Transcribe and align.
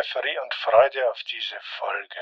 Euphorie 0.00 0.38
und 0.42 0.54
Freude 0.54 0.98
auf 1.10 1.18
diese 1.30 1.56
Folge. 1.78 2.20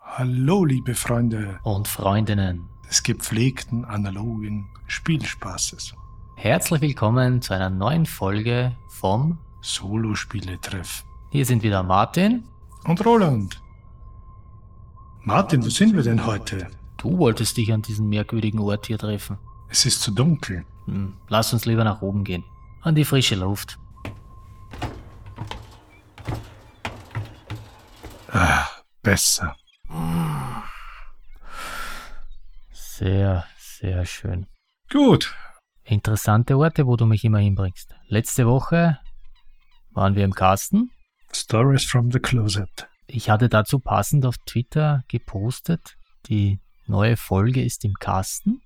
Hallo, 0.00 0.64
liebe 0.64 0.94
Freunde 0.96 1.60
und 1.62 1.86
Freundinnen 1.86 2.68
des 2.88 3.04
gepflegten 3.04 3.84
analogen 3.84 4.68
Spielspaßes. 4.88 5.94
Herzlich 6.36 6.80
willkommen 6.80 7.40
zu 7.40 7.54
einer 7.54 7.70
neuen 7.70 8.06
Folge 8.06 8.76
vom 8.88 9.38
Solo-Spiele-Treff. 9.60 11.04
Hier 11.30 11.44
sind 11.44 11.62
wieder 11.62 11.84
Martin 11.84 12.48
und 12.84 13.04
Roland. 13.06 13.60
Martin, 15.26 15.64
wo 15.64 15.70
sind 15.70 15.92
wir 15.96 16.04
denn 16.04 16.24
heute? 16.24 16.68
Du 16.98 17.18
wolltest 17.18 17.56
dich 17.56 17.72
an 17.72 17.82
diesem 17.82 18.08
merkwürdigen 18.08 18.60
Ort 18.60 18.86
hier 18.86 18.96
treffen. 18.96 19.38
Es 19.68 19.84
ist 19.84 20.00
zu 20.00 20.12
dunkel. 20.12 20.64
Hm, 20.84 21.14
lass 21.26 21.52
uns 21.52 21.64
lieber 21.64 21.82
nach 21.82 22.00
oben 22.00 22.22
gehen. 22.22 22.44
An 22.82 22.94
die 22.94 23.04
frische 23.04 23.34
Luft. 23.34 23.76
Ah, 28.30 28.68
besser. 29.02 29.56
Sehr, 32.70 33.44
sehr 33.58 34.06
schön. 34.06 34.46
Gut. 34.92 35.34
Interessante 35.82 36.56
Orte, 36.56 36.86
wo 36.86 36.94
du 36.94 37.04
mich 37.04 37.24
immer 37.24 37.40
hinbringst. 37.40 37.96
Letzte 38.06 38.46
Woche 38.46 39.00
waren 39.90 40.14
wir 40.14 40.24
im 40.24 40.34
Kasten. 40.34 40.92
Stories 41.32 41.84
from 41.84 42.12
the 42.12 42.20
Closet. 42.20 42.86
Ich 43.06 43.30
hatte 43.30 43.48
dazu 43.48 43.78
passend 43.78 44.26
auf 44.26 44.36
Twitter 44.46 45.04
gepostet, 45.08 45.96
die 46.28 46.60
neue 46.86 47.16
Folge 47.16 47.62
ist 47.62 47.84
im 47.84 47.94
Kasten. 47.94 48.60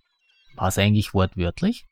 War 0.57 0.69
es 0.69 0.79
eigentlich 0.79 1.15
wortwörtlich? 1.15 1.87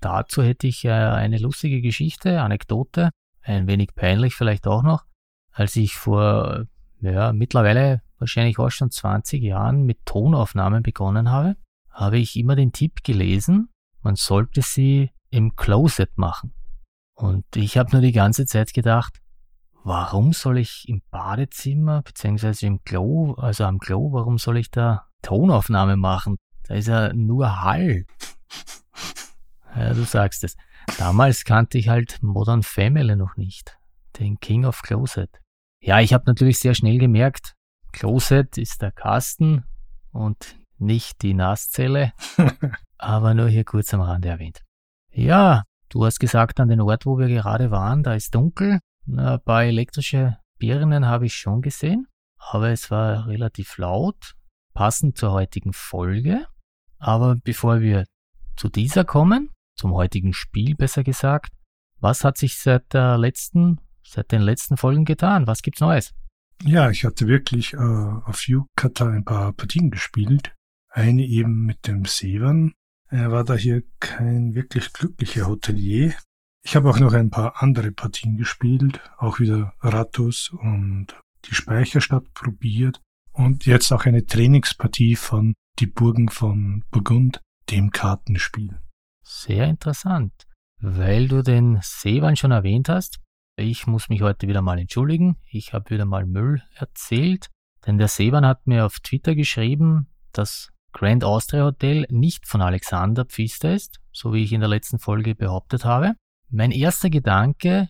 Dazu 0.00 0.42
hätte 0.42 0.66
ich 0.66 0.84
äh, 0.84 0.90
eine 0.90 1.38
lustige 1.38 1.80
Geschichte, 1.80 2.42
Anekdote, 2.42 3.10
ein 3.42 3.66
wenig 3.66 3.94
peinlich 3.94 4.34
vielleicht 4.34 4.66
auch 4.66 4.82
noch, 4.82 5.04
als 5.50 5.76
ich 5.76 5.94
vor 5.94 6.66
ja, 7.00 7.32
mittlerweile 7.32 8.02
wahrscheinlich 8.18 8.58
auch 8.58 8.70
schon 8.70 8.90
20 8.90 9.42
Jahren 9.42 9.84
mit 9.84 10.04
Tonaufnahmen 10.04 10.82
begonnen 10.82 11.30
habe, 11.30 11.56
habe 11.90 12.18
ich 12.18 12.36
immer 12.36 12.56
den 12.56 12.72
Tipp 12.72 13.04
gelesen, 13.04 13.68
man 14.02 14.16
sollte 14.16 14.62
sie 14.62 15.10
im 15.30 15.56
Closet 15.56 16.16
machen. 16.16 16.52
Und 17.14 17.44
ich 17.56 17.78
habe 17.78 17.92
nur 17.92 18.02
die 18.02 18.12
ganze 18.12 18.46
Zeit 18.46 18.72
gedacht, 18.72 19.20
warum 19.84 20.32
soll 20.32 20.58
ich 20.58 20.88
im 20.88 21.02
Badezimmer 21.10 22.02
beziehungsweise 22.02 22.66
im 22.66 22.82
Klo, 22.82 23.34
also 23.34 23.64
am 23.64 23.78
Klo, 23.78 24.12
warum 24.12 24.38
soll 24.38 24.58
ich 24.58 24.70
da 24.70 25.06
Tonaufnahme 25.22 25.96
machen? 25.96 26.36
Da 26.64 26.74
ist 26.74 26.88
ja 26.88 27.12
nur 27.12 27.62
Hall. 27.62 28.06
Ja, 29.76 29.92
du 29.92 30.04
sagst 30.04 30.44
es. 30.44 30.56
Damals 30.98 31.44
kannte 31.44 31.78
ich 31.78 31.88
halt 31.88 32.22
Modern 32.22 32.62
Family 32.62 33.16
noch 33.16 33.36
nicht. 33.36 33.78
Den 34.18 34.40
King 34.40 34.64
of 34.64 34.82
Closet. 34.82 35.30
Ja, 35.80 36.00
ich 36.00 36.14
habe 36.14 36.24
natürlich 36.26 36.58
sehr 36.58 36.74
schnell 36.74 36.98
gemerkt, 36.98 37.54
Closet 37.92 38.56
ist 38.56 38.82
der 38.82 38.92
Kasten 38.92 39.64
und 40.12 40.56
nicht 40.78 41.22
die 41.22 41.34
Nasszelle. 41.34 42.12
aber 42.98 43.34
nur 43.34 43.48
hier 43.48 43.64
kurz 43.64 43.92
am 43.92 44.00
Rande 44.00 44.28
erwähnt. 44.28 44.62
Ja, 45.12 45.64
du 45.90 46.04
hast 46.06 46.18
gesagt, 46.18 46.58
an 46.58 46.68
den 46.68 46.80
Ort, 46.80 47.06
wo 47.06 47.18
wir 47.18 47.28
gerade 47.28 47.70
waren, 47.70 48.02
da 48.02 48.14
ist 48.14 48.34
dunkel. 48.34 48.80
Ein 49.06 49.40
paar 49.44 49.64
elektrische 49.64 50.38
Birnen 50.58 51.06
habe 51.06 51.26
ich 51.26 51.34
schon 51.34 51.62
gesehen, 51.62 52.06
aber 52.38 52.70
es 52.70 52.90
war 52.90 53.26
relativ 53.26 53.76
laut, 53.78 54.34
passend 54.72 55.18
zur 55.18 55.32
heutigen 55.32 55.72
Folge. 55.72 56.46
Aber 56.98 57.36
bevor 57.36 57.80
wir 57.80 58.04
zu 58.56 58.68
dieser 58.68 59.04
kommen, 59.04 59.50
zum 59.76 59.92
heutigen 59.92 60.32
Spiel 60.32 60.74
besser 60.74 61.04
gesagt, 61.04 61.52
was 62.00 62.24
hat 62.24 62.38
sich 62.38 62.58
seit 62.58 62.92
der 62.92 63.18
letzten, 63.18 63.80
seit 64.02 64.32
den 64.32 64.42
letzten 64.42 64.76
Folgen 64.76 65.04
getan? 65.04 65.46
Was 65.46 65.62
gibt's 65.62 65.80
Neues? 65.80 66.14
Ja, 66.62 66.90
ich 66.90 67.04
hatte 67.04 67.26
wirklich 67.26 67.74
äh, 67.74 67.76
auf 67.78 68.46
Yukata 68.46 69.08
ein 69.08 69.24
paar 69.24 69.52
Partien 69.52 69.90
gespielt. 69.90 70.54
Eine 70.88 71.24
eben 71.24 71.66
mit 71.66 71.86
dem 71.86 72.04
Sevan. 72.04 72.72
Er 73.08 73.32
war 73.32 73.44
da 73.44 73.54
hier 73.54 73.82
kein 74.00 74.54
wirklich 74.54 74.92
glücklicher 74.92 75.46
Hotelier. 75.46 76.14
Ich 76.66 76.76
habe 76.76 76.88
auch 76.88 76.98
noch 76.98 77.12
ein 77.12 77.28
paar 77.28 77.62
andere 77.62 77.92
Partien 77.92 78.38
gespielt, 78.38 78.98
auch 79.18 79.38
wieder 79.38 79.74
Ratus 79.80 80.48
und 80.50 81.08
die 81.44 81.54
Speicherstadt 81.54 82.32
probiert 82.32 83.02
und 83.32 83.66
jetzt 83.66 83.92
auch 83.92 84.06
eine 84.06 84.24
Trainingspartie 84.24 85.14
von 85.14 85.54
Die 85.78 85.86
Burgen 85.86 86.30
von 86.30 86.82
Burgund, 86.90 87.42
dem 87.70 87.90
Kartenspiel. 87.90 88.80
Sehr 89.22 89.66
interessant. 89.66 90.32
Weil 90.80 91.28
du 91.28 91.42
den 91.42 91.80
Seewan 91.82 92.36
schon 92.36 92.50
erwähnt 92.50 92.88
hast, 92.88 93.20
ich 93.56 93.86
muss 93.86 94.08
mich 94.08 94.22
heute 94.22 94.48
wieder 94.48 94.62
mal 94.62 94.78
entschuldigen. 94.78 95.36
Ich 95.46 95.74
habe 95.74 95.90
wieder 95.90 96.06
mal 96.06 96.24
Müll 96.24 96.62
erzählt, 96.74 97.50
denn 97.86 97.98
der 97.98 98.08
Seewan 98.08 98.46
hat 98.46 98.66
mir 98.66 98.86
auf 98.86 99.00
Twitter 99.00 99.34
geschrieben, 99.34 100.08
dass 100.32 100.70
Grand 100.92 101.24
Austria 101.24 101.64
Hotel 101.64 102.06
nicht 102.08 102.48
von 102.48 102.62
Alexander 102.62 103.26
Pfister 103.26 103.74
ist, 103.74 104.00
so 104.12 104.32
wie 104.32 104.42
ich 104.42 104.52
in 104.52 104.60
der 104.60 104.70
letzten 104.70 104.98
Folge 104.98 105.34
behauptet 105.34 105.84
habe. 105.84 106.14
Mein 106.56 106.70
erster 106.70 107.10
Gedanke, 107.10 107.88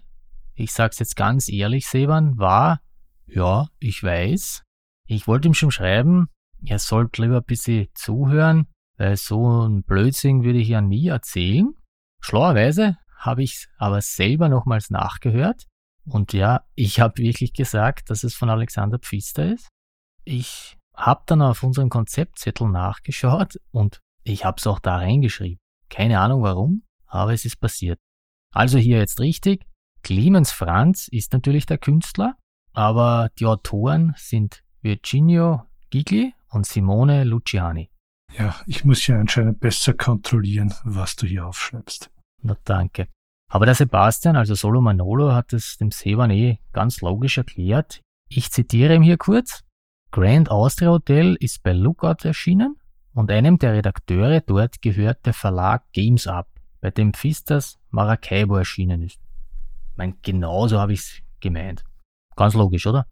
ich 0.55 0.73
sag's 0.73 0.99
jetzt 0.99 1.17
ganz 1.17 1.51
ehrlich, 1.51 1.87
Sevan, 1.87 2.39
war, 2.39 2.81
ja, 3.27 3.69
ich 3.79 4.03
weiß. 4.03 4.63
Ich 5.07 5.29
wollte 5.29 5.49
ihm 5.49 5.53
schon 5.53 5.71
schreiben, 5.71 6.29
er 6.65 6.79
sollte 6.79 7.21
lieber 7.21 7.37
ein 7.37 7.45
bisschen 7.45 7.89
zuhören, 7.93 8.67
weil 8.97 9.19
so 9.19 9.67
ein 9.67 9.83
Blödsinn 9.83 10.45
würde 10.45 10.61
ich 10.61 10.69
ja 10.69 10.81
nie 10.81 11.09
erzählen. 11.09 11.75
Schlauerweise 12.23 12.97
habe 13.19 13.43
ich 13.43 13.67
aber 13.77 14.01
selber 14.01 14.49
nochmals 14.49 14.89
nachgehört. 14.89 15.67
Und 16.07 16.33
ja, 16.33 16.65
ich 16.75 17.01
habe 17.01 17.19
wirklich 17.19 17.53
gesagt, 17.53 18.09
dass 18.09 18.25
es 18.25 18.35
von 18.35 18.49
Alexander 18.49 18.99
Pfister 18.99 19.53
ist. 19.53 19.69
Ich 20.25 20.79
habe 20.95 21.23
dann 21.27 21.43
auf 21.43 21.65
unseren 21.65 21.91
Konzeptzettel 21.91 22.71
nachgeschaut 22.71 23.61
und 23.73 24.01
ich 24.23 24.47
habe 24.47 24.57
es 24.59 24.67
auch 24.67 24.79
da 24.79 24.97
reingeschrieben. 24.97 25.59
Keine 25.91 26.19
Ahnung 26.19 26.41
warum, 26.41 26.85
aber 27.07 27.35
es 27.35 27.45
ist 27.45 27.61
passiert. 27.61 27.99
Also 28.55 28.79
hier 28.79 28.99
jetzt 28.99 29.21
richtig. 29.21 29.67
Clemens 30.03 30.53
Franz 30.53 31.09
ist 31.09 31.33
natürlich 31.33 31.67
der 31.67 31.79
Künstler, 31.79 32.37
aber 32.73 33.31
die 33.39 33.47
Autoren 33.47 34.15
sind 34.17 34.63
Virginio 34.81 35.65
Gigli 35.91 36.35
und 36.51 36.67
Simone 36.67 37.25
Luciani. 37.25 37.91
Ja, 38.39 38.55
ich 38.67 38.85
muss 38.85 39.07
ja 39.07 39.19
anscheinend 39.19 39.61
besser 39.61 39.95
kontrollieren, 39.95 40.73
was 40.85 41.17
du 41.17 41.27
hier 41.27 41.47
aufschreibst. 41.47 42.11
Na 42.43 42.57
danke. 42.65 43.09
Aber 43.51 43.67
der 43.67 43.75
Sebastian, 43.75 44.37
also 44.37 44.55
Solo 44.55 44.81
Manolo, 44.81 45.33
hat 45.33 45.53
es 45.53 45.77
dem 45.79 45.91
Seban 45.91 46.31
eh 46.31 46.59
ganz 46.73 47.01
logisch 47.01 47.39
erklärt. 47.39 48.03
Ich 48.29 48.51
zitiere 48.51 48.95
ihm 48.95 49.03
hier 49.03 49.19
kurz. 49.19 49.63
Grand 50.11 50.51
Austria 50.51 50.91
Hotel 50.91 51.37
ist 51.41 51.63
bei 51.63 51.73
Lookout 51.73 52.25
erschienen 52.25 52.77
und 53.15 53.31
einem 53.31 53.59
der 53.59 53.75
Redakteure 53.75 54.41
dort 54.41 54.81
gehört 54.81 55.27
der 55.27 55.35
Verlag 55.35 55.85
Games 55.93 56.27
Up, 56.27 56.49
bei 56.85 56.91
dem 56.91 57.15
Pfisters 57.15 57.79
Maracaibo 57.89 58.57
erschienen 58.57 59.01
ist. 59.01 59.19
Ich 59.19 59.97
meine, 59.97 60.15
genau 60.21 60.69
so 60.69 60.79
habe 60.79 60.93
ich 60.93 61.01
es 61.01 61.23
gemeint. 61.41 61.83
Ganz 62.37 62.53
logisch, 62.53 62.87
oder? 62.87 63.07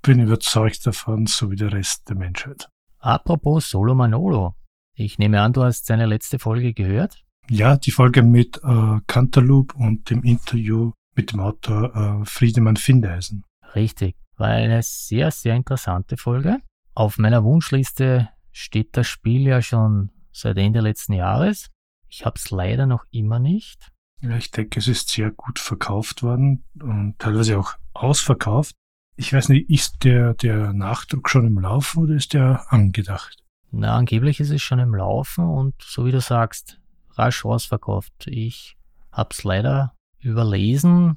Bin 0.00 0.18
überzeugt 0.18 0.86
davon, 0.86 1.26
so 1.26 1.50
wie 1.50 1.56
der 1.56 1.74
Rest 1.74 2.08
der 2.08 2.16
Menschheit. 2.16 2.70
Apropos 3.00 3.68
Solo 3.68 3.94
Manolo. 3.94 4.54
Ich 4.94 5.18
nehme 5.18 5.42
an, 5.42 5.52
du 5.52 5.62
hast 5.62 5.84
seine 5.84 6.06
letzte 6.06 6.38
Folge 6.38 6.72
gehört? 6.72 7.22
Ja, 7.50 7.76
die 7.76 7.90
Folge 7.90 8.22
mit 8.22 8.62
äh, 8.64 9.00
Cantaloupe 9.06 9.76
und 9.76 10.08
dem 10.08 10.22
Interview 10.22 10.92
mit 11.14 11.32
dem 11.32 11.40
Autor 11.40 11.94
äh, 11.94 12.24
Friedemann 12.24 12.76
Findeisen. 12.76 13.44
Richtig, 13.74 14.16
war 14.38 14.48
eine 14.48 14.82
sehr, 14.82 15.30
sehr 15.32 15.54
interessante 15.54 16.16
Folge. 16.16 16.60
Auf 16.94 17.18
meiner 17.18 17.44
Wunschliste 17.44 18.30
steht 18.52 18.96
das 18.96 19.06
Spiel 19.06 19.42
ja 19.42 19.60
schon 19.60 20.10
seit 20.32 20.56
Ende 20.56 20.80
letzten 20.80 21.12
Jahres. 21.12 21.71
Ich 22.12 22.26
habe 22.26 22.34
es 22.36 22.50
leider 22.50 22.84
noch 22.84 23.06
immer 23.10 23.38
nicht. 23.38 23.90
Ja, 24.20 24.36
ich 24.36 24.50
denke, 24.50 24.78
es 24.78 24.86
ist 24.86 25.08
sehr 25.08 25.30
gut 25.30 25.58
verkauft 25.58 26.22
worden 26.22 26.62
und 26.78 27.18
teilweise 27.18 27.58
auch 27.58 27.72
ausverkauft. 27.94 28.74
Ich 29.16 29.32
weiß 29.32 29.48
nicht, 29.48 29.70
ist 29.70 30.04
der, 30.04 30.34
der 30.34 30.74
Nachdruck 30.74 31.30
schon 31.30 31.46
im 31.46 31.58
Laufen 31.58 32.02
oder 32.02 32.14
ist 32.14 32.34
der 32.34 32.70
angedacht? 32.70 33.42
Na, 33.70 33.96
angeblich 33.96 34.40
ist 34.40 34.50
es 34.50 34.60
schon 34.60 34.78
im 34.78 34.94
Laufen 34.94 35.44
und 35.44 35.74
so 35.80 36.04
wie 36.04 36.12
du 36.12 36.20
sagst, 36.20 36.78
rasch 37.12 37.46
ausverkauft. 37.46 38.26
Ich 38.26 38.76
habe 39.10 39.30
es 39.32 39.42
leider 39.42 39.94
überlesen, 40.18 41.16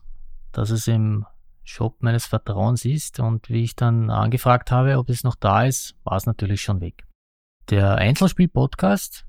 dass 0.53 0.69
es 0.69 0.87
im 0.87 1.25
Shop 1.65 2.01
meines 2.03 2.25
Vertrauens 2.25 2.85
ist 2.85 3.19
und 3.19 3.49
wie 3.49 3.63
ich 3.63 3.75
dann 3.75 4.09
angefragt 4.09 4.71
habe, 4.71 4.97
ob 4.97 5.09
es 5.09 5.25
noch 5.25 5.35
da 5.35 5.65
ist, 5.65 5.97
war 6.05 6.15
es 6.15 6.25
natürlich 6.25 6.61
schon 6.61 6.79
weg. 6.79 7.03
Der 7.69 7.95
Einzelspiel-Podcast, 7.95 9.24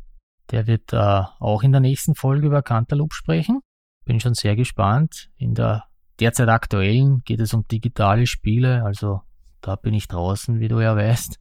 der 0.50 0.66
wird 0.66 0.92
äh, 0.92 1.22
auch 1.38 1.62
in 1.62 1.72
der 1.72 1.80
nächsten 1.80 2.14
Folge 2.14 2.46
über 2.46 2.62
Cantaloupe 2.62 3.14
sprechen. 3.14 3.60
Bin 4.04 4.20
schon 4.20 4.34
sehr 4.34 4.56
gespannt. 4.56 5.30
In 5.36 5.54
der 5.54 5.84
derzeit 6.20 6.48
aktuellen 6.48 7.22
geht 7.24 7.40
es 7.40 7.52
um 7.54 7.66
digitale 7.66 8.26
Spiele, 8.26 8.84
also 8.84 9.22
da 9.60 9.76
bin 9.76 9.94
ich 9.94 10.08
draußen, 10.08 10.60
wie 10.60 10.68
du 10.68 10.80
ja 10.80 10.96
weißt. 10.96 11.38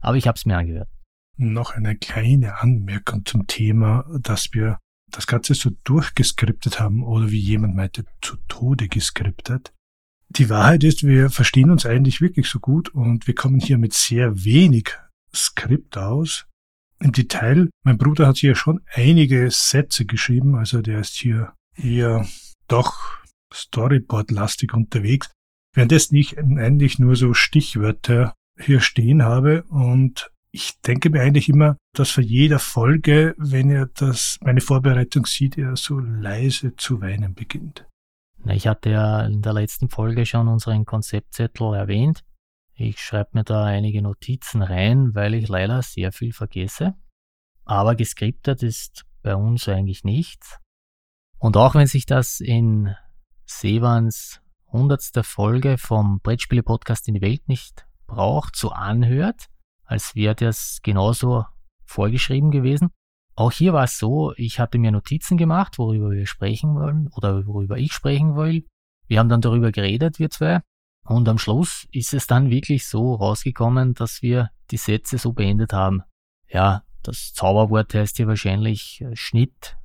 Aber 0.00 0.16
ich 0.16 0.28
habe 0.28 0.36
es 0.36 0.44
mir 0.44 0.56
angehört. 0.56 0.88
Noch 1.36 1.70
eine 1.72 1.96
kleine 1.96 2.60
Anmerkung 2.60 3.24
zum 3.24 3.46
Thema, 3.46 4.04
dass 4.20 4.52
wir 4.52 4.78
das 5.10 5.26
Ganze 5.26 5.54
so 5.54 5.70
durchgeskriptet 5.84 6.80
haben 6.80 7.02
oder 7.02 7.30
wie 7.30 7.38
jemand 7.38 7.74
meinte, 7.74 8.04
zu 8.20 8.36
Tode 8.48 8.88
geskriptet. 8.88 9.72
Die 10.28 10.50
Wahrheit 10.50 10.84
ist, 10.84 11.04
wir 11.04 11.30
verstehen 11.30 11.70
uns 11.70 11.86
eigentlich 11.86 12.20
wirklich 12.20 12.48
so 12.48 12.60
gut 12.60 12.90
und 12.90 13.26
wir 13.26 13.34
kommen 13.34 13.60
hier 13.60 13.78
mit 13.78 13.94
sehr 13.94 14.44
wenig 14.44 14.90
Skript 15.34 15.96
aus. 15.96 16.46
Im 17.00 17.12
Detail, 17.12 17.68
mein 17.84 17.98
Bruder 17.98 18.26
hat 18.26 18.38
hier 18.38 18.54
schon 18.54 18.80
einige 18.92 19.50
Sätze 19.50 20.04
geschrieben, 20.04 20.56
also 20.56 20.82
der 20.82 21.00
ist 21.00 21.14
hier 21.14 21.52
eher 21.76 22.26
doch 22.66 23.18
Storyboard-lastig 23.54 24.74
unterwegs, 24.74 25.30
währenddessen 25.74 26.16
ich 26.16 26.38
eigentlich 26.38 26.98
nur 26.98 27.14
so 27.14 27.34
Stichwörter 27.34 28.34
hier 28.58 28.80
stehen 28.80 29.22
habe 29.22 29.62
und 29.64 30.30
ich 30.50 30.80
denke 30.80 31.10
mir 31.10 31.22
eigentlich 31.22 31.48
immer, 31.48 31.76
dass 31.94 32.10
für 32.10 32.22
jeder 32.22 32.58
Folge, 32.58 33.34
wenn 33.38 33.70
er 33.70 33.86
das, 33.86 34.38
meine 34.40 34.60
Vorbereitung 34.60 35.26
sieht, 35.26 35.56
er 35.58 35.76
so 35.76 35.98
leise 35.98 36.74
zu 36.74 37.00
weinen 37.00 37.34
beginnt. 37.34 37.86
Ich 38.46 38.66
hatte 38.66 38.90
ja 38.90 39.24
in 39.26 39.42
der 39.42 39.52
letzten 39.52 39.88
Folge 39.88 40.24
schon 40.24 40.48
unseren 40.48 40.84
Konzeptzettel 40.84 41.74
erwähnt. 41.74 42.24
Ich 42.80 43.00
schreibe 43.00 43.30
mir 43.32 43.42
da 43.42 43.64
einige 43.64 44.02
Notizen 44.02 44.62
rein, 44.62 45.12
weil 45.12 45.34
ich 45.34 45.48
leider 45.48 45.82
sehr 45.82 46.12
viel 46.12 46.32
vergesse. 46.32 46.94
Aber 47.64 47.96
geskriptet 47.96 48.62
ist 48.62 49.04
bei 49.20 49.34
uns 49.34 49.68
eigentlich 49.68 50.04
nichts. 50.04 50.58
Und 51.38 51.56
auch 51.56 51.74
wenn 51.74 51.88
sich 51.88 52.06
das 52.06 52.38
in 52.38 52.94
Sevans 53.46 54.40
hundertster 54.70 55.24
Folge 55.24 55.76
vom 55.76 56.20
Brettspiele-Podcast 56.20 57.08
in 57.08 57.14
die 57.14 57.20
Welt 57.20 57.48
nicht 57.48 57.84
braucht, 58.06 58.54
so 58.54 58.70
anhört, 58.70 59.48
als 59.82 60.14
wäre 60.14 60.36
das 60.36 60.78
genauso 60.84 61.46
vorgeschrieben 61.84 62.52
gewesen. 62.52 62.90
Auch 63.34 63.50
hier 63.50 63.72
war 63.72 63.84
es 63.84 63.98
so, 63.98 64.34
ich 64.36 64.60
hatte 64.60 64.78
mir 64.78 64.92
Notizen 64.92 65.36
gemacht, 65.36 65.78
worüber 65.78 66.12
wir 66.12 66.26
sprechen 66.26 66.76
wollen 66.76 67.08
oder 67.16 67.44
worüber 67.44 67.76
ich 67.76 67.92
sprechen 67.92 68.36
will. 68.36 68.66
Wir 69.08 69.18
haben 69.18 69.28
dann 69.28 69.40
darüber 69.40 69.72
geredet, 69.72 70.20
wir 70.20 70.30
zwei. 70.30 70.60
Und 71.08 71.26
am 71.26 71.38
Schluss 71.38 71.88
ist 71.90 72.12
es 72.12 72.26
dann 72.26 72.50
wirklich 72.50 72.86
so 72.86 73.14
rausgekommen, 73.14 73.94
dass 73.94 74.20
wir 74.20 74.50
die 74.70 74.76
Sätze 74.76 75.16
so 75.16 75.32
beendet 75.32 75.72
haben. 75.72 76.02
Ja, 76.48 76.84
das 77.02 77.32
Zauberwort 77.32 77.94
heißt 77.94 78.18
hier 78.18 78.26
wahrscheinlich 78.26 79.00
äh, 79.00 79.16
Schnitt. 79.16 79.78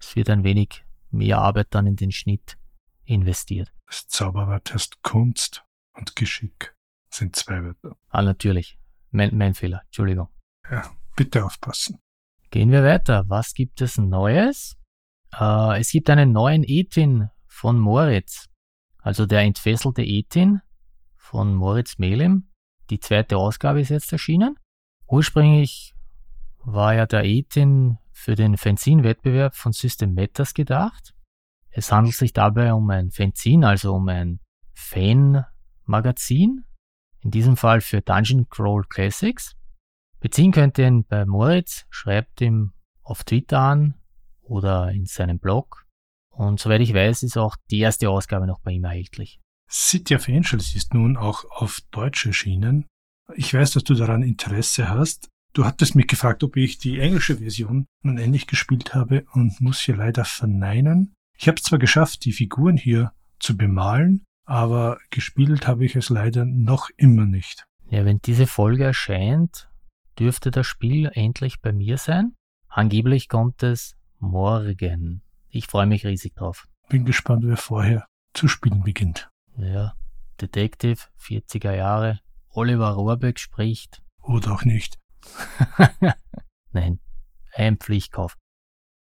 Es 0.00 0.16
wird 0.16 0.28
ein 0.30 0.42
wenig 0.42 0.84
mehr 1.10 1.38
Arbeit 1.38 1.68
dann 1.70 1.86
in 1.86 1.94
den 1.94 2.10
Schnitt 2.10 2.58
investiert. 3.04 3.72
Das 3.86 4.08
Zauberwort 4.08 4.74
heißt 4.74 5.00
Kunst 5.02 5.64
und 5.92 6.16
Geschick. 6.16 6.74
Sind 7.08 7.36
zwei 7.36 7.62
Wörter. 7.62 7.96
Ah, 8.08 8.22
natürlich. 8.22 8.80
Mein, 9.12 9.36
mein 9.38 9.54
Fehler. 9.54 9.82
Entschuldigung. 9.86 10.28
Ja, 10.68 10.90
bitte 11.14 11.44
aufpassen. 11.44 12.00
Gehen 12.50 12.72
wir 12.72 12.82
weiter. 12.82 13.24
Was 13.28 13.54
gibt 13.54 13.80
es 13.80 13.96
Neues? 13.96 14.76
Äh, 15.38 15.78
es 15.78 15.92
gibt 15.92 16.10
einen 16.10 16.32
neuen 16.32 16.64
Ethin 16.64 17.28
von 17.46 17.78
Moritz. 17.78 18.47
Also 19.08 19.24
der 19.24 19.40
entfesselte 19.40 20.02
Ethin 20.02 20.60
von 21.16 21.54
Moritz 21.54 21.96
Melim. 21.96 22.50
Die 22.90 23.00
zweite 23.00 23.38
Ausgabe 23.38 23.80
ist 23.80 23.88
jetzt 23.88 24.12
erschienen. 24.12 24.58
Ursprünglich 25.06 25.94
war 26.58 26.92
ja 26.92 27.06
der 27.06 27.24
Ethin 27.24 27.96
für 28.12 28.34
den 28.34 28.58
Fanzin-Wettbewerb 28.58 29.54
von 29.54 29.72
System 29.72 30.12
Matters 30.12 30.52
gedacht. 30.52 31.14
Es 31.70 31.90
handelt 31.90 32.16
sich 32.16 32.34
dabei 32.34 32.74
um 32.74 32.90
ein 32.90 33.10
Fanzin, 33.10 33.64
also 33.64 33.94
um 33.94 34.10
ein 34.10 34.40
Fan-Magazin, 34.74 36.66
in 37.20 37.30
diesem 37.30 37.56
Fall 37.56 37.80
für 37.80 38.02
Dungeon 38.02 38.50
Crawl 38.50 38.84
Classics. 38.90 39.56
Beziehen 40.20 40.52
könnt 40.52 40.76
ihr 40.76 40.86
ihn 40.86 41.06
bei 41.06 41.24
Moritz, 41.24 41.86
schreibt 41.88 42.42
ihm 42.42 42.74
auf 43.02 43.24
Twitter 43.24 43.58
an 43.58 43.94
oder 44.42 44.90
in 44.90 45.06
seinem 45.06 45.38
Blog. 45.38 45.87
Und 46.38 46.60
soweit 46.60 46.80
ich 46.82 46.94
weiß, 46.94 47.24
ist 47.24 47.36
auch 47.36 47.56
die 47.68 47.80
erste 47.80 48.08
Ausgabe 48.08 48.46
noch 48.46 48.60
bei 48.60 48.70
ihm 48.70 48.84
erhältlich. 48.84 49.40
City 49.68 50.14
of 50.14 50.28
Angels 50.28 50.72
ist 50.76 50.94
nun 50.94 51.16
auch 51.16 51.44
auf 51.50 51.80
Deutsch 51.90 52.26
erschienen. 52.26 52.86
Ich 53.34 53.52
weiß, 53.52 53.72
dass 53.72 53.82
du 53.82 53.94
daran 53.94 54.22
Interesse 54.22 54.88
hast. 54.88 55.28
Du 55.52 55.64
hattest 55.64 55.96
mich 55.96 56.06
gefragt, 56.06 56.44
ob 56.44 56.56
ich 56.56 56.78
die 56.78 57.00
englische 57.00 57.38
Version 57.38 57.86
nun 58.04 58.18
endlich 58.18 58.46
gespielt 58.46 58.94
habe 58.94 59.26
und 59.32 59.60
muss 59.60 59.80
hier 59.80 59.96
leider 59.96 60.24
verneinen. 60.24 61.12
Ich 61.36 61.48
habe 61.48 61.56
es 61.56 61.64
zwar 61.64 61.80
geschafft, 61.80 62.24
die 62.24 62.32
Figuren 62.32 62.76
hier 62.76 63.12
zu 63.40 63.56
bemalen, 63.56 64.24
aber 64.44 64.98
gespielt 65.10 65.66
habe 65.66 65.84
ich 65.84 65.96
es 65.96 66.08
leider 66.08 66.44
noch 66.44 66.88
immer 66.96 67.26
nicht. 67.26 67.64
Ja, 67.90 68.04
wenn 68.04 68.20
diese 68.24 68.46
Folge 68.46 68.84
erscheint, 68.84 69.68
dürfte 70.20 70.52
das 70.52 70.68
Spiel 70.68 71.10
endlich 71.14 71.60
bei 71.60 71.72
mir 71.72 71.98
sein. 71.98 72.36
Angeblich 72.68 73.28
kommt 73.28 73.64
es 73.64 73.96
morgen. 74.20 75.22
Ich 75.50 75.66
freue 75.66 75.86
mich 75.86 76.04
riesig 76.04 76.34
drauf. 76.34 76.68
Bin 76.88 77.04
gespannt, 77.04 77.44
wer 77.46 77.56
vorher 77.56 78.06
zu 78.34 78.48
spielen 78.48 78.82
beginnt. 78.82 79.28
Ja, 79.56 79.94
Detective, 80.40 81.00
40er 81.20 81.74
Jahre, 81.74 82.20
Oliver 82.50 82.90
Rohrbeck 82.90 83.38
spricht. 83.38 84.02
Oder 84.22 84.52
auch 84.52 84.64
nicht. 84.64 84.98
Nein, 86.72 87.00
ein 87.54 87.76
Pflichtkauf. 87.78 88.36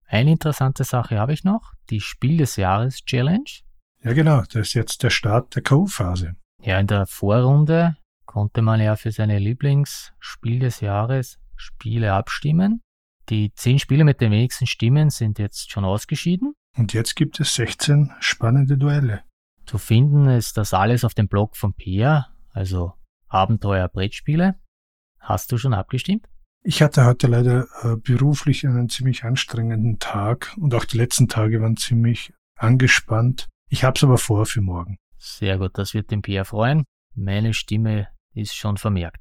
Eine 0.06 0.32
interessante 0.32 0.84
Sache 0.84 1.18
habe 1.18 1.32
ich 1.32 1.44
noch, 1.44 1.72
die 1.90 2.00
Spiel 2.00 2.36
des 2.36 2.56
Jahres 2.56 3.04
Challenge. 3.04 3.48
Ja 4.02 4.12
genau, 4.12 4.42
das 4.42 4.68
ist 4.68 4.74
jetzt 4.74 5.02
der 5.02 5.10
Start 5.10 5.54
der 5.54 5.62
K.O.-Phase. 5.62 6.34
Ja, 6.60 6.78
in 6.78 6.86
der 6.86 7.06
Vorrunde 7.06 7.96
konnte 8.26 8.62
man 8.62 8.80
ja 8.80 8.96
für 8.96 9.10
seine 9.10 9.38
Lieblingsspiel 9.38 10.58
des 10.58 10.80
Jahres 10.80 11.38
Spiele 11.56 12.12
abstimmen. 12.12 12.82
Die 13.28 13.52
zehn 13.54 13.78
Spiele 13.78 14.04
mit 14.04 14.20
den 14.20 14.32
wenigsten 14.32 14.66
Stimmen 14.66 15.10
sind 15.10 15.38
jetzt 15.38 15.70
schon 15.70 15.84
ausgeschieden. 15.84 16.54
Und 16.76 16.92
jetzt 16.92 17.16
gibt 17.16 17.38
es 17.40 17.54
16 17.54 18.12
spannende 18.20 18.78
Duelle. 18.78 19.22
Zu 19.66 19.78
finden 19.78 20.28
ist 20.28 20.56
das 20.56 20.74
alles 20.74 21.04
auf 21.04 21.14
dem 21.14 21.28
Blog 21.28 21.56
von 21.56 21.74
Pia, 21.74 22.28
also 22.50 22.94
Abenteuer 23.28 23.88
Brettspiele. 23.88 24.56
Hast 25.20 25.52
du 25.52 25.58
schon 25.58 25.74
abgestimmt? 25.74 26.28
Ich 26.64 26.82
hatte 26.82 27.04
heute 27.04 27.26
leider 27.26 27.66
äh, 27.82 27.96
beruflich 27.96 28.66
einen 28.66 28.88
ziemlich 28.88 29.24
anstrengenden 29.24 29.98
Tag 29.98 30.54
und 30.58 30.74
auch 30.74 30.84
die 30.84 30.96
letzten 30.96 31.28
Tage 31.28 31.60
waren 31.60 31.76
ziemlich 31.76 32.32
angespannt. 32.56 33.48
Ich 33.68 33.84
hab's 33.84 34.04
aber 34.04 34.18
vor 34.18 34.46
für 34.46 34.60
morgen. 34.60 34.96
Sehr 35.18 35.58
gut, 35.58 35.78
das 35.78 35.94
wird 35.94 36.10
den 36.10 36.22
Pierre 36.22 36.44
freuen. 36.44 36.84
Meine 37.14 37.54
Stimme 37.54 38.08
ist 38.34 38.54
schon 38.54 38.76
vermerkt. 38.76 39.20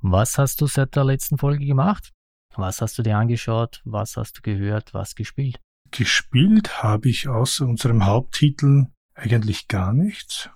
Was 0.00 0.38
hast 0.38 0.60
du 0.60 0.66
seit 0.66 0.96
der 0.96 1.04
letzten 1.04 1.38
Folge 1.38 1.64
gemacht? 1.64 2.10
Was 2.56 2.80
hast 2.80 2.98
du 2.98 3.02
dir 3.02 3.16
angeschaut? 3.16 3.80
Was 3.84 4.16
hast 4.16 4.38
du 4.38 4.42
gehört? 4.42 4.94
Was 4.94 5.14
gespielt? 5.14 5.58
Gespielt 5.90 6.82
habe 6.82 7.08
ich 7.08 7.28
außer 7.28 7.66
unserem 7.66 8.06
Haupttitel 8.06 8.86
eigentlich 9.14 9.68
gar 9.68 9.92
nichts. 9.92 10.50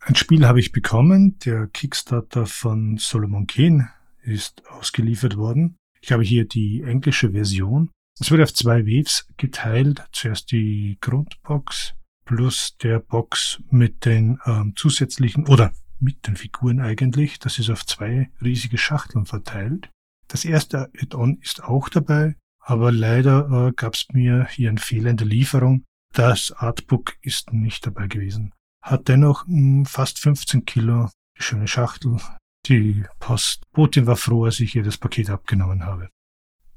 Ein 0.00 0.16
Spiel 0.16 0.46
habe 0.46 0.60
ich 0.60 0.72
bekommen, 0.72 1.38
der 1.40 1.68
Kickstarter 1.68 2.46
von 2.46 2.98
Solomon 2.98 3.46
Kane 3.46 3.90
ist 4.22 4.66
ausgeliefert 4.68 5.36
worden. 5.36 5.76
Ich 6.00 6.12
habe 6.12 6.24
hier 6.24 6.46
die 6.46 6.82
englische 6.82 7.30
Version. 7.30 7.90
Es 8.20 8.30
wurde 8.30 8.42
auf 8.42 8.52
zwei 8.52 8.84
Waves 8.84 9.26
geteilt. 9.36 10.04
Zuerst 10.12 10.50
die 10.50 10.98
Grundbox 11.00 11.94
plus 12.24 12.76
der 12.82 12.98
Box 12.98 13.62
mit 13.70 14.04
den 14.04 14.38
ähm, 14.44 14.74
zusätzlichen 14.76 15.46
oder 15.46 15.72
mit 16.00 16.26
den 16.26 16.36
Figuren 16.36 16.80
eigentlich. 16.80 17.38
Das 17.38 17.58
ist 17.58 17.70
auf 17.70 17.86
zwei 17.86 18.30
riesige 18.42 18.78
Schachteln 18.78 19.26
verteilt. 19.26 19.88
Das 20.32 20.46
erste 20.46 20.90
Add-on 20.98 21.36
ist 21.42 21.62
auch 21.62 21.90
dabei, 21.90 22.36
aber 22.58 22.90
leider 22.90 23.68
äh, 23.68 23.72
gab 23.72 23.92
es 23.92 24.06
mir 24.14 24.46
hier 24.48 24.70
eine 24.70 24.80
fehlende 24.80 25.24
Lieferung. 25.24 25.84
Das 26.14 26.52
Artbook 26.52 27.18
ist 27.20 27.52
nicht 27.52 27.86
dabei 27.86 28.06
gewesen. 28.06 28.54
Hat 28.82 29.08
dennoch 29.08 29.44
mh, 29.46 29.56
hm, 29.56 29.84
fast 29.84 30.18
15 30.20 30.64
Kilo 30.64 31.10
schöne 31.38 31.68
Schachtel, 31.68 32.16
die 32.64 33.04
Postbotin 33.18 34.06
war 34.06 34.16
froh, 34.16 34.46
als 34.46 34.58
ich 34.60 34.74
ihr 34.74 34.82
das 34.82 34.96
Paket 34.96 35.28
abgenommen 35.28 35.84
habe. 35.84 36.08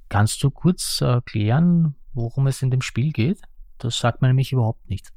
Kannst 0.09 0.43
du 0.43 0.51
kurz 0.51 1.00
erklären, 1.00 1.95
worum 2.12 2.47
es 2.47 2.62
in 2.62 2.71
dem 2.71 2.81
Spiel 2.81 3.13
geht? 3.13 3.41
Das 3.77 4.00
sagt 4.00 4.21
man 4.21 4.31
nämlich 4.31 4.51
überhaupt 4.51 4.89
nicht. 4.89 5.13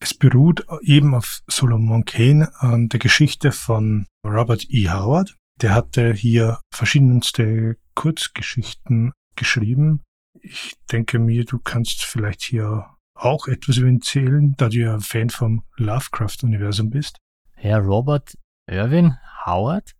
Es 0.00 0.14
beruht 0.14 0.64
eben 0.82 1.14
auf 1.14 1.42
Solomon 1.46 2.06
Kane 2.06 2.50
an 2.58 2.88
der 2.88 3.00
Geschichte 3.00 3.52
von 3.52 4.06
Robert 4.26 4.64
E. 4.70 4.88
Howard. 4.88 5.36
Der 5.60 5.74
hatte 5.74 6.14
hier 6.14 6.58
verschiedenste 6.72 7.76
Kurzgeschichten 7.94 9.12
geschrieben. 9.36 10.02
Ich 10.40 10.74
denke 10.90 11.18
mir, 11.18 11.44
du 11.44 11.58
kannst 11.58 12.04
vielleicht 12.04 12.42
hier 12.42 12.86
auch 13.14 13.46
etwas 13.46 13.76
über 13.76 13.88
ihn 13.88 14.00
zählen, 14.00 14.54
da 14.56 14.68
du 14.68 14.78
ja 14.78 14.98
Fan 14.98 15.30
vom 15.30 15.64
Lovecraft-Universum 15.76 16.90
bist. 16.90 17.18
Herr 17.54 17.78
Robert 17.78 18.34
Irwin 18.66 19.16
Howard 19.44 19.94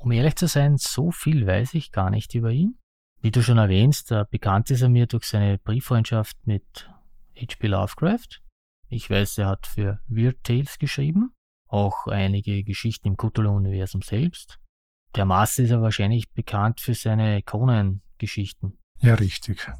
um 0.00 0.12
ehrlich 0.12 0.36
zu 0.36 0.48
sein, 0.48 0.78
so 0.78 1.10
viel 1.10 1.46
weiß 1.46 1.74
ich 1.74 1.92
gar 1.92 2.08
nicht 2.08 2.34
über 2.34 2.50
ihn. 2.50 2.78
Wie 3.20 3.30
du 3.30 3.42
schon 3.42 3.58
erwähnst, 3.58 4.14
bekannt 4.30 4.70
ist 4.70 4.80
er 4.80 4.88
mir 4.88 5.06
durch 5.06 5.24
seine 5.24 5.58
Brieffreundschaft 5.58 6.38
mit 6.46 6.90
H.P. 7.36 7.66
Lovecraft. 7.66 8.40
Ich 8.88 9.10
weiß, 9.10 9.36
er 9.38 9.48
hat 9.48 9.66
für 9.66 10.00
Weird 10.08 10.42
Tales 10.42 10.78
geschrieben, 10.78 11.34
auch 11.68 12.06
einige 12.06 12.64
Geschichten 12.64 13.08
im 13.08 13.16
Cthulhu-Universum 13.18 14.00
selbst. 14.00 14.58
Der 15.16 15.24
Master 15.24 15.64
ist 15.64 15.70
ja 15.70 15.82
wahrscheinlich 15.82 16.30
bekannt 16.30 16.80
für 16.80 16.94
seine 16.94 17.42
Conan-Geschichten. 17.42 18.78
Ja, 19.00 19.14
richtig. 19.14 19.70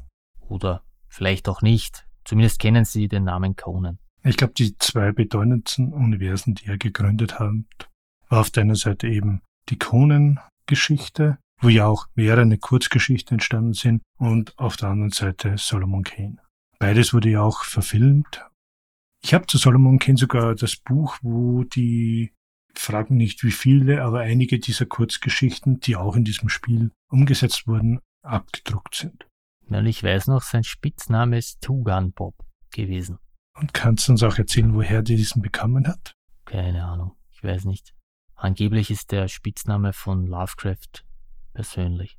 Oder 0.49 0.83
vielleicht 1.07 1.47
auch 1.47 1.61
nicht. 1.61 2.05
Zumindest 2.25 2.59
kennen 2.59 2.85
Sie 2.85 3.07
den 3.07 3.23
Namen 3.23 3.55
Conan. 3.55 3.97
Ich 4.23 4.37
glaube, 4.37 4.53
die 4.53 4.77
zwei 4.77 5.11
bedeutendsten 5.11 5.93
Universen, 5.93 6.53
die 6.55 6.67
er 6.67 6.77
gegründet 6.77 7.39
hat, 7.39 7.89
war 8.29 8.41
auf 8.41 8.51
der 8.51 8.63
einen 8.63 8.75
Seite 8.75 9.07
eben 9.07 9.41
die 9.69 9.79
Conan-Geschichte, 9.79 11.37
wo 11.59 11.69
ja 11.69 11.87
auch 11.87 12.07
mehrere 12.15 12.57
Kurzgeschichten 12.57 13.35
entstanden 13.35 13.73
sind, 13.73 14.01
und 14.17 14.57
auf 14.59 14.77
der 14.77 14.89
anderen 14.89 15.11
Seite 15.11 15.57
Solomon 15.57 16.03
Kane. 16.03 16.37
Beides 16.77 17.13
wurde 17.13 17.29
ja 17.29 17.41
auch 17.41 17.63
verfilmt. 17.63 18.45
Ich 19.23 19.33
habe 19.33 19.47
zu 19.47 19.57
Solomon 19.57 19.99
Kane 19.99 20.17
sogar 20.17 20.55
das 20.55 20.75
Buch, 20.75 21.17
wo 21.21 21.63
die 21.63 22.31
fragen 22.75 23.15
nicht 23.15 23.43
wie 23.43 23.51
viele, 23.51 24.03
aber 24.03 24.21
einige 24.21 24.59
dieser 24.59 24.85
Kurzgeschichten, 24.85 25.79
die 25.79 25.95
auch 25.95 26.15
in 26.15 26.23
diesem 26.23 26.49
Spiel 26.49 26.91
umgesetzt 27.09 27.67
wurden, 27.67 27.99
abgedruckt 28.23 28.95
sind. 28.95 29.27
Und 29.67 29.85
ich 29.85 30.03
weiß 30.03 30.27
noch, 30.27 30.41
sein 30.41 30.63
Spitzname 30.63 31.37
ist 31.37 31.61
Two 31.61 31.83
Gun 31.83 32.11
Bob 32.11 32.35
gewesen. 32.71 33.19
Und 33.57 33.73
kannst 33.73 34.07
du 34.07 34.13
uns 34.13 34.23
auch 34.23 34.37
erzählen, 34.37 34.73
woher 34.73 34.97
er 34.97 35.01
diesen 35.01 35.41
bekommen 35.41 35.87
hat? 35.87 36.13
Keine 36.45 36.83
Ahnung, 36.83 37.15
ich 37.31 37.43
weiß 37.43 37.65
nicht. 37.65 37.93
Angeblich 38.35 38.89
ist 38.89 39.11
der 39.11 39.27
Spitzname 39.27 39.93
von 39.93 40.25
Lovecraft 40.25 41.05
persönlich. 41.53 42.17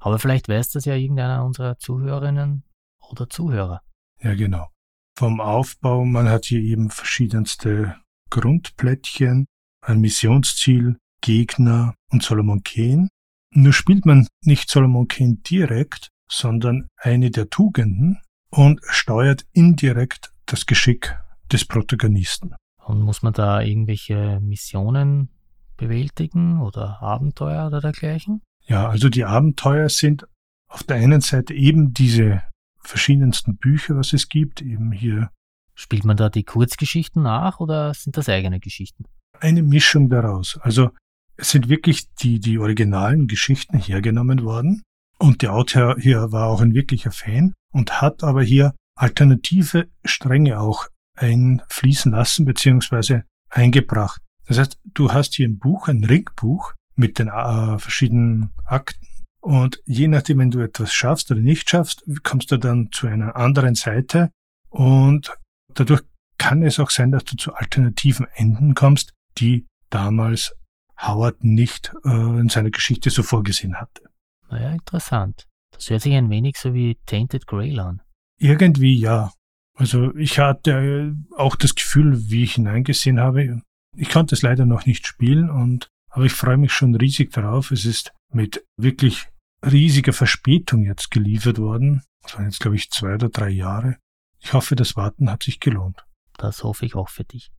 Aber 0.00 0.18
vielleicht 0.18 0.48
weiß 0.48 0.70
das 0.70 0.84
ja 0.84 0.94
irgendeiner 0.94 1.44
unserer 1.44 1.78
Zuhörerinnen 1.78 2.64
oder 3.08 3.28
Zuhörer. 3.28 3.82
Ja, 4.20 4.34
genau. 4.34 4.68
Vom 5.16 5.40
Aufbau, 5.40 6.04
man 6.04 6.28
hat 6.28 6.46
hier 6.46 6.60
eben 6.60 6.90
verschiedenste 6.90 7.96
Grundplättchen, 8.30 9.46
ein 9.82 10.00
Missionsziel, 10.00 10.96
Gegner 11.20 11.94
und 12.10 12.22
Solomon 12.22 12.62
Kane. 12.62 13.08
Nur 13.50 13.72
spielt 13.72 14.06
man 14.06 14.26
nicht 14.44 14.70
Solomon 14.70 15.08
Kane 15.08 15.36
direkt, 15.36 16.08
sondern 16.30 16.88
eine 16.96 17.30
der 17.30 17.50
Tugenden 17.50 18.18
und 18.50 18.80
steuert 18.88 19.44
indirekt 19.52 20.32
das 20.46 20.66
Geschick 20.66 21.16
des 21.50 21.64
Protagonisten. 21.64 22.54
Und 22.84 23.02
muss 23.02 23.22
man 23.22 23.32
da 23.32 23.60
irgendwelche 23.60 24.40
Missionen 24.40 25.28
bewältigen 25.76 26.60
oder 26.60 27.02
Abenteuer 27.02 27.66
oder 27.66 27.80
dergleichen? 27.80 28.42
Ja, 28.66 28.88
also 28.88 29.08
die 29.08 29.24
Abenteuer 29.24 29.88
sind 29.88 30.26
auf 30.68 30.82
der 30.82 30.96
einen 30.96 31.20
Seite 31.20 31.54
eben 31.54 31.92
diese 31.92 32.42
verschiedensten 32.78 33.56
Bücher, 33.56 33.96
was 33.96 34.12
es 34.12 34.28
gibt, 34.28 34.62
eben 34.62 34.92
hier. 34.92 35.30
Spielt 35.74 36.04
man 36.04 36.16
da 36.16 36.28
die 36.28 36.44
Kurzgeschichten 36.44 37.22
nach 37.22 37.60
oder 37.60 37.94
sind 37.94 38.16
das 38.16 38.28
eigene 38.28 38.60
Geschichten? 38.60 39.04
Eine 39.42 39.64
Mischung 39.64 40.08
daraus. 40.08 40.56
Also 40.62 40.90
es 41.36 41.50
sind 41.50 41.68
wirklich 41.68 42.14
die, 42.14 42.38
die 42.38 42.60
originalen 42.60 43.26
Geschichten 43.26 43.76
hergenommen 43.76 44.44
worden 44.44 44.82
und 45.18 45.42
der 45.42 45.52
Autor 45.52 45.96
hier 45.98 46.30
war 46.30 46.46
auch 46.46 46.60
ein 46.60 46.74
wirklicher 46.74 47.10
Fan 47.10 47.52
und 47.72 48.00
hat 48.00 48.22
aber 48.22 48.44
hier 48.44 48.72
alternative 48.94 49.88
Stränge 50.04 50.60
auch 50.60 50.86
einfließen 51.16 52.12
lassen 52.12 52.44
beziehungsweise 52.44 53.24
eingebracht. 53.50 54.20
Das 54.46 54.58
heißt, 54.58 54.78
du 54.94 55.12
hast 55.12 55.34
hier 55.34 55.48
ein 55.48 55.58
Buch, 55.58 55.88
ein 55.88 56.04
Ringbuch 56.04 56.74
mit 56.94 57.18
den 57.18 57.26
äh, 57.26 57.78
verschiedenen 57.80 58.50
Akten 58.64 59.08
und 59.40 59.82
je 59.86 60.06
nachdem, 60.06 60.38
wenn 60.38 60.52
du 60.52 60.60
etwas 60.60 60.94
schaffst 60.94 61.32
oder 61.32 61.40
nicht 61.40 61.68
schaffst, 61.68 62.04
kommst 62.22 62.52
du 62.52 62.58
dann 62.58 62.90
zu 62.92 63.08
einer 63.08 63.34
anderen 63.34 63.74
Seite 63.74 64.30
und 64.68 65.36
dadurch 65.74 66.02
kann 66.38 66.62
es 66.62 66.78
auch 66.78 66.90
sein, 66.90 67.10
dass 67.10 67.24
du 67.24 67.36
zu 67.36 67.54
alternativen 67.54 68.28
Enden 68.36 68.76
kommst, 68.76 69.12
die 69.38 69.66
damals 69.90 70.54
Howard 70.98 71.42
nicht 71.42 71.92
äh, 72.04 72.08
in 72.08 72.48
seiner 72.48 72.70
Geschichte 72.70 73.10
so 73.10 73.22
vorgesehen 73.22 73.80
hatte. 73.80 74.04
Naja, 74.50 74.72
interessant. 74.72 75.46
Das 75.72 75.90
hört 75.90 76.02
sich 76.02 76.14
ein 76.14 76.30
wenig 76.30 76.56
so 76.56 76.74
wie 76.74 76.98
Tainted 77.06 77.46
Grail 77.46 77.80
an. 77.80 78.02
Irgendwie 78.38 78.94
ja. 78.94 79.32
Also 79.74 80.14
ich 80.16 80.38
hatte 80.38 81.16
auch 81.36 81.56
das 81.56 81.74
Gefühl, 81.74 82.30
wie 82.30 82.44
ich 82.44 82.54
hineingesehen 82.54 83.18
habe, 83.18 83.62
ich 83.96 84.10
konnte 84.10 84.34
es 84.34 84.42
leider 84.42 84.66
noch 84.66 84.86
nicht 84.86 85.06
spielen 85.06 85.50
und 85.50 85.88
aber 86.08 86.24
ich 86.24 86.32
freue 86.32 86.58
mich 86.58 86.72
schon 86.72 86.94
riesig 86.94 87.32
darauf. 87.32 87.70
Es 87.70 87.84
ist 87.84 88.12
mit 88.32 88.64
wirklich 88.76 89.28
riesiger 89.64 90.12
Verspätung 90.12 90.84
jetzt 90.84 91.10
geliefert 91.10 91.58
worden. 91.58 92.02
Das 92.22 92.36
waren 92.36 92.44
jetzt, 92.44 92.60
glaube 92.60 92.76
ich, 92.76 92.90
zwei 92.90 93.14
oder 93.14 93.28
drei 93.28 93.48
Jahre. 93.48 93.96
Ich 94.40 94.52
hoffe, 94.52 94.76
das 94.76 94.96
Warten 94.96 95.30
hat 95.30 95.42
sich 95.42 95.58
gelohnt. 95.58 96.04
Das 96.36 96.64
hoffe 96.64 96.84
ich 96.84 96.94
auch 96.94 97.08
für 97.08 97.24
dich. 97.24 97.50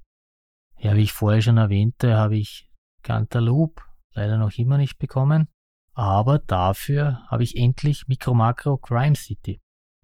Ja, 0.84 0.98
wie 0.98 1.04
ich 1.04 1.14
vorher 1.14 1.42
schon 1.42 1.56
erwähnte, 1.56 2.18
habe 2.18 2.36
ich 2.36 2.70
Cantaloupe 3.04 3.82
leider 4.12 4.38
noch 4.38 4.52
immer 4.58 4.78
nicht 4.78 4.98
bekommen. 4.98 5.48
Aber 5.94 6.40
dafür 6.40 7.24
habe 7.30 7.44
ich 7.44 7.56
endlich 7.56 8.10
Micro 8.10 8.34
Macro 8.34 8.78
Crime 8.78 9.16
City. 9.16 9.62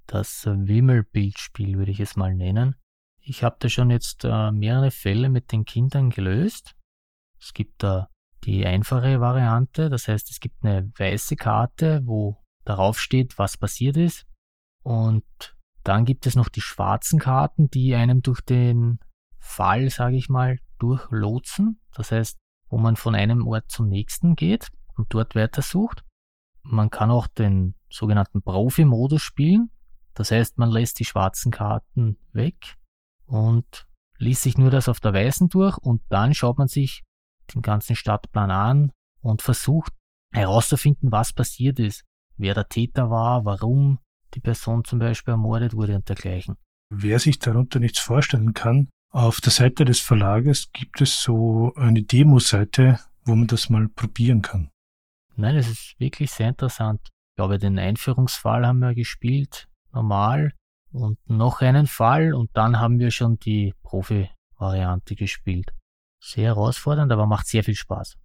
Das 0.07 0.45
Wimmelbildspiel 0.45 1.77
würde 1.77 1.91
ich 1.91 1.99
es 1.99 2.15
mal 2.15 2.33
nennen. 2.33 2.75
Ich 3.19 3.43
habe 3.43 3.57
da 3.59 3.67
schon 3.67 3.89
jetzt 3.89 4.23
äh, 4.23 4.51
mehrere 4.53 4.89
Fälle 4.91 5.27
mit 5.27 5.51
den 5.51 5.65
Kindern 5.65 6.11
gelöst. 6.11 6.77
Es 7.41 7.53
gibt 7.53 7.83
da 7.83 8.07
die 8.45 8.65
einfache 8.65 9.19
Variante, 9.19 9.89
das 9.89 10.07
heißt, 10.07 10.31
es 10.31 10.39
gibt 10.39 10.63
eine 10.63 10.89
weiße 10.97 11.35
Karte, 11.35 12.03
wo 12.05 12.37
darauf 12.63 13.01
steht, 13.01 13.37
was 13.37 13.57
passiert 13.57 13.97
ist. 13.97 14.25
Und 14.83 15.25
dann 15.83 16.05
gibt 16.05 16.25
es 16.25 16.37
noch 16.37 16.47
die 16.47 16.61
schwarzen 16.61 17.19
Karten, 17.19 17.69
die 17.69 17.95
einem 17.95 18.21
durch 18.21 18.39
den 18.39 18.99
Fall, 19.39 19.89
sage 19.89 20.15
ich 20.15 20.29
mal, 20.29 20.57
durchlotsen. 20.79 21.79
Das 21.93 22.11
heißt, 22.11 22.37
wo 22.69 22.77
man 22.77 22.95
von 22.95 23.15
einem 23.15 23.47
Ort 23.47 23.69
zum 23.69 23.87
nächsten 23.87 24.35
geht 24.35 24.69
und 24.95 25.13
dort 25.13 25.35
weitersucht. 25.35 26.03
Man 26.63 26.89
kann 26.89 27.11
auch 27.11 27.27
den 27.27 27.75
sogenannten 27.89 28.41
Profi-Modus 28.41 29.21
spielen. 29.21 29.71
Das 30.13 30.31
heißt, 30.31 30.57
man 30.57 30.69
lässt 30.69 30.99
die 30.99 31.05
schwarzen 31.05 31.51
Karten 31.51 32.17
weg 32.33 32.77
und 33.25 33.87
liest 34.17 34.43
sich 34.43 34.57
nur 34.57 34.69
das 34.69 34.89
auf 34.89 34.99
der 34.99 35.13
weißen 35.13 35.49
durch 35.49 35.77
und 35.77 36.01
dann 36.09 36.33
schaut 36.33 36.57
man 36.57 36.67
sich 36.67 37.03
den 37.53 37.61
ganzen 37.61 37.95
Stadtplan 37.95 38.51
an 38.51 38.91
und 39.21 39.41
versucht 39.41 39.93
herauszufinden, 40.33 41.11
was 41.11 41.33
passiert 41.33 41.79
ist, 41.79 42.03
wer 42.37 42.53
der 42.53 42.67
Täter 42.67 43.09
war, 43.09 43.45
warum 43.45 43.99
die 44.33 44.41
Person 44.41 44.83
zum 44.83 44.99
Beispiel 44.99 45.31
ermordet 45.31 45.73
wurde 45.73 45.95
und 45.95 46.07
dergleichen. 46.07 46.55
Wer 46.91 47.19
sich 47.19 47.39
darunter 47.39 47.79
nichts 47.79 47.99
vorstellen 47.99 48.53
kann, 48.53 48.89
auf 49.11 49.41
der 49.41 49.51
Seite 49.51 49.85
des 49.85 49.99
Verlages 49.99 50.71
gibt 50.71 51.01
es 51.01 51.21
so 51.21 51.73
eine 51.75 52.03
Demo-Seite, 52.03 52.99
wo 53.25 53.35
man 53.35 53.47
das 53.47 53.69
mal 53.69 53.87
probieren 53.89 54.41
kann. 54.41 54.69
Nein, 55.35 55.55
es 55.55 55.67
ist 55.69 55.95
wirklich 55.99 56.31
sehr 56.31 56.49
interessant. 56.49 57.01
Ich 57.03 57.35
glaube, 57.37 57.57
den 57.57 57.79
Einführungsfall 57.79 58.67
haben 58.67 58.79
wir 58.79 58.93
gespielt, 58.93 59.67
normal, 59.93 60.53
und 60.91 61.17
noch 61.29 61.61
einen 61.61 61.87
Fall, 61.87 62.33
und 62.33 62.49
dann 62.53 62.79
haben 62.79 62.99
wir 62.99 63.11
schon 63.11 63.37
die 63.37 63.73
Profi-Variante 63.83 65.15
gespielt 65.15 65.71
sehr 66.19 66.47
herausfordernd, 66.47 67.11
aber 67.11 67.25
macht 67.25 67.47
sehr 67.47 67.63
viel 67.63 67.75
Spaß. 67.75 68.17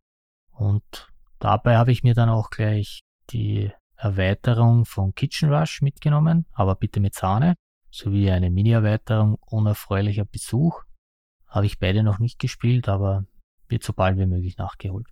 Und 0.53 1.09
dabei 1.39 1.77
habe 1.77 1.93
ich 1.93 2.03
mir 2.03 2.15
dann 2.15 2.29
auch 2.29 2.51
gleich 2.51 3.03
die 3.31 3.73
Erweiterung 3.97 4.85
von 4.85 5.15
Kitchen 5.15 5.53
Rush 5.53 5.81
mitgenommen, 5.81 6.47
aber 6.53 6.75
bitte 6.75 7.01
mit 7.01 7.15
Sahne, 7.15 7.55
sowie 7.95 8.31
eine 8.31 8.51
Mini-Erweiterung 8.51 9.37
unerfreulicher 9.47 10.25
Besuch. 10.25 10.83
Habe 11.47 11.67
ich 11.67 11.79
beide 11.79 12.03
noch 12.03 12.19
nicht 12.19 12.39
gespielt, 12.41 12.89
aber 12.89 13.25
wird 13.69 13.85
so 13.85 13.93
bald 13.93 14.19
wie 14.19 14.27
möglich 14.27 14.59
nachgeholt. 14.59 15.07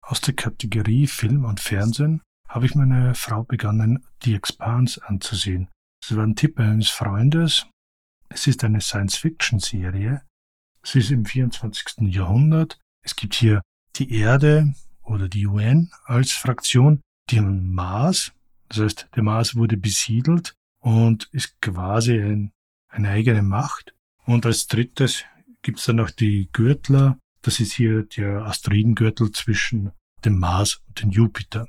Aus 0.00 0.20
der 0.20 0.34
Kategorie 0.34 1.06
Film 1.06 1.44
und 1.44 1.60
Fernsehen 1.60 2.22
habe 2.48 2.66
ich 2.66 2.74
meine 2.74 3.14
Frau 3.14 3.42
begonnen, 3.42 4.06
The 4.22 4.34
Expanse 4.34 5.00
anzusehen. 5.06 5.68
Es 6.02 6.14
war 6.14 6.24
ein 6.24 6.36
Tipp 6.36 6.58
eines 6.58 6.90
Freundes. 6.90 7.66
Es 8.28 8.46
ist 8.46 8.64
eine 8.64 8.80
Science-Fiction-Serie, 8.80 10.22
es 10.82 10.94
ist 10.94 11.10
im 11.10 11.24
24. 11.24 12.14
Jahrhundert. 12.14 12.78
Es 13.04 13.14
gibt 13.14 13.34
hier 13.34 13.60
die 13.96 14.12
Erde 14.12 14.74
oder 15.02 15.28
die 15.28 15.46
UN 15.46 15.90
als 16.04 16.32
Fraktion, 16.32 17.00
die 17.30 17.40
Mars. 17.40 18.32
Das 18.68 18.78
heißt, 18.80 19.08
der 19.14 19.22
Mars 19.22 19.54
wurde 19.54 19.76
besiedelt 19.76 20.54
und 20.82 21.28
ist 21.32 21.60
quasi 21.62 22.20
ein, 22.20 22.52
eine 22.88 23.08
eigene 23.08 23.42
Macht. 23.42 23.94
Und 24.26 24.44
als 24.44 24.66
drittes 24.66 25.24
gibt 25.62 25.78
es 25.78 25.86
dann 25.86 25.96
noch 25.96 26.10
die 26.10 26.48
Gürtler. 26.52 27.18
Das 27.40 27.60
ist 27.60 27.72
hier 27.72 28.02
der 28.02 28.44
Asteroidengürtel 28.44 29.32
zwischen 29.32 29.92
dem 30.24 30.38
Mars 30.38 30.82
und 30.86 31.02
dem 31.02 31.10
Jupiter. 31.10 31.66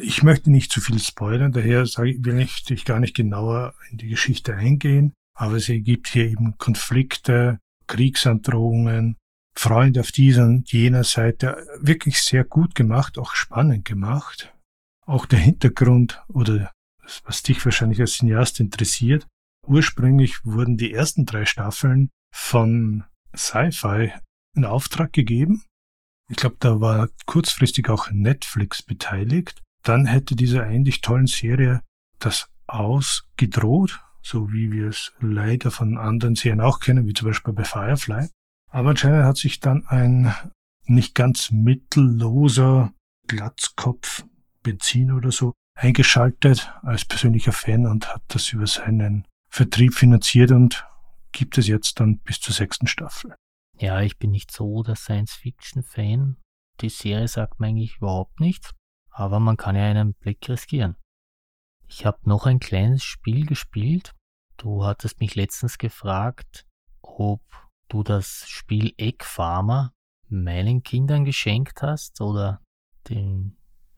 Ich 0.00 0.22
möchte 0.22 0.50
nicht 0.50 0.70
zu 0.70 0.80
viel 0.80 1.00
spoilern, 1.00 1.52
daher 1.52 1.84
sage 1.84 2.10
ich, 2.10 2.24
will 2.24 2.38
ich 2.38 2.84
gar 2.84 3.00
nicht 3.00 3.16
genauer 3.16 3.74
in 3.90 3.98
die 3.98 4.08
Geschichte 4.08 4.54
eingehen, 4.54 5.14
aber 5.34 5.56
es 5.56 5.66
gibt 5.66 6.08
hier 6.08 6.28
eben 6.28 6.56
Konflikte 6.58 7.58
Kriegsandrohungen, 7.88 9.16
Freunde 9.52 10.00
auf 10.00 10.12
dieser 10.12 10.44
und 10.44 10.70
jener 10.72 11.02
Seite 11.02 11.66
wirklich 11.80 12.22
sehr 12.22 12.44
gut 12.44 12.76
gemacht, 12.76 13.18
auch 13.18 13.34
spannend 13.34 13.84
gemacht. 13.84 14.54
Auch 15.06 15.26
der 15.26 15.40
Hintergrund 15.40 16.22
oder 16.28 16.70
was 17.24 17.42
dich 17.42 17.64
wahrscheinlich 17.64 18.00
als 18.00 18.14
Cineast 18.14 18.60
interessiert. 18.60 19.26
Ursprünglich 19.66 20.44
wurden 20.44 20.76
die 20.76 20.92
ersten 20.92 21.26
drei 21.26 21.44
Staffeln 21.44 22.10
von 22.34 23.04
Sci-Fi 23.36 24.12
in 24.56 24.64
Auftrag 24.64 25.12
gegeben, 25.12 25.64
Ich 26.28 26.36
glaube, 26.36 26.56
da 26.60 26.80
war 26.80 27.08
kurzfristig 27.26 27.88
auch 27.88 28.10
Netflix 28.12 28.82
beteiligt. 28.82 29.60
Dann 29.82 30.06
hätte 30.06 30.36
dieser 30.36 30.62
eigentlich 30.62 31.00
tollen 31.00 31.26
Serie 31.26 31.82
das 32.20 32.48
ausgedroht, 32.68 34.00
so 34.22 34.52
wie 34.52 34.70
wir 34.70 34.88
es 34.88 35.12
leider 35.20 35.72
von 35.72 35.98
anderen 35.98 36.36
Serien 36.36 36.60
auch 36.60 36.78
kennen, 36.78 37.06
wie 37.06 37.14
zum 37.14 37.28
Beispiel 37.28 37.52
bei 37.52 37.64
Firefly. 37.64 38.28
Aber 38.70 38.90
anscheinend 38.90 39.24
hat 39.24 39.38
sich 39.38 39.58
dann 39.58 39.86
ein 39.88 40.32
nicht 40.84 41.14
ganz 41.16 41.50
mittelloser 41.50 42.92
Glatzkopf 43.26 44.24
Benzin 44.62 45.10
oder 45.12 45.32
so 45.32 45.54
eingeschaltet 45.80 46.72
als 46.82 47.04
persönlicher 47.04 47.52
Fan 47.52 47.86
und 47.86 48.12
hat 48.12 48.22
das 48.28 48.52
über 48.52 48.66
seinen 48.66 49.26
Vertrieb 49.50 49.94
finanziert 49.94 50.52
und 50.52 50.86
gibt 51.32 51.56
es 51.58 51.66
jetzt 51.66 52.00
dann 52.00 52.18
bis 52.18 52.40
zur 52.40 52.54
sechsten 52.54 52.86
Staffel. 52.86 53.34
Ja, 53.78 54.00
ich 54.02 54.18
bin 54.18 54.30
nicht 54.30 54.50
so 54.50 54.82
der 54.82 54.96
Science-Fiction-Fan. 54.96 56.36
Die 56.82 56.90
Serie 56.90 57.28
sagt 57.28 57.60
mir 57.60 57.68
eigentlich 57.68 57.96
überhaupt 57.96 58.40
nichts, 58.40 58.72
aber 59.10 59.40
man 59.40 59.56
kann 59.56 59.74
ja 59.74 59.84
einen 59.84 60.14
Blick 60.14 60.46
riskieren. 60.48 60.96
Ich 61.88 62.04
habe 62.04 62.18
noch 62.24 62.46
ein 62.46 62.60
kleines 62.60 63.02
Spiel 63.02 63.46
gespielt. 63.46 64.14
Du 64.58 64.84
hattest 64.84 65.20
mich 65.20 65.34
letztens 65.34 65.78
gefragt, 65.78 66.66
ob 67.00 67.40
du 67.88 68.02
das 68.02 68.44
Spiel 68.48 68.92
Egg 68.98 69.24
Farmer 69.24 69.92
meinen 70.28 70.82
Kindern 70.82 71.24
geschenkt 71.24 71.82
hast 71.82 72.20
oder 72.20 72.62
den 73.08 73.56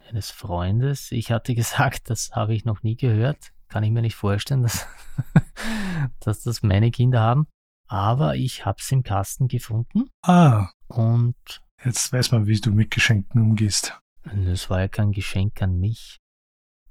eines 0.09 0.31
Freundes. 0.31 1.13
Ich 1.13 1.31
hatte 1.31 1.55
gesagt, 1.57 2.11
das 2.11 2.33
habe 2.33 2.55
ich 2.55 2.65
noch 2.65 2.83
nie 2.83 2.97
gehört. 2.97 3.53
Kann 3.69 3.85
ich 3.85 3.91
mir 3.91 4.03
nicht 4.03 4.17
vorstellen, 4.17 4.63
dass, 4.63 4.87
dass 6.21 6.43
das 6.43 6.63
meine 6.63 6.91
Kinder 6.91 7.21
haben. 7.21 7.47
Aber 7.89 8.37
ich 8.37 8.65
habe 8.65 8.79
es 8.81 8.91
im 8.93 9.03
Kasten 9.03 9.49
gefunden. 9.49 10.09
Ah. 10.23 10.71
Und. 10.89 11.37
Jetzt 11.85 12.13
weiß 12.13 12.33
man, 12.33 12.47
wie 12.47 12.61
du 12.61 12.71
mit 12.71 12.91
Geschenken 12.91 13.43
umgehst. 13.43 13.99
Es 14.25 14.71
war 14.71 14.81
ja 14.81 14.89
kein 14.89 15.13
Geschenk 15.13 15.61
an 15.63 15.79
mich. 15.79 16.19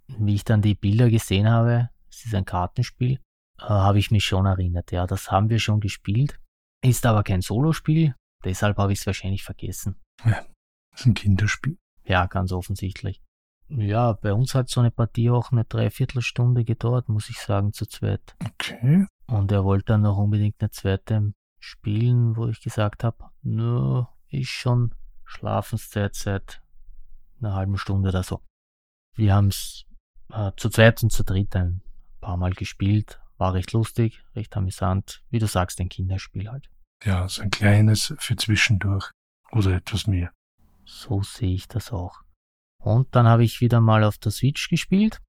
Wie 0.08 0.36
ich 0.36 0.44
dann 0.44 0.62
die 0.62 0.76
Bilder 0.76 1.10
gesehen 1.10 1.50
habe, 1.50 1.90
es 2.10 2.26
ist 2.26 2.36
ein 2.36 2.46
Kartenspiel, 2.46 3.20
äh, 3.60 3.64
habe 3.64 4.00
ich 4.00 4.12
mich 4.12 4.26
schon 4.26 4.46
erinnert. 4.46 4.92
Ja, 4.92 5.08
das 5.08 5.32
haben 5.32 5.50
wir 5.50 5.60
schon 5.60 5.80
gespielt. 5.80 6.40
Ist 6.84 7.06
aber 7.06 7.24
kein 7.24 7.42
Solospiel, 7.42 8.16
deshalb 8.44 8.78
habe 8.78 8.92
ich 8.92 9.00
es 9.00 9.06
wahrscheinlich 9.06 9.44
vergessen. 9.44 10.02
Ja, 10.26 10.46
das 10.92 11.02
ist 11.02 11.06
ein 11.06 11.14
Kinderspiel. 11.14 11.78
Ja, 12.04 12.26
ganz 12.26 12.52
offensichtlich. 12.52 13.22
Ja, 13.70 14.14
bei 14.14 14.34
uns 14.34 14.54
hat 14.54 14.70
so 14.70 14.82
eine 14.82 14.92
Partie 14.92 15.30
auch 15.30 15.52
eine 15.52 15.64
Dreiviertelstunde 15.64 16.66
gedauert, 16.66 17.08
muss 17.08 17.30
ich 17.30 17.38
sagen, 17.38 17.72
zu 17.72 17.86
zweit. 17.86 18.36
Okay. 18.44 19.06
Und 19.28 19.52
er 19.52 19.64
wollte 19.64 19.86
dann 19.86 20.02
noch 20.02 20.18
unbedingt 20.18 20.56
eine 20.60 20.72
zweite 20.72 21.34
spielen, 21.60 22.36
wo 22.36 22.48
ich 22.48 22.62
gesagt 22.62 23.04
habe, 23.04 23.30
nur 23.44 24.10
ist 24.30 24.50
schon 24.50 24.94
Schlafenszeit 25.24 26.16
seit 26.16 26.62
einer 27.40 27.54
halben 27.54 27.78
Stunde 27.78 28.10
oder 28.10 28.24
so. 28.24 28.42
Wir 29.16 29.36
haben 29.36 29.48
es 29.48 29.86
äh, 30.34 30.52
zu 30.58 30.70
zweit 30.70 31.02
und 31.04 31.12
zu 31.12 31.24
dritt 31.24 31.56
ein 31.56 31.82
paar 32.20 32.38
Mal 32.38 32.54
gespielt. 32.54 33.22
War 33.38 33.54
recht 33.54 33.72
lustig, 33.72 34.24
recht 34.36 34.56
amüsant. 34.56 35.24
Wie 35.30 35.40
du 35.40 35.48
sagst, 35.48 35.80
ein 35.80 35.90
Kinderspiel 35.90 36.50
halt. 36.50 36.70
Ja, 37.04 37.28
so 37.28 37.42
ein 37.42 37.50
kleines 37.50 38.14
für 38.20 38.36
zwischendurch 38.36 39.12
oder 39.52 39.76
etwas 39.76 40.08
mehr. 40.08 40.32
So 40.86 41.22
sehe 41.22 41.54
ich 41.54 41.68
das 41.68 41.92
auch. 41.92 42.22
Und 42.82 43.16
dann 43.16 43.28
habe 43.28 43.44
ich 43.44 43.62
wieder 43.62 43.80
mal 43.80 44.04
auf 44.04 44.18
der 44.18 44.32
Switch 44.32 44.70
gespielt. 44.70 45.20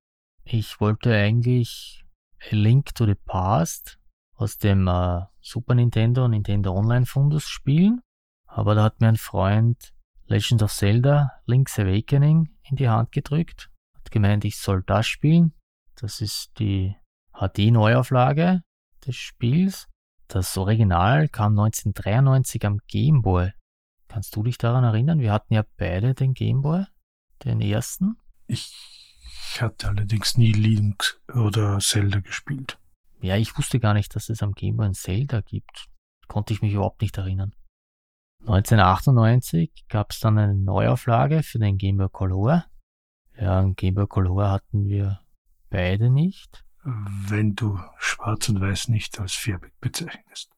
Ich 0.44 0.80
wollte 0.80 1.14
eigentlich 1.14 2.04
A 2.50 2.54
Link 2.54 2.94
to 2.94 3.06
the 3.06 3.14
Past 3.14 3.98
aus 4.34 4.58
dem 4.58 4.88
äh, 4.88 5.20
Super 5.40 5.74
Nintendo 5.74 6.26
Nintendo 6.26 6.74
Online 6.76 7.06
Fundus 7.06 7.46
spielen, 7.46 8.00
aber 8.46 8.74
da 8.74 8.84
hat 8.84 9.00
mir 9.00 9.08
ein 9.08 9.16
Freund 9.16 9.92
Legend 10.26 10.62
of 10.62 10.72
Zelda 10.72 11.30
Link's 11.46 11.78
Awakening 11.78 12.56
in 12.62 12.76
die 12.76 12.88
Hand 12.88 13.12
gedrückt, 13.12 13.70
hat 13.94 14.10
gemeint, 14.10 14.44
ich 14.44 14.58
soll 14.58 14.82
das 14.82 15.06
spielen. 15.06 15.52
Das 15.94 16.20
ist 16.20 16.58
die 16.58 16.96
HD-Neuauflage 17.34 18.62
des 19.06 19.14
Spiels. 19.14 19.88
Das 20.26 20.56
Original 20.56 21.28
kam 21.28 21.58
1993 21.58 22.64
am 22.64 22.78
Game 22.88 23.22
Boy 23.22 23.52
Kannst 24.12 24.36
du 24.36 24.42
dich 24.42 24.58
daran 24.58 24.84
erinnern? 24.84 25.20
Wir 25.20 25.32
hatten 25.32 25.54
ja 25.54 25.64
beide 25.78 26.12
den 26.12 26.34
Gameboy, 26.34 26.84
den 27.44 27.62
ersten. 27.62 28.18
Ich 28.46 29.58
hatte 29.58 29.88
allerdings 29.88 30.36
nie 30.36 30.52
Link 30.52 31.18
oder 31.32 31.78
Zelda 31.78 32.20
gespielt. 32.20 32.78
Ja, 33.22 33.38
ich 33.38 33.56
wusste 33.56 33.80
gar 33.80 33.94
nicht, 33.94 34.14
dass 34.14 34.28
es 34.28 34.42
am 34.42 34.52
Gameboy 34.52 34.84
ein 34.84 34.92
Zelda 34.92 35.40
gibt. 35.40 35.88
Konnte 36.28 36.52
ich 36.52 36.60
mich 36.60 36.74
überhaupt 36.74 37.00
nicht 37.00 37.16
erinnern. 37.16 37.54
1998 38.40 39.86
gab 39.88 40.10
es 40.10 40.20
dann 40.20 40.36
eine 40.36 40.56
Neuauflage 40.56 41.42
für 41.42 41.58
den 41.58 41.78
Game 41.78 41.96
Boy 41.96 42.10
Color. 42.10 42.66
Ja, 43.38 43.60
ein 43.60 43.76
Game 43.76 43.94
Boy 43.94 44.06
Color 44.06 44.50
hatten 44.50 44.88
wir 44.88 45.20
beide 45.70 46.10
nicht. 46.10 46.66
Wenn 46.84 47.54
du 47.54 47.80
Schwarz 47.96 48.50
und 48.50 48.60
Weiß 48.60 48.88
nicht 48.88 49.18
als 49.18 49.32
färbig 49.32 49.72
bezeichnest. 49.80 50.52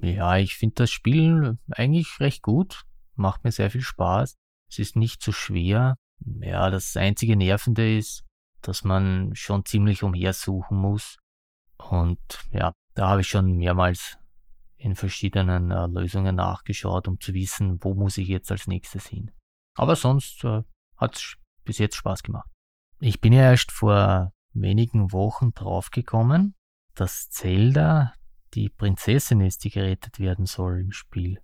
Ja, 0.00 0.36
ich 0.38 0.56
finde 0.56 0.74
das 0.74 0.90
Spiel 0.90 1.58
eigentlich 1.70 2.18
recht 2.18 2.42
gut 2.42 2.87
macht 3.18 3.44
mir 3.44 3.52
sehr 3.52 3.70
viel 3.70 3.82
Spaß. 3.82 4.36
Es 4.70 4.78
ist 4.78 4.96
nicht 4.96 5.22
so 5.22 5.32
schwer. 5.32 5.96
Ja, 6.40 6.70
das 6.70 6.96
einzige 6.96 7.36
Nervende 7.36 7.96
ist, 7.96 8.24
dass 8.62 8.84
man 8.84 9.34
schon 9.34 9.64
ziemlich 9.64 10.02
umhersuchen 10.02 10.76
muss. 10.76 11.16
Und 11.76 12.18
ja, 12.50 12.72
da 12.94 13.08
habe 13.08 13.20
ich 13.20 13.28
schon 13.28 13.56
mehrmals 13.56 14.18
in 14.76 14.94
verschiedenen 14.94 15.70
äh, 15.70 15.86
Lösungen 15.86 16.36
nachgeschaut, 16.36 17.08
um 17.08 17.20
zu 17.20 17.34
wissen, 17.34 17.82
wo 17.82 17.94
muss 17.94 18.18
ich 18.18 18.28
jetzt 18.28 18.50
als 18.50 18.66
nächstes 18.66 19.06
hin. 19.06 19.30
Aber 19.74 19.96
sonst 19.96 20.44
äh, 20.44 20.62
hat 20.96 21.16
es 21.16 21.36
bis 21.64 21.78
jetzt 21.78 21.96
Spaß 21.96 22.22
gemacht. 22.22 22.48
Ich 23.00 23.20
bin 23.20 23.32
ja 23.32 23.50
erst 23.50 23.72
vor 23.72 24.32
wenigen 24.52 25.12
Wochen 25.12 25.52
draufgekommen, 25.52 26.54
dass 26.94 27.28
Zelda 27.30 28.12
die 28.54 28.70
Prinzessin 28.70 29.40
ist, 29.40 29.64
die 29.64 29.70
gerettet 29.70 30.18
werden 30.18 30.46
soll 30.46 30.80
im 30.80 30.92
Spiel. 30.92 31.40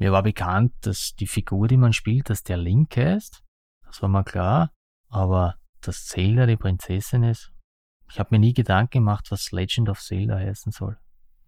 Mir 0.00 0.12
war 0.12 0.22
bekannt, 0.22 0.72
dass 0.80 1.14
die 1.14 1.26
Figur, 1.26 1.68
die 1.68 1.76
man 1.76 1.92
spielt, 1.92 2.30
dass 2.30 2.42
der 2.42 2.56
Link 2.56 2.96
ist. 2.96 3.44
Das 3.84 4.00
war 4.00 4.08
mal 4.08 4.24
klar. 4.24 4.72
Aber 5.08 5.56
dass 5.82 6.06
Zelda 6.06 6.46
die 6.46 6.56
Prinzessin 6.56 7.22
ist, 7.22 7.52
ich 8.10 8.18
habe 8.18 8.30
mir 8.32 8.38
nie 8.38 8.54
Gedanken 8.54 9.00
gemacht, 9.00 9.30
was 9.30 9.52
Legend 9.52 9.90
of 9.90 10.00
Zelda 10.00 10.36
heißen 10.36 10.72
soll. 10.72 10.98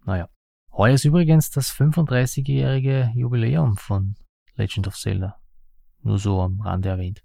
Naja. 0.05 0.29
Heuer 0.71 0.95
ist 0.95 1.07
übrigens 1.07 1.51
das 1.51 1.71
35-jährige 1.71 3.11
Jubiläum 3.15 3.79
von 3.79 4.17
Legend 4.55 4.87
of 4.87 4.99
Zelda. 4.99 5.41
Nur 6.03 6.19
so 6.19 6.43
am 6.43 6.61
Rande 6.61 6.91
erwähnt. 6.91 7.25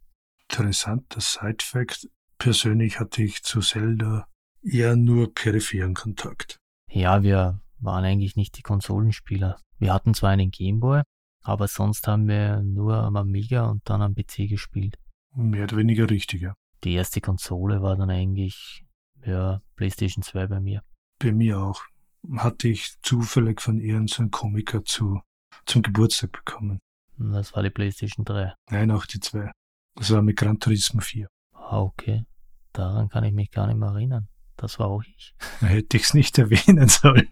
Interessanter 0.50 1.20
Side-Fact. 1.20 2.08
Persönlich 2.38 3.02
hatte 3.02 3.22
ich 3.24 3.44
zu 3.44 3.60
Zelda 3.60 4.30
eher 4.64 4.96
nur 4.96 5.34
peripheren 5.34 5.94
Kontakt. 5.94 6.58
Ja, 6.90 7.22
wir 7.22 7.60
waren 7.80 8.06
eigentlich 8.06 8.38
nicht 8.38 8.58
die 8.58 8.64
Konsolenspieler. 8.64 9.60
Wir 9.78 9.94
hatten 9.94 10.14
zwar 10.14 10.30
einen 10.30 10.52
Gameboy, 10.52 11.02
aber 11.48 11.68
sonst 11.68 12.08
haben 12.08 12.28
wir 12.28 12.62
nur 12.62 12.96
am 12.96 13.16
Amiga 13.16 13.70
und 13.70 13.82
dann 13.90 14.02
am 14.02 14.14
PC 14.14 14.50
gespielt. 14.50 14.98
Mehr 15.34 15.64
oder 15.64 15.78
weniger 15.78 16.10
richtig, 16.10 16.42
ja. 16.42 16.54
Die 16.84 16.94
erste 16.94 17.22
Konsole 17.22 17.82
war 17.82 17.96
dann 17.96 18.10
eigentlich, 18.10 18.84
ja, 19.26 19.62
PlayStation 19.76 20.24
2 20.24 20.48
bei 20.48 20.60
mir. 20.60 20.84
Bei 21.20 21.32
mir 21.32 21.60
auch. 21.60 21.82
Hatte 22.36 22.68
ich 22.68 22.96
zufällig 23.02 23.62
von 23.62 23.80
irgendeinem 23.80 24.30
Komiker 24.30 24.84
zu, 24.84 25.22
zum 25.66 25.84
Geburtstag 25.84 26.34
bekommen. 26.34 26.80
Das 27.18 27.56
war 27.56 27.64
die 27.64 27.70
PlayStation 27.70 28.26
3. 28.26 28.54
Nein, 28.70 28.92
auch 28.92 29.06
die 29.06 29.22
2. 29.22 29.50
Das 29.96 30.12
war 30.12 30.22
mit 30.22 30.38
Gran 30.38 30.60
Turismo 30.60 31.00
4. 31.00 31.28
Ah, 31.54 31.80
okay. 31.80 32.26
Daran 32.74 33.08
kann 33.08 33.24
ich 33.24 33.34
mich 33.34 33.52
gar 33.52 33.68
nicht 33.68 33.78
mehr 33.78 33.90
erinnern. 33.90 34.28
Das 34.58 34.80
war 34.80 34.88
auch 34.88 35.04
ich. 35.04 35.34
Hätte 35.60 35.96
ich 35.96 36.04
es 36.04 36.14
nicht 36.14 36.38
erwähnen 36.38 36.90
sollen. 36.90 37.30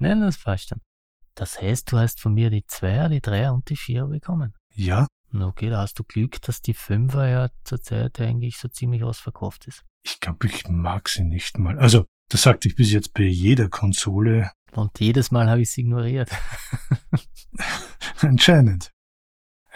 Nein, 0.00 0.20
das 0.20 0.38
passt 0.38 0.70
schon. 0.70 0.80
Das 1.38 1.62
heißt, 1.62 1.92
du 1.92 1.98
hast 1.98 2.20
von 2.20 2.34
mir 2.34 2.50
die 2.50 2.64
Zweier, 2.66 3.08
die 3.08 3.20
Dreier 3.20 3.54
und 3.54 3.70
die 3.70 3.76
Vierer 3.76 4.08
bekommen. 4.08 4.54
Ja. 4.74 5.06
Okay, 5.32 5.70
da 5.70 5.82
hast 5.82 5.96
du 5.96 6.02
Glück, 6.02 6.42
dass 6.42 6.62
die 6.62 6.74
Fünfer 6.74 7.28
ja 7.28 7.48
zurzeit 7.62 8.20
eigentlich 8.20 8.56
so 8.56 8.66
ziemlich 8.66 9.04
ausverkauft 9.04 9.68
ist. 9.68 9.84
Ich 10.02 10.18
glaube, 10.18 10.48
ich 10.48 10.66
mag 10.68 11.08
sie 11.08 11.22
nicht 11.22 11.56
mal. 11.56 11.78
Also, 11.78 12.06
das 12.28 12.42
sagte 12.42 12.66
ich 12.66 12.74
bis 12.74 12.90
jetzt 12.90 13.14
bei 13.14 13.22
jeder 13.22 13.68
Konsole. 13.68 14.50
Und 14.72 14.98
jedes 14.98 15.30
Mal 15.30 15.48
habe 15.48 15.60
ich 15.60 15.70
sie 15.70 15.82
ignoriert. 15.82 16.28
Anscheinend. 18.20 18.90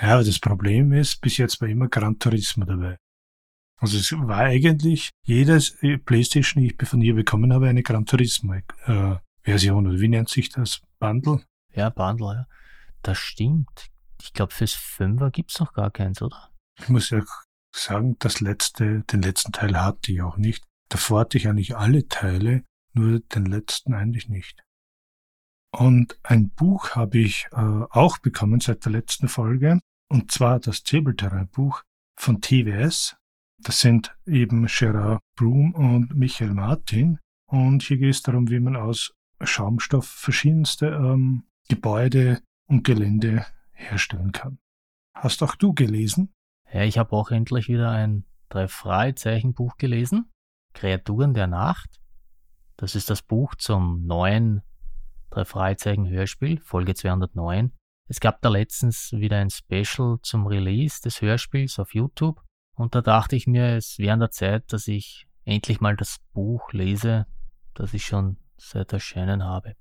Ja, 0.01 0.14
aber 0.14 0.25
das 0.25 0.40
Problem 0.40 0.92
ist, 0.92 1.20
bis 1.20 1.37
jetzt 1.37 1.61
war 1.61 1.68
immer 1.68 1.87
Gran 1.87 2.18
Turismo 2.18 2.64
dabei. 2.64 2.96
Also 3.77 3.98
es 3.98 4.11
war 4.12 4.38
eigentlich 4.38 5.11
jedes 5.25 5.79
Playstation, 6.07 6.61
die 6.61 6.75
ich 6.75 6.88
von 6.88 7.03
ihr 7.03 7.14
bekommen 7.14 7.53
habe, 7.53 7.68
eine 7.68 7.85
Gran 7.85 8.05
Turismo 8.05 8.55
äh. 8.55 9.16
Oder 9.44 10.01
wie 10.01 10.09
nennt 10.09 10.29
sich 10.29 10.51
das? 10.51 10.81
Bundle? 10.98 11.44
Ja, 11.75 11.91
Bundle, 11.91 12.35
ja. 12.35 12.47
Das 13.03 13.19
stimmt. 13.19 13.91
Ich 14.21 14.33
glaube, 14.33 14.53
fürs 14.53 14.73
Fünfer 14.73 15.31
gibt's 15.31 15.59
noch 15.59 15.73
gar 15.73 15.91
keins, 15.91 16.23
oder? 16.23 16.51
Ich 16.79 16.89
muss 16.89 17.11
ja 17.11 17.23
sagen, 17.75 18.17
das 18.19 18.41
letzte, 18.41 19.03
den 19.05 19.23
letzten 19.23 19.53
Teil 19.53 19.81
hatte 19.81 20.13
ich 20.13 20.23
auch 20.23 20.37
nicht. 20.37 20.65
Davor 20.89 21.21
hatte 21.21 21.39
ich 21.39 21.49
eigentlich 21.49 21.77
alle 21.77 22.07
Teile, 22.09 22.65
nur 22.93 23.21
den 23.21 23.47
letzten 23.47 23.95
eigentlich 23.95 24.29
nicht. 24.29 24.63
Und 25.75 26.19
ein 26.23 26.51
Buch 26.51 26.91
habe 26.91 27.19
ich 27.19 27.47
äh, 27.53 27.57
auch 27.57 28.19
bekommen 28.19 28.61
seit 28.61 28.85
der 28.85 28.93
letzten 28.93 29.29
Folge. 29.29 29.81
und 30.09 30.31
zwar 30.31 30.61
das 30.61 30.83
Säbelterrain-Buch 30.87 31.83
von 32.21 32.43
TWS. 32.43 33.17
Das 33.59 33.81
sind 33.81 34.15
eben 34.27 34.67
Gerard 34.67 35.23
Broom 35.37 35.75
und 35.75 36.15
Michael 36.15 36.53
Martin. 36.53 37.19
Und 37.47 37.83
hier 37.83 37.97
geht 37.97 38.11
es 38.11 38.23
darum, 38.23 38.51
wie 38.51 38.61
man 38.61 38.77
aus 38.77 39.15
Schaumstoff 39.41 40.07
verschiedenste 40.07 40.89
ähm, 40.89 41.45
Gebäude 41.73 42.43
und 42.67 42.85
Gelände 42.85 43.47
herstellen 43.73 44.33
kann. 44.33 44.59
Hast 45.15 45.43
auch 45.43 45.55
du 45.55 45.73
gelesen? 45.73 46.31
Ja, 46.71 46.83
ich 46.83 46.99
habe 46.99 47.13
auch 47.13 47.31
endlich 47.31 47.69
wieder 47.69 47.91
ein 47.91 48.27
drei 48.51 48.69
Fragezeichen 48.69 49.55
Buch 49.55 49.79
gelesen. 49.79 50.31
Kreaturen 50.75 51.33
der 51.33 51.47
Nacht. 51.47 51.99
Das 52.77 52.95
ist 52.95 53.09
das 53.09 53.23
Buch 53.23 53.55
zum 53.55 54.05
neuen 54.05 54.61
drei 55.31 55.47
Fragezeichen 55.47 56.07
Hörspiel, 56.07 56.61
Folge 56.61 56.95
209. 56.95 57.73
Es 58.07 58.21
gab 58.21 58.43
da 58.43 58.51
letztens 58.51 59.11
wieder 59.13 59.39
ein 59.39 59.49
Special 59.49 60.19
zum 60.23 60.47
Release 60.47 61.01
des 61.01 61.23
Hörspiels 61.23 61.79
auf 61.79 61.95
YouTube 61.95 62.43
und 62.77 62.95
da 62.95 63.01
dachte 63.01 63.35
ich 63.35 63.47
mir, 63.47 63.77
es 63.77 63.99
wäre 63.99 64.13
an 64.13 64.21
der 64.21 64.31
Zeit, 64.31 64.71
dass 64.75 64.89
ich 64.89 65.27
endlich 65.47 65.81
mal 65.81 65.97
das 65.97 66.19
Buch 66.35 66.71
lese, 66.75 67.25
das 67.73 67.95
ich 67.95 68.05
schon 68.05 68.37
seit 68.59 68.93
Erscheinen 68.93 69.43
habe. 69.43 69.75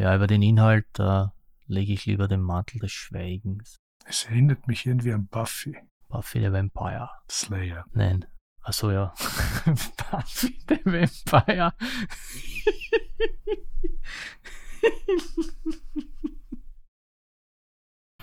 Ja, 0.00 0.16
über 0.16 0.26
den 0.26 0.40
Inhalt, 0.40 0.86
da 0.94 1.34
lege 1.66 1.92
ich 1.92 2.06
lieber 2.06 2.26
den 2.26 2.40
Mantel 2.40 2.78
des 2.78 2.90
Schweigens. 2.90 3.76
Es 4.06 4.24
erinnert 4.24 4.66
mich 4.66 4.86
irgendwie 4.86 5.12
an 5.12 5.26
Buffy. 5.26 5.76
Buffy 6.08 6.40
the 6.40 6.50
Vampire. 6.50 7.10
Slayer. 7.30 7.84
Nein. 7.92 8.24
Achso, 8.62 8.90
ja. 8.90 9.12
Buffy 9.66 10.58
the 10.70 10.80
Vampire. 10.86 11.74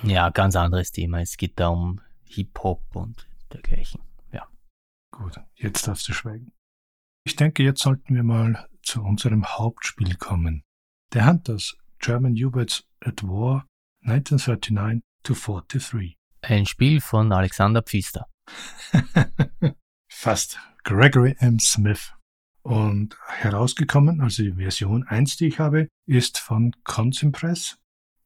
ja, 0.02 0.32
ganz 0.32 0.56
anderes 0.56 0.92
Thema. 0.92 1.22
Es 1.22 1.38
geht 1.38 1.60
da 1.60 1.68
um 1.68 2.02
Hip-Hop 2.24 2.96
und 2.96 3.30
dergleichen. 3.54 4.02
Ja. 4.32 4.48
Gut, 5.12 5.40
jetzt 5.54 5.88
darfst 5.88 6.08
du 6.08 6.14
schweigen. 6.14 6.54
Ich 7.24 7.36
denke, 7.36 7.62
jetzt 7.62 7.84
sollten 7.84 8.16
wir 8.16 8.24
mal 8.24 8.68
zu 8.82 9.04
unserem 9.04 9.46
Hauptspiel 9.46 10.16
kommen. 10.16 10.64
The 11.14 11.22
Hunters, 11.22 11.76
German 12.00 12.36
U-Boats 12.36 12.84
at 13.06 13.24
War, 13.24 13.66
1939 14.04 15.02
to 15.24 15.34
43. 15.34 16.16
Ein 16.42 16.66
Spiel 16.66 17.02
von 17.02 17.32
Alexander 17.32 17.82
Pfister. 17.82 18.28
Fast. 20.10 20.60
Gregory 20.84 21.36
M. 21.40 21.60
Smith. 21.60 22.14
Und 22.62 23.18
herausgekommen, 23.28 24.22
also 24.22 24.44
die 24.44 24.54
Version 24.54 25.06
1, 25.08 25.38
die 25.38 25.48
ich 25.48 25.60
habe, 25.60 25.88
ist 26.06 26.38
von 26.40 26.72
Consimpress. 26.84 27.78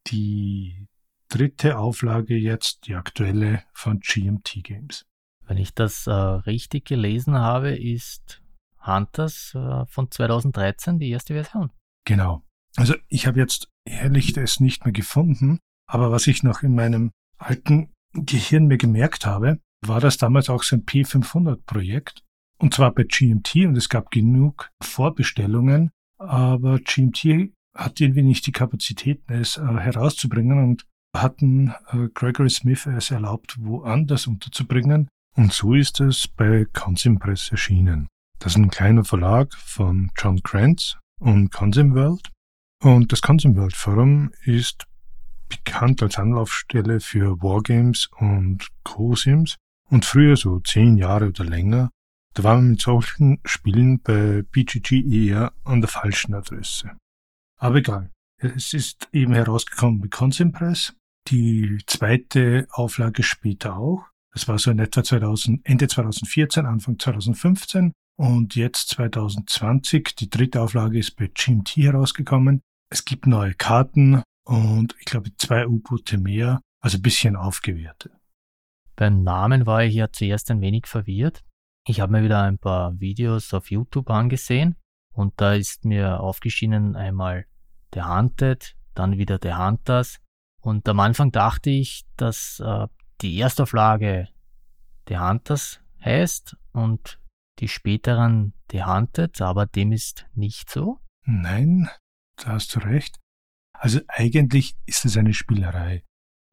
Die 0.08 0.88
dritte 1.30 1.78
Auflage 1.78 2.36
jetzt, 2.36 2.88
die 2.88 2.96
aktuelle 2.96 3.63
von 3.74 4.00
GMT 4.00 4.63
Games. 4.63 5.06
Wenn 5.46 5.58
ich 5.58 5.74
das 5.74 6.08
äh, 6.08 6.12
richtig 6.12 6.86
gelesen 6.86 7.36
habe, 7.36 7.76
ist 7.76 8.41
Hunters 8.86 9.54
äh, 9.56 9.86
von 9.86 10.10
2013 10.10 10.98
die 10.98 11.10
erste 11.10 11.34
Version. 11.34 11.72
Genau. 12.06 12.44
Also 12.78 12.96
ich 13.08 13.28
habe 13.28 13.40
jetzt 13.40 13.68
ehrlich 13.86 14.38
es 14.38 14.60
nicht 14.60 14.86
mehr 14.86 14.94
gefunden, 14.94 15.60
aber 15.88 16.12
was 16.12 16.28
ich 16.28 16.44
noch 16.44 16.64
in 16.64 16.76
meinem 16.76 17.12
alten 17.38 17.92
Gehirn 18.14 18.68
mir 18.68 18.78
gemerkt 18.78 19.26
habe, 19.26 19.60
war 19.86 20.00
das 20.00 20.18
damals 20.18 20.50
auch 20.50 20.64
so 20.64 20.76
ein 20.76 20.86
P500-Projekt. 20.86 22.24
Und 22.60 22.74
zwar 22.74 22.94
bei 22.94 23.04
GMT 23.04 23.56
und 23.66 23.76
es 23.76 23.90
gab 23.90 24.12
genug 24.12 24.70
Vorbestellungen, 24.82 25.90
aber 26.20 26.80
GMT 26.80 27.52
hat 27.76 28.00
irgendwie 28.00 28.22
nicht 28.22 28.46
die 28.46 28.52
Kapazitäten, 28.52 29.34
es 29.34 29.58
äh, 29.58 29.62
herauszubringen 29.62 30.64
und 30.64 30.86
hatten 31.16 31.74
äh, 31.92 32.08
Gregory 32.14 32.50
Smith 32.50 32.86
es 32.86 33.12
erlaubt, 33.12 33.58
woanders 33.60 34.28
unterzubringen. 34.28 35.08
Und 35.36 35.54
so 35.54 35.74
ist 35.74 36.00
es 36.00 36.28
bei 36.28 36.66
Consim 36.74 37.18
Press 37.18 37.50
erschienen. 37.52 38.08
Das 38.40 38.54
ist 38.54 38.58
ein 38.58 38.70
kleiner 38.70 39.04
Verlag 39.04 39.54
von 39.56 40.12
John 40.18 40.42
Krantz 40.44 40.98
und 41.20 41.52
Consim 41.52 41.96
World. 41.96 42.30
Und 42.82 43.12
das 43.12 43.22
Consim 43.22 43.56
World 43.56 43.76
Forum 43.76 44.32
ist 44.44 44.88
bekannt 45.48 46.02
als 46.02 46.17
Anlaufstelle 46.17 47.00
für 47.00 47.39
Wargames 47.41 48.10
und 48.17 48.67
Co-Sims 48.84 49.58
und 49.89 50.04
früher, 50.04 50.36
so 50.36 50.60
zehn 50.62 50.98
Jahre 50.98 51.28
oder 51.28 51.44
länger, 51.44 51.91
da 52.34 52.44
war 52.44 52.56
man 52.56 52.72
mit 52.72 52.82
solchen 52.82 53.39
Spielen 53.46 54.00
bei 54.02 54.44
BGG 54.52 55.02
eher 55.02 55.52
an 55.63 55.82
der 55.82 55.89
falschen 55.89 56.34
Adresse. 56.34 56.91
Aber 57.58 57.76
egal. 57.76 58.10
Es 58.38 58.74
ist 58.74 59.08
eben 59.12 59.34
herausgekommen 59.34 60.00
mit 60.00 60.10
Consent 60.10 60.56
Press. 60.56 60.96
Die 61.28 61.78
zweite 61.86 62.67
Auflage 62.72 63.22
später 63.22 63.78
auch. 63.78 64.06
Das 64.34 64.48
war 64.48 64.58
so 64.58 64.72
in 64.72 64.80
etwa 64.80 65.04
2000, 65.04 65.62
Ende 65.65 65.88
2014, 65.88 66.65
Anfang 66.65 66.98
2015. 66.98 67.91
Und 68.17 68.56
jetzt 68.56 68.89
2020, 68.89 70.15
die 70.15 70.30
dritte 70.30 70.62
Auflage 70.62 70.98
ist 70.98 71.15
bei 71.17 71.28
GMT 71.28 71.76
herausgekommen. 71.78 72.62
Es 72.94 73.06
gibt 73.06 73.26
neue 73.26 73.54
Karten 73.54 74.22
und 74.44 74.96
ich 75.00 75.06
glaube 75.06 75.34
zwei 75.38 75.66
U-Boote 75.66 76.18
mehr, 76.18 76.60
also 76.82 76.98
ein 76.98 77.02
bisschen 77.02 77.38
aufgewertet. 77.38 78.12
Beim 78.98 79.24
Namen 79.24 79.66
war 79.66 79.86
ich 79.86 79.94
ja 79.94 80.12
zuerst 80.12 80.52
ein 80.52 80.60
wenig 80.60 80.88
verwirrt. 80.88 81.42
Ich 81.88 82.02
habe 82.02 82.12
mir 82.12 82.22
wieder 82.22 82.44
ein 82.44 82.58
paar 82.58 83.00
Videos 83.00 83.54
auf 83.54 83.72
YouTube 83.72 84.10
angesehen 84.10 84.76
und 85.14 85.34
da 85.38 85.54
ist 85.54 85.86
mir 85.86 86.20
aufgeschienen 86.20 86.98
einmal 86.98 87.46
The 87.94 88.04
Hunted, 88.04 88.76
dann 88.94 89.18
wieder 89.18 89.40
The 89.42 89.54
Hunters 89.54 90.20
und 90.62 90.88
am 90.90 91.00
Anfang 91.00 91.32
dachte 91.32 91.70
ich, 91.70 92.04
dass 92.18 92.60
äh, 92.60 92.88
die 93.22 93.40
Erstauflage 93.40 94.28
The 95.08 95.18
Hunters 95.18 95.80
heißt 96.04 96.58
und 96.74 97.22
die 97.60 97.70
späteren 97.70 98.54
The 98.70 98.84
Hunted, 98.84 99.42
aber 99.42 99.66
dem 99.66 99.94
ist 99.94 100.26
nicht 100.34 100.70
so. 100.70 101.00
Nein, 101.26 101.90
da 102.44 102.54
hast 102.54 102.76
du 102.76 102.80
recht. 102.80 103.20
Also 103.74 104.00
eigentlich 104.08 104.76
ist 104.86 105.06
es 105.06 105.18
eine 105.18 105.34
Spielerei. 105.34 106.04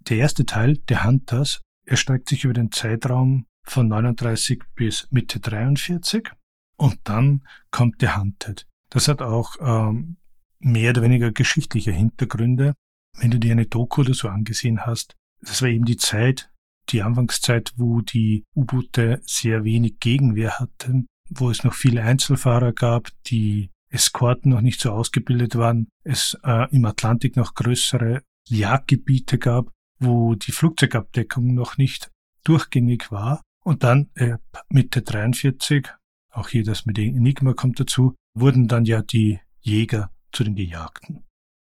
Der 0.08 0.18
erste 0.18 0.46
Teil, 0.46 0.78
The 0.88 0.98
Hunters, 0.98 1.60
erstreckt 1.84 2.28
sich 2.28 2.44
über 2.44 2.54
den 2.54 2.70
Zeitraum 2.70 3.46
von 3.64 3.88
39 3.88 4.62
bis 4.74 5.08
Mitte 5.10 5.40
43 5.40 6.30
und 6.76 6.98
dann 7.04 7.46
kommt 7.70 7.96
The 8.00 8.10
Hunted. 8.10 8.66
Das 8.90 9.08
hat 9.08 9.20
auch 9.20 9.56
ähm, 9.60 10.16
mehr 10.58 10.90
oder 10.90 11.02
weniger 11.02 11.32
geschichtliche 11.32 11.92
Hintergründe. 11.92 12.74
Wenn 13.18 13.30
du 13.30 13.38
dir 13.38 13.52
eine 13.52 13.66
Doku 13.66 14.02
oder 14.02 14.14
so 14.14 14.28
angesehen 14.28 14.86
hast, 14.86 15.16
das 15.40 15.60
war 15.62 15.68
eben 15.68 15.84
die 15.84 15.96
Zeit, 15.96 16.50
die 16.90 17.02
Anfangszeit, 17.02 17.72
wo 17.76 18.00
die 18.00 18.44
U-Boote 18.54 19.20
sehr 19.24 19.64
wenig 19.64 20.00
Gegenwehr 20.00 20.58
hatten, 20.58 21.06
wo 21.28 21.50
es 21.50 21.64
noch 21.64 21.74
viele 21.74 22.02
Einzelfahrer 22.02 22.72
gab, 22.72 23.10
die 23.26 23.70
Eskorten 23.90 24.50
noch 24.50 24.60
nicht 24.60 24.80
so 24.80 24.92
ausgebildet 24.92 25.56
waren, 25.56 25.88
es 26.04 26.38
äh, 26.44 26.74
im 26.74 26.84
Atlantik 26.84 27.36
noch 27.36 27.54
größere 27.54 28.22
Jagdgebiete 28.48 29.38
gab 29.38 29.70
wo 29.98 30.34
die 30.34 30.52
Flugzeugabdeckung 30.52 31.54
noch 31.54 31.76
nicht 31.76 32.10
durchgängig 32.44 33.10
war. 33.10 33.42
Und 33.64 33.82
dann 33.82 34.10
äh, 34.14 34.38
Mitte 34.68 35.02
43, 35.02 35.88
auch 36.30 36.48
hier 36.48 36.64
das 36.64 36.86
mit 36.86 36.98
Enigma 36.98 37.52
kommt 37.52 37.80
dazu, 37.80 38.14
wurden 38.34 38.68
dann 38.68 38.84
ja 38.84 39.02
die 39.02 39.40
Jäger 39.60 40.10
zu 40.32 40.44
den 40.44 40.54
Gejagten. 40.54 41.24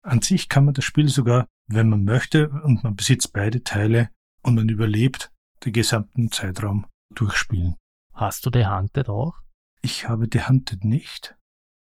An 0.03 0.21
sich 0.21 0.49
kann 0.49 0.65
man 0.65 0.73
das 0.73 0.85
Spiel 0.85 1.09
sogar, 1.09 1.47
wenn 1.67 1.89
man 1.89 2.03
möchte, 2.03 2.49
und 2.49 2.83
man 2.83 2.95
besitzt 2.95 3.33
beide 3.33 3.63
Teile 3.63 4.09
und 4.41 4.55
man 4.55 4.69
überlebt 4.69 5.31
den 5.65 5.73
gesamten 5.73 6.31
Zeitraum 6.31 6.85
durchspielen. 7.13 7.75
Hast 8.13 8.45
du 8.45 8.49
The 8.53 8.67
Hunted 8.67 9.09
auch? 9.09 9.35
Ich 9.81 10.07
habe 10.07 10.27
The 10.31 10.43
Hunted 10.45 10.85
nicht. 10.85 11.35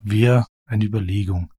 Wäre 0.09 0.47
eine 0.67 0.85
Überlegung. 0.85 1.53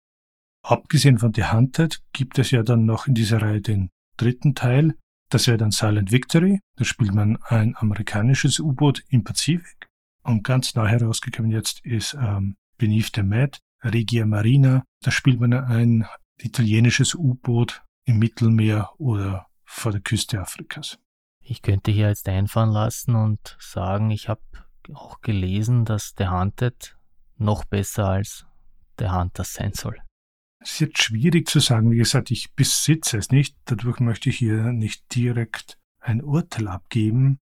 Abgesehen 0.63 1.17
von 1.17 1.33
The 1.33 1.51
Hunted 1.51 2.01
gibt 2.13 2.39
es 2.39 2.51
ja 2.51 2.63
dann 2.63 2.85
noch 2.85 3.05
in 3.05 3.13
dieser 3.13 3.41
Reihe 3.41 3.59
den 3.59 3.89
dritten 4.15 4.55
Teil. 4.55 4.95
Das 5.29 5.47
wäre 5.47 5.57
dann 5.57 5.71
Silent 5.71 6.13
Victory. 6.13 6.61
Da 6.77 6.85
spielt 6.85 7.13
man 7.13 7.37
ein 7.43 7.75
amerikanisches 7.75 8.61
U-Boot 8.61 9.03
im 9.09 9.25
Pazifik. 9.25 9.87
Und 10.23 10.45
ganz 10.45 10.75
neu 10.75 10.87
herausgekommen 10.87 11.51
jetzt 11.51 11.85
ist 11.85 12.13
ähm, 12.13 12.55
Beneath 12.77 13.11
the 13.15 13.23
Mad, 13.23 13.57
Regia 13.83 14.25
Marina. 14.25 14.85
Da 15.01 15.11
spielt 15.11 15.41
man 15.41 15.53
ein 15.53 16.07
italienisches 16.37 17.15
U-Boot 17.15 17.83
im 18.05 18.17
Mittelmeer 18.17 18.91
oder 18.97 19.47
vor 19.65 19.91
der 19.91 19.99
Küste 19.99 20.39
Afrikas. 20.39 20.97
Ich 21.41 21.61
könnte 21.61 21.91
hier 21.91 22.07
jetzt 22.07 22.29
einfahren 22.29 22.71
lassen 22.71 23.15
und 23.15 23.57
sagen, 23.59 24.09
ich 24.09 24.29
habe 24.29 24.41
auch 24.93 25.19
gelesen, 25.19 25.83
dass 25.83 26.13
The 26.17 26.29
Hunted 26.29 26.96
noch 27.37 27.65
besser 27.65 28.07
als 28.07 28.45
The 28.99 29.09
Hunter 29.09 29.43
sein 29.43 29.73
soll. 29.73 29.97
Es 30.59 30.73
ist 30.73 30.79
jetzt 30.79 31.03
schwierig 31.03 31.47
zu 31.47 31.59
sagen. 31.59 31.91
Wie 31.91 31.97
gesagt, 31.97 32.31
ich 32.31 32.53
besitze 32.53 33.17
es 33.17 33.31
nicht. 33.31 33.55
Dadurch 33.65 33.99
möchte 33.99 34.29
ich 34.29 34.37
hier 34.37 34.73
nicht 34.73 35.13
direkt 35.15 35.77
ein 35.99 36.23
Urteil 36.23 36.67
abgeben. 36.67 37.39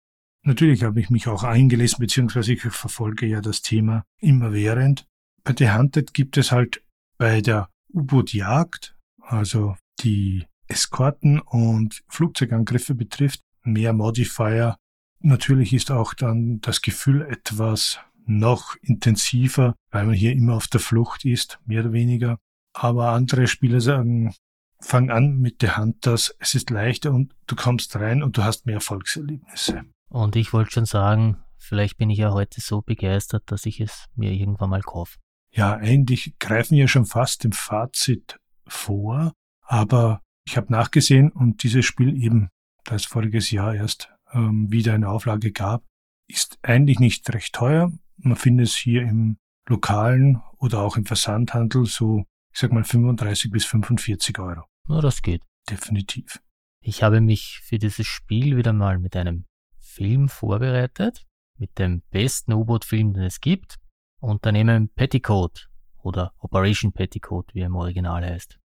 Natürlich 0.43 0.83
habe 0.83 0.99
ich 0.99 1.09
mich 1.09 1.27
auch 1.27 1.43
eingelesen, 1.43 1.99
beziehungsweise 1.99 2.53
ich 2.53 2.61
verfolge 2.61 3.25
ja 3.25 3.41
das 3.41 3.61
Thema 3.61 4.03
immerwährend. 4.19 5.05
Bei 5.43 5.53
The 5.57 5.71
Hunted 5.71 6.13
gibt 6.13 6.37
es 6.37 6.51
halt 6.51 6.83
bei 7.17 7.41
der 7.41 7.69
U-Boot-Jagd, 7.93 8.95
also 9.21 9.75
die 9.99 10.45
Eskorten 10.67 11.39
und 11.39 12.03
Flugzeugangriffe 12.07 12.95
betrifft, 12.95 13.41
mehr 13.63 13.93
Modifier. 13.93 14.77
Natürlich 15.19 15.73
ist 15.73 15.91
auch 15.91 16.13
dann 16.13 16.61
das 16.61 16.81
Gefühl 16.81 17.23
etwas 17.23 17.99
noch 18.29 18.75
intensiver, 18.81 19.75
weil 19.91 20.05
man 20.05 20.15
hier 20.15 20.31
immer 20.31 20.55
auf 20.55 20.67
der 20.67 20.79
Flucht 20.79 21.25
ist, 21.25 21.59
mehr 21.65 21.81
oder 21.81 21.93
weniger. 21.93 22.37
Aber 22.73 23.09
andere 23.09 23.47
Spieler 23.47 23.81
sagen, 23.81 24.33
fang 24.79 25.09
an 25.09 25.39
mit 25.39 25.57
The 25.61 25.75
Hunters, 25.75 26.35
es 26.39 26.53
ist 26.53 26.69
leichter 26.69 27.11
und 27.11 27.33
du 27.47 27.55
kommst 27.55 27.95
rein 27.95 28.23
und 28.23 28.37
du 28.37 28.43
hast 28.43 28.65
mehr 28.65 28.75
Erfolgserlebnisse. 28.75 29.83
Und 30.09 30.35
ich 30.35 30.53
wollte 30.53 30.71
schon 30.71 30.85
sagen, 30.85 31.37
vielleicht 31.57 31.97
bin 31.97 32.09
ich 32.09 32.19
ja 32.19 32.31
heute 32.31 32.61
so 32.61 32.81
begeistert, 32.81 33.43
dass 33.47 33.65
ich 33.65 33.81
es 33.81 34.05
mir 34.15 34.31
irgendwann 34.31 34.69
mal 34.69 34.81
kaufe. 34.81 35.17
Ja, 35.51 35.75
eigentlich 35.75 36.35
greifen 36.39 36.77
wir 36.77 36.87
schon 36.87 37.05
fast 37.05 37.43
im 37.45 37.51
Fazit 37.51 38.39
vor, 38.67 39.33
aber 39.63 40.21
ich 40.45 40.57
habe 40.57 40.71
nachgesehen 40.71 41.31
und 41.31 41.63
dieses 41.63 41.85
Spiel 41.85 42.15
eben, 42.23 42.49
da 42.85 42.95
es 42.95 43.05
voriges 43.05 43.51
Jahr 43.51 43.73
erst 43.75 44.11
ähm, 44.31 44.71
wieder 44.71 44.93
eine 44.93 45.09
Auflage 45.09 45.51
gab, 45.51 45.83
ist 46.27 46.59
eigentlich 46.61 46.99
nicht 46.99 47.31
recht 47.33 47.53
teuer. 47.53 47.91
Man 48.21 48.35
findet 48.35 48.67
es 48.67 48.75
hier 48.75 49.03
im 49.03 49.37
lokalen 49.67 50.41
oder 50.57 50.81
auch 50.81 50.97
im 50.97 51.05
Versandhandel 51.05 51.85
so, 51.85 52.25
ich 52.51 52.59
sag 52.59 52.73
mal 52.73 52.83
35 52.83 53.51
bis 53.51 53.65
45 53.65 54.39
Euro. 54.39 54.63
Na, 54.87 55.01
das 55.01 55.21
geht. 55.21 55.43
Definitiv. 55.69 56.41
Ich 56.81 57.03
habe 57.03 57.21
mich 57.21 57.61
für 57.63 57.77
dieses 57.77 58.07
Spiel 58.07 58.57
wieder 58.57 58.73
mal 58.73 58.99
mit 58.99 59.15
einem 59.15 59.45
Film 59.77 60.29
vorbereitet, 60.29 61.25
mit 61.57 61.77
dem 61.77 62.01
besten 62.09 62.53
U-Boot-Film, 62.53 63.13
den 63.13 63.23
es 63.23 63.41
gibt, 63.41 63.77
Unternehmen 64.19 64.89
Petticoat 64.89 65.69
oder 65.97 66.33
Operation 66.39 66.91
Petticoat, 66.91 67.53
wie 67.53 67.61
er 67.61 67.67
im 67.67 67.75
Original 67.75 68.23
heißt. 68.23 68.59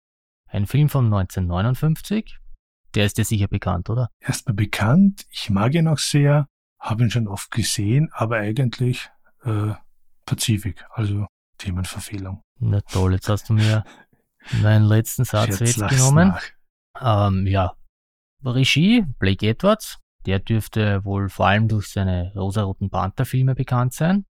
Ein 0.49 0.67
Film 0.67 0.89
von 0.89 1.07
1959. 1.07 2.39
Der 2.95 3.07
ist 3.07 3.17
dir 3.17 3.25
sicher 3.25 3.49
bekannt, 3.49 3.89
oder? 3.89 4.11
Erstmal 4.21 4.55
bekannt. 4.55 5.27
Ich 5.31 5.49
mag 5.49 5.75
ihn 5.75 5.89
auch 5.89 5.99
sehr, 5.99 6.47
habe 6.79 7.05
ihn 7.05 7.11
schon 7.11 7.27
oft 7.27 7.51
gesehen, 7.51 8.11
aber 8.13 8.37
eigentlich 8.37 9.11
äh, 9.45 9.75
Pazifik, 10.27 10.85
also 10.91 11.27
Themenverfehlung. 11.59 12.43
Na 12.61 12.81
toll, 12.81 13.15
jetzt 13.15 13.29
hast 13.29 13.49
du 13.49 13.55
mir 13.55 13.85
meinen 14.63 14.85
letzten 14.85 15.25
Satz 15.25 15.61
jetzt 15.61 15.89
genommen. 15.89 16.35
Ähm, 17.01 17.47
ja, 17.47 17.75
Regie 18.45 19.05
Blake 19.19 19.47
Edwards. 19.47 19.99
Der 20.27 20.39
dürfte 20.39 21.05
wohl 21.05 21.29
vor 21.29 21.49
allem 21.49 21.67
durch 21.67 21.89
seine 21.89 22.33
rosaroten 22.37 22.91
Panther-Filme 22.91 23.57
bekannt 23.57 23.93
sein. 23.93 24.25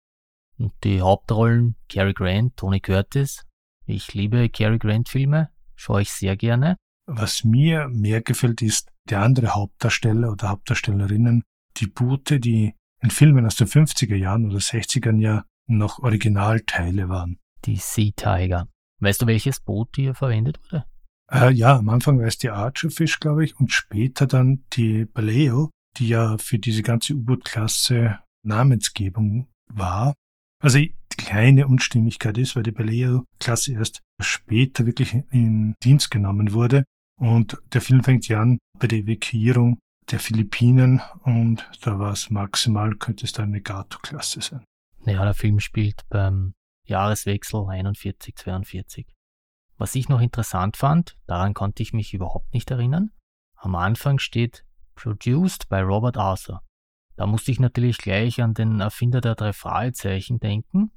Und 0.58 0.72
die 0.84 1.02
Hauptrollen 1.02 1.76
Cary 1.88 2.14
Grant, 2.14 2.56
Tony 2.56 2.80
Curtis. 2.80 3.44
Ich 3.84 4.14
liebe 4.14 4.48
Cary 4.48 4.78
Grant-Filme, 4.78 5.50
schaue 5.74 6.02
ich 6.02 6.12
sehr 6.12 6.36
gerne. 6.36 6.76
Was 7.06 7.44
mir 7.44 7.88
mehr 7.88 8.22
gefällt, 8.22 8.62
ist 8.62 8.90
der 9.10 9.20
andere 9.20 9.54
Hauptdarsteller 9.54 10.30
oder 10.30 10.50
Hauptdarstellerinnen, 10.50 11.42
die 11.76 11.88
Boote, 11.88 12.38
die 12.40 12.74
in 13.02 13.10
Filmen 13.10 13.44
aus 13.46 13.56
den 13.56 13.66
50er 13.66 14.16
Jahren 14.16 14.46
oder 14.46 14.58
60er 14.58 15.18
Jahren 15.18 15.44
noch 15.66 15.98
Originalteile 15.98 17.08
waren. 17.08 17.38
Die 17.64 17.76
Sea 17.76 18.12
Tiger. 18.16 18.68
Weißt 19.00 19.22
du, 19.22 19.26
welches 19.26 19.60
Boot 19.60 19.90
hier 19.96 20.14
verwendet 20.14 20.60
wurde? 20.64 20.84
Äh, 21.30 21.52
ja, 21.52 21.76
am 21.76 21.88
Anfang 21.88 22.18
war 22.18 22.26
es 22.26 22.38
die 22.38 22.50
Archerfish, 22.50 23.20
glaube 23.20 23.44
ich, 23.44 23.58
und 23.58 23.72
später 23.72 24.26
dann 24.26 24.64
die 24.74 25.06
Baleo, 25.06 25.70
die 25.98 26.08
ja 26.08 26.38
für 26.38 26.58
diese 26.58 26.82
ganze 26.82 27.14
U-Boot-Klasse 27.14 28.18
Namensgebung 28.44 29.48
war. 29.72 30.14
Also 30.62 30.78
die 30.78 30.94
kleine 31.16 31.66
Unstimmigkeit 31.66 32.38
ist, 32.38 32.54
weil 32.54 32.62
die 32.62 32.72
Baleo-Klasse 32.72 33.72
erst 33.72 34.00
später 34.20 34.86
wirklich 34.86 35.16
in 35.30 35.74
Dienst 35.82 36.10
genommen 36.10 36.52
wurde. 36.52 36.84
Und 37.20 37.60
der 37.72 37.80
Film 37.80 38.04
fängt 38.04 38.28
ja 38.28 38.40
an 38.40 38.58
bei 38.78 38.86
der 38.86 39.00
Evakuierung 39.00 39.78
der 40.10 40.18
Philippinen 40.18 41.00
und 41.22 41.68
da 41.82 41.98
war 41.98 42.12
es 42.12 42.30
maximal, 42.30 42.94
könnte 42.96 43.24
es 43.24 43.32
dann 43.32 43.46
eine 43.46 43.60
Gato-Klasse 43.60 44.40
sein. 44.40 44.64
Ja, 45.04 45.24
der 45.24 45.34
Film 45.34 45.60
spielt 45.60 46.02
beim 46.08 46.54
Jahreswechsel 46.84 47.60
41-42. 47.60 49.06
Was 49.78 49.94
ich 49.94 50.08
noch 50.08 50.20
interessant 50.20 50.76
fand, 50.76 51.16
daran 51.26 51.54
konnte 51.54 51.82
ich 51.82 51.92
mich 51.92 52.14
überhaupt 52.14 52.52
nicht 52.52 52.70
erinnern, 52.70 53.10
am 53.56 53.74
Anfang 53.74 54.18
steht 54.18 54.64
Produced 54.94 55.68
by 55.68 55.80
Robert 55.80 56.16
Arthur. 56.16 56.62
Da 57.16 57.26
musste 57.26 57.50
ich 57.50 57.60
natürlich 57.60 57.98
gleich 57.98 58.42
an 58.42 58.54
den 58.54 58.80
Erfinder 58.80 59.20
der 59.20 59.34
drei 59.34 59.52
Fragezeichen 59.52 60.38
denken. 60.38 60.92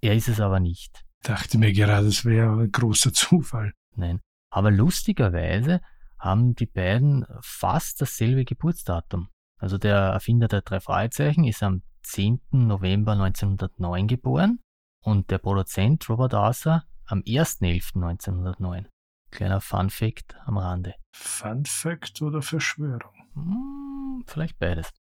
Er 0.00 0.14
ist 0.14 0.28
es 0.28 0.40
aber 0.40 0.60
nicht. 0.60 1.04
Dachte 1.22 1.58
mir 1.58 1.72
gerade, 1.72 2.06
es 2.06 2.24
wäre 2.24 2.52
ein 2.52 2.72
großer 2.72 3.12
Zufall. 3.12 3.72
Nein. 3.94 4.20
Aber 4.50 4.70
lustigerweise 4.70 5.80
haben 6.18 6.54
die 6.54 6.66
beiden 6.66 7.26
fast 7.40 8.00
dasselbe 8.00 8.44
Geburtsdatum. 8.44 9.28
Also 9.58 9.78
der 9.78 9.96
Erfinder 9.96 10.48
der 10.48 10.62
drei 10.62 10.80
Fragezeichen 10.80 11.44
ist 11.44 11.62
am 11.62 11.82
10. 12.02 12.40
November 12.50 13.12
1909 13.12 14.06
geboren 14.06 14.60
und 15.00 15.30
der 15.30 15.38
Produzent 15.38 16.08
Robert 16.08 16.34
Arthur 16.34 16.84
am 17.06 17.20
1.11.1909. 17.20 18.86
Kleiner 19.30 19.60
Fun 19.60 19.90
Fact 19.90 20.36
am 20.44 20.58
Rande. 20.58 20.94
Fun 21.12 21.64
Fact 21.64 22.22
oder 22.22 22.42
Verschwörung? 22.42 23.14
Hm, 23.34 24.24
vielleicht 24.26 24.58
beides. 24.58 24.92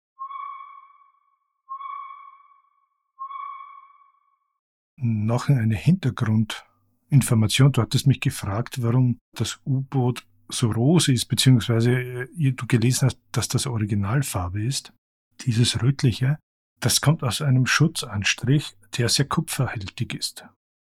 Noch 4.97 5.49
eine 5.49 5.75
Hintergrundinformation. 5.75 7.71
Du 7.71 7.81
hattest 7.81 8.07
mich 8.07 8.21
gefragt, 8.21 8.81
warum 8.81 9.19
das 9.33 9.59
U-Boot 9.65 10.25
so 10.49 10.71
rose 10.71 11.11
ist, 11.11 11.25
beziehungsweise 11.25 11.91
äh, 11.91 12.51
du 12.51 12.67
gelesen 12.67 13.07
hast, 13.07 13.19
dass 13.31 13.47
das 13.47 13.67
Originalfarbe 13.67 14.63
ist. 14.63 14.93
Dieses 15.41 15.81
rötliche, 15.81 16.37
das 16.79 17.01
kommt 17.01 17.23
aus 17.23 17.41
einem 17.41 17.65
Schutzanstrich, 17.65 18.75
der 18.97 19.09
sehr 19.09 19.25
kupferhältig 19.25 20.13
ist. 20.13 20.45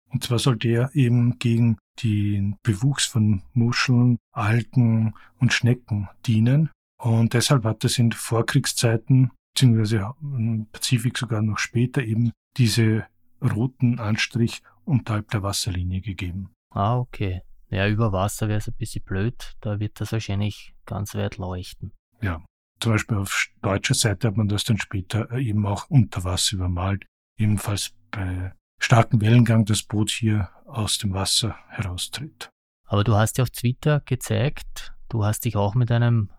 Und 0.10 0.24
zwar 0.24 0.40
soll 0.40 0.58
der 0.58 0.92
eben 0.94 1.40
gegen 1.40 1.78
den 2.04 2.58
Bewuchs 2.64 3.06
von 3.06 3.44
Muscheln, 3.54 4.18
Algen 4.32 5.14
und 5.40 5.54
Schnecken 5.54 6.10
dienen. 6.26 6.70
Und 6.98 7.34
deshalb 7.34 7.64
hat 7.64 7.84
es 7.84 7.98
in 7.98 8.12
Vorkriegszeiten, 8.12 9.32
beziehungsweise 9.54 10.14
im 10.22 10.68
Pazifik 10.72 11.18
sogar 11.18 11.42
noch 11.42 11.60
später 11.60 12.04
eben 12.04 12.32
diese 12.58 13.06
roten 13.42 14.00
Anstrich 14.00 14.62
unterhalb 14.86 15.30
der 15.32 15.44
Wasserlinie 15.44 16.02
gegeben. 16.02 16.50
Ah, 16.72 16.98
okay. 16.98 17.42
Ja, 17.70 17.88
über 17.88 18.12
Wasser 18.12 18.48
wäre 18.48 18.60
es 18.60 18.68
ein 18.68 18.76
bisschen 18.78 19.04
blöd. 19.04 19.56
Da 19.62 19.80
wird 19.80 20.00
das 20.00 20.12
wahrscheinlich 20.12 20.76
ganz 20.86 21.16
weit 21.16 21.38
leuchten. 21.38 21.92
Ja, 22.22 22.44
zum 22.80 22.94
Beispiel 22.94 23.18
auf 23.18 23.48
deutscher 23.62 23.96
Seite 23.96 24.28
hat 24.28 24.38
man 24.38 24.48
das 24.48 24.64
dann 24.64 24.78
später 24.78 25.32
eben 25.32 25.66
auch 25.66 25.90
unter 25.90 26.24
Wasser 26.24 26.58
übermalt. 26.58 27.06
Ebenfalls 27.38 27.94
bei 28.12 28.54
starkem 28.80 29.22
Wellengang 29.22 29.66
das 29.66 29.84
Boot 29.84 30.12
hier 30.12 30.50
aus 30.66 30.98
dem 30.98 31.14
Wasser 31.14 31.56
heraustritt. 31.70 32.50
Aber 32.88 33.04
du 33.04 33.16
hast 33.16 33.38
ja 33.38 33.44
auf 33.44 33.50
Twitter 33.50 34.02
gezeigt, 34.02 34.94
du 35.10 35.26
hast 35.26 35.46
dich 35.46 35.56
auch 35.56 35.74
mit 35.76 35.92
einem 35.92 36.30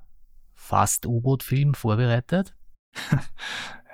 fast 0.54 1.06
U-Boot-Film 1.06 1.74
vorbereitet. 1.74 2.54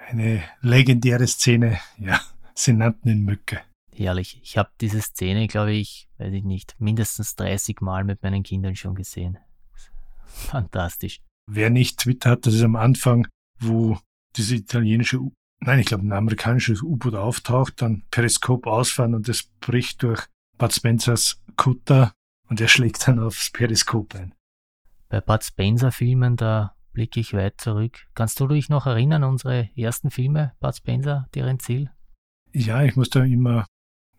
Eine 0.09 0.43
legendäre 0.61 1.27
Szene, 1.27 1.79
ja. 1.99 2.21
Sie 2.55 2.75
nannten 2.75 3.09
ihn 3.09 3.25
Mücke. 3.25 3.61
Herrlich. 3.95 4.41
Ich 4.43 4.57
habe 4.57 4.71
diese 4.81 5.03
Szene, 5.03 5.47
glaube 5.49 5.73
ich, 5.73 6.09
weiß 6.19 6.33
ich 6.33 6.45
nicht, 6.45 6.75
mindestens 6.79 7.37
30 7.37 7.81
Mal 7.81 8.05
mit 8.05 8.23
meinen 8.23 8.43
Kindern 8.43 8.75
schon 8.75 8.95
gesehen. 8.95 9.39
Fantastisch. 10.25 11.21
Wer 11.51 11.71
nicht 11.71 11.99
Twitter 11.99 12.31
hat, 12.31 12.47
das 12.47 12.55
ist 12.55 12.63
am 12.63 12.77
Anfang, 12.77 13.29
wo 13.59 13.99
diese 14.37 14.57
italienische, 14.57 15.19
U 15.19 15.33
nein, 15.61 15.79
ich 15.79 15.87
glaube 15.87 16.07
ein 16.07 16.13
amerikanisches 16.13 16.83
U-Boot 16.83 17.15
auftaucht, 17.15 17.83
dann 17.83 18.05
Periskop 18.11 18.67
ausfahren 18.67 19.15
und 19.15 19.29
es 19.29 19.45
bricht 19.61 20.03
durch 20.03 20.27
Bud 20.59 20.73
Spencers 20.73 21.43
Kutter 21.57 22.13
und 22.49 22.61
er 22.61 22.69
schlägt 22.69 23.07
dann 23.07 23.19
aufs 23.19 23.51
Periskop 23.51 24.15
ein. 24.15 24.35
Bei 25.09 25.21
Bud 25.21 25.45
Spencer 25.45 25.93
Filmen, 25.93 26.37
da 26.37 26.75
blicke 26.93 27.21
ich 27.21 27.35
weit 27.35 27.61
zurück. 27.61 28.07
Kannst 28.15 28.41
du 28.41 28.47
dich 28.47 28.69
noch 28.69 28.87
erinnern, 28.87 29.25
unsere 29.25 29.71
ersten 29.77 30.11
Filme, 30.11 30.55
Bud 30.61 30.75
Spencer, 30.75 31.29
deren 31.35 31.59
Ziel? 31.59 31.91
Ja, 32.53 32.83
ich 32.83 32.97
muss 32.97 33.11
da 33.11 33.25
immer 33.25 33.67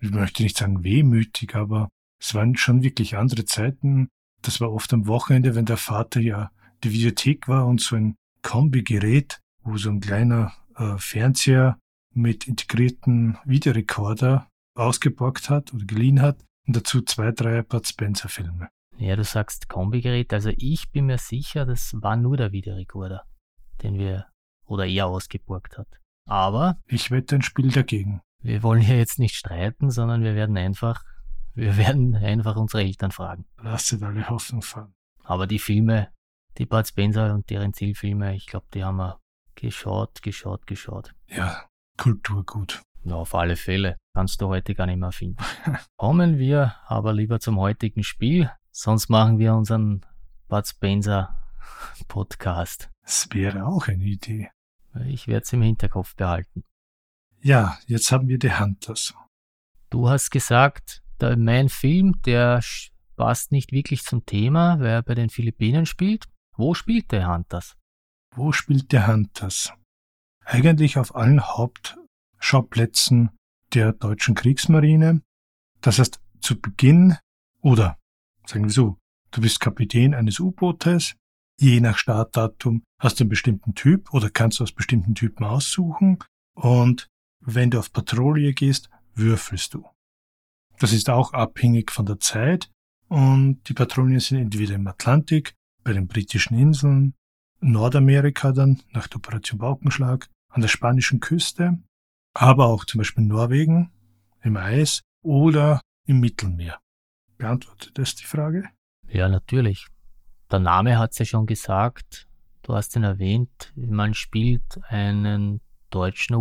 ich 0.03 0.11
möchte 0.11 0.43
nicht 0.43 0.57
sagen 0.57 0.83
wehmütig, 0.83 1.55
aber 1.55 1.87
es 2.19 2.33
waren 2.35 2.57
schon 2.57 2.83
wirklich 2.83 3.15
andere 3.15 3.45
Zeiten. 3.45 4.09
Das 4.41 4.59
war 4.59 4.73
oft 4.73 4.91
am 4.91 5.07
Wochenende, 5.07 5.55
wenn 5.55 5.65
der 5.65 5.77
Vater 5.77 6.19
ja 6.19 6.51
die 6.83 6.91
Videothek 6.91 7.47
war 7.47 7.65
und 7.65 7.79
so 7.79 7.95
ein 7.95 8.15
Kombigerät, 8.41 9.39
wo 9.63 9.77
so 9.77 9.89
ein 9.89 10.01
kleiner 10.01 10.51
äh, 10.75 10.97
Fernseher 10.97 11.79
mit 12.13 12.49
integrierten 12.49 13.37
Videorekorder 13.45 14.49
ausgepackt 14.75 15.49
hat 15.49 15.73
oder 15.73 15.85
geliehen 15.85 16.21
hat 16.21 16.43
und 16.67 16.75
dazu 16.75 17.01
zwei, 17.01 17.31
drei 17.31 17.61
Bud 17.61 17.87
Spencer 17.87 18.27
Filme. 18.27 18.67
Ja, 18.97 19.15
du 19.15 19.23
sagst 19.23 19.69
Kombigerät, 19.69 20.33
also 20.33 20.51
ich 20.57 20.91
bin 20.91 21.05
mir 21.05 21.17
sicher, 21.17 21.65
das 21.65 21.93
war 22.01 22.17
nur 22.17 22.35
der 22.35 22.51
Videorekorder, 22.51 23.23
den 23.81 23.97
wir 23.97 24.27
oder 24.65 24.85
er 24.85 25.07
ausgeborgt 25.07 25.77
hat. 25.77 25.87
Aber 26.27 26.77
ich 26.87 27.09
wette 27.09 27.35
ein 27.35 27.41
Spiel 27.41 27.71
dagegen 27.71 28.21
wir 28.43 28.61
wollen 28.61 28.81
hier 28.81 28.97
jetzt 28.97 29.19
nicht 29.19 29.35
streiten, 29.35 29.89
sondern 29.89 30.21
wir 30.21 30.35
werden 30.35 30.57
einfach, 30.57 31.03
wir 31.53 31.77
werden 31.77 32.15
einfach 32.15 32.55
unsere 32.57 32.83
Eltern 32.83 33.11
fragen. 33.11 33.45
Lasst 33.61 34.01
alle 34.01 34.29
Hoffnung 34.29 34.61
fahren. 34.61 34.93
Aber 35.23 35.47
die 35.47 35.59
Filme 35.59 36.09
Die 36.57 36.65
Bud 36.67 36.85
Spencer 36.85 37.33
und 37.33 37.49
deren 37.49 37.73
Zielfilme, 37.73 38.35
ich 38.35 38.45
glaube, 38.45 38.67
die 38.73 38.83
haben 38.83 38.97
wir 38.97 39.19
geschaut, 39.55 40.21
geschaut, 40.21 40.67
geschaut. 40.67 41.15
Ja, 41.27 41.65
Kulturgut. 41.97 42.83
Ja, 43.05 43.15
auf 43.15 43.33
alle 43.33 43.55
Fälle. 43.55 43.97
Kannst 44.13 44.39
du 44.41 44.47
heute 44.47 44.75
gar 44.75 44.85
nicht 44.85 44.99
mehr 44.99 45.11
finden. 45.11 45.43
Kommen 45.97 46.37
wir 46.37 46.75
aber 46.85 47.13
lieber 47.13 47.39
zum 47.39 47.59
heutigen 47.59 48.03
Spiel, 48.03 48.51
sonst 48.71 49.09
machen 49.09 49.39
wir 49.39 49.55
unseren 49.55 50.05
Bud 50.47 50.67
Spencer 50.67 51.39
Podcast. 52.07 52.89
Das 53.01 53.27
wäre 53.31 53.65
auch 53.65 53.87
eine 53.87 54.03
Idee. 54.03 54.51
Ich 55.05 55.27
werde 55.27 55.43
es 55.43 55.53
im 55.53 55.63
Hinterkopf 55.63 56.15
behalten. 56.15 56.63
Ja, 57.43 57.77
jetzt 57.87 58.09
haben 58.13 58.29
wir 58.29 58.39
die 58.39 58.57
Hunters. 58.57 59.13
Du 59.89 60.07
hast 60.07 60.29
gesagt, 60.29 61.03
der, 61.19 61.35
mein 61.35 61.67
Film, 61.67 62.21
der 62.21 62.63
passt 63.17 63.51
nicht 63.51 63.73
wirklich 63.73 64.03
zum 64.03 64.25
Thema, 64.25 64.79
weil 64.79 64.87
er 64.87 65.03
bei 65.03 65.13
den 65.13 65.29
Philippinen 65.29 65.85
spielt. 65.85 66.29
Wo 66.55 66.73
spielt 66.73 67.11
der 67.11 67.27
Hunters? 67.27 67.75
Wo 68.33 68.53
spielt 68.53 68.93
der 68.93 69.07
Hunters? 69.07 69.73
Eigentlich 70.45 70.97
auf 70.97 71.15
allen 71.15 71.41
Hauptschauplätzen 71.41 73.31
der 73.73 73.91
deutschen 73.91 74.35
Kriegsmarine. 74.35 75.21
Das 75.81 75.99
heißt, 75.99 76.21
zu 76.39 76.61
Beginn 76.61 77.17
oder 77.59 77.97
sagen 78.45 78.63
wir 78.63 78.71
so, 78.71 78.97
du 79.31 79.41
bist 79.41 79.59
Kapitän 79.59 80.13
eines 80.13 80.39
U-Bootes, 80.39 81.15
je 81.59 81.81
nach 81.81 81.97
Startdatum 81.97 82.83
hast 82.99 83.19
du 83.19 83.25
einen 83.25 83.29
bestimmten 83.29 83.75
Typ 83.75 84.13
oder 84.13 84.29
kannst 84.29 84.59
du 84.59 84.63
aus 84.63 84.71
bestimmten 84.71 85.13
Typen 85.13 85.43
aussuchen 85.43 86.19
und 86.53 87.09
wenn 87.45 87.69
du 87.69 87.79
auf 87.79 87.91
Patrouille 87.91 88.53
gehst, 88.53 88.89
würfelst 89.15 89.73
du. 89.73 89.85
Das 90.79 90.91
ist 90.91 91.09
auch 91.09 91.33
abhängig 91.33 91.91
von 91.91 92.05
der 92.05 92.19
Zeit 92.19 92.69
und 93.07 93.61
die 93.69 93.73
Patrouillen 93.73 94.19
sind 94.19 94.39
entweder 94.39 94.75
im 94.75 94.87
Atlantik, 94.87 95.53
bei 95.83 95.93
den 95.93 96.07
britischen 96.07 96.57
Inseln, 96.57 97.13
Nordamerika 97.59 98.51
dann 98.51 98.81
nach 98.91 99.07
der 99.07 99.17
Operation 99.17 99.59
Baukenschlag, 99.59 100.29
an 100.49 100.61
der 100.61 100.67
spanischen 100.67 101.19
Küste, 101.19 101.79
aber 102.33 102.67
auch 102.67 102.85
zum 102.85 102.99
Beispiel 102.99 103.23
Norwegen, 103.23 103.91
im 104.41 104.57
Eis 104.57 105.01
oder 105.21 105.81
im 106.05 106.19
Mittelmeer. 106.19 106.79
Beantwortet 107.37 107.97
das 107.97 108.15
die 108.15 108.25
Frage? 108.25 108.69
Ja, 109.07 109.29
natürlich. 109.29 109.87
Der 110.51 110.59
Name 110.59 110.97
hat 110.97 111.11
es 111.11 111.19
ja 111.19 111.25
schon 111.25 111.45
gesagt. 111.45 112.27
Du 112.61 112.73
hast 112.73 112.95
ihn 112.95 113.03
erwähnt. 113.03 113.73
Man 113.75 114.13
spielt 114.13 114.79
einen 114.87 115.61
deutschen 115.89 116.35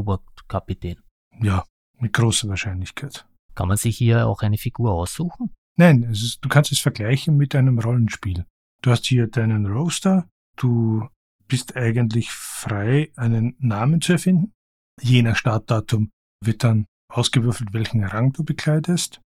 U-Boot-Kapitän. 0.52 1.02
Ja, 1.40 1.64
mit 1.98 2.12
großer 2.12 2.48
Wahrscheinlichkeit. 2.48 3.26
Kann 3.54 3.68
man 3.68 3.76
sich 3.76 3.96
hier 3.96 4.26
auch 4.26 4.42
eine 4.42 4.58
Figur 4.58 4.92
aussuchen? 4.92 5.50
Nein, 5.76 6.02
ist, 6.02 6.38
du 6.42 6.48
kannst 6.48 6.72
es 6.72 6.80
vergleichen 6.80 7.36
mit 7.36 7.54
einem 7.54 7.78
Rollenspiel. 7.78 8.44
Du 8.82 8.90
hast 8.90 9.06
hier 9.06 9.28
deinen 9.28 9.66
Roster, 9.66 10.28
du 10.56 11.08
bist 11.48 11.76
eigentlich 11.76 12.30
frei, 12.30 13.12
einen 13.16 13.56
Namen 13.58 14.00
zu 14.00 14.12
erfinden. 14.12 14.52
Je 15.00 15.22
nach 15.22 15.36
Startdatum 15.36 16.10
wird 16.44 16.64
dann 16.64 16.86
ausgewürfelt, 17.08 17.72
welchen 17.72 18.04
Rang 18.04 18.32
du 18.32 18.44
bekleidest. 18.44 19.20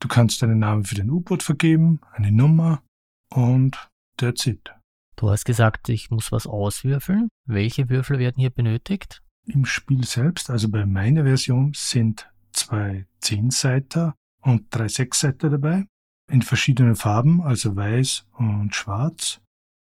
Du 0.00 0.08
kannst 0.08 0.42
deinen 0.42 0.58
Namen 0.58 0.84
für 0.84 0.94
den 0.94 1.10
U-Boot 1.10 1.42
vergeben, 1.42 2.00
eine 2.12 2.32
Nummer 2.32 2.82
und 3.30 3.90
that's 4.16 4.46
it. 4.46 4.74
Du 5.16 5.30
hast 5.30 5.44
gesagt, 5.44 5.88
ich 5.88 6.10
muss 6.10 6.32
was 6.32 6.46
auswürfeln. 6.46 7.28
Welche 7.46 7.88
Würfel 7.88 8.18
werden 8.18 8.40
hier 8.40 8.50
benötigt? 8.50 9.21
Im 9.46 9.64
Spiel 9.64 10.04
selbst, 10.04 10.50
also 10.50 10.68
bei 10.68 10.86
meiner 10.86 11.24
Version, 11.24 11.72
sind 11.74 12.30
zwei 12.52 13.06
Zehnseiter 13.20 14.14
und 14.40 14.66
drei 14.70 14.88
Sechsseiter 14.88 15.50
dabei. 15.50 15.86
In 16.30 16.42
verschiedenen 16.42 16.94
Farben, 16.94 17.42
also 17.42 17.74
weiß 17.74 18.26
und 18.32 18.74
schwarz. 18.74 19.40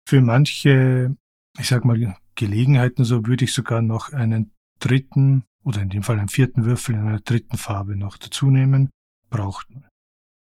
Für 0.07 0.21
manche, 0.21 1.15
ich 1.57 1.67
sag 1.67 1.83
mal, 1.83 2.15
Gelegenheiten 2.35 3.03
so 3.03 3.25
würde 3.25 3.45
ich 3.45 3.53
sogar 3.53 3.81
noch 3.81 4.13
einen 4.13 4.51
dritten 4.79 5.43
oder 5.63 5.81
in 5.81 5.89
dem 5.89 6.03
Fall 6.03 6.19
einen 6.19 6.29
vierten 6.29 6.65
Würfel 6.65 6.95
in 6.95 7.01
einer 7.01 7.19
dritten 7.19 7.57
Farbe 7.57 7.95
noch 7.95 8.17
dazu 8.17 8.49
nehmen. 8.49 8.89
Braucht 9.29 9.69
man. 9.69 9.85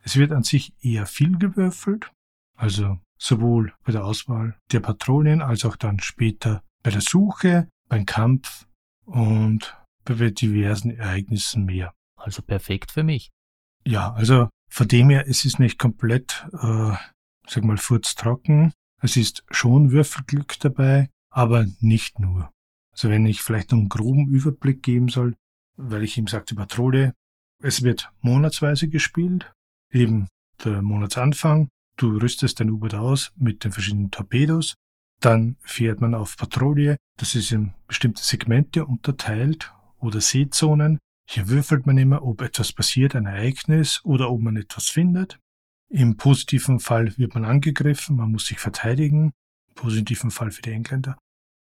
Es 0.03 0.17
wird 0.17 0.31
an 0.31 0.43
sich 0.43 0.73
eher 0.81 1.05
viel 1.05 1.37
gewürfelt, 1.37 2.11
also 2.57 2.99
sowohl 3.17 3.73
bei 3.83 3.91
der 3.91 4.05
Auswahl 4.05 4.57
der 4.71 4.79
Patrouillen 4.79 5.41
als 5.41 5.65
auch 5.65 5.75
dann 5.75 5.99
später 5.99 6.61
bei 6.81 6.91
der 6.91 7.01
Suche, 7.01 7.69
beim 7.87 8.05
Kampf 8.05 8.65
und 9.05 9.77
bei 10.05 10.29
diversen 10.29 10.91
Ereignissen 10.91 11.65
mehr. 11.65 11.93
Also 12.15 12.41
perfekt 12.41 12.91
für 12.91 13.03
mich. 13.03 13.31
Ja, 13.85 14.13
also 14.13 14.49
von 14.69 14.87
dem 14.87 15.09
her, 15.09 15.25
es 15.27 15.45
ist 15.45 15.59
nicht 15.59 15.77
komplett, 15.77 16.45
äh, 16.53 16.95
sag 17.47 17.63
mal, 17.63 17.77
furztrocken. 17.77 18.73
Es 19.01 19.17
ist 19.17 19.43
schon 19.51 19.91
Würfelglück 19.91 20.57
dabei, 20.59 21.09
aber 21.29 21.65
nicht 21.79 22.19
nur. 22.19 22.51
Also 22.91 23.09
wenn 23.09 23.25
ich 23.25 23.41
vielleicht 23.41 23.73
einen 23.73 23.89
groben 23.89 24.27
Überblick 24.27 24.83
geben 24.83 25.09
soll, 25.09 25.35
weil 25.75 26.03
ich 26.03 26.17
ihm 26.17 26.27
sagte, 26.27 26.55
Patrouille, 26.55 27.13
es 27.61 27.81
wird 27.81 28.11
monatsweise 28.21 28.87
gespielt, 28.87 29.51
eben 29.91 30.27
der 30.63 30.81
Monatsanfang, 30.81 31.69
du 31.97 32.17
rüstest 32.17 32.59
dein 32.59 32.69
U-Boot 32.69 32.93
aus 32.93 33.31
mit 33.35 33.63
den 33.63 33.71
verschiedenen 33.71 34.11
Torpedos, 34.11 34.75
dann 35.23 35.57
fährt 35.61 36.01
man 36.01 36.13
auf 36.15 36.37
Patrouille, 36.37 36.97
das 37.17 37.35
ist 37.35 37.51
in 37.51 37.73
bestimmte 37.87 38.23
Segmente 38.23 38.85
unterteilt 38.85 39.73
oder 39.99 40.19
Seezonen. 40.21 40.99
Hier 41.29 41.47
würfelt 41.47 41.85
man 41.85 41.97
immer, 41.97 42.23
ob 42.23 42.41
etwas 42.41 42.73
passiert, 42.73 43.15
ein 43.15 43.25
Ereignis 43.25 44.01
oder 44.03 44.29
ob 44.29 44.41
man 44.41 44.57
etwas 44.57 44.89
findet. 44.89 45.39
Im 45.89 46.17
positiven 46.17 46.79
Fall 46.79 47.17
wird 47.17 47.35
man 47.35 47.45
angegriffen, 47.45 48.17
man 48.17 48.31
muss 48.31 48.47
sich 48.47 48.59
verteidigen. 48.59 49.31
Im 49.69 49.75
positiven 49.75 50.31
Fall 50.31 50.51
für 50.51 50.61
die 50.61 50.71
Engländer. 50.71 51.17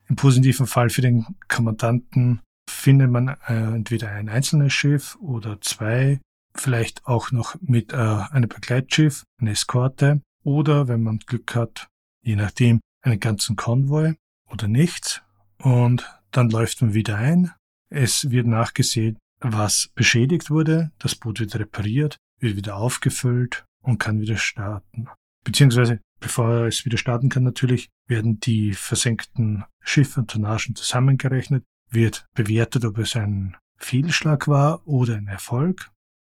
Im 0.08 0.16
positiven 0.16 0.66
Fall 0.66 0.90
für 0.90 1.02
den 1.02 1.26
Kommandanten 1.48 2.40
findet 2.68 3.10
man 3.10 3.28
äh, 3.46 3.74
entweder 3.74 4.10
ein 4.10 4.28
einzelnes 4.28 4.72
Schiff 4.72 5.16
oder 5.20 5.60
zwei, 5.60 6.20
vielleicht 6.56 7.06
auch 7.06 7.30
noch 7.30 7.56
mit 7.60 7.92
äh, 7.92 7.96
einem 7.96 8.48
Begleitschiff, 8.48 9.24
eine 9.40 9.52
Eskorte 9.52 10.20
oder, 10.42 10.88
wenn 10.88 11.02
man 11.02 11.18
Glück 11.20 11.54
hat, 11.54 11.88
je 12.22 12.36
nachdem, 12.36 12.80
einen 13.04 13.20
ganzen 13.20 13.56
Konvoi 13.56 14.14
oder 14.50 14.68
nichts. 14.68 15.22
Und 15.58 16.10
dann 16.30 16.50
läuft 16.50 16.82
man 16.82 16.94
wieder 16.94 17.16
ein. 17.16 17.52
Es 17.90 18.30
wird 18.30 18.46
nachgesehen, 18.46 19.18
was 19.40 19.90
beschädigt 19.94 20.50
wurde. 20.50 20.90
Das 20.98 21.14
Boot 21.14 21.40
wird 21.40 21.54
repariert, 21.56 22.16
wird 22.40 22.56
wieder 22.56 22.76
aufgefüllt 22.76 23.64
und 23.82 23.98
kann 23.98 24.20
wieder 24.20 24.36
starten. 24.36 25.08
Beziehungsweise, 25.44 26.00
bevor 26.20 26.66
es 26.66 26.84
wieder 26.84 26.96
starten 26.96 27.28
kann, 27.28 27.44
natürlich 27.44 27.88
werden 28.08 28.40
die 28.40 28.72
versenkten 28.72 29.64
Schiffe 29.80 30.20
und 30.20 30.30
Tonnagen 30.30 30.74
zusammengerechnet, 30.74 31.64
wird 31.90 32.26
bewertet, 32.34 32.84
ob 32.84 32.98
es 32.98 33.14
ein 33.14 33.56
Fehlschlag 33.76 34.48
war 34.48 34.86
oder 34.88 35.16
ein 35.16 35.28
Erfolg. 35.28 35.90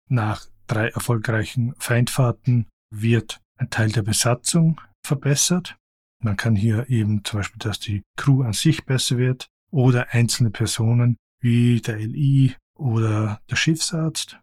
Nach 0.09 0.46
drei 0.66 0.88
erfolgreichen 0.88 1.74
Feindfahrten 1.78 2.68
wird 2.90 3.40
ein 3.56 3.70
Teil 3.70 3.90
der 3.90 4.02
Besatzung 4.02 4.80
verbessert. 5.04 5.76
Man 6.22 6.37
kann 6.37 6.54
hier 6.54 6.88
eben 6.88 7.24
zum 7.24 7.40
Beispiel, 7.40 7.59
dass 7.59 7.80
die 7.80 8.02
Crew 8.16 8.42
an 8.42 8.52
sich 8.52 8.85
besser 8.85 9.16
wird 9.16 9.48
oder 9.70 10.12
einzelne 10.12 10.50
Personen 10.50 11.16
wie 11.40 11.80
der 11.80 11.96
LI 11.96 12.54
oder 12.74 13.40
der 13.50 13.56
Schiffsarzt. 13.56 14.38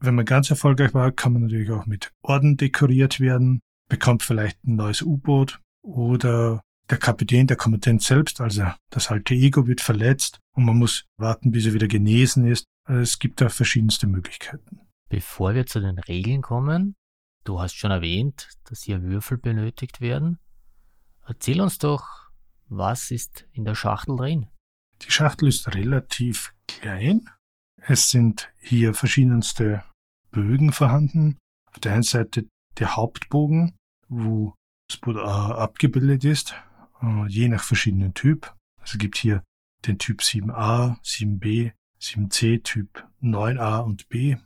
Wenn 0.00 0.14
man 0.14 0.24
ganz 0.24 0.50
erfolgreich 0.50 0.94
war, 0.94 1.12
kann 1.12 1.32
man 1.32 1.42
natürlich 1.42 1.70
auch 1.70 1.86
mit 1.86 2.10
Orden 2.22 2.56
dekoriert 2.56 3.20
werden, 3.20 3.60
bekommt 3.88 4.22
vielleicht 4.22 4.64
ein 4.64 4.76
neues 4.76 5.02
U-Boot 5.02 5.60
oder 5.82 6.62
der 6.88 6.98
Kapitän, 6.98 7.46
der 7.46 7.56
Kommandant 7.56 8.02
selbst, 8.02 8.40
also 8.40 8.64
das 8.90 9.10
alte 9.10 9.34
Ego 9.34 9.66
wird 9.66 9.80
verletzt 9.80 10.40
und 10.56 10.64
man 10.64 10.76
muss 10.76 11.04
warten, 11.18 11.52
bis 11.52 11.66
er 11.66 11.74
wieder 11.74 11.86
genesen 11.86 12.46
ist. 12.46 12.64
Also 12.84 13.02
es 13.02 13.18
gibt 13.18 13.40
da 13.40 13.48
verschiedenste 13.48 14.06
Möglichkeiten. 14.06 14.80
Bevor 15.08 15.54
wir 15.54 15.66
zu 15.66 15.80
den 15.80 15.98
Regeln 15.98 16.42
kommen, 16.42 16.94
du 17.44 17.60
hast 17.60 17.74
schon 17.74 17.90
erwähnt, 17.90 18.48
dass 18.64 18.82
hier 18.82 19.02
Würfel 19.02 19.38
benötigt 19.38 20.00
werden. 20.00 20.38
Erzähl 21.30 21.60
uns 21.60 21.78
doch, 21.78 22.28
was 22.68 23.12
ist 23.12 23.46
in 23.52 23.64
der 23.64 23.76
Schachtel 23.76 24.16
drin? 24.16 24.48
Die 25.02 25.12
Schachtel 25.12 25.46
ist 25.46 25.72
relativ 25.76 26.52
klein. 26.66 27.30
Es 27.76 28.10
sind 28.10 28.52
hier 28.58 28.94
verschiedenste 28.94 29.84
Bögen 30.32 30.72
vorhanden. 30.72 31.38
Auf 31.70 31.78
der 31.78 31.92
einen 31.94 32.02
Seite 32.02 32.48
der 32.80 32.96
Hauptbogen, 32.96 33.76
wo 34.08 34.56
das 34.88 34.96
Boot 34.98 35.18
äh, 35.18 35.20
abgebildet 35.20 36.24
ist, 36.24 36.56
äh, 37.00 37.28
je 37.28 37.46
nach 37.46 37.62
verschiedenen 37.62 38.12
Typ. 38.12 38.52
Also 38.80 38.94
es 38.94 38.98
gibt 38.98 39.16
hier 39.16 39.44
den 39.86 40.00
Typ 40.00 40.22
7a, 40.22 41.00
7b, 41.04 41.74
7c, 42.00 42.64
Typ 42.64 43.08
9a 43.22 43.84
und 43.84 44.08
b. 44.08 44.36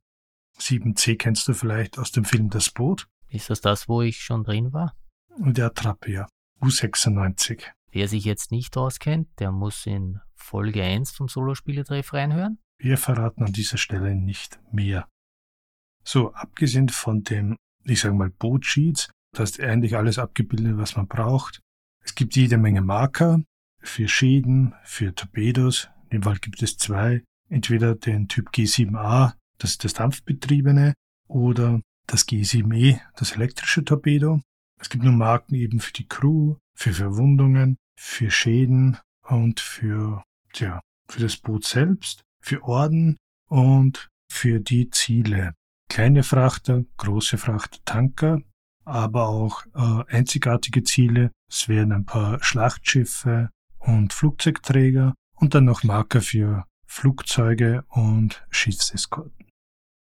7c 0.59 1.17
kennst 1.17 1.49
du 1.49 1.55
vielleicht 1.55 1.99
aus 1.99 2.13
dem 2.13 2.27
Film 2.27 2.51
Das 2.51 2.69
Boot. 2.69 3.09
Ist 3.31 3.49
das 3.49 3.63
das, 3.63 3.89
wo 3.89 4.03
ich 4.03 4.21
schon 4.21 4.45
drin 4.45 4.75
war? 4.75 4.95
Und 5.39 5.57
der 5.57 5.69
Attrappe, 5.69 6.13
ja. 6.13 6.29
U96. 6.65 7.63
Wer 7.91 8.09
sich 8.09 8.25
jetzt 8.25 8.51
nicht 8.51 8.77
auskennt, 8.77 9.29
der 9.39 9.53
muss 9.53 9.87
in 9.87 10.21
Folge 10.35 10.83
1 10.83 11.11
vom 11.11 11.29
Solospieletreff 11.29 12.13
reinhören. 12.13 12.59
Wir 12.79 12.99
verraten 12.99 13.45
an 13.45 13.53
dieser 13.53 13.77
Stelle 13.77 14.15
nicht 14.15 14.59
mehr. 14.73 15.07
So, 16.05 16.33
abgesehen 16.33 16.89
von 16.89 17.23
dem, 17.23 17.57
ich 17.85 18.01
sage 18.01 18.15
mal, 18.15 18.31
Boot-Sheets, 18.31 19.11
da 19.33 19.43
ist 19.43 19.61
eigentlich 19.61 19.97
alles 19.97 20.19
abgebildet, 20.19 20.77
was 20.77 20.97
man 20.97 21.07
braucht. 21.07 21.61
Es 22.03 22.15
gibt 22.15 22.37
jede 22.37 22.59
Menge 22.59 22.83
Marker 22.83 23.43
für 23.81 24.09
Schäden, 24.09 24.75
für 24.85 25.15
Torpedos. 25.15 25.89
In 26.05 26.21
dem 26.21 26.23
Fall 26.23 26.39
gibt 26.39 26.63
es 26.63 26.77
zwei. 26.77 27.23
Entweder 27.49 27.95
den 27.95 28.29
Typ 28.29 28.51
G7A, 28.51 29.35
das 29.59 29.73
ist 29.73 29.85
das 29.85 29.95
dampfbetriebene, 29.95 30.95
oder 31.29 31.81
das 32.07 32.27
G7E, 32.27 33.01
das 33.17 33.33
elektrische 33.33 33.85
Torpedo. 33.85 34.41
Es 34.81 34.89
gibt 34.91 35.05
nun 35.05 35.19
Marken 35.19 35.55
eben 35.55 35.81
für 35.81 35.93
die 35.93 36.07
Crew, 36.07 36.57
für 36.75 36.93
Verwundungen, 36.93 37.77
für 37.97 38.31
Schäden 38.31 38.99
und 39.23 39.61
für, 39.61 40.23
tja, 40.53 40.81
für 41.09 41.21
das 41.21 41.37
Boot 41.37 41.65
selbst, 41.65 42.23
für 42.41 42.63
Orden 42.65 43.17
und 43.49 44.09
für 44.31 44.61
die 44.61 44.91
Ziele. 44.91 45.55
Kleine 45.89 46.23
Frachter, 46.23 46.85
große 46.97 47.39
Frachter, 47.39 47.79
Tanker, 47.85 48.41
aber 48.85 49.29
auch 49.29 49.65
äh, 49.75 50.13
einzigartige 50.13 50.83
Ziele. 50.83 51.31
Es 51.49 51.69
werden 51.69 51.93
ein 51.93 52.05
paar 52.05 52.43
Schlachtschiffe 52.43 53.51
und 53.79 54.13
Flugzeugträger 54.13 55.15
und 55.37 55.55
dann 55.55 55.65
noch 55.65 55.85
Marker 55.85 56.21
für 56.21 56.65
Flugzeuge 56.87 57.85
und 57.89 58.47
Schiffseskorten. 58.51 59.49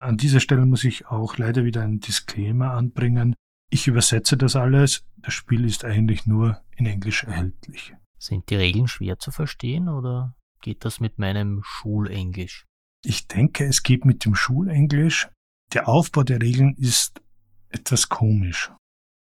An 0.01 0.17
dieser 0.17 0.41
Stelle 0.41 0.65
muss 0.65 0.85
ich 0.85 1.07
auch 1.07 1.39
leider 1.39 1.65
wieder 1.65 1.83
einen 1.83 2.01
Disclaimer 2.01 2.73
anbringen. 2.73 3.35
Ich 3.71 3.87
übersetze 3.87 4.37
das 4.37 4.57
alles. 4.57 5.05
Das 5.17 5.35
Spiel 5.35 5.65
ist 5.65 5.85
eigentlich 5.85 6.27
nur 6.27 6.63
in 6.77 6.87
Englisch 6.87 7.25
erhältlich. 7.25 7.95
Sind 8.19 8.49
die 8.51 8.57
Regeln 8.57 8.89
schwer 8.89 9.19
zu 9.19 9.31
verstehen 9.31 9.89
oder 9.89 10.35
geht 10.61 10.85
das 10.85 11.01
mit 11.01 11.19
meinem 11.19 11.63
Schulenglisch? 11.63 12.67
Ich 13.05 13.29
denke, 13.29 13.65
es 13.65 13.83
geht 13.83 14.05
mit 14.05 14.25
dem 14.25 14.35
Schulenglisch. 14.35 15.29
Der 15.73 15.89
Aufbau 15.89 16.23
der 16.23 16.41
Regeln 16.41 16.75
ist 16.77 17.21
etwas 17.69 18.09
komisch. 18.09 18.73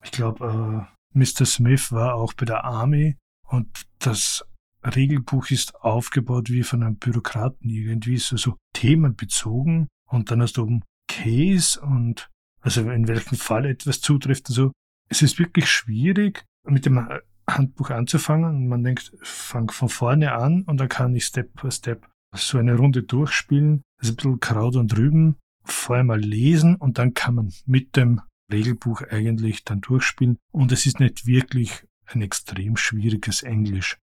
Ich 0.04 0.12
glaube, 0.12 0.88
äh, 1.14 1.18
Mr. 1.18 1.46
Smith 1.46 1.91
war 1.91 2.16
auch 2.16 2.34
bei 2.34 2.46
der 2.46 2.66
Army 2.66 3.16
und 3.48 3.86
das 4.00 4.46
Regelbuch 4.84 5.50
ist 5.50 5.76
aufgebaut 5.76 6.50
wie 6.50 6.64
von 6.64 6.84
einem 6.84 6.98
Bürokraten 6.98 7.70
irgendwie, 7.70 8.18
so, 8.18 8.36
so 8.36 8.58
themenbezogen 8.74 9.88
und 10.10 10.30
dann 10.30 10.41
hast 10.41 10.58
du 10.58 10.64
oben 10.64 10.84
Case 11.08 11.80
und 11.80 12.30
also 12.64 12.89
in 12.89 13.07
welchem 13.07 13.38
Fall 13.38 13.66
etwas 13.66 14.01
zutrifft. 14.01 14.49
Also 14.49 14.72
es 15.09 15.22
ist 15.22 15.38
wirklich 15.38 15.70
schwierig, 15.70 16.43
mit 16.66 16.86
dem 16.86 17.07
Handbuch 17.47 17.89
anzufangen 17.89 18.68
man 18.68 18.84
denkt, 18.84 19.11
fang 19.22 19.70
von 19.70 19.89
vorne 19.89 20.34
an 20.34 20.64
und 20.64 20.78
dann 20.78 20.89
kann 20.89 21.16
ich 21.16 21.26
Step 21.26 21.61
by 21.61 21.70
Step 21.70 22.07
so 22.34 22.57
eine 22.57 22.76
Runde 22.76 23.03
durchspielen. 23.03 23.84
Ist 24.01 24.11
ein 24.11 24.16
bisschen 24.16 24.39
Kraut 24.39 24.76
und 24.76 24.97
Rüben. 24.97 25.36
Vorher 25.66 26.03
mal 26.03 26.20
lesen 26.20 26.76
und 26.76 26.97
dann 26.97 27.14
kann 27.14 27.36
man 27.36 27.53
mit 27.66 27.95
dem 27.95 28.22
Regelbuch 28.51 29.01
eigentlich 29.03 29.64
dann 29.64 29.82
durchspielen. 29.82 30.38
Und 30.51 30.72
es 30.72 30.86
ist 30.86 30.99
nicht 30.99 31.26
wirklich 31.26 31.86
ein 32.07 32.22
extrem 32.22 32.76
schwieriges 32.76 33.43
Englisch. 33.43 33.97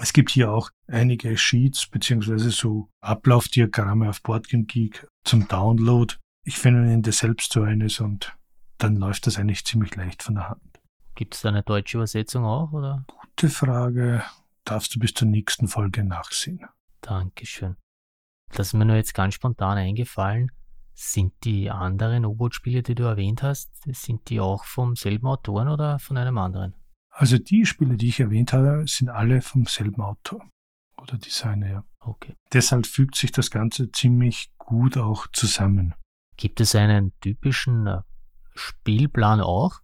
Es 0.00 0.12
gibt 0.12 0.30
hier 0.30 0.50
auch 0.50 0.70
einige 0.88 1.36
Sheets 1.38 1.86
beziehungsweise 1.86 2.50
so 2.50 2.90
Ablaufdiagramme 3.00 4.08
auf 4.10 4.22
Boardgame 4.22 4.64
Geek 4.64 5.06
zum 5.24 5.48
Download. 5.48 6.14
Ich 6.46 6.58
finde 6.58 6.84
Ihnen 6.84 7.02
das 7.02 7.18
selbst 7.18 7.52
so 7.52 7.62
eines 7.62 7.98
und 7.98 8.36
dann 8.78 8.94
läuft 8.94 9.26
das 9.26 9.36
eigentlich 9.36 9.64
ziemlich 9.64 9.96
leicht 9.96 10.22
von 10.22 10.36
der 10.36 10.48
Hand. 10.48 10.80
Gibt 11.16 11.34
es 11.34 11.40
da 11.40 11.48
eine 11.48 11.64
deutsche 11.64 11.96
Übersetzung 11.96 12.44
auch, 12.44 12.70
oder? 12.72 13.04
Gute 13.08 13.48
Frage. 13.50 14.22
Darfst 14.64 14.94
du 14.94 15.00
bis 15.00 15.12
zur 15.12 15.26
nächsten 15.26 15.66
Folge 15.66 16.04
nachsehen. 16.04 16.64
Dankeschön. 17.00 17.74
Das 18.52 18.68
ist 18.68 18.72
mir 18.74 18.84
nur 18.84 18.94
jetzt 18.94 19.12
ganz 19.12 19.34
spontan 19.34 19.76
eingefallen. 19.76 20.52
Sind 20.94 21.32
die 21.42 21.68
anderen 21.68 22.24
U-Boot-Spiele, 22.24 22.84
die 22.84 22.94
du 22.94 23.02
erwähnt 23.02 23.42
hast, 23.42 23.72
sind 23.84 24.30
die 24.30 24.38
auch 24.38 24.64
vom 24.64 24.94
selben 24.94 25.26
Autoren 25.26 25.66
oder 25.66 25.98
von 25.98 26.16
einem 26.16 26.38
anderen? 26.38 26.74
Also 27.10 27.38
die 27.38 27.66
Spiele, 27.66 27.96
die 27.96 28.08
ich 28.08 28.20
erwähnt 28.20 28.52
habe, 28.52 28.84
sind 28.86 29.08
alle 29.08 29.42
vom 29.42 29.66
selben 29.66 30.00
Autor 30.00 30.48
oder 30.96 31.18
Designer. 31.18 31.68
Ja. 31.68 31.84
Okay. 31.98 32.36
Deshalb 32.52 32.86
fügt 32.86 33.16
sich 33.16 33.32
das 33.32 33.50
Ganze 33.50 33.90
ziemlich 33.90 34.52
gut 34.58 34.96
auch 34.96 35.26
zusammen. 35.32 35.94
Gibt 36.36 36.60
es 36.60 36.74
einen 36.74 37.12
typischen 37.20 37.86
äh, 37.86 38.00
Spielplan 38.54 39.40
auch? 39.40 39.80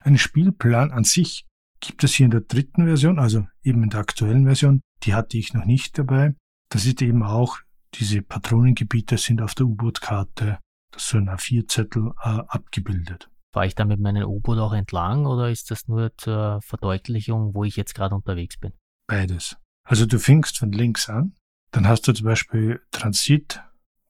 Einen 0.00 0.18
Spielplan 0.18 0.92
an 0.92 1.04
sich 1.04 1.46
gibt 1.80 2.04
es 2.04 2.14
hier 2.14 2.24
in 2.24 2.30
der 2.30 2.40
dritten 2.40 2.84
Version, 2.86 3.18
also 3.18 3.46
eben 3.62 3.82
in 3.82 3.90
der 3.90 4.00
aktuellen 4.00 4.44
Version. 4.44 4.80
Die 5.02 5.14
hatte 5.14 5.36
ich 5.36 5.54
noch 5.54 5.64
nicht 5.64 5.98
dabei. 5.98 6.34
Das 6.68 6.86
ist 6.86 7.02
eben 7.02 7.22
auch 7.22 7.58
diese 7.94 8.22
Patronengebiete 8.22 9.18
sind 9.18 9.40
auf 9.40 9.54
der 9.54 9.66
U-Boot-Karte, 9.66 10.58
das 10.90 11.02
ist 11.02 11.08
so 11.10 11.18
ein 11.18 11.28
A4-Zettel, 11.28 12.12
äh, 12.22 12.42
abgebildet. 12.48 13.30
Fahre 13.52 13.66
ich 13.66 13.74
da 13.74 13.84
mit 13.84 14.00
meinem 14.00 14.26
U-Boot 14.28 14.58
auch 14.58 14.72
entlang 14.72 15.26
oder 15.26 15.50
ist 15.50 15.70
das 15.70 15.86
nur 15.86 16.16
zur 16.16 16.60
Verdeutlichung, 16.62 17.54
wo 17.54 17.64
ich 17.64 17.76
jetzt 17.76 17.94
gerade 17.94 18.14
unterwegs 18.14 18.56
bin? 18.58 18.72
Beides. 19.06 19.56
Also 19.86 20.06
du 20.06 20.18
fängst 20.18 20.58
von 20.58 20.72
links 20.72 21.08
an, 21.08 21.34
dann 21.70 21.86
hast 21.86 22.08
du 22.08 22.12
zum 22.12 22.24
Beispiel 22.24 22.80
Transit, 22.90 23.60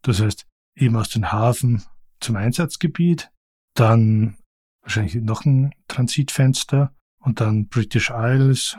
das 0.02 0.20
heißt 0.20 0.46
eben 0.74 0.96
aus 0.96 1.10
dem 1.10 1.30
Hafen 1.30 1.82
zum 2.20 2.36
Einsatzgebiet, 2.36 3.30
dann 3.74 4.36
wahrscheinlich 4.82 5.14
noch 5.16 5.44
ein 5.44 5.74
Transitfenster 5.88 6.94
und 7.20 7.40
dann 7.40 7.68
British 7.68 8.10
Isles 8.14 8.76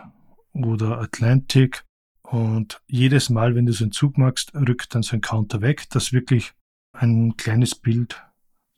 oder 0.54 1.00
Atlantic 1.00 1.84
und 2.22 2.82
jedes 2.88 3.30
Mal, 3.30 3.56
wenn 3.56 3.66
du 3.66 3.74
so 3.74 3.84
einen 3.84 3.92
Zug 3.92 4.18
machst, 4.18 4.54
rückt 4.56 4.96
dann 4.96 5.04
so 5.04 5.16
ein 5.16 5.22
Counter 5.22 5.62
weg, 5.62 5.86
das 5.90 6.12
wirklich 6.12 6.54
ein 6.94 7.38
kleines 7.38 7.76
Bild 7.76 8.22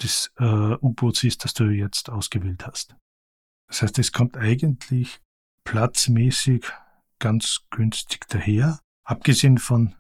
des 0.01 0.32
äh, 0.38 0.43
U-Boots 0.43 1.24
ist, 1.24 1.43
das 1.43 1.53
du 1.53 1.65
jetzt 1.65 2.09
ausgewählt 2.09 2.65
hast. 2.68 2.95
Das 3.68 3.82
heißt, 3.82 3.99
es 3.99 4.11
kommt 4.11 4.38
eigentlich 4.38 5.20
platzmäßig 5.63 6.65
ganz 7.20 7.61
günstig 7.70 8.28
daher, 8.30 8.80
abgesehen 9.03 9.57
von 9.57 9.95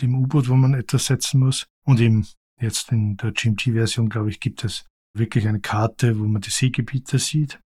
dem 0.00 0.14
U-Boot, 0.14 0.48
wo 0.48 0.54
man 0.54 0.74
etwas 0.74 1.06
setzen 1.06 1.40
muss. 1.40 1.66
Und 1.84 2.00
im, 2.00 2.26
jetzt 2.60 2.92
in 2.92 3.16
der 3.16 3.32
GMT-Version, 3.32 4.08
glaube 4.08 4.30
ich, 4.30 4.40
gibt 4.40 4.64
es 4.64 4.86
wirklich 5.14 5.48
eine 5.48 5.60
Karte, 5.60 6.18
wo 6.18 6.24
man 6.24 6.42
die 6.42 6.50
Seegebiete 6.50 7.18
sieht. 7.18 7.60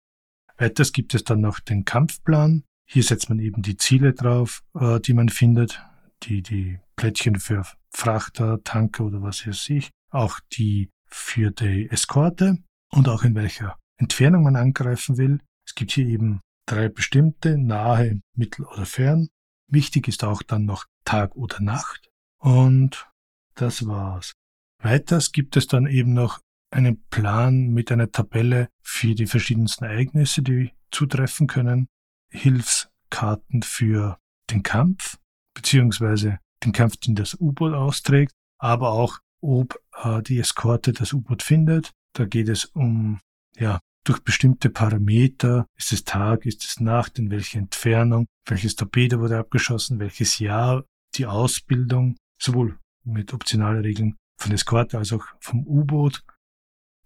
Weiters 0.58 0.92
gibt 0.92 1.14
es 1.16 1.24
dann 1.24 1.42
noch 1.42 1.60
den 1.60 1.86
Kampfplan, 1.86 2.64
hier 2.86 3.04
setzt 3.04 3.30
man 3.30 3.40
eben 3.40 3.62
die 3.62 3.78
Ziele 3.78 4.14
drauf, 4.14 4.62
äh, 4.74 5.00
die 5.00 5.14
man 5.14 5.30
findet, 5.30 5.82
die, 6.24 6.42
die 6.42 6.80
Plättchen 6.96 7.40
für 7.40 7.64
Frachter, 7.92 8.64
Tanker 8.64 9.06
oder 9.06 9.22
was 9.22 9.46
weiß 9.46 9.70
ich, 9.70 9.92
auch 10.10 10.40
die 10.54 10.90
für 11.06 11.52
die 11.52 11.90
Eskorte 11.90 12.58
und 12.92 13.08
auch 13.08 13.24
in 13.24 13.36
welcher 13.36 13.78
Entfernung 13.98 14.44
man 14.44 14.56
angreifen 14.56 15.18
will. 15.18 15.40
Es 15.66 15.76
gibt 15.76 15.92
hier 15.92 16.08
eben 16.08 16.42
drei 16.66 16.90
bestimmte, 16.90 17.58
nahe, 17.58 18.22
mittel 18.36 18.66
oder 18.66 18.86
fern. 18.86 19.30
Wichtig 19.68 20.08
ist 20.08 20.24
auch 20.24 20.42
dann 20.42 20.66
noch 20.66 20.86
Tag 21.06 21.36
oder 21.36 21.62
Nacht. 21.62 22.10
Und 22.40 23.08
das 23.56 23.86
war's. 23.86 24.34
Weiters 24.82 25.32
gibt 25.32 25.58
es 25.58 25.68
dann 25.68 25.88
eben 25.88 26.14
noch 26.14 26.40
einen 26.72 27.04
Plan 27.10 27.68
mit 27.68 27.92
einer 27.92 28.12
Tabelle 28.12 28.70
für 28.82 29.16
die 29.16 29.28
verschiedensten 29.28 29.86
Ereignisse, 29.86 30.42
die 30.42 30.72
zutreffen 30.92 31.48
können. 31.48 31.88
Hilfskarten 32.32 33.64
für 33.64 34.18
den 34.52 34.64
Kampf, 34.64 35.18
beziehungsweise 35.54 36.40
den 36.64 36.72
Kampf, 36.72 36.98
den 36.98 37.16
das 37.16 37.36
U-Boot 37.40 37.74
austrägt, 37.74 38.34
aber 38.58 38.92
auch, 38.92 39.20
ob 39.42 39.80
äh, 40.04 40.22
die 40.22 40.40
Eskorte 40.40 40.94
das 40.94 41.14
U-Boot 41.14 41.44
findet. 41.44 41.92
Da 42.14 42.26
geht 42.26 42.50
es 42.50 42.66
um, 42.66 43.20
ja, 43.58 43.80
durch 44.04 44.20
bestimmte 44.22 44.70
Parameter, 44.70 45.66
ist 45.78 45.92
es 45.92 46.04
Tag, 46.04 46.46
ist 46.46 46.66
es 46.66 46.80
Nacht, 46.80 47.20
in 47.20 47.32
welcher 47.32 47.60
Entfernung, 47.60 48.28
welches 48.46 48.76
Torpedo 48.76 49.20
wurde 49.20 49.38
abgeschossen, 49.38 50.00
welches 50.00 50.40
Jahr, 50.40 50.86
die 51.16 51.26
Ausbildung, 51.26 52.16
sowohl 52.42 52.78
mit 53.04 53.34
optionalen 53.34 53.82
Regeln 53.82 54.16
von 54.40 54.52
Eskorte 54.52 54.98
als 54.98 55.14
auch 55.14 55.26
vom 55.40 55.66
U-Boot, 55.66 56.24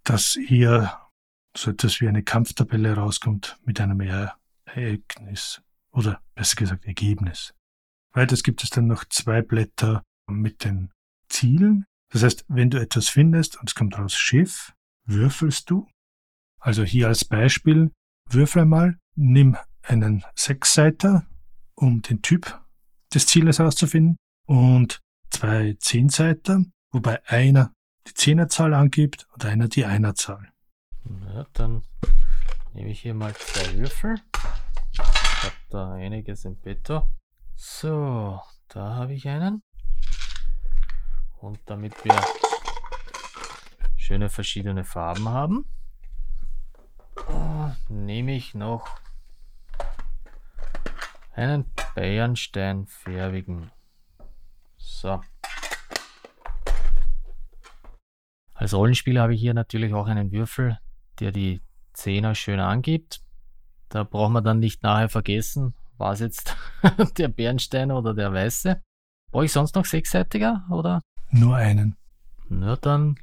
dass 0.04 0.38
hier 0.46 0.98
so 1.56 1.70
etwas 1.70 2.00
wie 2.00 2.08
eine 2.08 2.22
Kampftabelle 2.22 2.94
rauskommt 2.94 3.58
mit 3.64 3.80
einem 3.80 4.00
Ereignis 4.00 5.62
oder 5.92 6.20
besser 6.34 6.56
gesagt 6.56 6.84
Ergebnis. 6.84 7.54
Weiters 8.12 8.42
gibt 8.42 8.62
es 8.62 8.70
dann 8.70 8.86
noch 8.86 9.04
zwei 9.04 9.42
Blätter 9.42 10.02
mit 10.30 10.64
den 10.64 10.90
Zielen. 11.28 11.84
Das 12.12 12.22
heißt, 12.22 12.44
wenn 12.48 12.70
du 12.70 12.80
etwas 12.80 13.08
findest 13.08 13.58
und 13.58 13.70
es 13.70 13.74
kommt 13.74 13.98
raus 13.98 14.14
Schiff, 14.14 14.72
würfelst 15.06 15.70
du. 15.70 15.88
Also 16.60 16.84
hier 16.84 17.08
als 17.08 17.24
Beispiel, 17.24 17.90
würfel 18.30 18.62
einmal, 18.62 18.98
nimm 19.16 19.56
einen 19.82 20.24
Sechsseiter, 20.34 21.26
um 21.74 22.02
den 22.02 22.22
Typ 22.22 22.60
des 23.12 23.26
Zieles 23.26 23.58
herauszufinden 23.58 24.16
und 24.46 25.00
zwei 25.30 25.74
Zehnseiter, 25.78 26.64
wobei 26.94 27.20
einer 27.26 27.72
die 28.06 28.14
Zehnerzahl 28.14 28.72
angibt 28.72 29.26
und 29.34 29.44
einer 29.44 29.68
die 29.68 29.84
Einerzahl. 29.84 30.52
Ja, 31.34 31.46
dann 31.52 31.82
nehme 32.72 32.90
ich 32.90 33.00
hier 33.00 33.14
mal 33.14 33.34
zwei 33.34 33.76
Würfel. 33.78 34.20
Ich 34.92 35.00
habe 35.00 35.54
da 35.70 35.92
einiges 35.92 36.44
im 36.44 36.58
Petto. 36.58 37.08
So, 37.56 38.40
da 38.68 38.94
habe 38.94 39.12
ich 39.12 39.28
einen. 39.28 39.62
Und 41.40 41.58
damit 41.66 42.04
wir 42.04 42.18
schöne 43.96 44.30
verschiedene 44.30 44.84
Farben 44.84 45.28
haben, 45.28 45.66
nehme 47.88 48.34
ich 48.34 48.54
noch 48.54 48.88
Einen 51.32 51.64
Bernsteinfärbigen. 51.96 53.72
So. 54.76 55.20
Als 58.54 58.72
Rollenspieler 58.72 59.22
habe 59.22 59.34
ich 59.34 59.40
hier 59.40 59.52
natürlich 59.52 59.92
auch 59.92 60.06
einen 60.06 60.30
Würfel, 60.30 60.78
der 61.18 61.32
die 61.32 61.60
Zehner 61.92 62.34
schön 62.34 62.60
angibt. 62.60 63.20
Da 63.88 64.04
braucht 64.04 64.32
man 64.32 64.44
dann 64.44 64.60
nicht 64.60 64.82
nachher 64.82 65.08
vergessen, 65.08 65.74
war 65.98 66.12
es 66.12 66.20
jetzt 66.20 66.56
der 67.18 67.28
Bernstein 67.28 67.90
oder 67.90 68.14
der 68.14 68.32
Weiße. 68.32 68.80
Brauche 69.30 69.44
ich 69.44 69.52
sonst 69.52 69.74
noch 69.74 69.84
sechsseitiger 69.84 70.64
oder? 70.70 71.00
Nur 71.30 71.56
einen. 71.56 71.96
Na, 72.48 72.76
dann 72.76 73.16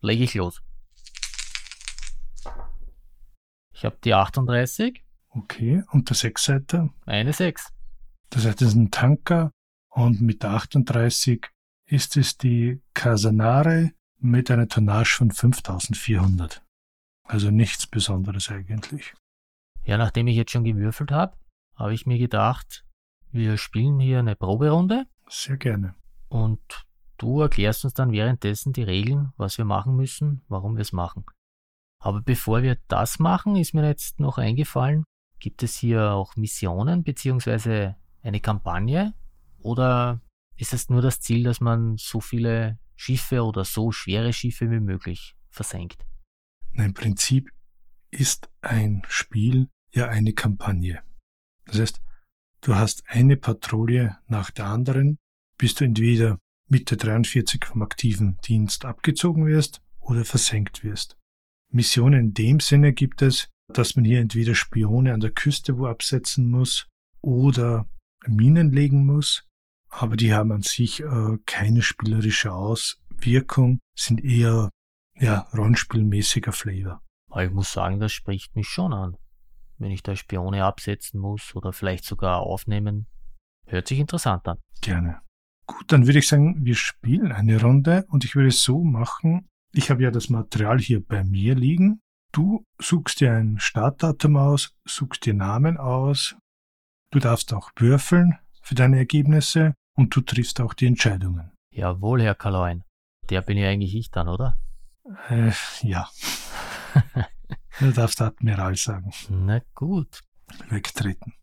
lege 0.00 0.24
ich 0.24 0.34
los. 0.34 0.62
Ich 3.74 3.84
habe 3.84 3.98
die 4.02 4.14
38. 4.14 5.04
Okay, 5.30 5.82
und 5.90 6.08
der 6.08 6.16
Sechsseiter? 6.16 6.90
Eine 7.06 7.32
6. 7.32 7.68
Das 8.30 8.46
heißt, 8.46 8.60
das 8.60 8.68
ist 8.68 8.74
ein 8.74 8.90
Tanker 8.90 9.50
und 9.90 10.20
mit 10.20 10.42
der 10.42 10.50
38 10.50 11.46
ist 11.86 12.16
es 12.16 12.36
die 12.36 12.82
Casanare 12.94 13.92
mit 14.20 14.50
einer 14.50 14.68
Tonnage 14.68 15.16
von 15.16 15.30
5400. 15.30 16.62
Also 17.24 17.50
nichts 17.50 17.86
Besonderes 17.86 18.50
eigentlich. 18.50 19.14
Ja, 19.84 19.96
nachdem 19.96 20.26
ich 20.26 20.36
jetzt 20.36 20.50
schon 20.52 20.64
gewürfelt 20.64 21.10
habe, 21.10 21.36
habe 21.74 21.94
ich 21.94 22.06
mir 22.06 22.18
gedacht, 22.18 22.84
wir 23.32 23.56
spielen 23.56 23.98
hier 24.00 24.18
eine 24.18 24.36
Proberunde. 24.36 25.06
Sehr 25.28 25.56
gerne. 25.56 25.94
Und 26.28 26.86
du 27.16 27.40
erklärst 27.40 27.84
uns 27.84 27.94
dann 27.94 28.12
währenddessen 28.12 28.72
die 28.72 28.82
Regeln, 28.82 29.32
was 29.36 29.58
wir 29.58 29.64
machen 29.64 29.96
müssen, 29.96 30.42
warum 30.48 30.76
wir 30.76 30.82
es 30.82 30.92
machen. 30.92 31.24
Aber 32.02 32.20
bevor 32.20 32.62
wir 32.62 32.78
das 32.88 33.18
machen, 33.18 33.56
ist 33.56 33.74
mir 33.74 33.86
jetzt 33.86 34.20
noch 34.20 34.38
eingefallen, 34.38 35.04
gibt 35.38 35.62
es 35.62 35.76
hier 35.76 36.12
auch 36.12 36.36
Missionen 36.36 37.04
beziehungsweise 37.04 37.96
eine 38.22 38.40
Kampagne? 38.40 39.14
Oder 39.58 40.20
ist 40.56 40.72
es 40.72 40.88
nur 40.88 41.02
das 41.02 41.20
Ziel, 41.20 41.44
dass 41.44 41.60
man 41.60 41.96
so 41.96 42.20
viele 42.20 42.78
Schiffe 43.00 43.42
oder 43.42 43.64
so 43.64 43.92
schwere 43.92 44.30
Schiffe 44.34 44.70
wie 44.70 44.78
möglich 44.78 45.34
versenkt? 45.48 46.04
Im 46.74 46.92
Prinzip 46.92 47.50
ist 48.10 48.50
ein 48.60 49.02
Spiel 49.08 49.70
ja 49.90 50.08
eine 50.08 50.34
Kampagne. 50.34 51.02
Das 51.64 51.80
heißt, 51.80 52.02
du 52.60 52.74
hast 52.74 53.02
eine 53.06 53.38
Patrouille 53.38 54.18
nach 54.26 54.50
der 54.50 54.66
anderen, 54.66 55.16
bis 55.56 55.74
du 55.76 55.84
entweder 55.84 56.38
Mitte 56.68 56.98
43 56.98 57.64
vom 57.64 57.80
aktiven 57.80 58.36
Dienst 58.46 58.84
abgezogen 58.84 59.46
wirst 59.46 59.80
oder 60.00 60.26
versenkt 60.26 60.84
wirst. 60.84 61.16
Missionen 61.72 62.20
in 62.20 62.34
dem 62.34 62.60
Sinne 62.60 62.92
gibt 62.92 63.22
es, 63.22 63.48
dass 63.72 63.96
man 63.96 64.04
hier 64.04 64.20
entweder 64.20 64.54
Spione 64.54 65.14
an 65.14 65.20
der 65.20 65.30
Küste 65.30 65.78
wo 65.78 65.86
absetzen 65.86 66.50
muss 66.50 66.86
oder 67.22 67.88
Minen 68.26 68.72
legen 68.72 69.06
muss, 69.06 69.48
aber 69.90 70.16
die 70.16 70.32
haben 70.32 70.52
an 70.52 70.62
sich 70.62 71.00
äh, 71.00 71.36
keine 71.46 71.82
spielerische 71.82 72.52
Auswirkung, 72.52 73.80
sind 73.94 74.24
eher 74.24 74.70
ja, 75.16 75.48
rollenspielmäßiger 75.54 76.52
Flavor. 76.52 77.02
Aber 77.30 77.44
ich 77.44 77.50
muss 77.50 77.72
sagen, 77.72 78.00
das 78.00 78.12
spricht 78.12 78.56
mich 78.56 78.68
schon 78.68 78.92
an. 78.92 79.16
Wenn 79.78 79.90
ich 79.90 80.02
da 80.02 80.16
Spione 80.16 80.64
absetzen 80.64 81.20
muss 81.20 81.54
oder 81.54 81.72
vielleicht 81.72 82.04
sogar 82.04 82.40
aufnehmen, 82.40 83.06
hört 83.66 83.88
sich 83.88 83.98
interessant 83.98 84.46
an. 84.48 84.58
Gerne. 84.80 85.20
Gut, 85.66 85.92
dann 85.92 86.06
würde 86.06 86.18
ich 86.18 86.28
sagen, 86.28 86.64
wir 86.64 86.74
spielen 86.74 87.32
eine 87.32 87.60
Runde 87.60 88.04
und 88.08 88.24
ich 88.24 88.34
würde 88.34 88.48
es 88.48 88.62
so 88.62 88.82
machen. 88.82 89.48
Ich 89.72 89.90
habe 89.90 90.02
ja 90.02 90.10
das 90.10 90.28
Material 90.28 90.78
hier 90.78 91.04
bei 91.04 91.22
mir 91.22 91.54
liegen. 91.54 92.00
Du 92.32 92.64
suchst 92.80 93.20
dir 93.20 93.32
ein 93.32 93.58
Startdatum 93.58 94.36
aus, 94.36 94.74
suchst 94.84 95.26
dir 95.26 95.34
Namen 95.34 95.76
aus. 95.76 96.36
Du 97.12 97.18
darfst 97.18 97.52
auch 97.52 97.70
würfeln 97.76 98.38
für 98.62 98.74
deine 98.74 98.98
Ergebnisse 98.98 99.74
und 100.00 100.16
du 100.16 100.22
triffst 100.22 100.60
auch 100.60 100.74
die 100.74 100.86
Entscheidungen. 100.86 101.52
Jawohl, 101.72 102.22
Herr 102.22 102.34
Kaloin. 102.34 102.84
Der 103.28 103.42
bin 103.42 103.58
ja 103.58 103.68
eigentlich 103.68 103.94
ich 103.94 104.10
dann, 104.10 104.28
oder? 104.28 104.58
Äh, 105.28 105.52
ja. 105.82 106.08
du 107.80 107.92
darfst 107.92 108.20
Admiral 108.20 108.76
sagen. 108.76 109.12
Na 109.28 109.60
gut. 109.74 110.22
Wegtreten. 110.68 111.34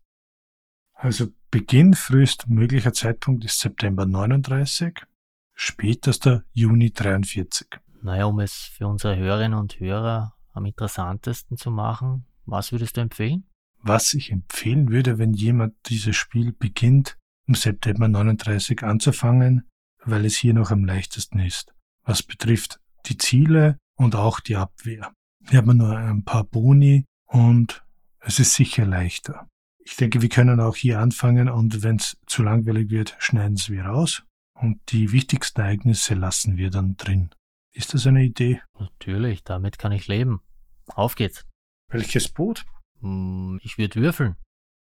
Also 0.92 1.28
Beginn 1.50 1.94
frühestmöglicher 1.94 2.92
Zeitpunkt 2.92 3.44
ist 3.44 3.60
September 3.60 4.04
39, 4.04 5.06
spätester 5.54 6.44
Juni 6.52 6.90
43. 6.92 7.68
Naja, 8.02 8.26
um 8.26 8.40
es 8.40 8.52
für 8.52 8.86
unsere 8.86 9.16
Hörerinnen 9.16 9.58
und 9.58 9.80
Hörer 9.80 10.34
am 10.52 10.66
interessantesten 10.66 11.56
zu 11.56 11.70
machen, 11.70 12.26
was 12.44 12.72
würdest 12.72 12.96
du 12.96 13.00
empfehlen? 13.00 13.46
Was 13.80 14.12
ich 14.12 14.30
empfehlen 14.30 14.90
würde, 14.90 15.18
wenn 15.18 15.32
jemand 15.32 15.74
dieses 15.86 16.16
Spiel 16.16 16.52
beginnt, 16.52 17.16
im 17.48 17.54
September 17.54 18.06
39 18.06 18.82
anzufangen, 18.82 19.66
weil 20.04 20.24
es 20.24 20.36
hier 20.36 20.54
noch 20.54 20.70
am 20.70 20.84
leichtesten 20.84 21.40
ist. 21.40 21.74
Was 22.04 22.22
betrifft 22.22 22.78
die 23.06 23.16
Ziele 23.16 23.78
und 23.96 24.14
auch 24.14 24.40
die 24.40 24.56
Abwehr. 24.56 25.12
Hier 25.48 25.58
hat 25.58 25.66
man 25.66 25.78
nur 25.78 25.96
ein 25.96 26.24
paar 26.24 26.44
Boni 26.44 27.04
und 27.26 27.84
es 28.20 28.38
ist 28.38 28.54
sicher 28.54 28.84
leichter. 28.84 29.48
Ich 29.78 29.96
denke, 29.96 30.20
wir 30.20 30.28
können 30.28 30.60
auch 30.60 30.76
hier 30.76 31.00
anfangen 31.00 31.48
und 31.48 31.82
wenn 31.82 31.96
es 31.96 32.18
zu 32.26 32.42
langweilig 32.42 32.90
wird, 32.90 33.16
schneiden 33.18 33.54
es 33.54 33.70
wir 33.70 33.84
raus 33.84 34.24
und 34.54 34.80
die 34.90 35.12
wichtigsten 35.12 35.60
Ereignisse 35.60 36.14
lassen 36.14 36.56
wir 36.56 36.70
dann 36.70 36.96
drin. 36.96 37.30
Ist 37.72 37.94
das 37.94 38.06
eine 38.06 38.24
Idee? 38.24 38.60
Natürlich, 38.78 39.44
damit 39.44 39.78
kann 39.78 39.92
ich 39.92 40.08
leben. 40.08 40.40
Auf 40.88 41.14
geht's. 41.14 41.46
Welches 41.90 42.28
Boot? 42.28 42.66
Hm, 43.00 43.60
ich 43.62 43.78
würde 43.78 44.00
würfeln. 44.00 44.36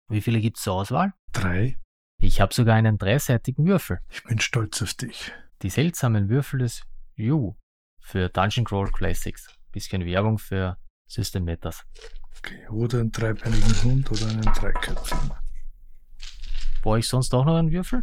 Wie 0.08 0.20
viele 0.20 0.40
gibt's 0.40 0.62
zur 0.62 0.74
Auswahl? 0.74 1.14
Drei. 1.32 1.76
Ich 2.18 2.40
habe 2.40 2.54
sogar 2.54 2.76
einen 2.76 2.98
dreiseitigen 2.98 3.66
Würfel. 3.66 4.00
Ich 4.10 4.24
bin 4.24 4.38
stolz 4.40 4.82
auf 4.82 4.94
dich. 4.94 5.32
Die 5.62 5.70
seltsamen 5.70 6.28
Würfel 6.28 6.60
des 6.60 6.82
You 7.14 7.54
für 8.00 8.28
Dungeon 8.28 8.64
Crawl 8.64 8.90
Classics. 8.90 9.48
Bisschen 9.72 10.04
Werbung 10.04 10.38
für 10.38 10.78
System 11.06 11.44
Matters. 11.44 11.84
Okay, 12.38 12.66
oder 12.68 13.00
einen 13.00 13.12
dreibeinigen 13.12 13.82
Hund 13.82 14.10
oder 14.10 14.28
einen 14.28 14.42
Dreiköpfigen. 14.42 15.30
Brauche 16.82 16.98
ich 16.98 17.08
sonst 17.08 17.34
auch 17.34 17.44
noch 17.44 17.56
einen 17.56 17.70
Würfel? 17.70 18.02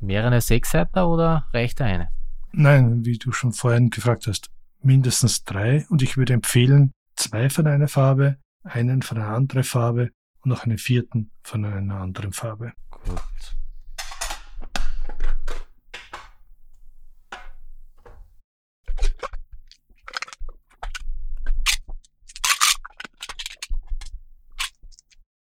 Mehrere 0.00 0.40
Sechsseiter 0.40 1.08
oder 1.08 1.46
reicht 1.52 1.78
der 1.78 1.86
eine? 1.86 2.08
Nein, 2.52 3.04
wie 3.04 3.18
du 3.18 3.32
schon 3.32 3.52
vorhin 3.52 3.88
gefragt 3.88 4.26
hast, 4.26 4.50
mindestens 4.80 5.44
drei 5.44 5.86
und 5.88 6.02
ich 6.02 6.16
würde 6.16 6.34
empfehlen, 6.34 6.92
zwei 7.14 7.48
von 7.48 7.66
einer 7.66 7.88
Farbe, 7.88 8.38
einen 8.64 9.02
von 9.02 9.18
einer 9.18 9.34
anderen 9.34 9.64
Farbe 9.64 10.10
und 10.42 10.50
noch 10.50 10.64
einen 10.64 10.78
vierten 10.78 11.30
von 11.42 11.64
einer 11.64 12.00
anderen 12.00 12.32
Farbe. 12.32 12.72
Gut. 12.90 13.56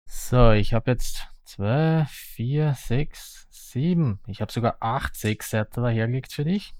So, 0.07 0.51
ich 0.51 0.73
habe 0.73 0.91
jetzt 0.91 1.27
zwei, 1.43 2.05
vier, 2.09 2.73
sechs, 2.75 3.47
sieben. 3.49 4.21
Ich 4.27 4.39
habe 4.39 4.51
sogar 4.51 4.77
acht 4.79 5.15
Sechsseiter 5.15 5.81
dahergelegt 5.81 6.31
für 6.31 6.45
dich. 6.45 6.73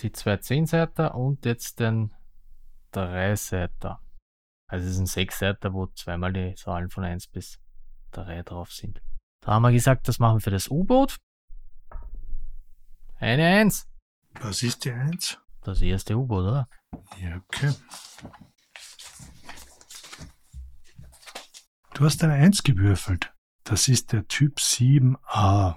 Die 0.00 0.12
zwei 0.12 0.36
Zehnseiter 0.36 1.14
und 1.14 1.46
jetzt 1.46 1.80
den 1.80 2.12
Dreiseiter. 2.92 4.00
Also 4.68 4.86
es 4.86 4.94
ist 4.94 5.00
ein 5.00 5.06
Sechsseiter, 5.06 5.72
wo 5.72 5.86
zweimal 5.86 6.32
die 6.32 6.54
Zahlen 6.54 6.90
von 6.90 7.04
1 7.04 7.28
bis 7.28 7.58
3 8.12 8.42
drauf 8.42 8.72
sind. 8.72 9.00
Da 9.40 9.52
haben 9.52 9.62
wir 9.62 9.72
gesagt, 9.72 10.08
das 10.08 10.18
machen 10.18 10.36
wir 10.36 10.40
für 10.40 10.50
das 10.50 10.68
U-Boot. 10.68 11.16
Eine 13.18 13.46
1. 13.46 13.86
Was 14.40 14.62
ist 14.62 14.84
die 14.84 14.92
Eins? 14.92 15.38
Das 15.62 15.80
erste 15.82 16.16
U-Boot, 16.16 16.44
oder? 16.44 16.68
Ja, 17.20 17.36
okay. 17.36 17.72
Du 21.94 22.04
hast 22.04 22.22
eine 22.22 22.34
Eins 22.34 22.62
gewürfelt. 22.62 23.32
Das 23.64 23.88
ist 23.88 24.12
der 24.12 24.26
Typ 24.28 24.58
7a. 24.58 25.76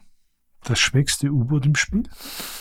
Das 0.63 0.79
schwächste 0.79 1.29
U-Boot 1.29 1.65
im 1.65 1.75
Spiel. 1.75 2.03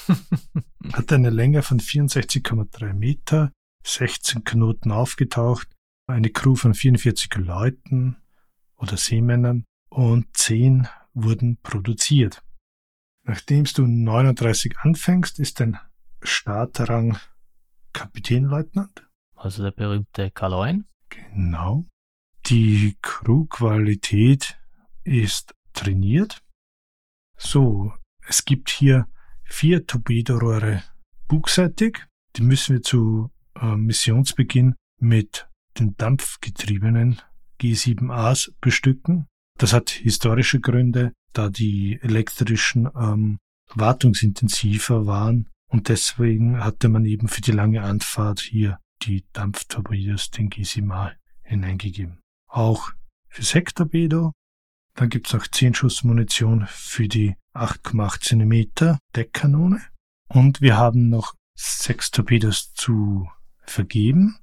Hat 0.92 1.12
eine 1.12 1.30
Länge 1.30 1.62
von 1.62 1.80
64,3 1.80 2.92
Meter, 2.92 3.50
16 3.84 4.44
Knoten 4.44 4.92
aufgetaucht, 4.92 5.68
eine 6.08 6.30
Crew 6.30 6.56
von 6.56 6.74
44 6.74 7.34
Leuten 7.36 8.16
oder 8.76 8.96
Seemännern 8.96 9.64
und 9.90 10.36
10 10.36 10.88
wurden 11.14 11.58
produziert. 11.62 12.42
Nachdem 13.24 13.64
du 13.64 13.86
39 13.86 14.78
anfängst, 14.78 15.38
ist 15.38 15.60
dein 15.60 15.78
Starterrang 16.22 17.18
Kapitänleutnant. 17.92 19.06
Also 19.34 19.62
der 19.62 19.70
berühmte 19.70 20.30
Kaloin. 20.30 20.86
Genau. 21.08 21.86
Die 22.46 22.96
Crewqualität 23.02 24.58
ist 25.04 25.54
trainiert. 25.72 26.42
So, 27.36 27.92
es 28.26 28.44
gibt 28.44 28.70
hier 28.70 29.08
vier 29.44 29.86
Torpedorohre 29.86 30.82
bugseitig. 31.28 32.06
Die 32.36 32.42
müssen 32.42 32.76
wir 32.76 32.82
zu 32.82 33.30
äh, 33.60 33.76
Missionsbeginn 33.76 34.74
mit 34.98 35.47
den 35.78 35.96
dampfgetriebenen 35.96 37.20
G7As 37.60 38.52
bestücken. 38.60 39.26
Das 39.58 39.72
hat 39.72 39.90
historische 39.90 40.60
Gründe, 40.60 41.12
da 41.32 41.48
die 41.48 41.98
elektrischen 42.00 42.88
ähm, 42.96 43.38
wartungsintensiver 43.74 45.06
waren 45.06 45.48
und 45.68 45.88
deswegen 45.88 46.64
hatte 46.64 46.88
man 46.88 47.04
eben 47.04 47.28
für 47.28 47.42
die 47.42 47.52
lange 47.52 47.82
Anfahrt 47.82 48.40
hier 48.40 48.78
die 49.02 49.24
Dampftorpedos, 49.32 50.30
den 50.30 50.50
G7A, 50.50 51.12
hineingegeben. 51.42 52.20
Auch 52.48 52.90
für 53.28 53.42
Sektorpedo. 53.42 54.32
Dann 54.94 55.10
gibt's 55.10 55.34
auch 55.34 55.46
10 55.46 55.74
Schuss 55.74 56.02
Munition 56.02 56.66
für 56.68 57.06
die 57.06 57.36
8,8 57.54 58.20
cm 58.22 58.98
Deckkanone. 59.14 59.80
Und 60.28 60.60
wir 60.60 60.76
haben 60.76 61.08
noch 61.08 61.34
sechs 61.54 62.10
Torpedos 62.10 62.72
zu 62.74 63.28
vergeben. 63.60 64.38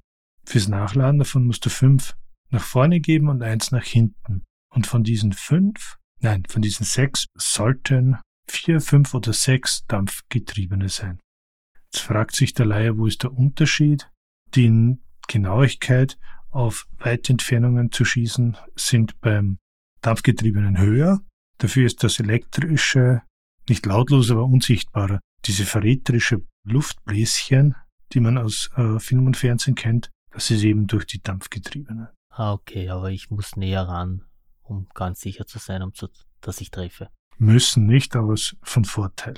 Fürs 0.46 0.68
Nachladen 0.68 1.18
davon 1.18 1.44
musst 1.44 1.66
du 1.66 1.70
fünf 1.70 2.16
nach 2.50 2.62
vorne 2.62 3.00
geben 3.00 3.28
und 3.28 3.42
eins 3.42 3.72
nach 3.72 3.84
hinten. 3.84 4.44
Und 4.72 4.86
von 4.86 5.02
diesen 5.02 5.32
fünf, 5.32 5.96
nein, 6.20 6.44
von 6.48 6.62
diesen 6.62 6.84
sechs 6.84 7.26
sollten 7.34 8.18
vier, 8.48 8.80
fünf 8.80 9.12
oder 9.14 9.32
sechs 9.32 9.84
Dampfgetriebene 9.86 10.88
sein. 10.88 11.20
Jetzt 11.86 12.00
fragt 12.00 12.36
sich 12.36 12.54
der 12.54 12.66
Laie, 12.66 12.96
wo 12.96 13.06
ist 13.06 13.22
der 13.22 13.32
Unterschied? 13.32 14.10
Die 14.54 14.96
Genauigkeit 15.28 16.18
auf 16.50 16.86
weite 16.98 17.32
Entfernungen 17.32 17.90
zu 17.90 18.04
schießen 18.04 18.56
sind 18.76 19.20
beim 19.20 19.58
Dampfgetriebenen 20.00 20.78
höher. 20.78 21.20
Dafür 21.58 21.86
ist 21.86 22.04
das 22.04 22.20
elektrische 22.20 23.22
nicht 23.68 23.84
lautlos, 23.86 24.30
aber 24.30 24.44
unsichtbarer. 24.44 25.20
Diese 25.44 25.64
verräterische 25.64 26.42
Luftbläschen, 26.64 27.74
die 28.12 28.20
man 28.20 28.38
aus 28.38 28.70
äh, 28.76 29.00
Film 29.00 29.26
und 29.26 29.36
Fernsehen 29.36 29.74
kennt, 29.74 30.10
das 30.36 30.50
ist 30.50 30.64
eben 30.64 30.86
durch 30.86 31.06
die 31.06 31.22
Dampfgetriebene. 31.22 32.12
Ah, 32.28 32.52
okay, 32.52 32.90
aber 32.90 33.10
ich 33.10 33.30
muss 33.30 33.56
näher 33.56 33.88
ran, 33.88 34.22
um 34.62 34.86
ganz 34.92 35.20
sicher 35.20 35.46
zu 35.46 35.58
sein, 35.58 35.82
um 35.82 35.94
zu, 35.94 36.08
dass 36.42 36.60
ich 36.60 36.70
treffe. 36.70 37.08
Müssen 37.38 37.86
nicht, 37.86 38.14
aber 38.14 38.34
es 38.34 38.52
ist 38.52 38.56
von 38.62 38.84
Vorteil. 38.84 39.34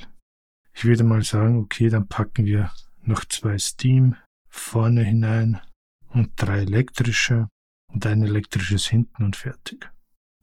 Ich 0.75 0.85
würde 0.85 1.05
mal 1.05 1.23
sagen, 1.23 1.61
okay, 1.61 1.89
dann 1.89 2.09
packen 2.09 2.47
wir 2.47 2.73
noch 3.03 3.25
zwei 3.25 3.59
Steam 3.59 4.17
vorne 4.49 5.05
hinein 5.05 5.61
und 6.09 6.33
drei 6.35 6.63
elektrische 6.63 7.47
und 7.93 8.05
ein 8.05 8.25
elektrisches 8.25 8.89
hinten 8.89 9.23
und 9.23 9.37
fertig. 9.37 9.93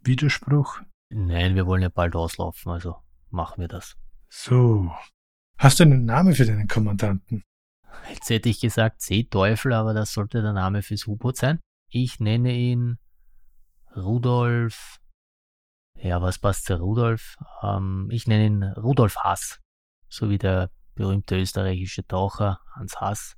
Widerspruch? 0.03 0.79
Nein, 1.09 1.55
wir 1.55 1.65
wollen 1.65 1.81
ja 1.81 1.89
bald 1.89 2.15
auslaufen, 2.15 2.71
also 2.71 2.95
machen 3.29 3.59
wir 3.59 3.67
das. 3.67 3.97
So. 4.29 4.89
Hast 5.57 5.81
du 5.81 5.83
einen 5.83 6.05
Namen 6.05 6.33
für 6.33 6.45
deinen 6.45 6.69
Kommandanten? 6.69 7.43
Jetzt 8.09 8.29
hätte 8.29 8.49
ich 8.49 8.59
gesagt 8.59 9.01
Seeteufel, 9.01 9.73
aber 9.73 9.93
das 9.93 10.13
sollte 10.13 10.41
der 10.41 10.53
Name 10.53 10.81
fürs 10.81 11.07
U-Boot 11.07 11.37
sein. 11.37 11.59
Ich 11.89 12.19
nenne 12.19 12.53
ihn 12.53 12.97
Rudolf. 13.95 14.97
Ja, 15.97 16.21
was 16.21 16.39
passt 16.39 16.65
zu 16.65 16.75
Rudolf? 16.75 17.35
Ähm, 17.63 18.09
ich 18.11 18.27
nenne 18.27 18.45
ihn 18.45 18.63
Rudolf 18.63 19.15
Hass 19.17 19.59
so 20.15 20.29
wie 20.29 20.37
der 20.37 20.71
berühmte 20.95 21.37
österreichische 21.37 22.05
Taucher 22.07 22.59
Hans 22.73 22.99
Haas, 22.99 23.35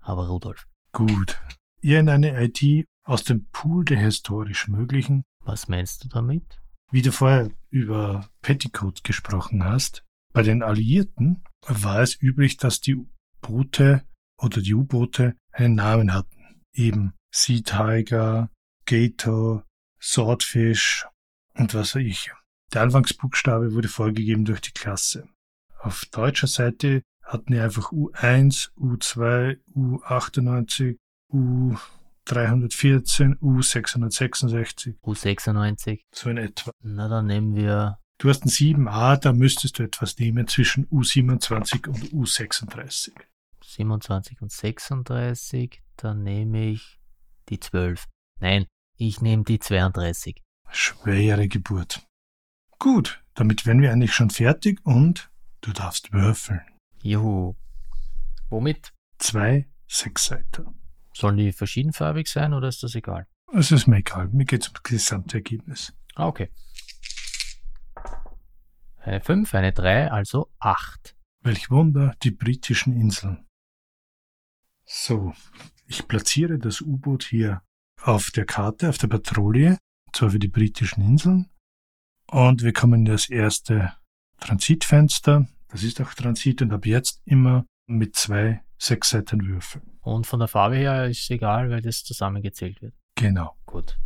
aber 0.00 0.28
Rudolf. 0.28 0.66
Gut. 0.92 1.40
Ihr 1.80 2.00
in 2.00 2.08
eine 2.08 2.40
IT 2.44 2.86
aus 3.04 3.24
dem 3.24 3.48
Pool 3.50 3.84
der 3.84 3.98
historisch 3.98 4.68
Möglichen. 4.68 5.24
Was 5.40 5.68
meinst 5.68 6.04
du 6.04 6.08
damit? 6.08 6.60
Wie 6.90 7.02
du 7.02 7.10
vorher 7.10 7.50
über 7.70 8.28
Petticoat 8.42 9.02
gesprochen 9.02 9.64
hast, 9.64 10.04
bei 10.32 10.42
den 10.42 10.62
Alliierten 10.62 11.42
war 11.66 12.00
es 12.00 12.20
üblich, 12.20 12.58
dass 12.58 12.80
die 12.80 12.96
Boote 13.42 14.02
oder 14.38 14.62
die 14.62 14.74
U-Boote 14.74 15.36
einen 15.52 15.74
Namen 15.74 16.14
hatten. 16.14 16.62
Eben 16.72 17.12
Sea 17.30 17.60
Tiger, 17.60 18.48
Gator, 18.86 19.66
Swordfish 20.00 21.06
und 21.54 21.74
was 21.74 21.94
weiß 21.94 22.02
ich. 22.02 22.32
Der 22.72 22.80
Anfangsbuchstabe 22.82 23.74
wurde 23.74 23.88
vorgegeben 23.88 24.46
durch 24.46 24.62
die 24.62 24.72
Klasse. 24.72 25.28
Auf 25.78 26.06
deutscher 26.10 26.46
Seite 26.46 27.02
hatten 27.22 27.52
wir 27.52 27.64
einfach 27.64 27.92
U1, 27.92 28.70
U2, 28.76 29.58
U98, 29.74 30.96
U314, 31.32 33.38
U666. 33.40 34.94
U96. 35.02 36.00
So 36.14 36.30
in 36.30 36.38
etwa. 36.38 36.70
Na, 36.82 37.08
dann 37.08 37.26
nehmen 37.26 37.54
wir. 37.54 37.98
Du 38.18 38.28
hast 38.28 38.44
ein 38.44 38.50
7a, 38.50 39.16
da 39.16 39.32
müsstest 39.32 39.78
du 39.78 39.82
etwas 39.82 40.18
nehmen 40.18 40.46
zwischen 40.46 40.86
U27 40.88 41.88
und 41.88 42.12
U36. 42.12 43.12
27 43.72 44.42
und 44.42 44.52
36, 44.52 45.82
dann 45.96 46.22
nehme 46.22 46.66
ich 46.66 47.00
die 47.48 47.60
12. 47.60 48.06
Nein, 48.40 48.66
ich 48.96 49.20
nehme 49.20 49.44
die 49.44 49.58
32. 49.58 50.40
Schwere 50.70 51.48
Geburt. 51.48 52.06
Gut, 52.78 53.22
damit 53.34 53.66
wären 53.66 53.80
wir 53.80 53.92
eigentlich 53.92 54.14
schon 54.14 54.30
fertig 54.30 54.80
und 54.84 55.32
Du 55.62 55.72
darfst 55.72 56.12
würfeln. 56.12 56.60
Juhu. 57.02 57.54
Womit? 58.50 58.92
Zwei 59.18 59.68
Sechsseiter. 59.86 60.74
Sollen 61.14 61.36
die 61.36 61.52
verschiedenfarbig 61.52 62.26
sein 62.26 62.52
oder 62.52 62.66
ist 62.66 62.82
das 62.82 62.96
egal? 62.96 63.28
Es 63.52 63.70
ist 63.70 63.86
mir 63.86 63.98
egal. 63.98 64.28
Mir 64.28 64.44
geht 64.44 64.62
es 64.62 64.68
um 64.68 64.74
das 64.74 64.82
gesamte 64.82 65.36
Ergebnis. 65.36 65.94
Ah, 66.16 66.26
okay. 66.26 66.50
Eine 68.98 69.20
5, 69.20 69.54
eine 69.54 69.72
3, 69.72 70.10
also 70.10 70.50
8. 70.58 71.16
Welch 71.44 71.70
Wunder, 71.70 72.16
die 72.24 72.32
britischen 72.32 72.92
Inseln. 73.00 73.46
So, 74.84 75.32
ich 75.86 76.06
platziere 76.08 76.58
das 76.58 76.80
U-Boot 76.80 77.24
hier 77.24 77.62
auf 78.00 78.30
der 78.30 78.44
Karte, 78.44 78.88
auf 78.88 78.98
der 78.98 79.08
Patrouille, 79.08 79.78
zwar 80.12 80.30
für 80.30 80.38
die 80.38 80.48
britischen 80.48 81.02
Inseln. 81.02 81.50
Und 82.26 82.62
wir 82.62 82.72
kommen 82.72 83.00
in 83.00 83.04
das 83.04 83.28
erste 83.28 83.94
Transitfenster. 84.40 85.46
Das 85.68 85.82
ist 85.82 86.00
auch 86.00 86.12
Transit 86.14 86.62
und 86.62 86.72
ab 86.72 86.86
jetzt 86.86 87.20
immer 87.24 87.64
mit 87.86 88.16
zwei 88.16 88.62
Sechsseitenwürfeln. 88.78 89.98
Und 90.00 90.26
von 90.26 90.40
der 90.40 90.48
Farbe 90.48 90.76
her 90.76 91.06
ist 91.06 91.20
es 91.20 91.30
egal, 91.30 91.70
weil 91.70 91.82
das 91.82 92.02
zusammengezählt 92.02 92.82
wird. 92.82 92.94
Genau. 93.14 93.56
Gut. 93.66 93.98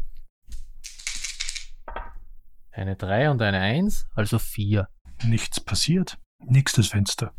Eine 2.70 2.96
3 2.96 3.30
und 3.30 3.40
eine 3.40 3.60
1, 3.60 4.06
also 4.14 4.38
4. 4.38 4.88
Nichts 5.24 5.60
passiert. 5.60 6.18
Nächstes 6.44 6.88
Fenster. 6.88 7.32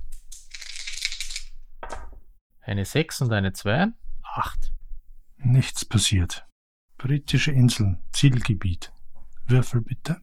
Eine 2.68 2.84
6 2.84 3.22
und 3.22 3.32
eine 3.32 3.53
2, 3.53 3.88
8. 4.24 4.74
Nichts 5.38 5.86
passiert. 5.86 6.45
Britische 6.97 7.53
Inseln, 7.53 8.03
Zielgebiet. 8.11 8.91
Würfel 9.45 9.80
bitte. 9.80 10.20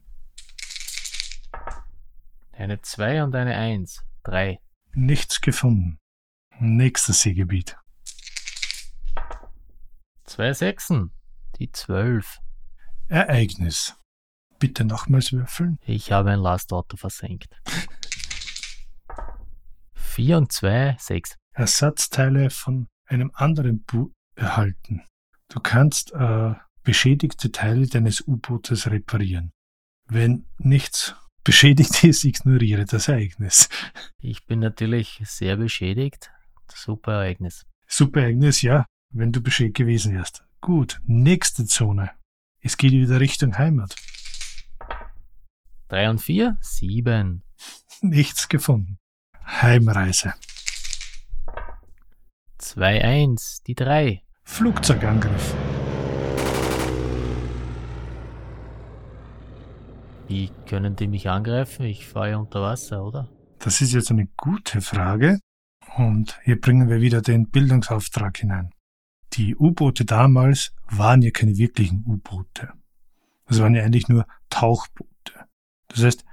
Eine 2.51 2.79
2 2.83 3.23
und 3.23 3.33
eine 3.35 3.55
1. 3.55 4.05
3. 4.25 4.59
Nichts 4.93 5.41
gefunden. 5.41 5.97
Nächstes 6.59 7.23
Seegebiet. 7.23 7.77
Zwei 10.25 10.53
Sechsen. 10.53 11.15
Die 11.57 11.71
12. 11.71 12.41
Ereignis. 13.07 13.95
Bitte 14.59 14.85
nochmals 14.85 15.31
würfeln. 15.31 15.79
Ich 15.81 16.11
habe 16.11 16.29
ein 16.29 16.39
Last 16.39 16.71
Auto 16.71 16.95
versenkt. 16.95 17.49
4 19.95 20.37
und 20.37 20.51
2, 20.51 20.95
6. 20.99 21.37
Ersatzteile 21.55 22.49
von 22.49 22.87
einem 23.07 23.31
anderen 23.33 23.83
Bu 23.83 24.11
erhalten. 24.35 25.03
Du 25.47 25.59
kannst 25.61 26.11
äh, 26.13 26.53
beschädigte 26.83 27.51
Teile 27.51 27.87
deines 27.87 28.27
U-Bootes 28.27 28.91
reparieren. 28.91 29.51
Wenn 30.07 30.45
nichts 30.57 31.15
beschädigt 31.43 32.03
ist, 32.03 32.25
ignoriere 32.25 32.85
das 32.85 33.07
Ereignis. 33.07 33.69
Ich 34.19 34.45
bin 34.45 34.59
natürlich 34.59 35.21
sehr 35.23 35.55
beschädigt. 35.55 36.29
Super 36.73 37.13
Ereignis. 37.13 37.65
Super 37.87 38.21
Ereignis, 38.21 38.61
ja, 38.61 38.85
wenn 39.13 39.31
du 39.31 39.41
beschädigt 39.41 39.77
gewesen 39.77 40.13
wärst. 40.13 40.43
Gut, 40.59 40.99
nächste 41.05 41.65
Zone. 41.65 42.11
Es 42.59 42.75
geht 42.75 42.91
wieder 42.91 43.19
Richtung 43.19 43.57
Heimat. 43.57 43.95
3 45.87 46.09
und 46.09 46.19
4, 46.19 46.57
7. 46.59 47.43
Nichts 48.01 48.49
gefunden. 48.49 48.97
Heimreise. 49.45 50.33
2, 52.65 53.03
1, 53.03 53.61
die 53.67 53.75
3. 53.75 54.23
Flugzeugangriff. 54.43 55.53
Wie 60.27 60.49
können 60.67 60.95
die 60.95 61.07
mich 61.07 61.29
angreifen? 61.29 61.85
Ich 61.85 62.07
fahre 62.07 62.31
ja 62.31 62.37
unter 62.37 62.63
Wasser, 62.63 63.05
oder? 63.05 63.29
Das 63.59 63.81
ist 63.81 63.93
jetzt 63.93 64.09
eine 64.09 64.27
gute 64.35 64.81
Frage. 64.81 65.37
Und 65.95 66.39
hier 66.43 66.59
bringen 66.59 66.89
wir 66.89 67.01
wieder 67.01 67.21
den 67.21 67.51
Bildungsauftrag 67.51 68.39
hinein. 68.39 68.71
Die 69.33 69.55
U-Boote 69.55 70.03
damals 70.03 70.73
waren 70.89 71.21
ja 71.21 71.29
keine 71.29 71.57
wirklichen 71.57 72.03
U-Boote. 72.07 72.73
Das 73.45 73.59
waren 73.59 73.75
ja 73.75 73.83
eigentlich 73.83 74.09
nur 74.09 74.25
Tauchboote. 74.49 75.45
Das 75.89 76.03
heißt, 76.03 76.25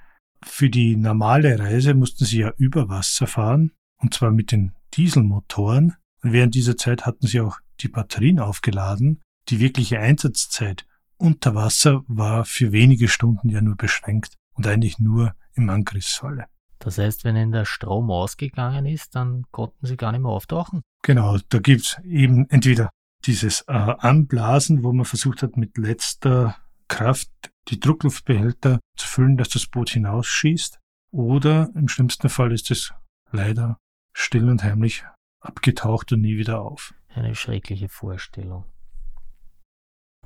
für 0.42 0.70
die 0.70 0.96
normale 0.96 1.58
Reise 1.58 1.92
mussten 1.92 2.24
sie 2.24 2.38
ja 2.38 2.54
über 2.56 2.88
Wasser 2.88 3.26
fahren, 3.26 3.72
und 3.98 4.14
zwar 4.14 4.30
mit 4.30 4.50
den 4.50 4.72
Dieselmotoren. 4.94 5.96
Und 6.22 6.32
während 6.32 6.54
dieser 6.54 6.76
Zeit 6.76 7.06
hatten 7.06 7.26
sie 7.26 7.40
auch 7.40 7.58
die 7.80 7.88
Batterien 7.88 8.38
aufgeladen. 8.38 9.20
Die 9.48 9.60
wirkliche 9.60 9.98
Einsatzzeit 9.98 10.86
unter 11.16 11.54
Wasser 11.54 12.02
war 12.06 12.44
für 12.44 12.72
wenige 12.72 13.08
Stunden 13.08 13.48
ja 13.48 13.60
nur 13.60 13.76
beschränkt 13.76 14.36
und 14.54 14.66
eigentlich 14.66 14.98
nur 14.98 15.34
im 15.54 15.68
Angriffsfalle. 15.70 16.46
Das 16.78 16.98
heißt, 16.98 17.24
wenn 17.24 17.36
Ihnen 17.36 17.52
der 17.52 17.64
Strom 17.64 18.10
ausgegangen 18.10 18.86
ist, 18.86 19.14
dann 19.14 19.44
konnten 19.52 19.86
Sie 19.86 19.96
gar 19.96 20.10
nicht 20.10 20.22
mehr 20.22 20.32
auftauchen? 20.32 20.82
Genau, 21.02 21.38
da 21.48 21.58
gibt's 21.58 22.00
eben 22.04 22.48
entweder 22.50 22.90
dieses 23.24 23.62
äh, 23.68 23.72
Anblasen, 23.72 24.82
wo 24.82 24.92
man 24.92 25.04
versucht 25.04 25.42
hat, 25.42 25.56
mit 25.56 25.78
letzter 25.78 26.56
Kraft 26.88 27.30
die 27.68 27.78
Druckluftbehälter 27.78 28.80
zu 28.96 29.06
füllen, 29.06 29.36
dass 29.36 29.50
das 29.50 29.66
Boot 29.66 29.90
hinausschießt. 29.90 30.80
Oder 31.12 31.70
im 31.74 31.88
schlimmsten 31.88 32.28
Fall 32.28 32.52
ist 32.52 32.70
es 32.70 32.92
leider 33.30 33.78
still 34.12 34.48
und 34.48 34.64
heimlich 34.64 35.04
abgetaucht 35.42 36.12
und 36.12 36.22
nie 36.22 36.36
wieder 36.38 36.60
auf. 36.60 36.94
Eine 37.08 37.34
schreckliche 37.34 37.88
Vorstellung. 37.88 38.64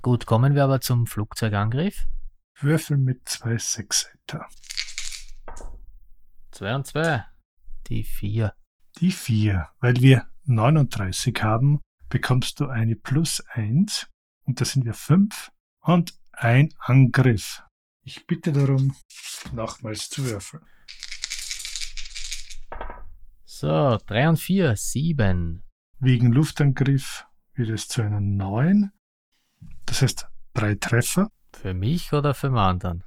Gut, 0.02 0.26
kommen 0.26 0.54
wir 0.54 0.64
aber 0.64 0.80
zum 0.80 1.06
Flugzeugangriff. 1.06 2.06
Würfel 2.60 2.96
mit 2.96 3.28
zwei 3.28 3.58
Sechseiter. 3.58 4.46
Zwei 6.52 6.74
und 6.74 6.86
zwei. 6.86 7.24
Die 7.88 8.04
vier. 8.04 8.54
Die 8.98 9.10
vier. 9.10 9.68
Weil 9.80 9.96
wir 9.96 10.28
39 10.44 11.42
haben, 11.42 11.80
bekommst 12.08 12.60
du 12.60 12.68
eine 12.68 12.96
plus 12.96 13.42
eins 13.48 14.08
und 14.44 14.60
da 14.60 14.64
sind 14.64 14.84
wir 14.84 14.94
fünf 14.94 15.50
und 15.80 16.14
ein 16.32 16.72
Angriff. 16.78 17.62
Ich 18.02 18.26
bitte 18.26 18.52
darum, 18.52 18.94
nochmals 19.52 20.08
zu 20.08 20.24
würfeln. 20.24 20.64
So, 23.59 23.96
drei 24.07 24.28
und 24.28 24.36
vier, 24.36 24.76
sieben. 24.76 25.62
Wegen 25.98 26.30
Luftangriff 26.30 27.24
wird 27.54 27.70
es 27.70 27.88
zu 27.88 28.02
einer 28.02 28.20
neun. 28.20 28.92
Das 29.86 30.02
heißt, 30.02 30.28
drei 30.52 30.74
Treffer 30.74 31.30
Für 31.54 31.72
mich 31.72 32.12
oder 32.12 32.34
für 32.34 32.48
den 32.48 32.59
anderen? 32.59 33.02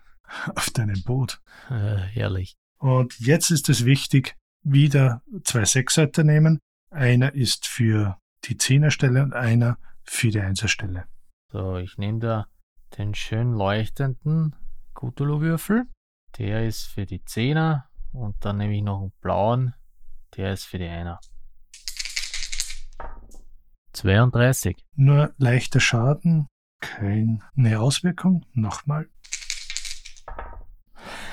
auf 0.55 0.71
deinem 0.71 1.03
Boot. 1.03 1.39
Äh, 1.69 1.97
herrlich. 1.97 2.55
Und 2.79 3.19
jetzt 3.19 3.51
ist 3.51 3.69
es 3.69 3.85
wichtig, 3.85 4.37
wieder 4.63 5.21
zwei 5.43 5.65
Sechsseiter 5.65 6.23
nehmen. 6.23 6.57
Einer 6.89 7.35
ist 7.35 7.67
für 7.67 8.17
die 8.45 8.57
Zehnerstelle 8.57 9.21
und 9.21 9.33
einer 9.33 9.77
für 10.03 10.31
die 10.31 10.41
Einserstelle. 10.41 11.05
So, 11.51 11.77
ich 11.77 11.99
nehme 11.99 12.21
da 12.21 12.47
den 12.97 13.13
schön 13.13 13.53
leuchtenden 13.53 14.55
Cthulhu-Würfel. 14.95 15.83
Der 16.39 16.65
ist 16.65 16.87
für 16.87 17.05
die 17.05 17.23
Zehner 17.23 17.87
und 18.11 18.43
dann 18.43 18.57
nehme 18.57 18.75
ich 18.75 18.81
noch 18.81 19.01
einen 19.01 19.11
blauen. 19.21 19.75
Der 20.35 20.53
ist 20.53 20.65
für 20.65 20.77
die 20.77 20.87
Einer. 20.87 21.19
32. 23.93 24.77
Nur 24.95 25.33
leichter 25.37 25.79
Schaden, 25.79 26.47
keine 26.79 27.79
Auswirkung. 27.79 28.45
Nochmal. 28.53 29.09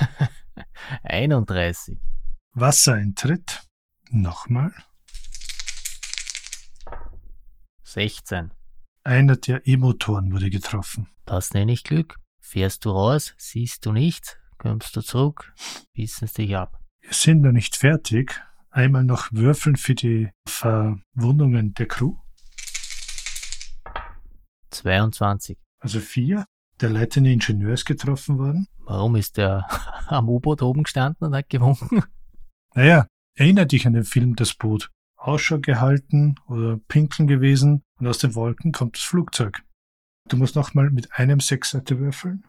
31. 1.03 1.99
Wassereintritt. 2.53 3.63
Nochmal. 4.11 4.73
16. 7.83 8.53
Einer 9.05 9.37
der 9.37 9.67
E-Motoren 9.67 10.33
wurde 10.33 10.51
getroffen. 10.51 11.09
Das 11.25 11.53
nenne 11.53 11.73
ich 11.73 11.85
Glück. 11.85 12.17
Fährst 12.41 12.85
du 12.85 12.91
raus, 12.91 13.35
siehst 13.39 13.85
du 13.87 13.93
nichts, 13.93 14.37
kommst 14.59 14.95
du 14.97 15.01
zurück, 15.01 15.55
bissen 15.95 16.27
es 16.27 16.35
dich 16.35 16.57
ab. 16.57 16.81
Wir 17.01 17.13
sind 17.13 17.43
noch 17.43 17.53
nicht 17.53 17.77
fertig. 17.77 18.41
Einmal 18.77 19.05
noch 19.05 19.33
würfeln 19.33 19.77
für 19.77 19.95
die 19.95 20.29
Verwundungen 20.47 21.73
der 21.73 21.89
Crew. 21.89 22.17
22. 24.71 25.57
Also 25.81 25.99
vier. 25.99 26.45
Der 26.83 26.91
leitende 26.91 27.33
Ingenieur 27.33 27.73
ist 27.73 27.87
getroffen 27.87 28.37
worden. 28.37 28.69
Warum 28.81 29.17
ist 29.17 29.39
der 29.39 29.67
am 30.09 30.29
U-Boot 30.29 30.61
oben 30.61 30.83
gestanden 30.83 31.27
und 31.27 31.35
hat 31.35 31.49
gewunken? 31.49 32.05
Naja, 32.75 33.07
erinnert 33.35 33.73
dich 33.73 33.87
an 33.87 33.95
den 33.95 34.05
Film 34.05 34.37
Das 34.37 34.53
Boot. 34.53 34.91
Ausschau 35.17 35.59
gehalten 35.59 36.35
oder 36.47 36.77
pinkeln 36.87 37.27
gewesen 37.29 37.83
und 37.99 38.07
aus 38.07 38.19
den 38.19 38.35
Wolken 38.35 38.73
kommt 38.73 38.97
das 38.97 39.05
Flugzeug. 39.05 39.63
Du 40.29 40.37
musst 40.37 40.55
nochmal 40.55 40.91
mit 40.91 41.15
einem 41.15 41.41
Sechsseite 41.41 41.99
würfeln 41.99 42.45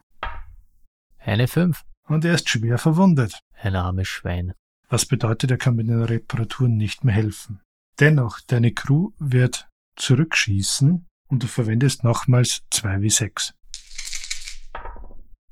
Eine 1.16 1.48
5. 1.48 1.82
und 2.06 2.26
er 2.26 2.34
ist 2.34 2.50
schwer 2.50 2.76
verwundet. 2.76 3.40
Ein 3.54 3.76
armes 3.76 4.08
Schwein. 4.08 4.52
Was 4.88 5.04
bedeutet, 5.04 5.50
er 5.50 5.58
kann 5.58 5.76
mit 5.76 5.88
den 5.88 6.02
Reparaturen 6.02 6.76
nicht 6.76 7.04
mehr 7.04 7.14
helfen. 7.14 7.60
Dennoch, 8.00 8.40
deine 8.40 8.72
Crew 8.72 9.10
wird 9.18 9.68
zurückschießen 9.96 11.06
und 11.28 11.42
du 11.42 11.46
verwendest 11.46 12.04
nochmals 12.04 12.62
2 12.70 13.02
wie 13.02 13.10
6. 13.10 13.52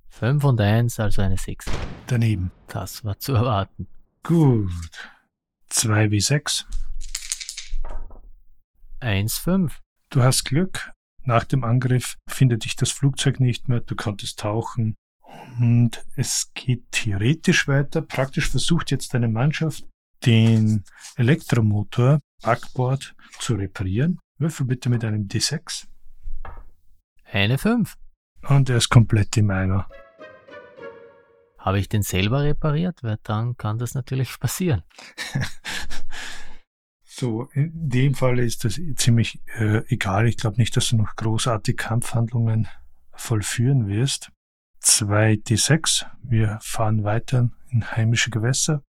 5 0.09 0.45
und 0.45 0.61
1, 0.61 0.99
also 1.01 1.21
eine 1.21 1.37
6. 1.37 1.67
Daneben. 2.07 2.51
Das 2.69 3.05
war 3.05 3.19
zu 3.19 3.35
erwarten. 3.35 3.87
Gut. 4.23 4.71
2 5.69 6.11
wie 6.11 6.21
6. 6.21 6.67
1, 9.01 9.37
5. 9.37 9.83
Du 10.09 10.23
hast 10.23 10.45
Glück. 10.45 10.93
Nach 11.25 11.45
dem 11.45 11.65
Angriff 11.65 12.17
findet 12.27 12.65
dich 12.65 12.77
das 12.77 12.91
Flugzeug 12.91 13.41
nicht 13.41 13.69
mehr. 13.69 13.81
Du 13.81 13.97
konntest 13.97 14.39
tauchen. 14.39 14.95
Und 15.59 16.05
es 16.17 16.53
geht 16.55 16.91
theoretisch 16.93 17.67
weiter. 17.67 18.03
Praktisch 18.03 18.51
versucht 18.51 18.91
jetzt 18.91 19.15
deine 19.15 19.29
Mannschaft, 19.29 19.85
den 20.25 20.85
Elektromotor 21.17 22.21
Backbord 22.43 23.15
zu 23.39 23.55
reparieren. 23.55 24.19
Würfel 24.39 24.67
bitte 24.67 24.91
mit 24.91 25.05
einem 25.05 25.29
D6. 25.29 25.87
Eine 27.25 27.59
5. 27.59 27.95
Und 28.49 28.69
er 28.71 28.77
ist 28.77 28.91
komplett 28.91 29.37
im 29.37 29.51
Eimer. 29.51 29.89
Habe 31.59 31.81
ich 31.81 31.89
den 31.89 32.03
selber 32.03 32.43
repariert? 32.43 33.03
Weil 33.03 33.19
dann 33.23 33.57
kann 33.57 33.79
das 33.79 33.95
natürlich 33.95 34.39
passieren. 34.41 34.83
So, 37.03 37.49
in 37.55 37.73
dem 37.75 38.15
Fall 38.15 38.39
ist 38.39 38.65
das 38.65 38.79
ziemlich 38.97 39.41
äh, 39.59 39.79
egal. 39.89 40.27
Ich 40.29 40.37
glaube 40.37 40.59
nicht, 40.59 40.77
dass 40.77 40.89
du 40.89 40.97
noch 40.97 41.17
großartige 41.17 41.75
Kampfhandlungen 41.75 42.69
vollführen 43.15 43.89
wirst. 43.89 44.31
2d6. 44.87 46.07
Wir 46.23 46.59
fahren 46.63 47.03
weiter 47.03 47.51
in 47.71 47.91
heimische 47.91 48.31
Gewässer. 48.31 48.83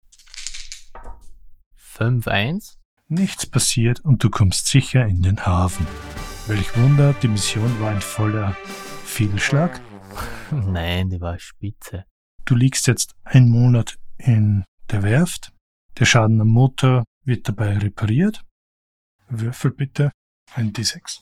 5, 1.75 2.27
1. 2.27 2.77
Nichts 3.07 3.45
passiert 3.47 3.99
und 4.01 4.23
du 4.23 4.29
kommst 4.29 4.67
sicher 4.67 5.05
in 5.05 5.23
den 5.23 5.45
Hafen. 5.45 5.87
Welch 6.45 6.77
Wunder, 6.77 7.13
die 7.13 7.27
Mission 7.27 7.79
war 7.79 7.91
ein 7.91 8.01
voller 8.01 8.55
Fehlschlag. 9.03 9.81
Nein, 10.51 11.09
die 11.09 11.19
war 11.19 11.39
spitze. 11.39 12.05
Du 12.45 12.55
liegst 12.55 12.87
jetzt 12.87 13.15
einen 13.23 13.49
Monat 13.49 13.97
in 14.17 14.63
der 14.91 15.03
Werft. 15.03 15.51
Der 15.97 16.05
Schaden 16.05 16.39
am 16.39 16.49
Motor 16.49 17.03
wird 17.23 17.47
dabei 17.49 17.77
repariert. 17.77 18.43
Würfel 19.29 19.71
bitte 19.71 20.11
ein 20.53 20.71
D6. 20.71 21.21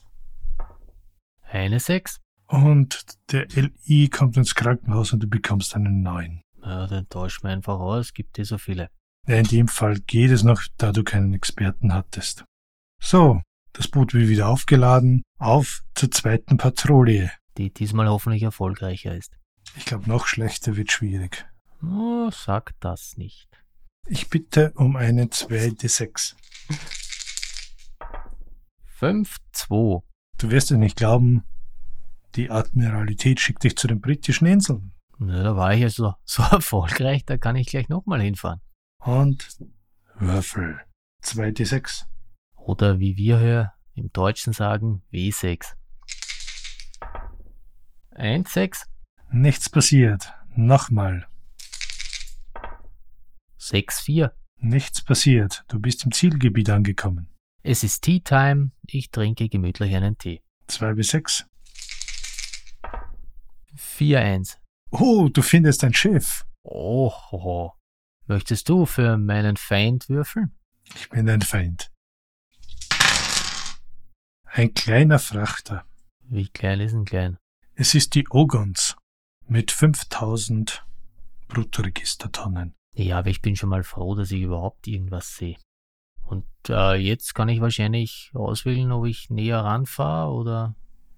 Eine 1.43 1.79
6. 1.79 2.19
Und 2.47 3.05
der 3.31 3.47
LI 3.49 4.09
kommt 4.09 4.37
ins 4.37 4.55
Krankenhaus 4.55 5.13
und 5.13 5.21
du 5.21 5.27
bekommst 5.27 5.75
einen 5.75 6.01
neuen. 6.01 6.41
Ja, 6.61 6.87
den 6.87 7.07
tauschen 7.09 7.43
wir 7.43 7.51
einfach 7.51 7.79
aus, 7.79 8.13
gibt 8.13 8.37
eh 8.39 8.43
so 8.43 8.57
viele. 8.57 8.89
Ja, 9.27 9.35
in 9.35 9.47
dem 9.47 9.67
Fall 9.67 9.99
geht 9.99 10.31
es 10.31 10.43
noch, 10.43 10.61
da 10.77 10.91
du 10.91 11.03
keinen 11.03 11.33
Experten 11.33 11.93
hattest. 11.93 12.45
So, 13.01 13.41
das 13.73 13.87
Boot 13.87 14.13
wird 14.13 14.29
wieder 14.29 14.47
aufgeladen. 14.47 15.23
Auf 15.39 15.83
zur 15.95 16.11
zweiten 16.11 16.57
Patrouille. 16.57 17.31
Die 17.57 17.73
diesmal 17.73 18.07
hoffentlich 18.07 18.43
erfolgreicher 18.43 19.15
ist. 19.15 19.37
Ich 19.75 19.85
glaube, 19.85 20.07
noch 20.09 20.27
schlechter 20.27 20.75
wird 20.77 20.91
schwierig. 20.91 21.45
Oh, 21.83 22.29
sag 22.31 22.73
das 22.79 23.17
nicht. 23.17 23.49
Ich 24.07 24.29
bitte 24.29 24.71
um 24.75 24.95
einen 24.95 25.29
2d6. 25.29 26.35
5, 28.85 29.37
2. 29.51 30.03
Du 30.37 30.51
wirst 30.51 30.71
es 30.71 30.77
nicht 30.77 30.97
glauben, 30.97 31.43
die 32.35 32.49
Admiralität 32.49 33.39
schickt 33.39 33.63
dich 33.63 33.75
zu 33.77 33.87
den 33.87 34.01
britischen 34.01 34.45
Inseln. 34.45 34.91
Na, 35.17 35.43
da 35.43 35.55
war 35.55 35.73
ich 35.73 35.81
ja 35.81 35.89
so, 35.89 36.13
so 36.25 36.43
erfolgreich, 36.43 37.25
da 37.25 37.37
kann 37.37 37.55
ich 37.55 37.67
gleich 37.67 37.89
nochmal 37.89 38.21
hinfahren. 38.21 38.61
Und 38.99 39.47
Würfel. 40.15 40.79
2d6. 41.23 42.05
Oder 42.55 42.99
wie 42.99 43.17
wir 43.17 43.39
hier 43.39 43.73
im 43.93 44.11
Deutschen 44.11 44.53
sagen, 44.53 45.03
W6. 45.11 45.73
1, 48.11 48.53
6. 48.53 48.85
Nichts 49.31 49.69
passiert. 49.69 50.33
Nochmal. 50.55 51.27
6, 53.57 54.01
4. 54.01 54.33
Nichts 54.57 55.03
passiert. 55.03 55.65
Du 55.67 55.79
bist 55.79 56.05
im 56.05 56.11
Zielgebiet 56.11 56.69
angekommen. 56.69 57.29
Es 57.63 57.83
ist 57.83 58.01
Tea 58.01 58.19
Time, 58.19 58.71
ich 58.87 59.09
trinke 59.09 59.49
gemütlich 59.49 59.95
einen 59.95 60.17
Tee. 60.17 60.41
2 60.67 60.93
bis 60.93 61.09
6. 61.09 61.45
4, 63.75 64.19
1. 64.19 64.59
Oh, 64.91 65.29
du 65.29 65.41
findest 65.41 65.83
ein 65.83 65.93
Schiff. 65.93 66.45
Oh. 66.63 67.71
Möchtest 68.27 68.69
du 68.69 68.85
für 68.85 69.17
meinen 69.17 69.57
Feind 69.57 70.09
würfeln? 70.09 70.57
Ich 70.95 71.09
bin 71.09 71.29
ein 71.29 71.41
Feind. 71.41 71.91
Ein 74.45 74.73
kleiner 74.73 75.19
Frachter. 75.19 75.85
Wie 76.23 76.47
klein 76.47 76.79
ist 76.79 76.93
ein 76.93 77.05
klein? 77.05 77.37
Es 77.75 77.93
ist 77.93 78.15
die 78.15 78.25
Ogons 78.29 78.95
mit 79.47 79.71
5000 79.71 80.85
Bruttoregistertonnen. 81.47 82.73
Ja, 82.95 83.19
aber 83.19 83.29
ich 83.29 83.41
bin 83.41 83.55
schon 83.55 83.69
mal 83.69 83.83
froh, 83.83 84.15
dass 84.15 84.31
ich 84.31 84.41
überhaupt 84.41 84.87
irgendwas 84.87 85.35
sehe. 85.35 85.57
Und 86.23 86.45
äh, 86.69 86.95
jetzt 86.95 87.35
kann 87.35 87.49
ich 87.49 87.61
wahrscheinlich 87.61 88.31
auswählen, 88.33 88.91
ob 88.91 89.05
ich 89.05 89.29
näher 89.29 89.59
ranfahre 89.59 90.31
oder 90.31 90.75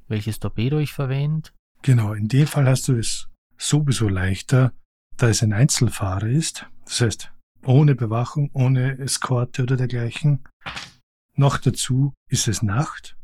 welches 0.08 0.40
Torpedo 0.40 0.80
ich 0.80 0.92
verwende. 0.92 1.52
Genau, 1.88 2.12
in 2.12 2.28
dem 2.28 2.48
Fall 2.48 2.68
hast 2.68 2.90
du 2.90 2.98
es 2.98 3.30
sowieso 3.58 4.10
leichter, 4.10 4.74
da 5.16 5.30
es 5.30 5.42
ein 5.42 5.54
Einzelfahrer 5.54 6.28
ist. 6.28 6.66
Das 6.84 7.00
heißt, 7.00 7.32
ohne 7.64 7.96
Bewachung, 7.96 8.50
ohne 8.52 9.00
Eskorte 9.00 9.64
oder 9.64 9.78
dergleichen. 9.78 10.44
Noch 11.36 11.58
dazu 11.58 12.14
ist 12.30 12.50
es 12.50 12.62
Nacht. 12.62 13.16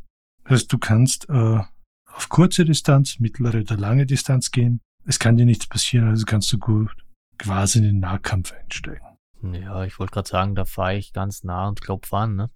Das 0.45 0.53
heißt, 0.53 0.72
du 0.72 0.78
kannst 0.78 1.28
äh, 1.28 1.59
auf 2.05 2.30
kurze 2.30 2.64
Distanz, 2.64 3.20
mittlere 3.20 3.59
oder 3.59 3.76
lange 3.76 4.05
Distanz 4.05 4.49
gehen. 4.49 4.80
Es 5.05 5.20
kann 5.20 5.36
dir 5.36 5.45
nichts 5.45 5.68
passieren, 5.68 6.07
also 6.07 6.24
kannst 6.24 6.49
du 6.53 6.57
gut 6.57 6.95
quasi 7.38 7.80
in 7.80 7.84
den 7.84 7.99
Nahkampf 7.99 8.53
einsteigen. 8.53 9.18
Ja, 9.41 9.84
ich 9.84 9.99
wollte 9.99 10.14
gerade 10.14 10.30
sagen, 10.30 10.55
da 10.55 10.64
fahre 10.64 10.95
ich 10.95 11.11
ganz 11.11 11.43
nah 11.43 11.68
und 11.68 11.82
klopfe 11.82 12.16
an, 12.16 12.36
ne? 12.38 12.49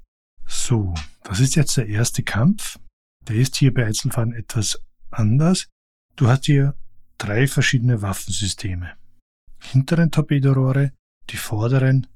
So, 0.46 0.94
das 1.26 1.42
ist 1.42 1.58
jetzt 1.58 1.76
der 1.76 1.90
erste 1.90 2.24
Kampf. 2.24 2.80
Der 3.28 3.36
ist 3.36 3.58
hier 3.58 3.74
bei 3.74 3.86
Einzelfahren 3.86 4.32
etwas 4.32 4.82
anders. 5.12 5.68
Du 6.18 6.28
hast 6.28 6.46
hier 6.46 6.74
drei 7.20 7.46
verschiedene 7.46 8.02
Waffensysteme. 8.02 8.98
Hinteren 9.62 10.10
Torpedorohre, 10.10 10.94
die 11.30 11.38
vorderen 11.38 12.08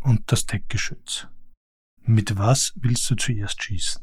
und 0.00 0.32
das 0.32 0.46
Deckgeschütz. 0.46 1.28
Mit 2.00 2.38
was 2.38 2.72
willst 2.76 3.10
du 3.10 3.16
zuerst 3.16 3.62
schießen? 3.62 4.02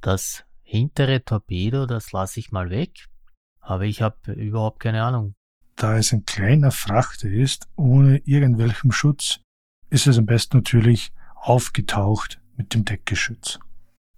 Das 0.00 0.44
hintere 0.62 1.24
Torpedo, 1.24 1.86
das 1.86 2.10
lasse 2.10 2.40
ich 2.40 2.50
mal 2.50 2.68
weg. 2.70 3.06
Aber 3.60 3.84
ich 3.84 4.02
habe 4.02 4.32
überhaupt 4.32 4.80
keine 4.80 5.04
Ahnung. 5.04 5.36
Da 5.76 5.96
es 5.96 6.12
ein 6.12 6.24
kleiner 6.24 6.72
Frachter 6.72 7.28
ist, 7.28 7.68
ohne 7.76 8.18
irgendwelchen 8.24 8.90
Schutz, 8.90 9.38
ist 9.88 10.08
es 10.08 10.18
am 10.18 10.26
besten 10.26 10.56
natürlich 10.56 11.12
aufgetaucht 11.36 12.40
mit 12.56 12.74
dem 12.74 12.84
Deckgeschütz. 12.84 13.60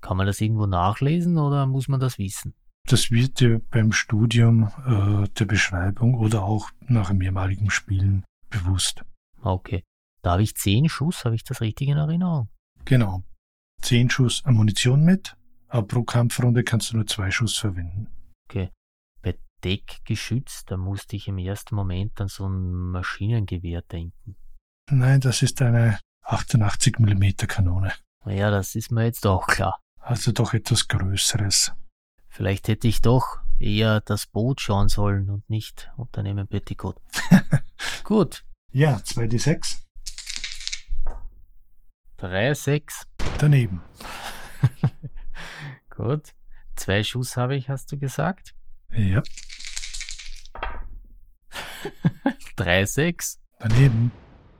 Kann 0.01 0.17
man 0.17 0.27
das 0.27 0.41
irgendwo 0.41 0.65
nachlesen 0.65 1.37
oder 1.37 1.67
muss 1.67 1.89
man 1.89 2.01
das 2.01 2.17
wissen? 2.17 2.55
Das 2.89 3.11
wird 3.11 3.41
dir 3.41 3.61
beim 3.71 3.93
Studium 3.93 4.73
äh, 4.87 5.29
der 5.39 5.45
Beschreibung 5.45 6.15
oder 6.15 6.43
auch 6.43 6.71
nach 6.87 7.13
mehrmaligen 7.13 7.71
Spielen 7.71 8.25
bewusst. 8.49 9.05
Okay. 9.43 9.85
Da 10.23 10.33
habe 10.33 10.43
ich 10.43 10.55
zehn 10.55 10.89
Schuss, 10.89 11.27
habe 11.27 11.35
ich 11.35 11.45
das 11.45 11.61
richtig 11.61 11.89
in 11.89 11.99
Erinnerung? 11.99 12.49
Genau. 12.87 13.25
Zehn 13.83 14.09
Schuss 14.09 14.43
Ammunition 14.47 15.05
mit, 15.05 15.37
aber 15.69 15.87
pro 15.87 16.03
Kampfrunde 16.03 16.65
kannst 16.65 16.91
du 16.91 16.97
nur 16.97 17.07
zwei 17.07 17.31
Schuss 17.31 17.59
verwenden. 17.59 18.09
Okay. 18.49 18.71
Bei 19.21 19.37
Deckgeschütz, 19.63 20.65
da 20.65 20.79
musste 20.79 21.17
ich 21.17 21.29
im 21.29 21.37
ersten 21.37 21.75
Moment 21.75 22.19
an 22.23 22.29
so 22.29 22.49
ein 22.49 22.91
Maschinengewehr 22.91 23.83
denken. 23.83 24.37
Nein, 24.91 25.21
das 25.21 25.43
ist 25.43 25.61
eine 25.61 25.99
88 26.23 26.99
mm 26.99 27.33
Kanone. 27.47 27.93
Ja, 28.25 28.51
das 28.51 28.75
ist 28.75 28.91
mir 28.91 29.05
jetzt 29.05 29.27
auch 29.27 29.47
klar. 29.47 29.79
Also 30.01 30.33
doch 30.33 30.55
etwas 30.55 30.89
Größeres. 30.89 31.73
Vielleicht 32.39 32.69
hätte 32.69 32.87
ich 32.87 33.03
doch 33.03 33.41
eher 33.59 34.01
das 34.01 34.29
Boot 34.29 34.61
schauen 34.61 34.89
sollen 34.89 35.29
und 35.29 35.51
nicht 35.51 35.91
Unternehmen 35.97 36.47
Petticoat. 36.47 36.95
Gut. 38.05 38.45
Ja, 38.71 38.99
2d6. 38.99 39.79
3, 42.19 42.55
6. 42.55 43.09
Daneben. 43.39 43.83
Gut. 45.91 46.33
Zwei 46.77 47.03
Schuss 47.03 47.37
habe 47.37 47.57
ich, 47.57 47.69
hast 47.69 47.91
du 47.91 47.99
gesagt? 47.99 48.55
Ja. 48.93 49.21
3, 52.55 52.87
6. 52.87 53.41
Daneben. 53.59 54.13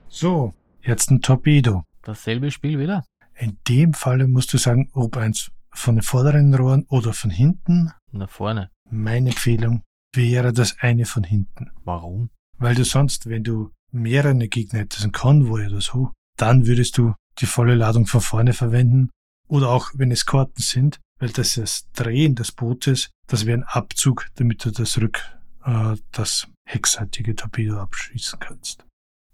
So, 0.09 0.53
jetzt 0.81 1.11
ein 1.11 1.21
Torpedo. 1.21 1.85
Dasselbe 2.01 2.51
Spiel 2.51 2.77
wieder? 2.77 3.05
In 3.37 3.57
dem 3.69 3.93
Falle 3.93 4.27
musst 4.27 4.51
du 4.51 4.57
sagen, 4.57 4.89
ob 4.91 5.15
eins 5.15 5.49
von 5.71 5.95
den 5.95 6.01
vorderen 6.03 6.53
Rohren 6.53 6.85
oder 6.89 7.13
von 7.13 7.29
hinten. 7.29 7.91
Nach 8.11 8.29
vorne. 8.29 8.71
Meine 8.89 9.29
Empfehlung 9.29 9.83
wäre 10.13 10.53
das 10.53 10.77
eine 10.79 11.05
von 11.05 11.23
hinten. 11.23 11.71
Warum? 11.83 12.29
Weil 12.57 12.75
du 12.75 12.83
sonst, 12.83 13.27
wenn 13.27 13.43
du 13.43 13.71
mehrere 13.91 14.35
Gegner 14.47 14.79
hättest, 14.79 15.05
ein 15.05 15.11
Konvoi 15.11 15.67
oder 15.67 15.81
so, 15.81 16.11
dann 16.37 16.67
würdest 16.67 16.97
du 16.97 17.13
die 17.39 17.45
volle 17.45 17.75
Ladung 17.75 18.05
von 18.05 18.21
vorne 18.21 18.53
verwenden. 18.53 19.09
Oder 19.47 19.69
auch 19.69 19.91
wenn 19.93 20.11
es 20.11 20.25
Karten 20.25 20.61
sind, 20.61 20.99
weil 21.19 21.29
das 21.29 21.55
das 21.55 21.89
Drehen 21.93 22.35
des 22.35 22.51
Bootes, 22.51 23.09
das 23.27 23.45
wäre 23.45 23.59
ein 23.59 23.63
Abzug, 23.63 24.27
damit 24.35 24.63
du 24.65 24.71
das 24.71 24.97
Rück, 24.99 25.21
äh, 25.65 25.95
das 26.11 26.47
heckseitige 26.65 27.35
Torpedo 27.35 27.79
abschießen 27.79 28.39
kannst. 28.39 28.85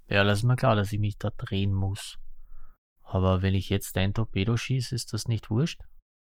Ja, 0.08 0.22
lass 0.22 0.44
mal 0.44 0.56
klar, 0.56 0.76
dass 0.76 0.92
ich 0.92 1.00
mich 1.00 1.18
da 1.18 1.32
drehen 1.32 1.74
muss. 1.74 2.18
Aber 3.04 3.42
wenn 3.42 3.56
ich 3.56 3.70
jetzt 3.70 3.98
ein 3.98 4.14
Torpedo 4.14 4.58
schieße, 4.58 4.94
ist 4.94 5.14
das 5.14 5.28
nicht 5.28 5.50
wurscht? 5.50 5.82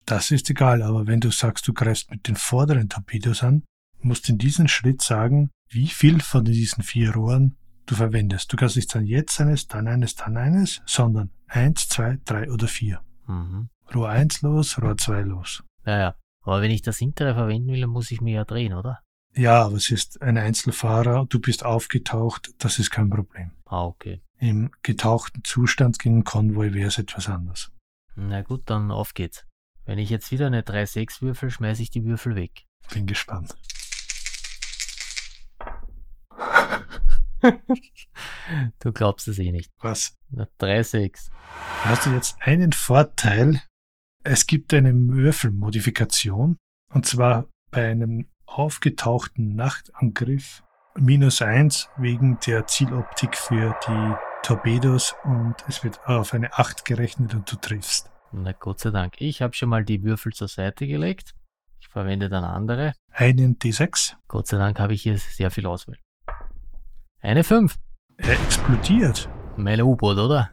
Das 0.07 0.31
ist 0.31 0.49
egal, 0.49 0.83
aber 0.83 1.05
wenn 1.05 1.19
du 1.19 1.31
sagst, 1.31 1.67
du 1.67 1.73
greifst 1.73 2.09
mit 2.09 2.29
den 2.29 2.37
vorderen 2.37 2.87
Torpedos 2.87 3.43
an, 3.43 3.63
musst 3.99 4.29
in 4.29 4.37
diesem 4.37 4.69
Schritt 4.69 5.01
sagen, 5.01 5.51
wie 5.67 5.87
viel 5.87 6.21
von 6.21 6.45
diesen 6.45 6.81
vier 6.81 7.13
Rohren 7.13 7.57
du 7.85 7.95
verwendest. 7.95 8.51
Du 8.51 8.55
kannst 8.55 8.77
nicht 8.77 8.89
sagen, 8.89 9.05
jetzt 9.05 9.39
eines, 9.41 9.67
dann 9.67 9.85
eines, 9.85 10.15
dann 10.15 10.37
eines, 10.37 10.81
sondern 10.85 11.31
eins, 11.47 11.89
zwei, 11.89 12.19
drei 12.23 12.49
oder 12.49 12.69
vier. 12.69 13.01
Mhm. 13.27 13.67
Rohr 13.93 14.07
eins 14.07 14.41
los, 14.41 14.81
Rohr 14.81 14.95
zwei 14.95 15.23
los. 15.23 15.61
Ja, 15.85 15.99
ja. 15.99 16.15
Aber 16.43 16.61
wenn 16.61 16.71
ich 16.71 16.81
das 16.81 16.99
hintere 16.99 17.33
verwenden 17.33 17.73
will, 17.73 17.81
dann 17.81 17.89
muss 17.89 18.09
ich 18.09 18.21
mich 18.21 18.35
ja 18.35 18.45
drehen, 18.45 18.73
oder? 18.73 19.01
Ja, 19.35 19.65
aber 19.65 19.75
es 19.75 19.91
ist 19.91 20.21
ein 20.21 20.37
Einzelfahrer, 20.37 21.25
du 21.27 21.41
bist 21.41 21.65
aufgetaucht, 21.65 22.53
das 22.59 22.79
ist 22.79 22.91
kein 22.91 23.09
Problem. 23.09 23.51
Ah, 23.65 23.83
okay. 23.83 24.21
Im 24.39 24.71
getauchten 24.83 25.43
Zustand 25.43 25.99
gegen 25.99 26.15
einen 26.15 26.23
Konvoi 26.23 26.73
wäre 26.73 26.87
es 26.87 26.97
etwas 26.97 27.27
anders. 27.27 27.73
Na 28.15 28.41
gut, 28.41 28.69
dann 28.69 28.89
auf 28.89 29.13
geht's. 29.13 29.45
Wenn 29.87 29.97
ich 29.99 30.09
jetzt 30.09 30.31
wieder 30.31 30.47
eine 30.47 30.63
3-6 30.63 31.21
würfel, 31.21 31.49
schmeiße 31.49 31.81
ich 31.81 31.89
die 31.89 32.03
Würfel 32.03 32.35
weg. 32.35 32.65
Bin 32.93 33.07
gespannt. 33.07 33.55
du 38.79 38.91
glaubst 38.91 39.29
es 39.29 39.39
eh 39.39 39.53
nicht. 39.53 39.71
Was? 39.79 40.13
Na, 40.29 40.45
3-6. 40.59 41.29
Hast 41.85 42.05
du 42.05 42.09
jetzt 42.09 42.35
einen 42.41 42.73
Vorteil? 42.73 43.61
Es 44.25 44.45
gibt 44.45 44.73
eine 44.73 44.93
Würfelmodifikation. 44.93 46.57
Und 46.93 47.05
zwar 47.05 47.47
bei 47.71 47.89
einem 47.89 48.29
aufgetauchten 48.45 49.55
Nachtangriff 49.55 50.63
minus 50.95 51.41
eins 51.41 51.87
wegen 51.95 52.37
der 52.45 52.67
Zieloptik 52.67 53.37
für 53.37 53.79
die 53.87 54.15
Torpedos 54.43 55.15
und 55.23 55.55
es 55.69 55.85
wird 55.85 56.05
auf 56.05 56.33
eine 56.33 56.51
8 56.57 56.83
gerechnet 56.83 57.33
und 57.33 57.49
du 57.49 57.55
triffst. 57.55 58.11
Na 58.31 58.51
Gott 58.51 58.79
sei 58.79 58.91
Dank. 58.91 59.19
Ich 59.19 59.41
habe 59.41 59.53
schon 59.53 59.69
mal 59.69 59.83
die 59.83 60.03
Würfel 60.03 60.33
zur 60.33 60.47
Seite 60.47 60.87
gelegt. 60.87 61.33
Ich 61.79 61.87
verwende 61.87 62.29
dann 62.29 62.43
andere. 62.43 62.93
Einen 63.11 63.57
D6. 63.57 64.15
Gott 64.27 64.47
sei 64.47 64.57
Dank 64.57 64.79
habe 64.79 64.93
ich 64.93 65.03
hier 65.03 65.17
sehr 65.17 65.51
viel 65.51 65.65
Auswahl. 65.65 65.97
Eine 67.21 67.43
5. 67.43 67.75
Er 68.17 68.33
explodiert. 68.33 69.29
Mein 69.55 69.81
U-Boot, 69.81 70.17
oder? 70.17 70.51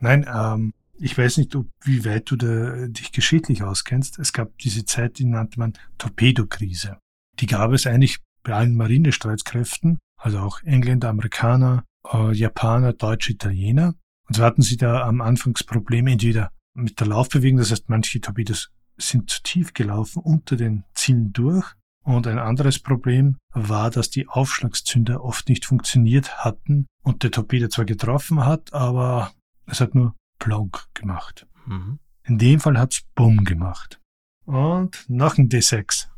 Nein, 0.00 0.26
ähm, 0.32 0.72
ich 0.98 1.16
weiß 1.16 1.38
nicht, 1.38 1.54
ob, 1.56 1.66
wie 1.82 2.04
weit 2.04 2.30
du 2.30 2.36
da, 2.36 2.86
dich 2.88 3.12
geschichtlich 3.12 3.62
auskennst. 3.62 4.18
Es 4.18 4.32
gab 4.32 4.56
diese 4.58 4.84
Zeit, 4.84 5.18
die 5.18 5.24
nannte 5.24 5.58
man 5.58 5.72
Torpedokrise. 5.98 6.98
Die 7.40 7.46
gab 7.46 7.72
es 7.72 7.86
eigentlich 7.86 8.18
bei 8.42 8.52
allen 8.52 8.76
Marinestreitkräften, 8.76 9.98
also 10.16 10.38
auch 10.38 10.62
Engländer, 10.62 11.08
Amerikaner, 11.08 11.84
äh, 12.12 12.32
Japaner, 12.32 12.92
Deutsche, 12.92 13.32
Italiener. 13.32 13.94
Und 14.28 14.36
so 14.36 14.44
hatten 14.44 14.62
sie 14.62 14.76
da 14.76 15.02
am 15.02 15.20
Anfang 15.20 15.54
das 15.54 15.64
Problem 15.64 16.06
entweder 16.06 16.50
mit 16.74 17.00
der 17.00 17.06
Laufbewegung, 17.06 17.58
das 17.58 17.70
heißt, 17.70 17.88
manche 17.88 18.20
Torpedos 18.20 18.70
sind 18.96 19.30
zu 19.30 19.42
tief 19.42 19.72
gelaufen 19.72 20.22
unter 20.22 20.56
den 20.56 20.84
Zielen 20.94 21.32
durch. 21.32 21.72
Und 22.04 22.26
ein 22.26 22.38
anderes 22.38 22.78
Problem 22.78 23.38
war, 23.52 23.90
dass 23.90 24.10
die 24.10 24.28
Aufschlagszünder 24.28 25.24
oft 25.24 25.48
nicht 25.48 25.64
funktioniert 25.64 26.44
hatten 26.44 26.86
und 27.02 27.22
der 27.22 27.30
Torpedo 27.30 27.68
zwar 27.68 27.86
getroffen 27.86 28.44
hat, 28.44 28.74
aber 28.74 29.32
es 29.66 29.80
hat 29.80 29.94
nur 29.94 30.14
Plonk 30.38 30.86
gemacht. 30.92 31.46
Mhm. 31.64 31.98
In 32.24 32.38
dem 32.38 32.60
Fall 32.60 32.78
hat's 32.78 33.02
Bumm 33.14 33.44
gemacht. 33.44 34.00
Und 34.44 35.08
noch 35.08 35.38
ein 35.38 35.48
D6. 35.48 36.08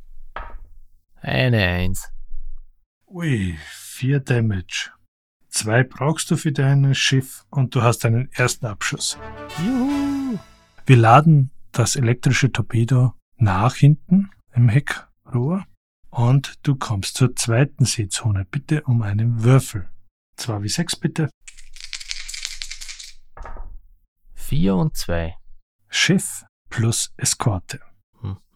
Eine 1.21 1.65
1. 1.65 2.11
Ui, 3.07 3.57
vier 3.71 4.19
Damage. 4.19 4.91
Zwei 5.49 5.85
brauchst 5.85 6.31
du 6.31 6.37
für 6.37 6.53
dein 6.53 6.95
Schiff 6.95 7.47
und 7.51 7.75
du 7.75 7.83
hast 7.83 8.05
einen 8.05 8.31
ersten 8.33 8.67
Abschuss. 8.67 9.17
Juhu! 9.65 10.16
Wir 10.89 10.97
laden 10.97 11.51
das 11.73 11.97
elektrische 11.97 12.53
Torpedo 12.53 13.13
nach 13.39 13.75
hinten 13.75 14.31
im 14.53 14.69
Heckrohr 14.69 15.67
und 16.11 16.65
du 16.65 16.77
kommst 16.77 17.17
zur 17.17 17.35
zweiten 17.35 17.85
Seezone. 17.85 18.45
Bitte 18.45 18.85
um 18.85 19.03
einen 19.03 19.43
Würfel. 19.43 19.91
Zwei 20.37 20.63
wie 20.63 20.69
sechs 20.69 20.95
bitte. 20.95 21.29
4 24.35 24.77
und 24.77 24.97
2. 24.97 25.35
Schiff 25.89 26.45
plus 26.71 27.13
Eskorte. 27.17 27.81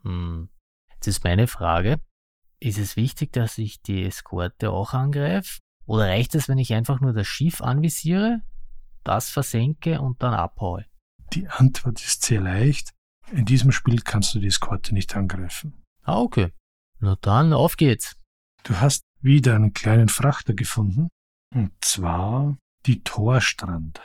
Mhm. 0.05 0.51
Jetzt 0.95 1.09
ist 1.09 1.25
meine 1.25 1.49
Frage, 1.49 2.01
Ist 2.61 2.79
es 2.79 2.95
wichtig, 2.95 3.33
dass 3.33 3.59
ich 3.59 3.83
die 3.83 4.05
Eskorte 4.05 4.71
auch 4.71 4.93
angreife? 4.93 5.59
Oder 5.85 6.05
reicht 6.05 6.37
es, 6.37 6.47
wenn 6.47 6.59
ich 6.59 6.75
einfach 6.75 7.01
nur 7.01 7.13
das 7.13 7.27
Schiff 7.27 7.61
anvisiere, 7.61 8.43
das 9.03 9.31
versenke 9.31 10.01
und 10.01 10.23
dann 10.23 10.35
abhaue? 10.35 10.85
Die 11.33 11.49
Antwort 11.49 12.01
ist 12.01 12.25
sehr 12.25 12.41
leicht. 12.41 12.91
In 13.31 13.45
diesem 13.45 13.71
Spiel 13.71 14.01
kannst 14.01 14.35
du 14.35 14.41
die 14.41 14.49
Eskorte 14.49 14.95
nicht 14.95 15.15
angreifen. 15.15 15.85
Ah, 16.03 16.19
okay. 16.19 16.53
Na 16.99 17.17
dann, 17.21 17.53
auf 17.53 17.77
geht's. 17.77 18.17
Du 18.65 18.81
hast 18.81 19.03
wieder 19.21 19.55
einen 19.55 19.73
kleinen 19.73 20.09
Frachter 20.09 20.55
gefunden. 20.55 21.09
Und 21.55 21.73
zwar 21.81 22.57
die 22.87 23.03
Torstrand 23.03 24.01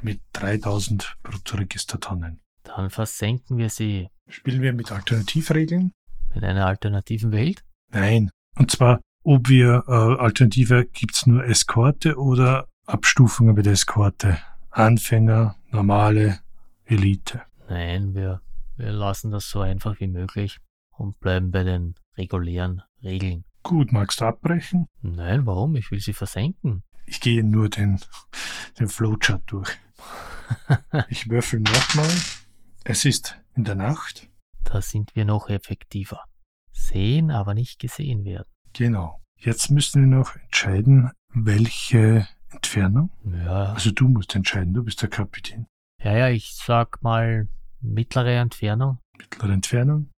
mit 0.00 0.20
3000 0.32 1.16
Bruttoregistertonnen. 1.22 2.40
Dann 2.62 2.90
versenken 2.90 3.58
wir 3.58 3.70
sie. 3.70 4.08
Spielen 4.28 4.62
wir 4.62 4.72
mit 4.72 4.92
Alternativregeln? 4.92 5.92
Mit 6.34 6.44
einer 6.44 6.66
alternativen 6.66 7.32
Welt? 7.32 7.64
Nein. 7.92 8.30
Und 8.56 8.70
zwar, 8.70 9.00
ob 9.24 9.48
wir 9.48 9.84
äh, 9.86 9.92
Alternative 9.92 10.86
gibt's 10.86 11.26
nur 11.26 11.44
Eskorte 11.44 12.16
oder 12.16 12.68
Abstufungen 12.86 13.54
mit 13.54 13.66
Eskorte. 13.66 14.38
Anfänger, 14.70 15.56
normale, 15.70 16.40
Elite. 16.84 17.42
Nein, 17.68 18.14
wir, 18.14 18.40
wir 18.76 18.92
lassen 18.92 19.30
das 19.30 19.48
so 19.48 19.60
einfach 19.60 20.00
wie 20.00 20.08
möglich 20.08 20.58
und 20.90 21.18
bleiben 21.20 21.50
bei 21.50 21.64
den 21.64 21.94
regulären 22.16 22.82
Regeln. 23.02 23.44
Gut, 23.62 23.92
magst 23.92 24.20
du 24.20 24.24
abbrechen? 24.26 24.86
Nein, 25.00 25.46
warum? 25.46 25.76
Ich 25.76 25.90
will 25.90 26.00
sie 26.00 26.12
versenken. 26.12 26.82
Ich 27.06 27.20
gehe 27.20 27.44
nur 27.44 27.68
den, 27.68 28.00
den 28.78 28.88
Flowchart 28.88 29.42
durch. 29.46 29.70
Ich 31.08 31.30
würfel 31.30 31.60
nochmal. 31.60 32.10
Es 32.84 33.04
ist 33.06 33.40
in 33.54 33.64
der 33.64 33.74
Nacht. 33.74 34.28
Da 34.64 34.82
sind 34.82 35.14
wir 35.16 35.24
noch 35.24 35.48
effektiver. 35.48 36.24
Sehen, 36.72 37.30
aber 37.30 37.54
nicht 37.54 37.78
gesehen 37.78 38.24
werden. 38.24 38.48
Genau. 38.74 39.22
Jetzt 39.38 39.70
müssen 39.70 40.02
wir 40.02 40.18
noch 40.18 40.36
entscheiden, 40.36 41.10
welche 41.32 42.28
Entfernung. 42.50 43.10
Ja, 43.24 43.72
Also 43.72 43.92
du 43.92 44.08
musst 44.08 44.34
entscheiden, 44.34 44.74
du 44.74 44.84
bist 44.84 45.00
der 45.00 45.08
Kapitän. 45.08 45.66
Ja, 46.02 46.16
ja, 46.16 46.28
ich 46.28 46.54
sag 46.54 47.02
mal 47.02 47.48
mittlere 47.80 48.36
Entfernung. 48.36 48.98
Mittlere 49.18 49.52
Entfernung. 49.52 50.10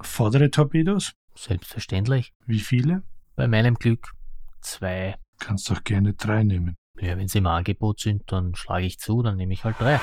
Vordere 0.00 0.50
Torpedos. 0.50 1.12
Selbstverständlich. 1.34 2.32
Wie 2.46 2.60
viele? 2.60 3.02
Bei 3.34 3.46
meinem 3.48 3.74
Glück 3.74 4.12
zwei. 4.60 5.16
Kannst 5.38 5.70
auch 5.70 5.84
gerne 5.84 6.14
drei 6.14 6.42
nehmen. 6.42 6.76
Ja, 6.98 7.18
wenn 7.18 7.28
sie 7.28 7.38
im 7.38 7.46
Angebot 7.46 8.00
sind, 8.00 8.22
dann 8.32 8.54
schlage 8.54 8.86
ich 8.86 8.98
zu, 8.98 9.22
dann 9.22 9.36
nehme 9.36 9.52
ich 9.52 9.64
halt 9.64 9.78
drei. 9.78 10.00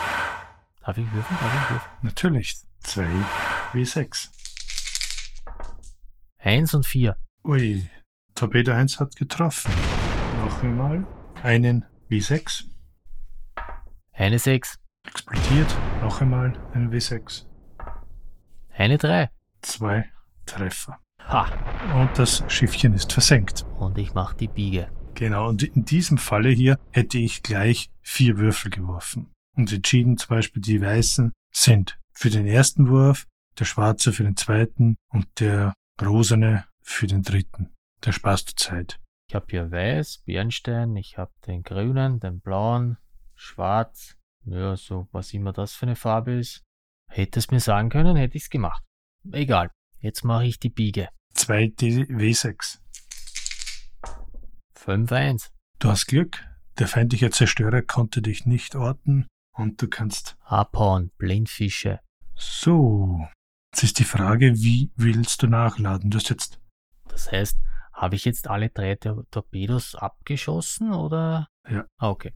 Darf 0.82 0.98
ich 0.98 1.12
würfeln? 1.12 1.40
Darf 1.40 1.64
ich 1.64 1.70
würfeln? 1.72 1.92
Natürlich. 2.04 2.58
Zwei 2.82 3.08
W6. 3.72 4.30
Eins 6.38 6.74
und 6.74 6.86
vier. 6.86 7.18
Ui. 7.46 7.90
Torpedo 8.36 8.74
1 8.74 9.00
hat 9.00 9.16
getroffen. 9.16 9.72
Noch 10.40 10.62
einmal. 10.62 11.08
Einen 11.42 11.86
W6. 12.10 12.66
Eine 14.12 14.38
sechs. 14.38 14.78
Explodiert. 15.14 15.78
Noch 16.02 16.22
einmal 16.22 16.54
ein 16.74 16.92
W6. 16.92 17.46
Eine 18.76 18.98
drei. 18.98 19.30
Zwei 19.62 20.10
Treffer. 20.48 21.00
Ha! 21.20 21.46
Und 22.02 22.18
das 22.18 22.44
Schiffchen 22.48 22.96
ist 22.96 23.14
versenkt. 23.14 23.64
Und 23.78 24.00
ich 24.00 24.16
mach 24.16 24.34
die 24.34 24.48
Biege. 24.48 24.90
Genau, 25.14 25.50
und 25.50 25.62
in 25.62 25.86
diesem 25.86 26.18
Falle 26.18 26.50
hier 26.50 26.80
hätte 26.92 27.20
ich 27.20 27.44
gleich 27.44 27.92
vier 28.02 28.40
Würfel 28.40 28.72
geworfen. 28.72 29.32
Und 29.56 29.72
entschieden 29.72 30.18
zum 30.18 30.30
Beispiel 30.30 30.64
die 30.64 30.82
Weißen 30.82 31.32
sind 31.54 32.00
für 32.12 32.32
den 32.32 32.48
ersten 32.48 32.90
Wurf, 32.90 33.28
der 33.60 33.66
Schwarze 33.66 34.14
für 34.14 34.24
den 34.24 34.36
zweiten 34.36 34.96
und 35.10 35.28
der 35.40 35.74
Rosene 36.02 36.66
für 36.82 37.06
den 37.06 37.22
dritten. 37.22 37.72
Da 38.02 38.12
sparst 38.12 38.50
du 38.50 38.56
Zeit. 38.56 39.00
Ich 39.30 39.36
habe 39.36 39.46
hier 39.48 39.72
weiß, 39.72 40.24
Bernstein, 40.26 40.96
ich 40.96 41.20
habe 41.20 41.32
den 41.46 41.62
grünen, 41.62 42.20
den 42.20 42.42
blauen, 42.42 42.98
schwarz. 43.36 44.18
Ja, 44.46 44.76
so 44.76 45.08
was 45.12 45.34
immer 45.34 45.54
das 45.54 45.74
für 45.74 45.86
eine 45.86 45.96
Farbe 45.96 46.34
ist. 46.34 46.64
Hätte 47.10 47.40
es 47.40 47.52
mir 47.52 47.60
sagen 47.60 47.90
können, 47.90 48.16
hätte 48.16 48.38
ich's 48.38 48.50
gemacht. 48.50 48.84
Egal. 49.32 49.70
Jetzt 50.00 50.24
mache 50.24 50.46
ich 50.46 50.60
die 50.60 50.70
Biege. 50.70 51.10
Zwei 51.34 51.66
W6. 51.66 52.80
5-1. 54.76 55.50
Du 55.80 55.90
hast 55.90 56.08
Glück. 56.08 56.44
Der 56.80 56.88
feindliche 56.88 57.30
Zerstörer 57.30 57.82
konnte 57.82 58.22
dich 58.22 58.46
nicht 58.46 58.76
orten 58.76 59.28
und 59.56 59.82
du 59.82 59.88
kannst. 59.88 60.38
Abhauen, 60.42 61.12
Blindfische. 61.18 62.00
So. 62.36 63.28
Jetzt 63.72 63.84
ist 63.84 64.00
die 64.00 64.04
Frage, 64.04 64.56
wie 64.56 64.92
willst 64.96 65.42
du 65.44 65.48
nachladen? 65.48 66.10
Du 66.10 66.18
hast 66.18 66.30
jetzt 66.30 66.60
Das 67.08 67.32
heißt, 67.32 67.60
habe 67.94 68.16
ich 68.16 68.26
jetzt 68.26 68.48
alle 68.48 68.70
drei 68.70 68.96
Tor 68.96 69.24
Torpedos 69.30 69.96
abgeschossen 69.96 70.94
oder? 70.94 71.48
Ja. 71.70 71.86
Ah, 71.98 72.10
okay. 72.10 72.34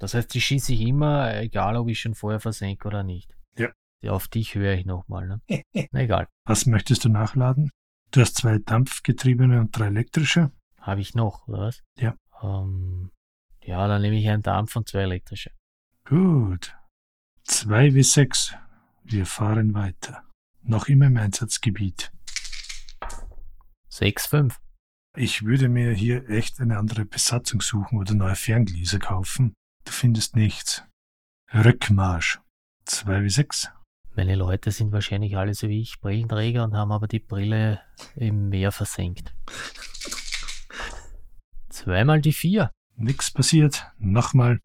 Das 0.00 0.14
heißt, 0.14 0.32
die 0.32 0.40
schieße 0.40 0.72
ich 0.72 0.80
immer, 0.80 1.36
egal 1.36 1.76
ob 1.76 1.88
ich 1.88 2.00
schon 2.00 2.14
vorher 2.14 2.40
versenke 2.40 2.88
oder 2.88 3.04
nicht. 3.04 3.36
Ja. 3.56 3.68
Ja, 4.02 4.12
auf 4.12 4.28
dich 4.28 4.54
höre 4.54 4.72
ich 4.72 4.86
nochmal, 4.86 5.28
ne? 5.28 5.40
Na 5.92 6.00
egal. 6.00 6.26
Was 6.46 6.66
möchtest 6.66 7.04
du 7.04 7.10
nachladen? 7.10 7.70
Du 8.10 8.22
hast 8.22 8.36
zwei 8.36 8.58
Dampfgetriebene 8.58 9.60
und 9.60 9.76
drei 9.78 9.86
elektrische. 9.86 10.50
Habe 10.80 11.02
ich 11.02 11.14
noch, 11.14 11.46
oder 11.46 11.60
was? 11.60 11.82
Ja. 11.98 12.16
Ähm, 12.42 13.10
ja, 13.62 13.86
dann 13.86 14.00
nehme 14.00 14.18
ich 14.18 14.28
einen 14.28 14.42
Dampf 14.42 14.74
und 14.74 14.88
zwei 14.88 15.02
elektrische. 15.02 15.52
Gut. 16.06 16.74
Zwei 17.44 17.94
wie 17.94 18.02
sechs. 18.02 18.54
Wir 19.04 19.26
fahren 19.26 19.74
weiter. 19.74 20.24
Noch 20.62 20.88
immer 20.88 21.06
im 21.06 21.18
Einsatzgebiet. 21.18 22.10
6-5. 23.90 24.56
Ich 25.16 25.44
würde 25.44 25.68
mir 25.68 25.92
hier 25.92 26.28
echt 26.30 26.58
eine 26.60 26.78
andere 26.78 27.04
Besatzung 27.04 27.60
suchen 27.60 27.98
oder 27.98 28.14
neue 28.14 28.36
Ferngläser 28.36 28.98
kaufen. 28.98 29.52
Du 29.84 29.92
findest 29.92 30.36
nichts. 30.36 30.84
Rückmarsch. 31.52 32.40
Zwei 32.84 33.22
wie 33.22 33.30
sechs. 33.30 33.70
Meine 34.16 34.34
Leute 34.34 34.70
sind 34.70 34.92
wahrscheinlich 34.92 35.36
alle 35.36 35.54
so 35.54 35.68
wie 35.68 35.80
ich 35.80 36.00
Brillenträger 36.00 36.64
und 36.64 36.74
haben 36.74 36.92
aber 36.92 37.06
die 37.06 37.20
Brille 37.20 37.80
im 38.16 38.48
Meer 38.48 38.72
versenkt. 38.72 39.34
Zweimal 41.68 42.20
die 42.20 42.32
vier. 42.32 42.70
Nix 42.96 43.30
passiert. 43.30 43.86
Nochmal. 43.98 44.60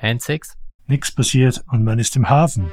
1-6. 0.00 0.52
Nix 0.86 1.10
passiert 1.10 1.64
und 1.68 1.82
man 1.82 1.98
ist 1.98 2.14
im 2.16 2.28
Hafen. 2.28 2.72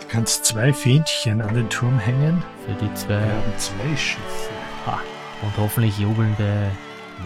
Du 0.00 0.06
kannst 0.08 0.44
zwei 0.44 0.72
Fähnchen 0.72 1.40
an 1.40 1.54
den 1.54 1.70
Turm 1.70 1.98
hängen. 1.98 2.42
Für 2.66 2.74
die 2.74 2.92
zwei. 2.94 3.20
Wir 3.20 3.34
haben 3.34 3.58
zwei 3.58 3.96
Schiffe. 3.96 4.50
Ha. 4.86 5.00
Und 5.42 5.56
hoffentlich 5.56 5.98
jubelnde 5.98 6.70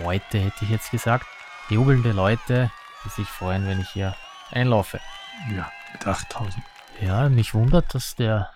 Leute, 0.02 0.38
hätte 0.38 0.64
ich 0.64 0.70
jetzt 0.70 0.90
gesagt. 0.90 1.26
Jubelnde 1.70 2.12
Leute, 2.12 2.70
die 3.04 3.08
sich 3.08 3.26
freuen, 3.26 3.66
wenn 3.66 3.80
ich 3.80 3.88
hier 3.88 4.14
einlaufe. 4.50 5.00
Ja, 5.50 5.72
mit 5.92 6.06
8000. 6.06 6.62
Ja, 7.00 7.28
mich 7.30 7.54
wundert, 7.54 7.94
dass 7.94 8.14
der, 8.14 8.50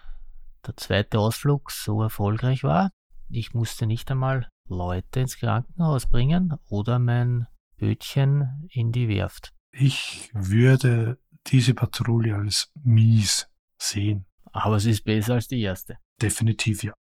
der 0.67 0.77
zweite 0.77 1.19
Ausflug 1.19 1.71
so 1.71 2.03
erfolgreich 2.03 2.65
war. 2.65 2.91
Ich 3.31 3.55
musste 3.55 3.87
nicht 3.87 4.11
einmal 4.11 4.47
Leute 4.69 5.21
ins 5.21 5.39
Krankenhaus 5.39 6.07
bringen 6.07 6.55
oder 6.69 6.99
mein 6.99 7.47
Bötchen 7.79 8.69
in 8.71 8.93
die 8.93 9.09
Werft. 9.09 9.55
Ich 9.73 10.31
würde 10.35 11.19
diese 11.47 11.73
Patrouille 11.73 12.37
als 12.37 12.71
mies 12.83 13.49
sehen. 13.79 14.27
Aber 14.53 14.77
es 14.77 14.85
ist 14.85 15.05
besser 15.05 15.35
als 15.35 15.49
die 15.49 15.63
erste. 15.63 15.97
Definitiv 16.21 16.83
ja. 16.83 16.93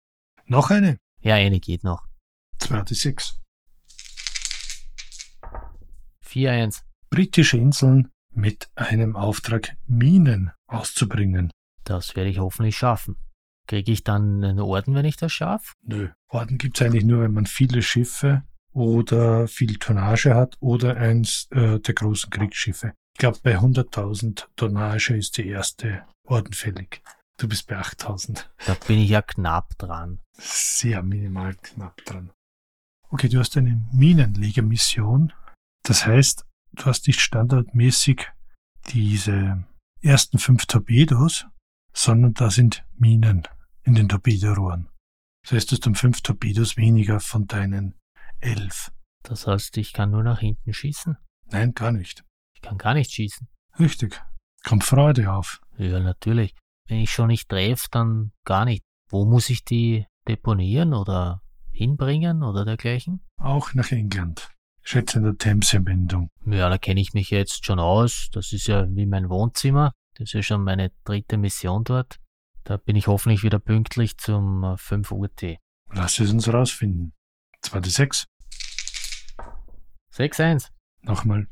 Noch 0.46 0.70
eine. 0.70 0.96
Ja, 1.20 1.34
eine 1.34 1.60
geht 1.60 1.84
noch. 1.84 2.06
Zweite 2.58 2.94
sechs. 2.94 3.38
4-1. 6.28 6.82
Britische 7.10 7.56
Inseln 7.56 8.10
mit 8.32 8.68
einem 8.74 9.16
Auftrag 9.16 9.76
Minen 9.86 10.52
auszubringen. 10.66 11.50
Das 11.84 12.14
werde 12.16 12.30
ich 12.30 12.38
hoffentlich 12.38 12.76
schaffen. 12.76 13.16
Kriege 13.66 13.92
ich 13.92 14.04
dann 14.04 14.44
einen 14.44 14.60
Orden, 14.60 14.94
wenn 14.94 15.04
ich 15.04 15.16
das 15.16 15.32
schaffe? 15.32 15.74
Nö. 15.82 16.08
Orden 16.28 16.58
gibt's 16.58 16.80
eigentlich 16.82 17.04
nur, 17.04 17.22
wenn 17.22 17.32
man 17.32 17.46
viele 17.46 17.82
Schiffe 17.82 18.42
oder 18.72 19.48
viel 19.48 19.76
Tonnage 19.78 20.34
hat 20.34 20.56
oder 20.60 20.96
eins 20.96 21.48
äh, 21.50 21.78
der 21.80 21.94
großen 21.94 22.30
Kriegsschiffe. 22.30 22.92
Ich 23.14 23.18
glaube, 23.18 23.38
bei 23.42 23.58
100.000 23.58 24.46
Tonnage 24.56 25.16
ist 25.16 25.36
die 25.38 25.48
erste 25.48 26.02
Orden 26.24 26.52
fällig. 26.52 27.02
Du 27.36 27.48
bist 27.48 27.66
bei 27.66 27.78
8.000. 27.78 28.44
Da 28.66 28.74
bin 28.86 28.98
ich 28.98 29.10
ja 29.10 29.22
knapp 29.22 29.76
dran. 29.78 30.20
Sehr 30.32 31.02
minimal 31.02 31.54
knapp 31.54 32.04
dran. 32.04 32.30
Okay, 33.10 33.28
du 33.28 33.38
hast 33.38 33.56
eine 33.56 33.80
Minenlegermission. 33.92 35.32
Das 35.88 36.04
heißt, 36.04 36.44
du 36.72 36.84
hast 36.84 37.06
nicht 37.06 37.18
standardmäßig 37.18 38.30
diese 38.88 39.64
ersten 40.02 40.38
fünf 40.38 40.66
Torpedos, 40.66 41.46
sondern 41.94 42.34
da 42.34 42.50
sind 42.50 42.84
Minen 42.98 43.48
in 43.84 43.94
den 43.94 44.06
Torpedorohren. 44.06 44.90
Das 45.44 45.52
heißt, 45.52 45.70
du 45.70 45.76
hast 45.76 45.86
um 45.86 45.94
fünf 45.94 46.20
Torpedos 46.20 46.76
weniger 46.76 47.20
von 47.20 47.46
deinen 47.46 47.94
elf. 48.40 48.92
Das 49.22 49.46
heißt, 49.46 49.78
ich 49.78 49.94
kann 49.94 50.10
nur 50.10 50.22
nach 50.22 50.40
hinten 50.40 50.74
schießen. 50.74 51.16
Nein, 51.46 51.72
gar 51.72 51.92
nicht. 51.92 52.22
Ich 52.54 52.60
kann 52.60 52.76
gar 52.76 52.92
nicht 52.92 53.10
schießen. 53.10 53.48
Richtig. 53.78 54.22
Kommt 54.64 54.84
Freude 54.84 55.32
auf. 55.32 55.62
Ja, 55.78 56.00
natürlich. 56.00 56.54
Wenn 56.86 56.98
ich 56.98 57.12
schon 57.12 57.28
nicht 57.28 57.48
treffe, 57.48 57.88
dann 57.90 58.32
gar 58.44 58.66
nicht. 58.66 58.82
Wo 59.08 59.24
muss 59.24 59.48
ich 59.48 59.64
die 59.64 60.04
deponieren 60.26 60.92
oder 60.92 61.40
hinbringen 61.70 62.42
oder 62.42 62.66
dergleichen? 62.66 63.24
Auch 63.40 63.72
nach 63.72 63.90
England. 63.90 64.50
Schätze 64.88 65.18
in 65.18 65.24
der 65.24 65.36
Themse-Wendung. 65.36 66.30
Ja, 66.46 66.70
da 66.70 66.78
kenne 66.78 67.02
ich 67.02 67.12
mich 67.12 67.28
jetzt 67.28 67.66
schon 67.66 67.78
aus. 67.78 68.30
Das 68.32 68.54
ist 68.54 68.68
ja 68.68 68.86
wie 68.88 69.04
mein 69.04 69.28
Wohnzimmer. 69.28 69.92
Das 70.14 70.30
ist 70.30 70.32
ja 70.32 70.42
schon 70.42 70.64
meine 70.64 70.92
dritte 71.04 71.36
Mission 71.36 71.84
dort. 71.84 72.18
Da 72.64 72.78
bin 72.78 72.96
ich 72.96 73.06
hoffentlich 73.06 73.42
wieder 73.42 73.58
pünktlich 73.58 74.16
zum 74.16 74.78
5 74.78 75.10
äh, 75.10 75.14
Uhr 75.14 75.34
T. 75.34 75.58
Lass 75.92 76.18
es 76.18 76.32
uns 76.32 76.50
rausfinden. 76.50 77.12
2D6. 77.64 78.24
6-1. 80.14 80.70
Nochmal. 81.02 81.48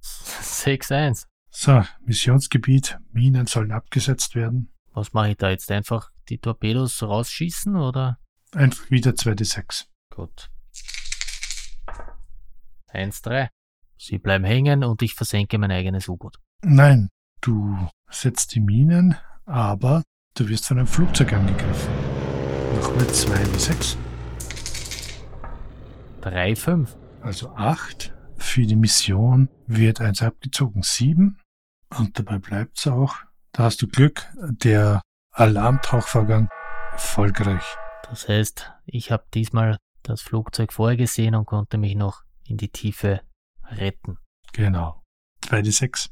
6-1. 0.00 1.26
So, 1.50 1.82
Missionsgebiet. 2.04 2.98
Minen 3.10 3.48
sollen 3.48 3.72
abgesetzt 3.72 4.36
werden. 4.36 4.72
Was 4.92 5.12
mache 5.12 5.30
ich 5.30 5.38
da 5.38 5.50
jetzt? 5.50 5.72
Einfach 5.72 6.12
die 6.28 6.38
Torpedos 6.38 7.02
rausschießen 7.02 7.74
oder? 7.74 8.20
Einfach 8.52 8.88
wieder 8.92 9.10
2D6. 9.10 9.86
Gut. 10.14 10.50
1-3. 12.94 13.48
Sie 13.98 14.18
bleiben 14.18 14.44
hängen 14.44 14.84
und 14.84 15.02
ich 15.02 15.14
versenke 15.14 15.58
mein 15.58 15.70
eigenes 15.70 16.08
U-Boot. 16.08 16.38
Nein, 16.62 17.08
du 17.40 17.76
setzt 18.10 18.54
die 18.54 18.60
Minen, 18.60 19.16
aber 19.44 20.02
du 20.34 20.48
wirst 20.48 20.66
von 20.66 20.78
einem 20.78 20.86
Flugzeug 20.86 21.32
angegriffen. 21.32 21.92
Nochmal 22.76 23.06
2D6. 23.06 23.96
3, 26.22 26.56
5. 26.56 26.96
Also 27.20 27.50
8. 27.54 28.14
Für 28.36 28.66
die 28.66 28.76
Mission 28.76 29.48
wird 29.66 30.00
eins 30.00 30.22
abgezogen, 30.22 30.82
7. 30.82 31.38
Und 31.98 32.18
dabei 32.18 32.38
bleibt 32.38 32.78
es 32.78 32.86
auch. 32.86 33.14
Da 33.52 33.64
hast 33.64 33.80
du 33.82 33.86
Glück, 33.86 34.26
der 34.40 35.00
Alarmtauchvorgang 35.30 36.48
erfolgreich. 36.92 37.64
Das 38.08 38.28
heißt, 38.28 38.72
ich 38.86 39.12
habe 39.12 39.24
diesmal 39.32 39.78
das 40.02 40.20
Flugzeug 40.20 40.72
vorgesehen 40.72 41.34
und 41.34 41.46
konnte 41.46 41.78
mich 41.78 41.94
noch 41.94 42.23
in 42.46 42.56
die 42.56 42.68
Tiefe 42.68 43.22
retten. 43.64 44.18
Genau. 44.52 45.02
2D6. 45.42 46.10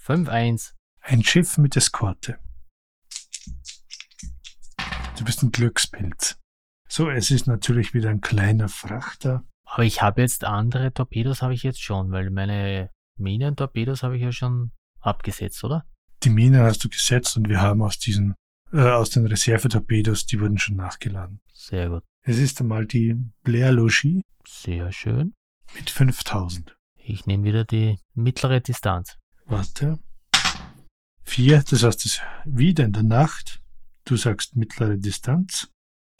5-1. 0.00 0.72
Ein 1.00 1.22
Schiff 1.22 1.58
mit 1.58 1.76
Eskorte. 1.76 2.38
Du 5.18 5.24
bist 5.24 5.42
ein 5.42 5.52
Glückspilz. 5.52 6.38
So, 6.88 7.08
es 7.08 7.30
ist 7.30 7.46
natürlich 7.46 7.94
wieder 7.94 8.10
ein 8.10 8.20
kleiner 8.20 8.68
Frachter. 8.68 9.44
Aber 9.64 9.84
ich 9.84 10.02
habe 10.02 10.20
jetzt 10.20 10.44
andere 10.44 10.92
Torpedos, 10.92 11.40
habe 11.40 11.54
ich 11.54 11.62
jetzt 11.62 11.82
schon, 11.82 12.10
weil 12.10 12.30
meine 12.30 12.90
Minen-Torpedos 13.18 14.02
habe 14.02 14.16
ich 14.16 14.22
ja 14.22 14.32
schon 14.32 14.72
abgesetzt, 15.00 15.64
oder? 15.64 15.86
Die 16.22 16.30
Minen 16.30 16.60
hast 16.60 16.84
du 16.84 16.88
gesetzt 16.88 17.36
und 17.36 17.48
wir 17.48 17.60
haben 17.60 17.82
aus 17.82 17.98
diesen, 17.98 18.34
äh, 18.72 18.80
aus 18.80 19.10
den 19.10 19.26
Reservetorpedos, 19.26 20.26
die 20.26 20.40
wurden 20.40 20.58
schon 20.58 20.76
nachgeladen. 20.76 21.40
Sehr 21.52 21.88
gut. 21.88 22.04
Es 22.24 22.38
ist 22.38 22.60
einmal 22.60 22.86
die 22.86 23.16
Blair 23.42 23.72
Logie. 23.72 24.22
Sehr 24.46 24.92
schön. 24.92 25.34
Mit 25.74 25.90
5000. 25.90 26.76
Ich 26.94 27.26
nehme 27.26 27.42
wieder 27.42 27.64
die 27.64 27.98
mittlere 28.14 28.60
Distanz. 28.60 29.18
Warte. 29.46 29.98
Vier, 31.24 31.64
das 31.68 31.82
heißt, 31.82 32.06
es 32.06 32.20
wieder 32.44 32.84
in 32.84 32.92
der 32.92 33.02
Nacht. 33.02 33.60
Du 34.04 34.16
sagst 34.16 34.54
mittlere 34.54 34.98
Distanz 34.98 35.68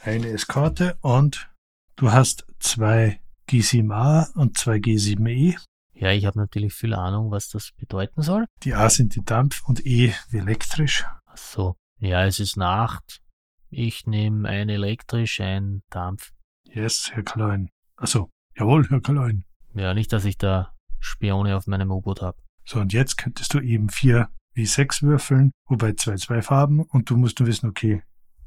eine 0.03 0.29
Eskorte 0.31 0.99
und 1.03 1.49
du 1.95 2.11
hast 2.11 2.47
zwei 2.59 3.21
G7A 3.49 4.33
und 4.35 4.59
zwei 4.59 4.79
G7E. 4.79 5.57
Ja, 5.95 6.11
ich 6.11 6.27
habe 6.27 6.39
natürlich 6.41 6.75
viel 6.75 6.95
Ahnung, 6.95 7.31
was 7.31 7.49
das 7.49 7.71
bedeuten 7.79 8.23
soll. 8.23 8.47
Die 8.65 8.75
A 8.75 8.91
sind 8.91 9.15
die 9.15 9.25
Dampf 9.25 9.63
und 9.69 9.87
E 9.87 10.13
wie 10.31 10.39
elektrisch. 10.39 11.05
Ach 11.27 11.37
so. 11.37 11.77
Ja, 12.01 12.27
es 12.27 12.41
ist 12.41 12.57
Nacht. 12.57 13.22
Ich 13.75 14.07
nehme 14.07 14.47
ein 14.47 14.69
elektrisch, 14.69 15.41
ein 15.41 15.83
Dampf. 15.89 16.33
Yes, 16.65 17.11
Herr 17.15 17.23
Kaloin. 17.23 17.71
Also, 17.97 18.29
jawohl, 18.55 18.87
Herr 18.91 19.01
Kaloin. 19.01 19.45
Ja, 19.73 19.95
nicht, 19.95 20.13
dass 20.13 20.27
ich 20.27 20.37
da 20.37 20.75
Spione 21.01 21.57
auf 21.57 21.67
meinem 21.67 21.91
U-Boot 21.91 22.21
habe. 22.21 22.37
So, 22.67 22.81
und 22.81 22.93
jetzt 22.93 23.17
könntest 23.17 23.55
du 23.55 23.61
eben 23.61 23.89
vier 23.89 24.29
wie 24.53 24.67
sechs 24.67 25.01
würfeln, 25.01 25.53
wobei 25.65 25.95
zwei 25.95 26.17
zwei 26.17 26.43
Farben 26.43 26.83
und 26.83 27.09
du 27.09 27.17
musst 27.17 27.41
nur 27.41 27.49
wissen, 27.49 27.67
okay, 27.67 28.03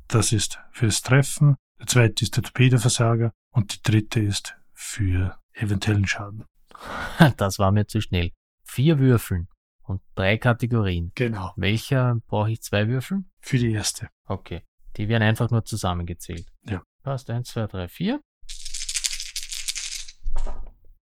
das 0.08 0.32
ist 0.32 0.60
fürs 0.72 1.02
Treffen, 1.02 1.56
der 1.80 1.88
zweite 1.88 2.24
ist 2.24 2.36
der 2.36 2.44
Torpedoversager 2.44 3.32
und 3.50 3.74
die 3.74 3.82
dritte 3.82 4.20
ist 4.20 4.56
für 4.74 5.40
eventuellen 5.54 6.06
Schaden. 6.06 6.46
Das 7.38 7.58
war 7.58 7.72
mir 7.72 7.88
zu 7.88 8.00
schnell. 8.00 8.30
Vier 8.64 9.00
Würfeln 9.00 9.48
und 9.82 10.02
drei 10.14 10.38
Kategorien. 10.38 11.12
Genau. 11.16 11.52
Welcher 11.56 12.20
brauche 12.28 12.52
ich 12.52 12.62
zwei 12.62 12.88
Würfeln? 12.88 13.32
Für 13.40 13.58
die 13.58 13.72
erste. 13.72 14.10
Okay. 14.28 14.62
Die 14.98 15.10
werden 15.10 15.24
einfach 15.24 15.52
nur 15.52 15.66
zusammengezählt. 15.66 16.52
Ja. 16.64 16.84
Passt. 17.04 17.30
Eins, 17.30 17.50
zwei, 17.50 17.68
drei, 17.68 17.88
vier. 17.88 18.22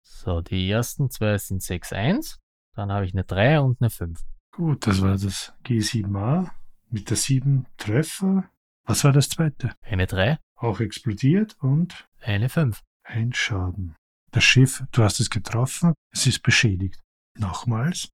So, 0.02 0.42
die 0.42 0.70
ersten 0.70 1.10
zwei 1.10 1.38
sind 1.38 1.62
6, 1.62 1.92
1. 1.94 2.38
Dann 2.74 2.92
habe 2.92 3.06
ich 3.06 3.14
eine 3.14 3.24
3 3.24 3.60
und 3.60 3.80
eine 3.80 3.90
5. 3.90 4.20
Gut, 4.52 4.86
das 4.86 5.00
war 5.00 5.12
das 5.12 5.54
G7A 5.64 6.50
mit 6.90 7.08
der 7.08 7.16
7 7.16 7.66
Treffer. 7.78 8.50
Was 8.84 9.04
war 9.04 9.12
das 9.12 9.30
zweite? 9.30 9.72
Eine 9.80 10.06
3. 10.06 10.38
Auch 10.56 10.80
explodiert 10.80 11.56
und 11.60 12.06
eine 12.20 12.48
5. 12.48 12.80
Ein 13.02 13.32
Schaden. 13.32 13.96
Das 14.30 14.44
Schiff, 14.44 14.84
du 14.92 15.02
hast 15.02 15.20
es 15.20 15.30
getroffen, 15.30 15.94
es 16.12 16.26
ist 16.26 16.42
beschädigt. 16.42 17.00
Nochmals. 17.38 18.10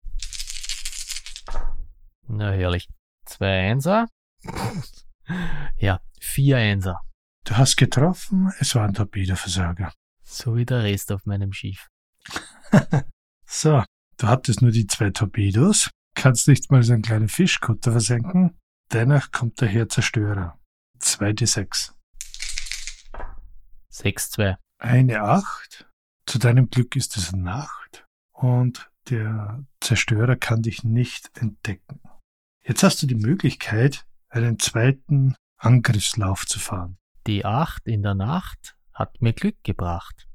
Na 2.28 2.52
herrlich. 2.52 2.88
Zwei 3.24 3.70
Einser. 3.70 4.06
ja, 5.76 6.00
vier 6.20 6.58
Einser. 6.58 7.00
Du 7.44 7.56
hast 7.56 7.76
getroffen, 7.76 8.52
es 8.58 8.74
war 8.74 8.86
ein 8.86 8.94
Torpedoversager. 8.94 9.92
So 10.22 10.56
wie 10.56 10.66
der 10.66 10.82
Rest 10.82 11.12
auf 11.12 11.26
meinem 11.26 11.52
Schiff. 11.52 11.88
so, 13.46 13.84
du 14.16 14.26
hattest 14.26 14.62
nur 14.62 14.72
die 14.72 14.86
zwei 14.86 15.10
Torpedos, 15.10 15.90
kannst 16.14 16.48
nicht 16.48 16.70
mal 16.70 16.82
so 16.82 16.92
einen 16.92 17.02
kleinen 17.02 17.28
Fischkutter 17.28 17.92
versenken. 17.92 18.58
Dennoch 18.92 19.30
kommt 19.30 19.60
der 19.60 19.88
Zerstörer. 19.88 20.58
2d6. 21.00 21.92
6-2. 23.92 24.56
Eine 24.78 25.22
8. 25.22 25.86
Zu 26.26 26.38
deinem 26.38 26.68
Glück 26.68 26.96
ist 26.96 27.16
es 27.16 27.32
Nacht 27.32 28.04
und 28.32 28.90
der 29.08 29.64
Zerstörer 29.80 30.36
kann 30.36 30.62
dich 30.62 30.82
nicht 30.82 31.30
entdecken. 31.38 32.00
Jetzt 32.64 32.82
hast 32.82 33.00
du 33.02 33.06
die 33.06 33.14
Möglichkeit, 33.14 34.04
einen 34.28 34.58
zweiten 34.58 35.34
Angriffslauf 35.56 36.46
zu 36.46 36.58
fahren. 36.58 36.98
Die 37.26 37.44
8 37.44 37.86
in 37.86 38.02
der 38.02 38.14
Nacht 38.14 38.76
hat 38.92 39.20
mir 39.20 39.32
Glück 39.32 39.62
gebracht. 39.64 40.28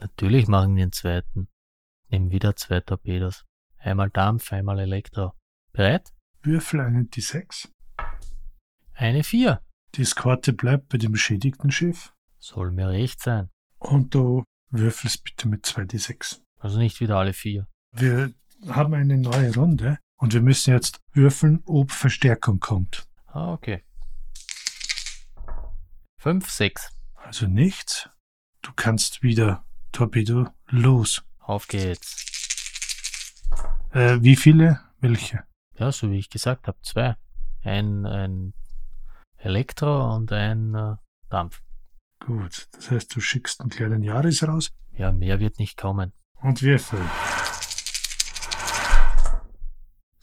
Natürlich 0.00 0.48
machen 0.48 0.76
wir 0.76 0.84
einen 0.84 0.92
zweiten. 0.92 1.48
Nehmen 2.08 2.30
wieder 2.30 2.56
zwei 2.56 2.80
Torpedos. 2.80 3.44
Einmal 3.78 4.10
Dampf, 4.10 4.52
einmal 4.52 4.78
Elektro. 4.78 5.32
Bereit? 5.72 6.12
Würfel 6.42 6.80
einen 6.80 7.10
D6. 7.10 7.68
Eine 8.94 9.24
4. 9.24 9.62
Die 9.94 10.02
Eskorte 10.02 10.52
bleibt 10.52 10.88
bei 10.88 10.98
dem 10.98 11.12
beschädigten 11.12 11.70
Schiff. 11.70 12.14
Soll 12.38 12.70
mir 12.70 12.88
recht 12.88 13.20
sein. 13.20 13.50
Und 13.78 14.14
du 14.14 14.44
würfelst 14.70 15.24
bitte 15.24 15.48
mit 15.48 15.66
2D6. 15.66 16.40
Also 16.58 16.78
nicht 16.78 17.00
wieder 17.00 17.16
alle 17.16 17.32
vier. 17.32 17.66
Wir 17.92 18.32
haben 18.68 18.94
eine 18.94 19.16
neue 19.16 19.54
Runde 19.54 19.98
und 20.20 20.34
wir 20.34 20.42
müssen 20.42 20.72
jetzt 20.72 21.00
würfeln, 21.12 21.62
ob 21.64 21.90
Verstärkung 21.90 22.60
kommt. 22.60 23.08
Ah, 23.26 23.52
okay. 23.52 23.82
5, 26.18 26.48
6. 26.48 26.90
Also 27.14 27.46
nichts. 27.46 28.08
Du 28.60 28.72
kannst 28.76 29.22
wieder 29.22 29.64
Torpedo 29.92 30.48
los. 30.68 31.22
Auf 31.38 31.66
geht's. 31.66 33.46
Äh, 33.92 34.18
wie 34.20 34.36
viele? 34.36 34.80
Welche? 35.00 35.44
Ja, 35.78 35.90
so 35.90 36.10
wie 36.10 36.18
ich 36.18 36.28
gesagt 36.28 36.68
habe, 36.68 36.78
zwei. 36.82 37.16
Ein, 37.62 38.04
ein 38.04 38.52
Elektro 39.38 40.14
und 40.14 40.30
ein 40.32 40.74
äh, 40.74 40.96
Dampf. 41.30 41.62
Gut, 42.20 42.68
das 42.72 42.90
heißt, 42.90 43.16
du 43.16 43.20
schickst 43.20 43.62
einen 43.62 43.70
kleinen 43.70 44.02
Jahres 44.02 44.46
raus. 44.46 44.70
Ja, 44.92 45.10
mehr 45.12 45.40
wird 45.40 45.58
nicht 45.58 45.78
kommen. 45.78 46.12
Und 46.42 46.60
Würfel. 46.60 47.00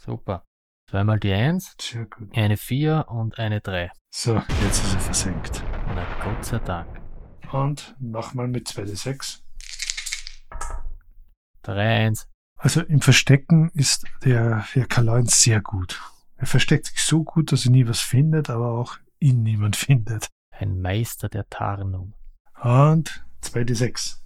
Super. 0.07 0.45
Zweimal 0.89 1.19
die 1.19 1.33
Eins, 1.33 1.75
Sehr 1.81 2.05
gut. 2.05 2.29
eine 2.35 2.55
Vier 2.55 3.07
und 3.09 3.37
eine 3.39 3.59
Drei. 3.59 3.91
So, 4.09 4.35
jetzt 4.63 4.81
ist 4.85 4.93
er 4.93 4.99
versenkt. 5.01 5.61
Na 5.93 6.05
Gott 6.23 6.45
sei 6.45 6.59
Dank. 6.59 6.87
Und 7.51 7.93
nochmal 7.99 8.47
mit 8.47 8.69
2d6. 8.69 9.41
3-1. 11.65 12.25
Also 12.57 12.81
im 12.83 13.01
Verstecken 13.01 13.69
ist 13.73 14.05
der 14.23 14.59
Herr 14.71 14.85
Kaloin 14.85 15.25
sehr 15.25 15.59
gut. 15.59 16.01
Er 16.37 16.47
versteckt 16.47 16.85
sich 16.85 17.01
so 17.01 17.25
gut, 17.25 17.51
dass 17.51 17.65
er 17.65 17.71
nie 17.71 17.85
was 17.85 17.99
findet, 17.99 18.49
aber 18.49 18.71
auch 18.71 18.97
ihn 19.19 19.43
niemand 19.43 19.75
findet. 19.85 20.29
Ein 20.51 20.79
Meister 20.81 21.27
der 21.27 21.49
Tarnung. 21.49 22.13
Und 22.61 23.25
2d6. 23.43 24.19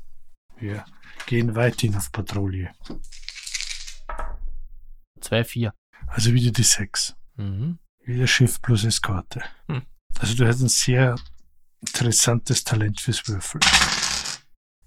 Wir 0.58 0.86
gehen 1.26 1.56
weiterhin 1.56 1.96
auf 1.96 2.12
Patrouille. 2.12 2.70
2-4. 5.22 5.72
Also 6.08 6.34
wieder 6.34 6.52
die 6.52 6.64
6. 6.64 7.16
Mhm. 7.36 7.80
Wieder 8.04 8.28
Schiff 8.28 8.62
plus 8.62 8.84
Eskorte. 8.84 9.42
Hm. 9.68 9.84
Also 10.20 10.36
du 10.36 10.48
hast 10.48 10.62
ein 10.62 10.70
sehr 10.70 11.16
interessantes 11.80 12.64
Talent 12.64 13.00
fürs 13.00 13.28
Würfeln. 13.28 13.64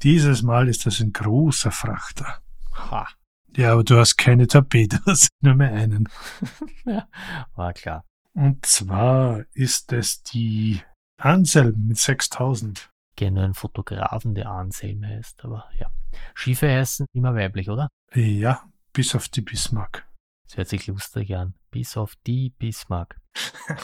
Dieses 0.02 0.43
Mal 0.43 0.69
ist 0.69 0.86
das 0.86 1.01
ein 1.01 1.12
großer 1.12 1.70
Frachter. 1.70 2.43
Ha. 2.90 3.09
Ja, 3.56 3.73
aber 3.73 3.85
du 3.85 3.98
hast 3.98 4.16
keine 4.16 4.47
Torpedos, 4.47 5.28
nur 5.40 5.55
mehr 5.55 5.73
einen. 5.73 6.09
ja, 6.85 7.09
war 7.55 7.73
klar. 7.73 8.05
Und 8.35 8.66
zwar 8.66 9.44
ist 9.52 9.93
es 9.93 10.23
die 10.24 10.82
Anselm 11.19 11.86
mit 11.86 11.98
6000. 11.98 12.90
Ich 13.11 13.16
kenne 13.16 13.36
nur 13.36 13.44
einen 13.44 13.55
Fotografen, 13.55 14.35
der 14.35 14.51
Anselm 14.51 15.06
heißt, 15.06 15.44
aber 15.44 15.70
ja. 15.78 15.89
Schiffe 16.35 16.69
heißen 16.69 17.06
immer 17.12 17.35
weiblich, 17.35 17.70
oder? 17.70 17.89
Ja, 18.12 18.65
bis 18.93 19.15
auf 19.15 19.28
die 19.28 19.40
Bismarck. 19.40 20.06
Das 20.55 20.59
hört 20.59 20.69
sich 20.69 20.87
lustig 20.87 21.35
an. 21.35 21.55
Bis 21.73 21.97
auf 21.97 22.15
die 22.29 22.51
Bismarck. 22.51 23.21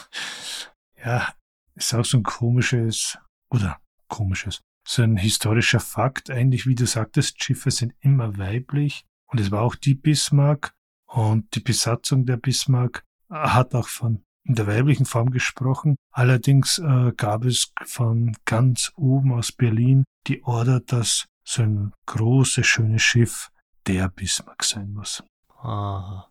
ja, 1.03 1.33
ist 1.75 1.93
auch 1.93 2.05
so 2.05 2.19
ein 2.19 2.23
komisches, 2.23 3.17
oder 3.49 3.81
komisches, 4.07 4.61
so 4.87 5.01
ein 5.03 5.17
historischer 5.17 5.81
Fakt. 5.81 6.29
Eigentlich, 6.29 6.67
wie 6.67 6.75
du 6.75 6.85
sagtest, 6.85 7.43
Schiffe 7.43 7.71
sind 7.71 7.93
immer 7.99 8.37
weiblich. 8.37 9.03
Und 9.25 9.41
es 9.41 9.51
war 9.51 9.63
auch 9.63 9.75
die 9.75 9.95
Bismarck. 9.95 10.71
Und 11.07 11.53
die 11.55 11.59
Besatzung 11.59 12.25
der 12.25 12.37
Bismarck 12.37 13.03
hat 13.29 13.75
auch 13.75 13.89
von 13.89 14.23
in 14.45 14.55
der 14.55 14.65
weiblichen 14.65 15.05
Form 15.05 15.31
gesprochen. 15.31 15.97
Allerdings 16.13 16.77
äh, 16.79 17.11
gab 17.17 17.43
es 17.43 17.73
von 17.83 18.37
ganz 18.45 18.93
oben 18.95 19.33
aus 19.33 19.51
Berlin 19.51 20.05
die 20.27 20.41
Order, 20.43 20.79
dass 20.79 21.25
so 21.43 21.63
ein 21.63 21.91
großes, 22.05 22.65
schönes 22.65 23.01
Schiff 23.01 23.51
der 23.87 24.07
Bismarck 24.07 24.63
sein 24.63 24.93
muss. 24.93 25.21
Aha. 25.49 26.30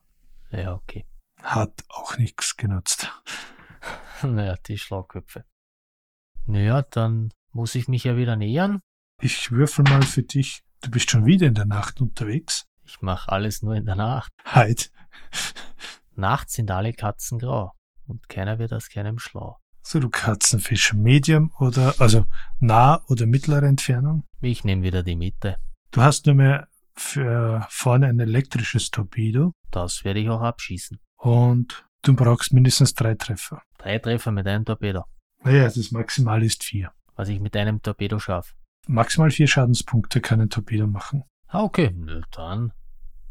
Ja, 0.51 0.75
okay. 0.75 1.07
Hat 1.43 1.85
auch 1.89 2.19
nichts 2.19 2.57
genutzt. 2.57 3.11
naja, 4.23 4.57
die 4.67 4.79
Schlauköpfe. 4.79 5.45
Naja, 6.47 6.83
dann 6.83 7.33
muss 7.53 7.75
ich 7.75 7.89
mich 7.89 8.05
ja 8.05 8.17
wieder 8.17 8.37
nähern. 8.37 8.81
Ich 9.21 9.51
würfel 9.51 9.85
mal 9.85 10.03
für 10.03 10.23
dich. 10.23 10.63
Du 10.83 10.91
bist 10.91 11.11
schon 11.11 11.27
wieder 11.27 11.47
in 11.47 11.55
der 11.55 11.67
Nacht 11.67 12.01
unterwegs. 12.01 12.67
Ich 12.85 13.03
mache 13.03 13.31
alles 13.31 13.63
nur 13.63 13.75
in 13.75 13.85
der 13.85 13.97
Nacht. 13.97 14.33
Heid. 14.45 14.91
Nachts 16.15 16.55
sind 16.55 16.71
alle 16.71 16.93
Katzen 16.93 17.39
grau 17.39 17.73
und 18.07 18.29
keiner 18.29 18.59
wird 18.59 18.73
aus 18.73 18.89
keinem 18.89 19.19
schlau. 19.19 19.59
So, 19.83 19.99
du 19.99 20.11
Katzenfisch, 20.11 20.93
Medium 20.93 21.53
oder, 21.59 21.95
also 21.99 22.27
nah 22.59 23.03
oder 23.09 23.27
mittlere 23.27 23.67
Entfernung? 23.67 24.25
Ich 24.41 24.65
nehme 24.65 24.83
wieder 24.83 25.03
die 25.03 25.17
Mitte. 25.17 25.57
Du 25.91 26.03
hast 26.03 26.27
nur 26.27 26.35
mehr 26.35 26.69
für 26.95 27.67
vorne 27.71 28.09
ein 28.09 28.21
elektrisches 28.21 28.91
Torpedo. 28.91 29.53
Das 29.71 30.05
werde 30.05 30.21
ich 30.21 30.29
auch 30.29 30.41
abschießen. 30.41 30.99
Und 31.17 31.87
du 32.03 32.15
brauchst 32.15 32.53
mindestens 32.53 32.95
drei 32.95 33.15
Treffer. 33.15 33.63
Drei 33.79 33.99
Treffer 33.99 34.33
mit 34.33 34.47
einem 34.47 34.65
Torpedo. 34.65 35.05
Naja, 35.43 35.65
das 35.65 35.91
Maximal 35.91 36.43
ist 36.43 36.65
vier. 36.65 36.93
Was 37.17 37.29
ich 37.29 37.41
mit 37.41 37.57
einem 37.57 37.83
Torpedo 37.83 38.19
schaffe. 38.19 38.55
Maximal 38.87 39.31
vier 39.31 39.47
Schadenspunkte 39.47 40.21
kann 40.21 40.41
ein 40.41 40.51
Torpedo 40.51 40.87
machen. 40.87 41.25
Ah, 41.49 41.63
okay. 41.63 41.95
Dann 42.31 42.73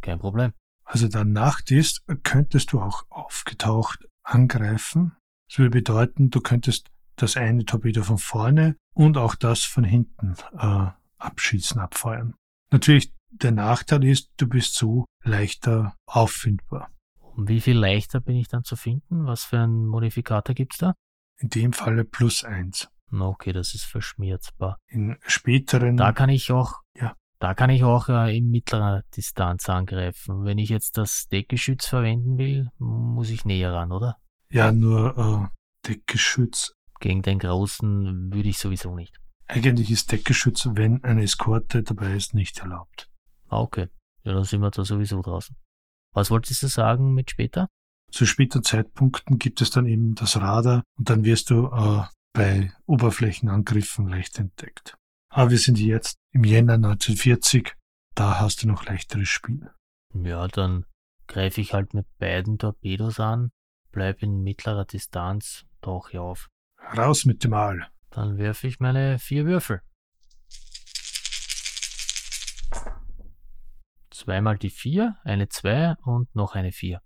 kein 0.02 0.20
Problem. 0.20 0.54
Also 0.84 1.08
da 1.08 1.24
Nacht 1.24 1.72
ist, 1.72 2.04
könntest 2.24 2.72
du 2.72 2.82
auch 2.82 3.04
aufgetaucht 3.10 4.08
angreifen. 4.24 5.16
Das 5.48 5.60
würde 5.60 5.72
bedeuten, 5.72 6.30
du 6.30 6.42
könntest 6.42 6.90
das 7.16 7.38
eine 7.38 7.66
Torpedo 7.66 8.04
von 8.04 8.18
vorne 8.18 8.76
und 8.94 9.18
auch 9.18 9.36
das 9.36 9.64
von 9.64 9.84
hinten 9.84 10.36
äh, 10.58 10.88
abschießen, 11.18 11.80
abfeuern. 11.80 12.36
Natürlich, 12.72 13.14
der 13.32 13.52
Nachteil 13.52 14.04
ist, 14.04 14.30
du 14.38 14.48
bist 14.48 14.76
so 14.76 15.06
leichter 15.24 15.96
auffindbar. 16.06 16.90
Um 17.20 17.48
wie 17.48 17.62
viel 17.62 17.78
leichter 17.78 18.20
bin 18.20 18.36
ich 18.36 18.48
dann 18.48 18.64
zu 18.64 18.76
finden? 18.76 19.26
Was 19.26 19.44
für 19.44 19.60
einen 19.60 19.86
Modifikator 19.86 20.56
gibt's 20.56 20.78
da? 20.78 20.94
In 21.38 21.50
dem 21.50 21.74
Falle 21.74 22.04
plus 22.04 22.44
eins. 22.44 22.90
Okay, 23.12 23.54
das 23.54 23.74
ist 23.74 23.86
verschmierzbar. 23.86 24.78
In 24.88 25.18
späteren. 25.26 25.98
Da 25.98 26.12
kann 26.12 26.30
ich 26.30 26.52
auch. 26.52 26.74
Ja. 26.96 27.16
Da 27.40 27.54
kann 27.54 27.70
ich 27.70 27.84
auch 27.84 28.10
äh, 28.10 28.38
in 28.38 28.50
mittlerer 28.50 29.04
Distanz 29.16 29.70
angreifen. 29.70 30.44
Wenn 30.44 30.58
ich 30.58 30.70
jetzt 30.70 30.98
das 30.98 31.28
Deckgeschütz 31.32 31.88
verwenden 31.88 32.38
will, 32.38 32.70
muss 32.78 33.30
ich 33.30 33.46
näher 33.46 33.72
ran, 33.72 33.94
oder? 33.94 34.18
Ja, 34.52 34.72
nur 34.72 35.18
äh, 35.18 35.88
Deckgeschütz. 35.88 36.74
Gegen 37.00 37.22
den 37.22 37.40
großen 37.40 38.34
würde 38.34 38.50
ich 38.50 38.58
sowieso 38.58 38.94
nicht. 38.94 39.16
Eigentlich 39.48 39.90
ist 39.90 40.12
Deckgeschütz, 40.12 40.68
wenn 40.74 41.04
eine 41.06 41.24
Eskorte 41.24 41.82
dabei 41.82 42.14
ist, 42.14 42.34
nicht 42.34 42.60
erlaubt. 42.60 43.09
Ah, 43.50 43.62
okay. 43.62 43.90
Ja, 44.24 44.34
dann 44.34 44.44
sind 44.44 44.62
wir 44.62 44.72
da 44.72 44.84
sowieso 44.84 45.22
draußen. 45.22 45.56
Was 46.14 46.32
wolltest 46.32 46.64
du 46.64 46.68
sagen 46.68 47.14
mit 47.14 47.32
später? 47.32 47.68
Zu 48.12 48.26
späteren 48.26 48.64
Zeitpunkten 48.64 49.38
gibt 49.38 49.62
es 49.62 49.70
dann 49.70 49.86
eben 49.86 50.16
das 50.16 50.38
Radar 50.38 50.84
und 50.98 51.10
dann 51.10 51.24
wirst 51.24 51.50
du 51.50 51.68
äh, 51.68 52.04
bei 52.34 52.72
Oberflächenangriffen 52.86 54.08
leicht 54.08 54.40
entdeckt. 54.40 54.98
Aber 55.32 55.52
wir 55.52 55.60
sind 55.60 55.80
jetzt 55.80 56.18
im 56.32 56.44
Jänner 56.44 56.74
1940, 56.74 57.76
da 58.16 58.40
hast 58.40 58.64
du 58.64 58.68
noch 58.68 58.86
leichteres 58.86 59.28
Spiel. 59.28 59.70
Ja, 60.14 60.48
dann 60.48 60.86
greife 61.28 61.62
ich 61.62 61.74
halt 61.74 61.94
mit 61.94 62.08
beiden 62.18 62.58
Torpedos 62.58 63.20
an, 63.20 63.52
bleib 63.92 64.24
in 64.24 64.42
mittlerer 64.42 64.86
Distanz, 64.86 65.66
tauche 65.82 66.20
auf. 66.20 66.48
Raus 66.98 67.26
mit 67.26 67.44
dem 67.44 67.54
Aal. 67.54 67.88
Dann 68.10 68.38
werfe 68.38 68.68
ich 68.68 68.80
meine 68.80 69.20
vier 69.20 69.46
Würfel. 69.46 69.82
Zweimal 74.20 74.58
die 74.58 74.70
vier, 74.70 75.16
eine 75.24 75.48
zwei 75.48 75.96
und 76.04 76.36
noch 76.36 76.54
eine 76.54 76.74
vier. 76.74 77.02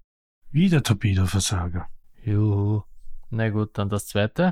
Wieder 0.49 0.81
Torpedoversager. 0.81 1.87
Juhu. 2.23 2.81
Na 3.29 3.51
gut, 3.51 3.77
dann 3.77 3.87
das 3.87 4.07
zweite. 4.07 4.51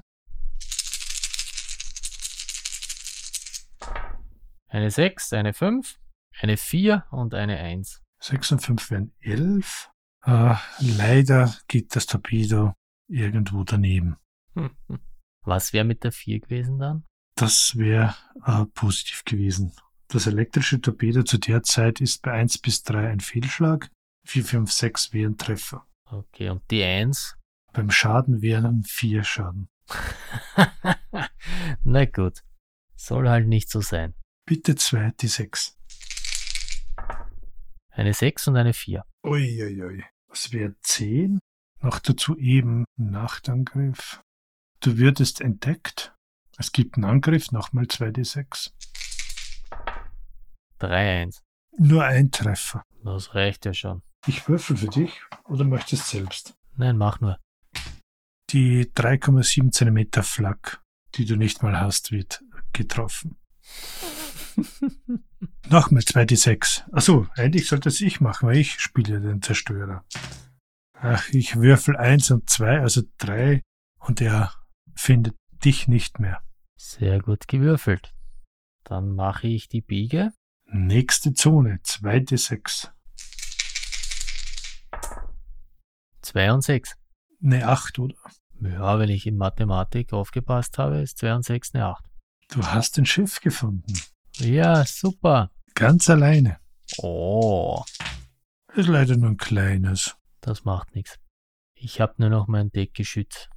Eine 4.68 4.92
6, 4.92 5.34
eine 5.34 5.54
5, 5.54 5.98
eine 6.40 6.56
4 6.56 7.08
und 7.10 7.34
eine 7.34 7.58
1. 7.58 8.04
6 8.20 8.52
und 8.52 8.60
5 8.60 8.92
wären 8.92 9.14
11. 9.22 9.90
Äh, 10.24 10.54
leider 10.82 11.56
geht 11.68 11.96
das 11.96 12.06
Torpedo 12.06 12.76
irgendwo 13.08 13.64
daneben. 13.64 14.18
Was 15.44 15.74
wäre 15.74 15.84
mit 15.84 16.04
der 16.04 16.12
4 16.12 16.42
gewesen 16.42 16.78
dann? 16.78 17.06
Das 17.34 17.76
wäre 17.76 18.14
äh, 18.46 18.66
positiv 18.66 19.24
gewesen. 19.26 19.74
Das 20.12 20.28
elektrische 20.28 20.82
Torpedo 20.82 21.24
zu 21.24 21.38
der 21.38 21.64
Zeit 21.64 22.02
ist 22.02 22.22
bei 22.22 22.34
1 22.34 22.58
bis 22.58 22.84
3 22.84 23.12
ein 23.12 23.22
Fehlschlag. 23.22 23.90
4, 24.26 24.44
5, 24.44 24.70
6 24.70 25.14
wären 25.14 25.38
Treffer. 25.38 25.88
Okay, 26.04 26.50
und 26.50 26.70
die 26.70 26.84
1? 26.84 27.38
Beim 27.72 27.90
Schaden 27.90 28.42
wären 28.42 28.84
4 28.84 29.24
Schaden. 29.24 29.70
Na 31.86 32.04
gut. 32.04 32.44
Soll 32.98 33.30
halt 33.30 33.48
nicht 33.48 33.70
so 33.70 33.80
sein. 33.80 34.14
Bitte 34.46 34.76
2, 34.76 35.14
die 35.22 35.28
6. 35.28 35.78
Eine 37.92 38.14
6 38.14 38.50
und 38.50 38.58
eine 38.58 38.74
4. 38.74 39.06
Uiuiui. 39.24 40.04
Das 40.28 40.52
wäre 40.52 40.76
10. 40.82 41.40
Noch 41.80 42.00
dazu 42.00 42.38
eben 42.38 42.84
Nachtangriff. 42.98 44.22
Du 44.82 44.98
würdest 44.98 45.40
entdeckt. 45.40 46.14
Es 46.58 46.74
gibt 46.74 46.96
einen 46.96 47.06
Angriff, 47.06 47.54
nochmal 47.54 47.86
2d6. 47.86 48.74
3-1. 50.82 51.40
Nur 51.78 52.04
ein 52.04 52.32
Treffer. 52.32 52.84
Das 53.04 53.34
reicht 53.36 53.66
ja 53.66 53.74
schon. 53.74 54.02
Ich 54.28 54.48
würfel 54.48 54.78
für 54.78 54.88
dich 54.88 55.22
oder 55.46 55.64
möchtest 55.64 56.08
selbst? 56.08 56.54
Nein, 56.76 56.98
mach 56.98 57.20
nur. 57.22 57.40
Die 58.52 58.86
3,7 58.86 59.72
cm 59.72 60.24
Flak, 60.24 60.84
die 61.16 61.26
du 61.26 61.36
nicht 61.36 61.64
mal 61.64 61.80
hast, 61.80 62.12
wird 62.12 62.44
getroffen. 62.74 63.38
Nochmal 65.70 66.02
2d6. 66.02 66.92
Achso, 66.92 67.28
eigentlich 67.36 67.68
sollte 67.68 67.90
es 67.90 68.02
ich 68.02 68.20
machen, 68.20 68.50
weil 68.50 68.58
ich 68.58 68.80
spiele 68.80 69.22
den 69.22 69.42
Zerstörer. 69.42 70.04
Ach, 70.94 71.30
ich 71.30 71.56
würfel 71.56 71.98
1 71.98 72.32
und 72.32 72.50
2, 72.50 72.82
also 72.82 73.02
3 73.18 73.62
und 74.00 74.22
er 74.22 74.54
findet 74.96 75.36
dich 75.64 75.88
nicht 75.88 76.20
mehr. 76.20 76.42
Sehr 76.78 77.20
gut 77.22 77.48
gewürfelt. 77.48 78.14
Dann 78.84 79.16
mache 79.16 79.48
ich 79.48 79.70
die 79.70 79.82
Biege. 79.82 80.34
Nächste 80.74 81.34
Zone, 81.34 81.80
2d6. 81.84 82.90
2 86.22 86.54
und 86.54 86.62
6. 86.62 86.96
Eine 87.44 87.68
8, 87.68 88.00
oder? 88.00 88.16
Ja, 88.62 89.00
wenn 89.00 89.10
ich 89.10 89.26
in 89.26 89.38
Mathematik 89.38 90.14
aufgepasst 90.14 90.78
habe, 90.78 91.02
ist 91.02 91.18
2 91.18 91.36
und 91.36 91.44
6 91.46 91.76
eine 91.76 91.86
8. 91.88 92.06
Du 92.50 92.66
hast 92.66 92.98
ein 92.98 93.06
Schiff 93.06 93.42
gefunden. 93.42 93.94
Ja, 94.38 94.86
super. 94.86 95.52
Ganz 95.74 96.10
alleine. 96.10 96.60
Oh, 96.98 97.84
Ist 98.74 98.88
leider 98.88 99.18
nur 99.18 99.32
ein 99.32 99.38
kleines. 99.38 100.16
das 100.42 100.64
macht 100.66 100.96
nichts. 100.96 101.18
Ich 101.76 102.00
habe 102.00 102.16
nur 102.18 102.30
noch 102.30 102.48
mein 102.48 102.70
Deckgeschütz. 102.72 103.50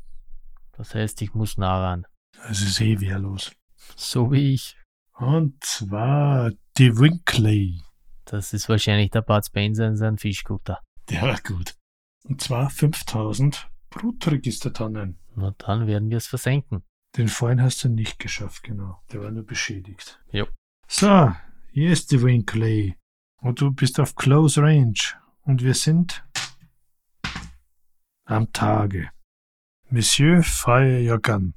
Das 0.72 0.94
heißt, 0.94 1.20
ich 1.22 1.34
muss 1.34 1.58
nah 1.58 1.80
ran. 1.90 2.06
Es 2.48 2.60
ist 2.62 2.80
eh 2.80 3.00
wehrlos. 3.00 3.52
So 3.96 4.32
wie 4.32 4.54
ich. 4.54 4.76
Und 5.12 5.62
zwar 5.62 6.50
die 6.78 6.98
Winkley. 6.98 7.82
Das 8.24 8.52
ist 8.52 8.68
wahrscheinlich 8.68 9.10
der 9.10 9.22
Bud 9.22 9.44
Spencer 9.46 9.86
in 9.86 9.96
seinem 9.96 10.18
Fischkutter. 10.18 10.80
Der 11.08 11.22
war 11.22 11.40
gut. 11.40 11.74
Und 12.24 12.40
zwar 12.40 12.70
5000 12.70 13.68
Brutregistertonnen. 13.90 15.18
Na, 15.36 15.54
dann 15.58 15.86
werden 15.86 16.10
wir 16.10 16.16
es 16.16 16.26
versenken. 16.26 16.82
Den 17.16 17.28
vorhin 17.28 17.62
hast 17.62 17.84
du 17.84 17.88
nicht 17.88 18.18
geschafft, 18.18 18.64
genau. 18.64 19.00
Der 19.12 19.22
war 19.22 19.30
nur 19.30 19.44
beschädigt. 19.44 20.20
Jo. 20.30 20.46
So, 20.88 21.32
hier 21.70 21.90
ist 21.90 22.10
die 22.10 22.22
Winkley. 22.22 22.96
Und 23.40 23.60
du 23.60 23.70
bist 23.70 24.00
auf 24.00 24.16
Close 24.16 24.60
Range. 24.60 24.98
Und 25.42 25.62
wir 25.62 25.74
sind 25.74 26.24
am 28.24 28.52
Tage. 28.52 29.10
Monsieur, 29.90 30.42
fire 30.42 31.08
your 31.08 31.20
gun. 31.20 31.54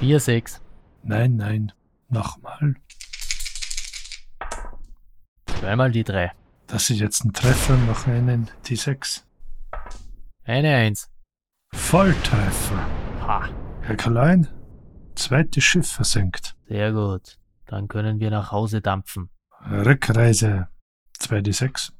4, 0.00 0.20
6. 0.20 0.60
Nein, 1.02 1.36
nein. 1.36 1.72
Nochmal. 2.08 2.74
Zweimal 5.60 5.90
die 5.92 6.04
3. 6.04 6.32
Das 6.68 6.88
ist 6.88 7.00
jetzt 7.00 7.22
ein 7.22 7.34
Treffer, 7.34 7.76
noch 7.76 8.06
einen 8.06 8.48
T6. 8.64 9.24
Eine 10.44 10.74
1. 10.74 11.10
Volltreffer. 11.74 12.86
Ha, 13.20 13.48
Herr 13.82 13.96
Kalein, 13.96 14.48
zweites 15.14 15.62
Schiff 15.62 15.86
versenkt. 15.92 16.56
sehr 16.66 16.92
gut. 16.92 17.36
Dann 17.66 17.88
können 17.88 18.20
wir 18.20 18.30
nach 18.30 18.50
Hause 18.52 18.80
dampfen. 18.80 19.28
Rückreise. 19.70 20.68
2d6. 21.20 21.92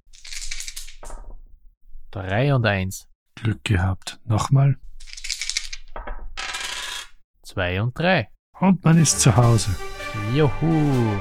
3 2.13 2.55
und 2.55 2.65
1. 2.65 3.09
Glück 3.35 3.63
gehabt. 3.63 4.21
Nochmal. 4.25 4.79
2 7.43 7.83
und 7.83 7.99
3. 7.99 8.29
Und 8.59 8.83
man 8.85 8.97
ist 8.97 9.21
zu 9.21 9.37
Hause. 9.37 9.71
Juhu. 10.35 11.21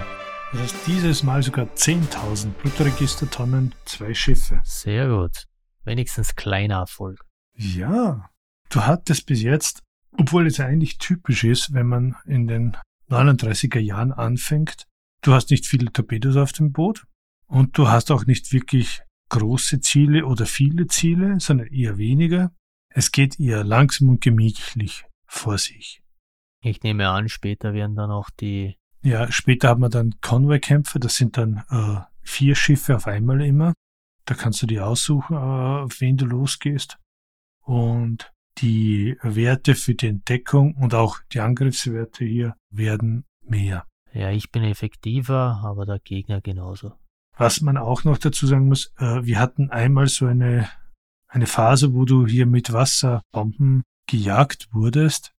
Das 0.51 0.61
heißt, 0.61 0.87
dieses 0.87 1.21
Mal 1.21 1.43
sogar 1.43 1.67
10.000 1.67 2.53
Blutregistertonnen, 2.53 3.75
zwei 3.85 4.15
Schiffe. 4.15 4.59
Sehr 4.63 5.07
gut. 5.07 5.45
Wenigstens 5.83 6.35
kleiner 6.35 6.77
Erfolg. 6.77 7.23
Ja, 7.55 8.29
du 8.69 8.81
hattest 8.81 9.27
bis 9.27 9.43
jetzt, 9.43 9.83
obwohl 10.17 10.47
es 10.47 10.59
eigentlich 10.59 10.97
typisch 10.97 11.43
ist, 11.43 11.73
wenn 11.73 11.85
man 11.85 12.15
in 12.25 12.47
den 12.47 12.75
39er 13.09 13.79
Jahren 13.79 14.11
anfängt, 14.11 14.87
du 15.21 15.33
hast 15.33 15.51
nicht 15.51 15.67
viele 15.67 15.91
Torpedos 15.91 16.35
auf 16.35 16.51
dem 16.51 16.71
Boot 16.71 17.05
und 17.45 17.77
du 17.77 17.87
hast 17.87 18.09
auch 18.09 18.25
nicht 18.25 18.51
wirklich 18.51 19.03
große 19.29 19.81
Ziele 19.81 20.25
oder 20.25 20.47
viele 20.47 20.87
Ziele, 20.87 21.39
sondern 21.39 21.67
eher 21.67 21.97
weniger. 21.99 22.51
Es 22.89 23.11
geht 23.11 23.39
eher 23.39 23.63
langsam 23.63 24.09
und 24.09 24.21
gemächlich 24.21 25.05
vor 25.27 25.59
sich. 25.59 26.01
Ich 26.61 26.81
nehme 26.81 27.07
an, 27.09 27.29
später 27.29 27.73
werden 27.73 27.95
dann 27.95 28.09
auch 28.09 28.31
die. 28.31 28.78
Ja, 29.01 29.31
später 29.31 29.69
haben 29.69 29.81
wir 29.81 29.89
dann 29.89 30.15
Convoy-Kämpfe, 30.21 30.99
das 30.99 31.15
sind 31.15 31.37
dann 31.37 31.63
äh, 31.69 32.01
vier 32.21 32.55
Schiffe 32.55 32.95
auf 32.95 33.07
einmal 33.07 33.41
immer. 33.41 33.73
Da 34.25 34.35
kannst 34.35 34.61
du 34.61 34.67
dir 34.67 34.85
aussuchen, 34.85 35.35
äh, 35.35 35.83
auf 35.85 36.01
wen 36.01 36.17
du 36.17 36.25
losgehst. 36.25 36.97
Und 37.61 38.31
die 38.57 39.17
Werte 39.21 39.75
für 39.75 39.95
die 39.95 40.07
Entdeckung 40.07 40.75
und 40.75 40.93
auch 40.93 41.19
die 41.31 41.39
Angriffswerte 41.39 42.25
hier 42.25 42.55
werden 42.69 43.25
mehr. 43.41 43.85
Ja, 44.13 44.31
ich 44.31 44.51
bin 44.51 44.63
effektiver, 44.63 45.61
aber 45.63 45.85
der 45.85 45.99
Gegner 45.99 46.41
genauso. 46.41 46.93
Was 47.37 47.61
man 47.61 47.77
auch 47.77 48.03
noch 48.03 48.17
dazu 48.17 48.47
sagen 48.47 48.67
muss, 48.67 48.91
äh, 48.97 49.23
wir 49.23 49.39
hatten 49.39 49.69
einmal 49.69 50.07
so 50.07 50.25
eine, 50.25 50.69
eine 51.27 51.47
Phase, 51.47 51.93
wo 51.93 52.05
du 52.05 52.27
hier 52.27 52.45
mit 52.45 52.73
Wasserbomben 52.73 53.83
gejagt 54.07 54.67
wurdest. 54.73 55.31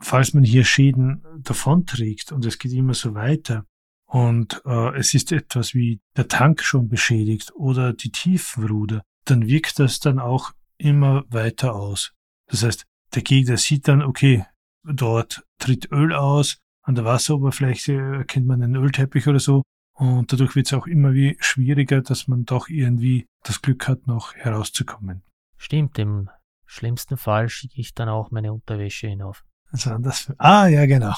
Falls 0.00 0.34
man 0.34 0.44
hier 0.44 0.64
Schäden 0.64 1.24
davonträgt 1.42 2.32
und 2.32 2.44
es 2.44 2.58
geht 2.58 2.72
immer 2.72 2.94
so 2.94 3.14
weiter 3.14 3.64
und 4.06 4.62
äh, 4.64 4.96
es 4.96 5.14
ist 5.14 5.32
etwas 5.32 5.74
wie 5.74 6.00
der 6.16 6.28
Tank 6.28 6.62
schon 6.62 6.88
beschädigt 6.88 7.52
oder 7.54 7.92
die 7.92 8.10
Tiefenruder, 8.10 9.02
dann 9.24 9.46
wirkt 9.46 9.78
das 9.78 10.00
dann 10.00 10.18
auch 10.18 10.52
immer 10.78 11.24
weiter 11.28 11.74
aus. 11.74 12.12
Das 12.46 12.62
heißt, 12.62 12.84
der 13.14 13.22
Gegner 13.22 13.56
sieht 13.56 13.88
dann, 13.88 14.02
okay, 14.02 14.44
dort 14.84 15.44
tritt 15.58 15.90
Öl 15.90 16.12
aus, 16.12 16.58
an 16.82 16.94
der 16.94 17.04
Wasseroberfläche 17.04 17.94
erkennt 17.94 18.46
man 18.46 18.62
einen 18.62 18.76
Ölteppich 18.76 19.26
oder 19.26 19.40
so 19.40 19.62
und 19.94 20.32
dadurch 20.32 20.54
wird 20.54 20.66
es 20.66 20.72
auch 20.74 20.86
immer 20.86 21.14
wie 21.14 21.36
schwieriger, 21.40 22.02
dass 22.02 22.28
man 22.28 22.44
doch 22.44 22.68
irgendwie 22.68 23.26
das 23.42 23.62
Glück 23.62 23.88
hat, 23.88 24.06
noch 24.06 24.34
herauszukommen. 24.34 25.22
Stimmt, 25.56 25.98
im 25.98 26.28
schlimmsten 26.66 27.16
Fall 27.16 27.48
schicke 27.48 27.80
ich 27.80 27.94
dann 27.94 28.08
auch 28.08 28.30
meine 28.30 28.52
Unterwäsche 28.52 29.08
hinauf. 29.08 29.44
Also 29.74 29.98
das, 29.98 30.32
ah, 30.38 30.68
ja, 30.68 30.86
genau. 30.86 31.16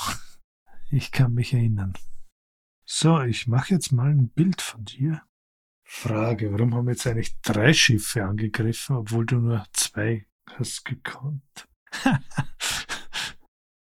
Ich 0.90 1.12
kann 1.12 1.34
mich 1.34 1.52
erinnern. 1.52 1.92
So, 2.86 3.20
ich 3.20 3.46
mache 3.46 3.74
jetzt 3.74 3.92
mal 3.92 4.08
ein 4.08 4.30
Bild 4.30 4.62
von 4.62 4.82
dir. 4.82 5.20
Frage, 5.84 6.50
warum 6.50 6.74
haben 6.74 6.88
jetzt 6.88 7.06
eigentlich 7.06 7.38
drei 7.42 7.74
Schiffe 7.74 8.24
angegriffen, 8.24 8.96
obwohl 8.96 9.26
du 9.26 9.40
nur 9.40 9.66
zwei 9.74 10.26
hast 10.54 10.86
gekonnt? 10.86 11.68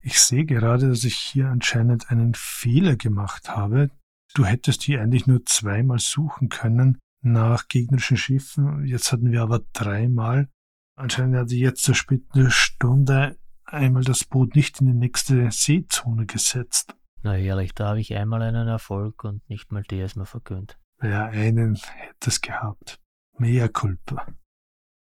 ich 0.03 0.19
sehe 0.21 0.45
gerade, 0.45 0.89
dass 0.89 1.03
ich 1.03 1.15
hier 1.17 1.47
anscheinend 1.47 2.11
einen 2.11 2.35
Fehler 2.35 2.95
gemacht 2.95 3.49
habe. 3.49 3.89
Du 4.35 4.45
hättest 4.45 4.83
hier 4.83 5.01
eigentlich 5.01 5.25
nur 5.25 5.43
zweimal 5.47 5.97
suchen 5.97 6.49
können 6.49 6.99
nach 7.23 7.69
gegnerischen 7.69 8.17
Schiffen. 8.17 8.85
Jetzt 8.85 9.11
hatten 9.11 9.31
wir 9.31 9.41
aber 9.41 9.61
dreimal. 9.73 10.47
Anscheinend 10.95 11.51
ich 11.51 11.59
jetzt 11.59 11.81
zur 11.81 11.95
späten 11.95 12.51
Stunde 12.51 13.38
einmal 13.73 14.03
das 14.03 14.23
Boot 14.23 14.55
nicht 14.55 14.81
in 14.81 14.87
die 14.87 14.93
nächste 14.93 15.49
Seezone 15.51 16.25
gesetzt. 16.25 16.95
Na 17.21 17.37
ehrlich, 17.37 17.73
da 17.73 17.89
habe 17.89 17.99
ich 17.99 18.15
einmal 18.15 18.41
einen 18.41 18.67
Erfolg 18.67 19.23
und 19.23 19.47
nicht 19.49 19.71
mal 19.71 19.83
der 19.83 20.05
ist 20.05 20.15
mir 20.15 20.25
vergönnt. 20.25 20.77
Ja, 21.01 21.25
einen 21.25 21.75
hätte 21.75 22.29
es 22.29 22.41
gehabt. 22.41 22.99
Mea 23.37 23.67
culpa. 23.67 24.27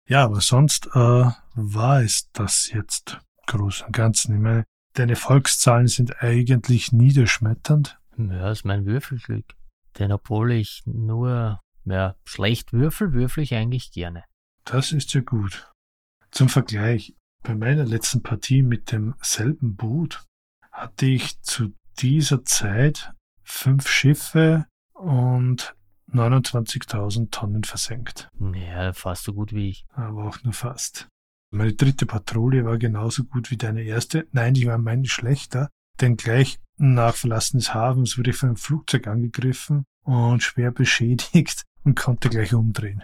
Ja, 0.08 0.24
aber 0.24 0.42
sonst 0.42 0.88
äh, 0.94 1.26
war 1.56 2.02
es 2.02 2.32
das 2.32 2.70
jetzt 2.72 3.20
groß 3.48 3.84
und 3.84 3.94
ganzen. 3.94 4.36
Ich 4.36 4.42
meine, 4.42 4.64
deine 4.94 5.16
Volkszahlen 5.16 5.88
sind 5.88 6.22
eigentlich 6.22 6.92
niederschmetternd. 6.92 8.00
Ja, 8.18 8.52
ist 8.52 8.66
mein 8.66 8.86
Würfelglück. 8.86 9.56
Denn 10.00 10.12
obwohl 10.12 10.52
ich 10.52 10.84
nur 10.86 11.60
ja, 11.86 12.16
schlecht 12.26 12.74
würfel, 12.74 13.14
würfel 13.14 13.44
ich 13.44 13.54
eigentlich 13.54 13.92
gerne. 13.92 14.24
Das 14.66 14.92
ist 14.92 15.14
ja 15.14 15.22
gut. 15.22 15.72
Zum 16.32 16.50
Vergleich, 16.50 17.16
bei 17.48 17.56
meiner 17.56 17.86
letzten 17.86 18.22
Partie 18.24 18.62
mit 18.62 18.92
demselben 18.92 19.78
Boot 19.78 20.26
hatte 20.70 21.06
ich 21.06 21.42
zu 21.42 21.74
dieser 21.98 22.44
Zeit 22.44 23.14
fünf 23.42 23.88
Schiffe 23.88 24.66
und 24.94 25.74
29.000 26.12 27.32
Tonnen 27.32 27.64
versenkt. 27.64 28.30
Ja, 28.54 28.92
fast 28.92 29.24
so 29.24 29.34
gut 29.34 29.54
wie 29.54 29.70
ich. 29.70 29.86
Aber 29.94 30.26
auch 30.26 30.44
nur 30.44 30.52
fast. 30.52 31.08
Meine 31.50 31.74
dritte 31.74 32.06
Patrouille 32.06 32.66
war 32.66 32.78
genauso 32.78 33.24
gut 33.24 33.50
wie 33.50 33.58
deine 33.58 33.84
erste. 33.84 34.28
Nein, 34.32 34.54
die 34.54 34.68
war 34.68 34.78
meine 34.78 35.08
schlechter, 35.08 35.70
denn 36.02 36.18
gleich 36.18 36.60
nach 36.76 37.16
Verlassen 37.16 37.60
des 37.60 37.74
Hafens 37.74 38.18
wurde 38.18 38.32
ich 38.32 38.36
von 38.36 38.50
einem 38.50 38.58
Flugzeug 38.58 39.08
angegriffen 39.08 39.86
und 40.04 40.44
schwer 40.44 40.72
beschädigt 40.72 41.64
und 41.86 41.96
konnte 41.96 42.28
gleich 42.28 42.54
umdrehen. 42.54 43.04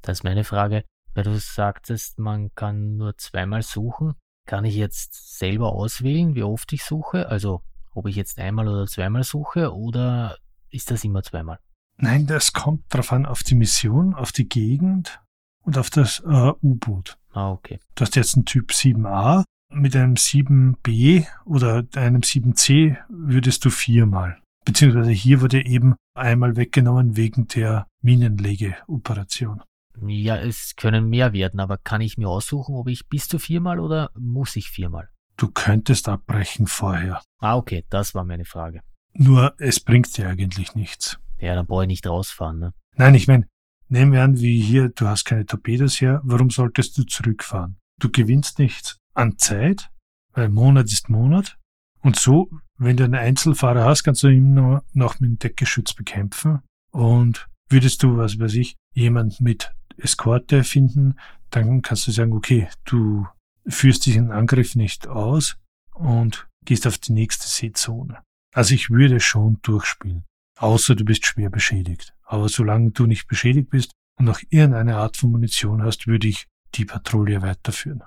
Das 0.00 0.18
ist 0.18 0.24
meine 0.24 0.44
Frage. 0.44 0.84
Weil 1.14 1.24
du 1.24 1.38
sagtest, 1.38 2.18
man 2.18 2.54
kann 2.54 2.96
nur 2.96 3.16
zweimal 3.16 3.62
suchen. 3.62 4.14
Kann 4.46 4.64
ich 4.64 4.74
jetzt 4.74 5.38
selber 5.38 5.72
auswählen, 5.72 6.34
wie 6.34 6.42
oft 6.42 6.72
ich 6.72 6.84
suche? 6.84 7.28
Also, 7.28 7.62
ob 7.94 8.06
ich 8.06 8.16
jetzt 8.16 8.38
einmal 8.38 8.66
oder 8.68 8.86
zweimal 8.86 9.22
suche 9.22 9.74
oder 9.74 10.38
ist 10.70 10.90
das 10.90 11.04
immer 11.04 11.22
zweimal? 11.22 11.58
Nein, 11.98 12.26
das 12.26 12.52
kommt 12.52 12.84
drauf 12.88 13.12
an, 13.12 13.26
auf 13.26 13.42
die 13.42 13.54
Mission, 13.54 14.14
auf 14.14 14.32
die 14.32 14.48
Gegend 14.48 15.20
und 15.62 15.78
auf 15.78 15.90
das 15.90 16.20
äh, 16.20 16.52
U-Boot. 16.62 17.18
Ah, 17.32 17.50
okay. 17.50 17.78
Du 17.94 18.02
hast 18.02 18.16
jetzt 18.16 18.34
einen 18.34 18.44
Typ 18.44 18.70
7a. 18.70 19.44
Mit 19.74 19.96
einem 19.96 20.14
7b 20.14 21.26
oder 21.46 21.84
einem 21.94 22.20
7c 22.20 22.98
würdest 23.08 23.64
du 23.64 23.70
viermal. 23.70 24.38
Beziehungsweise 24.66 25.12
hier 25.12 25.40
wurde 25.40 25.64
eben 25.64 25.94
einmal 26.14 26.56
weggenommen 26.56 27.16
wegen 27.16 27.48
der 27.48 27.86
Minenlegeoperation. 28.02 29.62
Ja, 30.08 30.36
es 30.36 30.74
können 30.76 31.08
mehr 31.08 31.32
werden, 31.32 31.60
aber 31.60 31.78
kann 31.78 32.00
ich 32.00 32.18
mir 32.18 32.28
aussuchen, 32.28 32.74
ob 32.74 32.88
ich 32.88 33.08
bis 33.08 33.28
zu 33.28 33.38
viermal 33.38 33.80
oder 33.80 34.10
muss 34.18 34.56
ich 34.56 34.68
viermal? 34.68 35.08
Du 35.36 35.50
könntest 35.50 36.08
abbrechen 36.08 36.66
vorher. 36.66 37.22
Ah, 37.38 37.56
okay, 37.56 37.84
das 37.90 38.14
war 38.14 38.24
meine 38.24 38.44
Frage. 38.44 38.82
Nur 39.14 39.54
es 39.58 39.80
bringt 39.80 40.16
dir 40.16 40.28
eigentlich 40.28 40.74
nichts. 40.74 41.18
Ja, 41.38 41.54
dann 41.54 41.66
brauche 41.66 41.84
ich 41.84 41.88
nicht 41.88 42.06
rausfahren, 42.06 42.58
ne? 42.58 42.74
Nein, 42.96 43.14
ich 43.14 43.26
meine, 43.26 43.46
nehmen 43.88 44.12
wir 44.12 44.22
an, 44.22 44.38
wie 44.38 44.60
hier, 44.60 44.90
du 44.90 45.06
hast 45.06 45.24
keine 45.24 45.46
Torpedos 45.46 46.00
her, 46.00 46.20
warum 46.24 46.50
solltest 46.50 46.96
du 46.98 47.04
zurückfahren? 47.04 47.78
Du 47.98 48.10
gewinnst 48.10 48.58
nichts 48.58 48.98
an 49.14 49.38
Zeit, 49.38 49.90
weil 50.32 50.48
Monat 50.48 50.86
ist 50.86 51.08
Monat. 51.08 51.58
Und 52.00 52.16
so, 52.16 52.50
wenn 52.78 52.96
du 52.96 53.04
einen 53.04 53.14
Einzelfahrer 53.14 53.84
hast, 53.84 54.02
kannst 54.02 54.22
du 54.22 54.28
ihn 54.28 54.54
noch, 54.54 54.82
noch 54.92 55.20
mit 55.20 55.30
dem 55.30 55.38
Deckgeschütz 55.38 55.94
bekämpfen. 55.94 56.60
Und 56.90 57.48
würdest 57.68 58.02
du, 58.02 58.16
was 58.16 58.38
weiß 58.38 58.54
ich, 58.54 58.76
jemand 58.92 59.40
mit 59.40 59.72
Eskorte 60.02 60.64
finden, 60.64 61.18
dann 61.50 61.82
kannst 61.82 62.06
du 62.06 62.10
sagen, 62.10 62.32
okay, 62.32 62.68
du 62.84 63.26
führst 63.66 64.06
diesen 64.06 64.30
Angriff 64.32 64.74
nicht 64.74 65.06
aus 65.06 65.56
und 65.94 66.48
gehst 66.64 66.86
auf 66.86 66.98
die 66.98 67.12
nächste 67.12 67.46
Seezone. 67.46 68.22
Also 68.54 68.74
ich 68.74 68.90
würde 68.90 69.20
schon 69.20 69.58
durchspielen, 69.62 70.24
außer 70.58 70.94
du 70.94 71.04
bist 71.04 71.26
schwer 71.26 71.50
beschädigt. 71.50 72.14
Aber 72.24 72.48
solange 72.48 72.90
du 72.90 73.06
nicht 73.06 73.26
beschädigt 73.26 73.70
bist 73.70 73.92
und 74.18 74.26
noch 74.26 74.40
irgendeine 74.50 74.96
Art 74.96 75.16
von 75.16 75.30
Munition 75.30 75.82
hast, 75.82 76.06
würde 76.06 76.28
ich 76.28 76.46
die 76.74 76.84
Patrouille 76.84 77.42
weiterführen. 77.42 78.02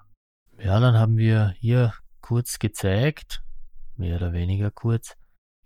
Ja, 0.60 0.80
dann 0.80 0.96
haben 0.96 1.18
wir 1.18 1.54
hier 1.60 1.94
kurz 2.22 2.60
gezeigt, 2.60 3.44
mehr 3.98 4.18
oder 4.18 4.34
weniger 4.34 4.72
kurz, 4.72 5.16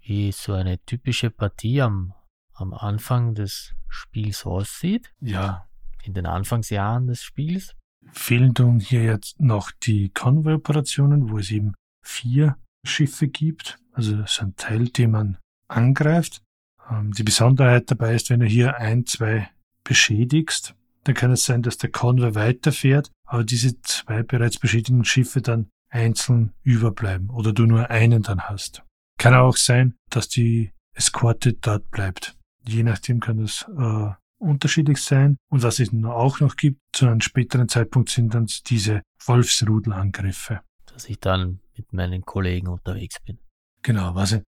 wie 0.02 0.32
so 0.32 0.54
eine 0.54 0.84
typische 0.84 1.30
Partie 1.30 1.82
am, 1.82 2.14
am 2.54 2.74
Anfang 2.74 3.36
des 3.36 3.76
Spiels 3.88 4.46
aussieht. 4.46 5.14
Ja. 5.22 5.69
In 6.10 6.16
den 6.16 6.26
Anfangsjahren 6.26 7.06
des 7.06 7.22
Spiels. 7.22 7.76
Fehlen 8.14 8.56
tun 8.56 8.80
hier 8.80 9.04
jetzt 9.04 9.40
noch 9.40 9.70
die 9.70 10.10
Convoy-Operationen, 10.10 11.30
wo 11.30 11.38
es 11.38 11.52
eben 11.52 11.76
vier 12.04 12.58
Schiffe 12.84 13.28
gibt. 13.28 13.78
Also 13.92 14.18
das 14.18 14.32
ist 14.32 14.42
ein 14.42 14.56
Teil, 14.56 14.88
den 14.88 15.12
man 15.12 15.38
angreift. 15.68 16.42
Ähm, 16.90 17.12
die 17.12 17.22
Besonderheit 17.22 17.92
dabei 17.92 18.16
ist, 18.16 18.32
wenn 18.32 18.40
du 18.40 18.48
hier 18.48 18.78
ein, 18.78 19.06
zwei 19.06 19.52
beschädigst, 19.84 20.74
dann 21.04 21.14
kann 21.14 21.30
es 21.30 21.46
sein, 21.46 21.62
dass 21.62 21.78
der 21.78 21.92
Konvoi 21.92 22.34
weiterfährt, 22.34 23.12
aber 23.28 23.44
diese 23.44 23.80
zwei 23.84 24.24
bereits 24.24 24.58
beschädigten 24.58 25.06
Schiffe 25.06 25.44
dann 25.44 25.70
einzeln 25.90 26.54
überbleiben 26.64 27.30
oder 27.30 27.54
du 27.54 27.68
nur 27.68 27.92
einen 27.92 28.24
dann 28.24 28.50
hast. 28.50 28.82
Kann 29.20 29.36
auch 29.36 29.58
sein, 29.58 29.94
dass 30.10 30.28
die 30.28 30.72
Eskorte 30.96 31.54
dort 31.54 31.92
bleibt. 31.92 32.36
Je 32.68 32.82
nachdem 32.82 33.20
kann 33.20 33.38
das 33.38 33.68
äh, 33.78 34.10
unterschiedlich 34.40 35.00
sein. 35.00 35.38
Und 35.50 35.64
was 35.64 35.80
es 35.80 35.92
auch 36.04 36.40
noch 36.40 36.56
gibt, 36.56 36.80
zu 36.94 37.08
einem 37.08 37.22
späteren 37.22 37.70
Zeitpunkt 37.70 38.10
sind 38.10 38.34
dann 38.34 38.48
diese 38.68 39.02
Wolfsrudelangriffe. 39.26 40.62
Dass 40.86 41.06
ich 41.06 41.20
dann 41.20 41.60
mit 41.78 41.94
meinen 41.94 42.24
Kollegen 42.24 42.68
unterwegs 42.68 43.18
bin. 43.26 43.40
Genau, 43.82 44.16
was 44.16 44.32
in 44.32 44.44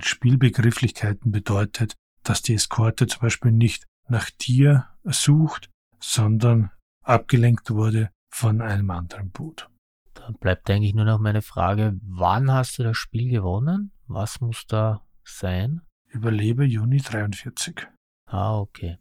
Spielbegrifflichkeiten 0.00 1.30
bedeutet, 1.30 1.94
dass 2.22 2.42
die 2.42 2.54
Eskorte 2.54 3.06
zum 3.06 3.20
Beispiel 3.20 3.52
nicht 3.52 3.86
nach 4.08 4.30
dir 4.30 4.88
sucht, 5.04 5.70
sondern 6.00 6.70
abgelenkt 7.02 7.70
wurde 7.70 8.10
von 8.28 8.60
einem 8.60 8.90
anderen 8.90 9.30
Boot. 9.30 9.68
Dann 10.14 10.34
bleibt 10.34 10.68
eigentlich 10.70 10.94
nur 10.94 11.04
noch 11.04 11.20
meine 11.20 11.42
Frage, 11.42 11.98
wann 12.02 12.50
hast 12.50 12.78
du 12.78 12.82
das 12.82 12.96
Spiel 12.96 13.30
gewonnen? 13.30 13.92
Was 14.06 14.40
muss 14.40 14.66
da 14.66 15.06
sein? 15.24 15.82
Überlebe 16.08 16.64
Juni 16.64 16.98
43. 16.98 17.86
Ah, 18.26 18.58
okay. 18.58 18.98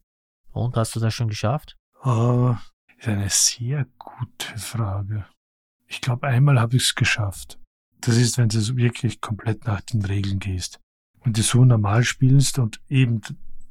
Und 0.55 0.77
hast 0.77 0.95
du 0.95 1.01
das 1.01 1.13
schon 1.13 1.27
geschafft? 1.27 1.75
Oh, 2.01 2.55
ist 2.97 3.09
eine 3.09 3.29
sehr 3.29 3.87
gute 3.97 4.57
Frage. 4.57 5.25
Ich 5.85 5.99
glaube, 5.99 6.27
einmal 6.27 6.61
habe 6.61 6.77
ich 6.77 6.83
es 6.83 6.95
geschafft. 6.95 7.59
Das 7.99 8.15
ist, 8.15 8.37
wenn 8.37 8.47
du 8.47 8.59
wirklich 8.77 9.19
komplett 9.19 9.65
nach 9.65 9.81
den 9.81 10.05
Regeln 10.05 10.39
gehst. 10.39 10.79
Und 11.19 11.37
du 11.37 11.41
so 11.41 11.65
normal 11.65 12.05
spielst 12.05 12.57
und 12.57 12.79
eben 12.87 13.19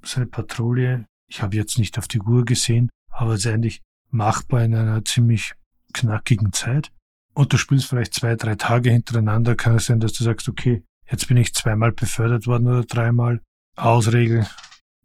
seine 0.03 0.27
Patrouille, 0.27 1.07
ich 1.27 1.41
habe 1.41 1.57
jetzt 1.57 1.79
nicht 1.79 1.97
auf 1.97 2.07
die 2.07 2.21
Uhr 2.21 2.45
gesehen, 2.45 2.91
aber 3.11 3.33
es 3.33 3.47
ist 3.47 3.53
eigentlich 3.53 3.81
machbar 4.11 4.63
in 4.63 4.75
einer 4.75 5.03
ziemlich 5.07 5.55
knackigen 5.95 6.53
Zeit. 6.53 6.93
Und 7.33 7.55
du 7.55 7.57
spielst 7.57 7.87
vielleicht 7.87 8.13
zwei, 8.13 8.37
drei 8.37 8.57
Tage 8.57 8.91
hintereinander, 8.91 9.57
kann 9.57 9.77
es 9.77 9.87
sein, 9.87 10.01
dass 10.01 10.13
du 10.13 10.23
sagst, 10.23 10.51
okay, 10.51 10.85
jetzt 11.11 11.29
bin 11.29 11.39
ich 11.39 11.55
zweimal 11.55 11.93
befördert 11.93 12.47
worden 12.47 12.69
oder 12.69 12.85
dreimal. 12.85 13.41
Ausregel, 13.75 14.47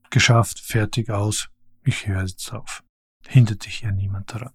geschafft, 0.10 0.60
fertig, 0.60 1.10
aus. 1.10 1.50
Ich 1.90 2.06
höre 2.06 2.22
jetzt 2.22 2.54
auf. 2.54 2.84
Hindert 3.28 3.66
dich 3.66 3.82
ja 3.82 3.92
niemand 3.92 4.32
daran. 4.32 4.54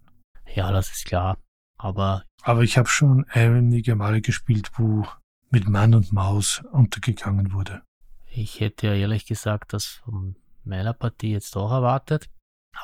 Ja, 0.53 0.71
das 0.71 0.89
ist 0.93 1.03
klar. 1.03 1.37
Aber. 1.77 2.23
Aber 2.43 2.63
ich 2.63 2.77
habe 2.77 2.87
schon 2.87 3.25
einige 3.27 3.97
Male 3.97 4.21
gespielt, 4.21 4.71
wo 4.77 5.05
mit 5.49 5.67
Mann 5.67 5.93
und 5.95 6.13
Maus 6.13 6.63
untergegangen 6.71 7.51
wurde. 7.51 7.81
Ich 8.25 8.61
hätte 8.61 8.87
ja 8.87 8.93
ehrlich 8.93 9.25
gesagt 9.25 9.73
das 9.73 9.85
von 10.05 10.37
meiner 10.63 10.93
Partie 10.93 11.33
jetzt 11.33 11.57
auch 11.57 11.73
erwartet. 11.73 12.29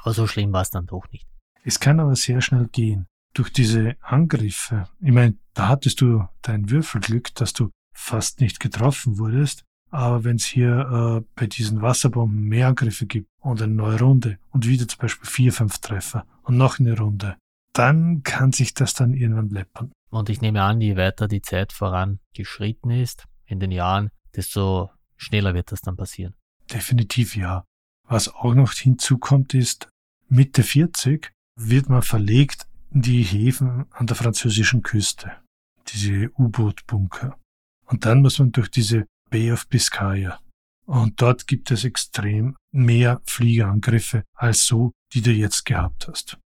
Aber 0.01 0.13
so 0.13 0.27
schlimm 0.27 0.51
war 0.51 0.63
es 0.63 0.69
dann 0.69 0.85
doch 0.85 1.09
nicht. 1.13 1.25
Es 1.63 1.79
kann 1.79 2.01
aber 2.01 2.17
sehr 2.17 2.41
schnell 2.41 2.67
gehen. 2.67 3.07
Durch 3.33 3.53
diese 3.53 3.95
Angriffe, 4.01 4.89
ich 4.99 5.13
meine, 5.13 5.37
da 5.53 5.69
hattest 5.69 6.01
du 6.01 6.27
dein 6.41 6.69
Würfelglück, 6.69 7.33
dass 7.35 7.53
du 7.53 7.69
fast 7.95 8.41
nicht 8.41 8.59
getroffen 8.59 9.17
wurdest. 9.17 9.63
Aber 9.91 10.23
wenn 10.23 10.37
es 10.37 10.45
hier 10.45 11.21
äh, 11.21 11.25
bei 11.35 11.47
diesen 11.47 11.81
Wasserbomben 11.81 12.47
mehr 12.47 12.69
Angriffe 12.69 13.05
gibt 13.05 13.27
und 13.39 13.61
eine 13.61 13.73
neue 13.73 13.99
Runde 13.99 14.39
und 14.51 14.65
wieder 14.65 14.87
zum 14.87 14.99
Beispiel 14.99 15.29
vier, 15.29 15.53
fünf 15.53 15.79
Treffer 15.79 16.25
und 16.43 16.57
noch 16.57 16.79
eine 16.79 16.97
Runde, 16.97 17.37
dann 17.73 18.23
kann 18.23 18.53
sich 18.53 18.73
das 18.73 18.93
dann 18.93 19.13
irgendwann 19.13 19.49
läppern. 19.49 19.91
Und 20.09 20.29
ich 20.29 20.41
nehme 20.41 20.61
an, 20.61 20.81
je 20.81 20.95
weiter 20.97 21.27
die 21.27 21.41
Zeit 21.41 21.73
vorangeschritten 21.73 22.91
ist 22.91 23.25
in 23.45 23.59
den 23.59 23.71
Jahren, 23.71 24.09
desto 24.35 24.91
schneller 25.17 25.53
wird 25.53 25.71
das 25.71 25.81
dann 25.81 25.97
passieren. 25.97 26.35
Definitiv 26.71 27.35
ja. 27.35 27.65
Was 28.07 28.33
auch 28.33 28.53
noch 28.53 28.73
hinzukommt 28.73 29.53
ist, 29.53 29.89
Mitte 30.27 30.63
40 30.63 31.31
wird 31.57 31.89
man 31.89 32.01
verlegt 32.01 32.67
in 32.91 33.01
die 33.01 33.23
Häfen 33.23 33.85
an 33.91 34.07
der 34.07 34.15
französischen 34.15 34.81
Küste, 34.81 35.31
diese 35.87 36.29
U-Boot-Bunker. 36.37 37.37
Und 37.85 38.05
dann 38.05 38.21
muss 38.21 38.39
man 38.39 38.51
durch 38.51 38.69
diese 38.69 39.05
Bay 39.31 39.51
of 39.51 39.67
Biscaya. 39.67 40.39
Und 40.85 41.21
dort 41.21 41.47
gibt 41.47 41.71
es 41.71 41.85
extrem 41.85 42.57
mehr 42.71 43.21
Fliegerangriffe 43.25 44.23
als 44.35 44.65
so, 44.65 44.91
die 45.13 45.21
du 45.21 45.31
jetzt 45.31 45.65
gehabt 45.65 46.07
hast. 46.07 46.37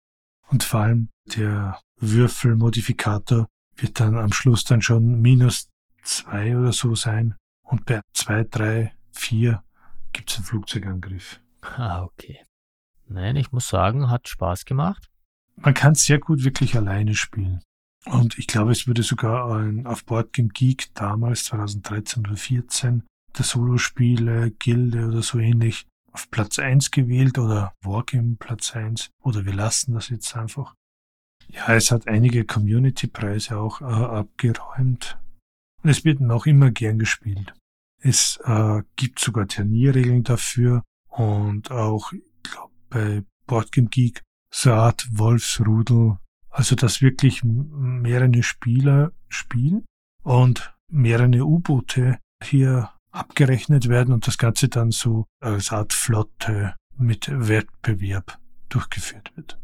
Und 0.47 0.63
vor 0.63 0.81
allem 0.81 1.09
der 1.35 1.81
Würfelmodifikator 1.99 3.47
wird 3.75 3.99
dann 3.99 4.15
am 4.17 4.31
Schluss 4.31 4.63
dann 4.63 4.81
schon 4.81 5.19
minus 5.19 5.67
zwei 6.03 6.55
oder 6.55 6.71
so 6.71 6.95
sein. 6.95 7.35
Und 7.63 7.85
bei 7.85 8.01
zwei, 8.13 8.43
drei, 8.43 8.93
vier 9.11 9.63
gibt 10.13 10.29
es 10.29 10.37
einen 10.37 10.45
Flugzeugangriff. 10.45 11.41
Ah, 11.61 12.03
okay. 12.03 12.43
Nein, 13.07 13.35
ich 13.35 13.51
muss 13.51 13.67
sagen, 13.67 14.09
hat 14.09 14.29
Spaß 14.29 14.65
gemacht. 14.65 15.09
Man 15.55 15.73
kann 15.73 15.95
sehr 15.95 16.19
gut 16.19 16.43
wirklich 16.43 16.75
alleine 16.75 17.15
spielen. 17.15 17.61
Und 18.05 18.37
ich 18.37 18.47
glaube, 18.47 18.71
es 18.71 18.87
würde 18.87 19.03
sogar 19.03 19.55
ein, 19.55 19.85
auf 19.87 20.05
Boardgame 20.05 20.49
Geek 20.49 20.93
damals, 20.93 21.45
2013 21.45 22.25
oder 22.25 22.35
2014, 22.35 23.03
der 23.37 23.45
Solospiele, 23.45 24.51
Gilde 24.51 25.07
oder 25.07 25.21
so 25.21 25.39
ähnlich, 25.39 25.87
auf 26.11 26.29
Platz 26.31 26.59
1 26.59 26.91
gewählt 26.91 27.37
oder 27.37 27.73
Wargame 27.81 28.37
Platz 28.39 28.75
1 28.75 29.09
oder 29.21 29.45
wir 29.45 29.53
lassen 29.53 29.93
das 29.93 30.09
jetzt 30.09 30.35
einfach. 30.35 30.73
Ja, 31.47 31.75
es 31.75 31.91
hat 31.91 32.07
einige 32.07 32.45
Community-Preise 32.45 33.57
auch 33.57 33.81
äh, 33.81 33.85
abgeräumt. 33.85 35.19
Und 35.83 35.89
es 35.89 36.05
wird 36.05 36.21
noch 36.21 36.45
immer 36.45 36.71
gern 36.71 36.97
gespielt. 36.97 37.53
Es 37.99 38.39
äh, 38.45 38.81
gibt 38.95 39.19
sogar 39.19 39.47
Turnierregeln 39.47 40.23
dafür 40.23 40.83
und 41.09 41.71
auch, 41.71 42.11
ich 42.13 42.23
glaube, 42.43 42.73
bei 42.89 43.23
Boardgame 43.45 43.87
Geek 43.89 44.23
so 44.51 44.71
eine 44.71 44.81
Art 44.81 45.07
Wolfsrudel, 45.11 46.17
also 46.55 46.75
dass 46.75 47.01
wirklich 47.01 47.43
mehrere 47.43 48.41
Spieler 48.41 49.11
spielen 49.27 49.85
und 50.23 50.73
mehrere 50.89 51.45
U-Boote 51.45 52.17
hier 52.41 52.91
abgerechnet 53.11 53.89
werden 53.89 54.13
und 54.13 54.25
das 54.25 54.37
Ganze 54.37 54.69
dann 54.69 54.91
so 54.91 55.25
als 55.41 55.73
Art 55.73 55.91
Flotte 55.91 56.75
mit 56.97 57.27
Wettbewerb 57.29 58.39
durchgeführt 58.69 59.33
wird. 59.35 59.59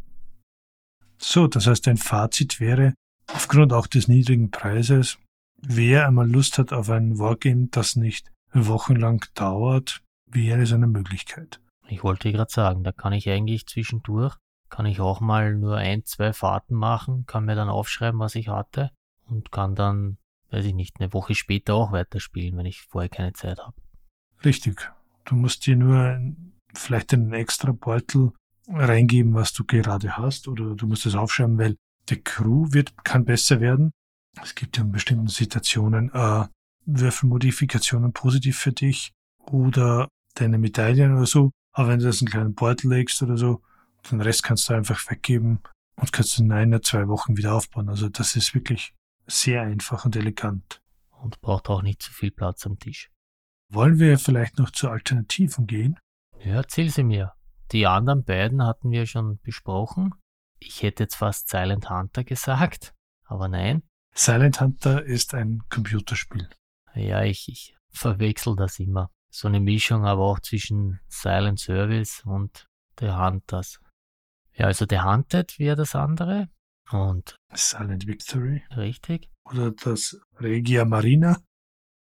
So, 1.17 1.47
das 1.47 1.65
heißt, 1.65 1.87
ein 1.87 1.97
Fazit 1.97 2.59
wäre, 2.59 2.93
aufgrund 3.33 3.71
auch 3.71 3.87
des 3.87 4.09
niedrigen 4.09 4.51
Preises, 4.51 5.17
wer 5.61 6.07
einmal 6.07 6.29
Lust 6.29 6.57
hat 6.57 6.73
auf 6.73 6.89
ein 6.89 7.19
Wargame, 7.19 7.67
das 7.71 7.95
nicht 7.95 8.29
wochenlang 8.51 9.23
dauert, 9.33 10.01
wäre 10.25 10.63
es 10.63 10.73
eine 10.73 10.87
Möglichkeit. 10.87 11.61
Ich 11.87 12.03
wollte 12.03 12.31
gerade 12.33 12.51
sagen, 12.51 12.83
da 12.83 12.91
kann 12.91 13.13
ich 13.13 13.29
eigentlich 13.29 13.65
zwischendurch, 13.65 14.35
kann 14.71 14.85
ich 14.87 14.99
auch 15.01 15.19
mal 15.19 15.53
nur 15.53 15.77
ein, 15.77 16.03
zwei 16.05 16.33
Fahrten 16.33 16.73
machen, 16.73 17.25
kann 17.27 17.45
mir 17.45 17.55
dann 17.55 17.69
aufschreiben, 17.69 18.19
was 18.19 18.33
ich 18.35 18.47
hatte 18.47 18.89
und 19.25 19.51
kann 19.51 19.75
dann, 19.75 20.17
weiß 20.49 20.65
ich 20.65 20.73
nicht, 20.73 20.99
eine 20.99 21.13
Woche 21.13 21.35
später 21.35 21.75
auch 21.75 21.91
weiterspielen, 21.91 22.57
wenn 22.57 22.65
ich 22.65 22.81
vorher 22.81 23.09
keine 23.09 23.33
Zeit 23.33 23.59
habe. 23.59 23.75
Richtig. 24.43 24.91
Du 25.25 25.35
musst 25.35 25.67
dir 25.67 25.75
nur 25.75 26.19
vielleicht 26.73 27.13
einen 27.13 27.33
extra 27.33 27.73
Beutel 27.73 28.31
reingeben, 28.67 29.33
was 29.33 29.53
du 29.53 29.65
gerade 29.65 30.17
hast, 30.17 30.47
oder 30.47 30.73
du 30.75 30.87
musst 30.87 31.05
es 31.05 31.15
aufschreiben, 31.15 31.57
weil 31.57 31.75
der 32.09 32.21
Crew 32.21 32.67
wird, 32.71 33.03
kann 33.03 33.25
besser 33.25 33.59
werden. 33.59 33.91
Es 34.41 34.55
gibt 34.55 34.77
ja 34.77 34.83
in 34.83 34.91
bestimmten 34.91 35.27
Situationen 35.27 36.11
äh, 36.13 36.47
Würfelmodifikationen 36.85 38.13
positiv 38.13 38.57
für 38.57 38.71
dich 38.71 39.11
oder 39.37 40.07
deine 40.35 40.57
Medaillen 40.57 41.15
oder 41.15 41.25
so. 41.25 41.51
Aber 41.73 41.89
wenn 41.89 41.99
du 41.99 42.05
das 42.05 42.21
in 42.21 42.27
einen 42.27 42.31
kleinen 42.31 42.55
Beutel 42.55 42.89
legst 42.89 43.21
oder 43.21 43.37
so, 43.37 43.61
den 44.09 44.21
Rest 44.21 44.43
kannst 44.43 44.69
du 44.69 44.73
einfach 44.73 45.09
weggeben 45.09 45.59
und 45.95 46.11
kannst 46.11 46.39
in 46.39 46.51
einer, 46.51 46.81
zwei 46.81 47.07
Wochen 47.07 47.37
wieder 47.37 47.53
aufbauen. 47.53 47.89
Also 47.89 48.09
das 48.09 48.35
ist 48.35 48.53
wirklich 48.53 48.93
sehr 49.27 49.61
einfach 49.61 50.05
und 50.05 50.15
elegant. 50.15 50.81
Und 51.21 51.39
braucht 51.41 51.69
auch 51.69 51.83
nicht 51.83 52.01
zu 52.01 52.11
viel 52.11 52.31
Platz 52.31 52.65
am 52.65 52.79
Tisch. 52.79 53.11
Wollen 53.69 53.99
wir 53.99 54.17
vielleicht 54.17 54.57
noch 54.57 54.71
zu 54.71 54.89
Alternativen 54.89 55.67
gehen? 55.67 55.99
Ja, 56.39 56.55
erzähl 56.55 56.89
sie 56.89 57.03
mir. 57.03 57.33
Die 57.71 57.87
anderen 57.87 58.23
beiden 58.23 58.63
hatten 58.63 58.91
wir 58.91 59.05
schon 59.05 59.39
besprochen. 59.43 60.13
Ich 60.59 60.83
hätte 60.83 61.03
jetzt 61.03 61.15
fast 61.15 61.49
Silent 61.49 61.89
Hunter 61.89 62.23
gesagt, 62.23 62.93
aber 63.25 63.47
nein. 63.47 63.83
Silent 64.13 64.59
Hunter 64.59 65.03
ist 65.03 65.33
ein 65.33 65.61
Computerspiel. 65.69 66.49
Ja, 66.95 67.23
ich, 67.23 67.47
ich 67.47 67.77
verwechsel 67.91 68.55
das 68.55 68.79
immer. 68.79 69.09
So 69.29 69.47
eine 69.47 69.61
Mischung 69.61 70.05
aber 70.05 70.23
auch 70.23 70.39
zwischen 70.39 70.99
Silent 71.07 71.59
Service 71.59 72.23
und 72.25 72.67
The 72.99 73.11
Hunters. 73.11 73.79
Ja, 74.53 74.67
also 74.67 74.85
The 74.89 75.01
Hunted 75.01 75.59
wäre 75.59 75.75
das 75.75 75.95
andere. 75.95 76.49
Und 76.91 77.35
Silent 77.53 78.07
Victory. 78.07 78.63
richtig. 78.75 79.29
Oder 79.45 79.71
das 79.71 80.19
Regia 80.39 80.85
Marina. 80.85 81.37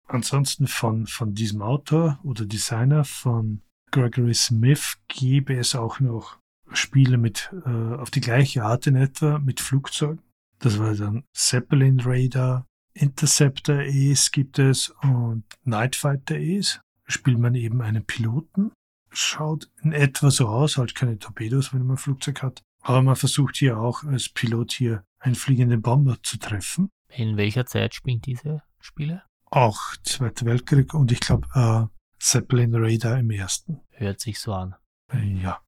Ansonsten 0.07 0.67
von, 0.67 1.07
von 1.07 1.33
diesem 1.33 1.61
Autor 1.61 2.19
oder 2.23 2.45
Designer 2.45 3.05
von 3.05 3.61
Gregory 3.91 4.33
Smith 4.33 4.97
gäbe 5.07 5.55
es 5.55 5.75
auch 5.75 5.99
noch 5.99 6.39
Spiele 6.73 7.17
mit 7.17 7.51
äh, 7.65 7.95
auf 7.95 8.11
die 8.11 8.21
gleiche 8.21 8.63
Art 8.63 8.87
in 8.87 8.95
etwa 8.95 9.39
mit 9.39 9.59
Flugzeugen. 9.59 10.21
Das 10.59 10.79
war 10.79 10.93
dann 10.95 11.23
Zeppelin 11.33 11.99
Radar, 11.99 12.65
Interceptor 12.93 13.79
Ace 13.79 14.31
gibt 14.31 14.59
es 14.59 14.89
und 15.01 15.43
Nightfighter 15.63 16.35
Ace. 16.35 16.79
Spielt 17.05 17.39
man 17.39 17.55
eben 17.55 17.81
einen 17.81 18.05
Piloten. 18.05 18.71
Schaut 19.11 19.69
in 19.83 19.91
etwa 19.91 20.31
so 20.31 20.47
aus, 20.47 20.77
halt 20.77 20.95
keine 20.95 21.19
Torpedos, 21.19 21.73
wenn 21.73 21.85
man 21.85 21.95
ein 21.95 21.97
Flugzeug 21.97 22.41
hat. 22.41 22.63
Aber 22.81 23.01
man 23.01 23.15
versucht 23.15 23.57
hier 23.57 23.77
auch 23.77 24.03
als 24.03 24.29
Pilot 24.29 24.71
hier 24.71 25.03
einen 25.19 25.35
fliegenden 25.35 25.81
Bomber 25.81 26.17
zu 26.23 26.37
treffen. 26.37 26.89
In 27.09 27.37
welcher 27.37 27.65
Zeit 27.65 27.93
spielen 27.93 28.21
diese 28.21 28.63
Spiele? 28.79 29.23
Auch 29.45 29.95
Zweiter 30.03 30.45
Weltkrieg 30.45 30.93
und 30.93 31.11
ich 31.11 31.19
glaube 31.19 31.47
äh, 31.53 31.85
Zeppelin 32.19 32.73
Radar 32.73 33.19
im 33.19 33.31
ersten. 33.31 33.81
Hört 33.91 34.19
sich 34.19 34.39
so 34.39 34.53
an. 34.53 34.75
Äh, 35.11 35.41
Ja. 35.41 35.61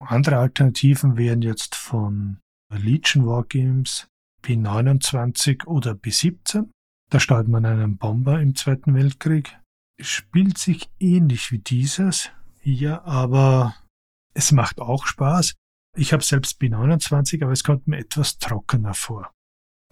Andere 0.00 0.38
Alternativen 0.38 1.16
wären 1.16 1.42
jetzt 1.42 1.76
von 1.76 2.40
Legion 2.70 3.26
Wargames 3.26 4.08
B29 4.42 5.66
oder 5.66 5.92
B17. 5.92 6.68
Da 7.10 7.20
steuert 7.20 7.46
man 7.46 7.64
einen 7.66 7.98
Bomber 7.98 8.40
im 8.40 8.56
Zweiten 8.56 8.94
Weltkrieg. 8.94 9.58
Spielt 10.00 10.58
sich 10.58 10.90
ähnlich 10.98 11.52
wie 11.52 11.58
dieses. 11.58 12.32
Ja, 12.64 13.02
aber 13.04 13.74
es 14.34 14.52
macht 14.52 14.80
auch 14.80 15.06
Spaß. 15.06 15.54
Ich 15.96 16.12
habe 16.12 16.22
selbst 16.22 16.60
B29, 16.60 17.42
aber 17.42 17.52
es 17.52 17.64
kommt 17.64 17.86
mir 17.86 17.98
etwas 17.98 18.38
trockener 18.38 18.94
vor. 18.94 19.30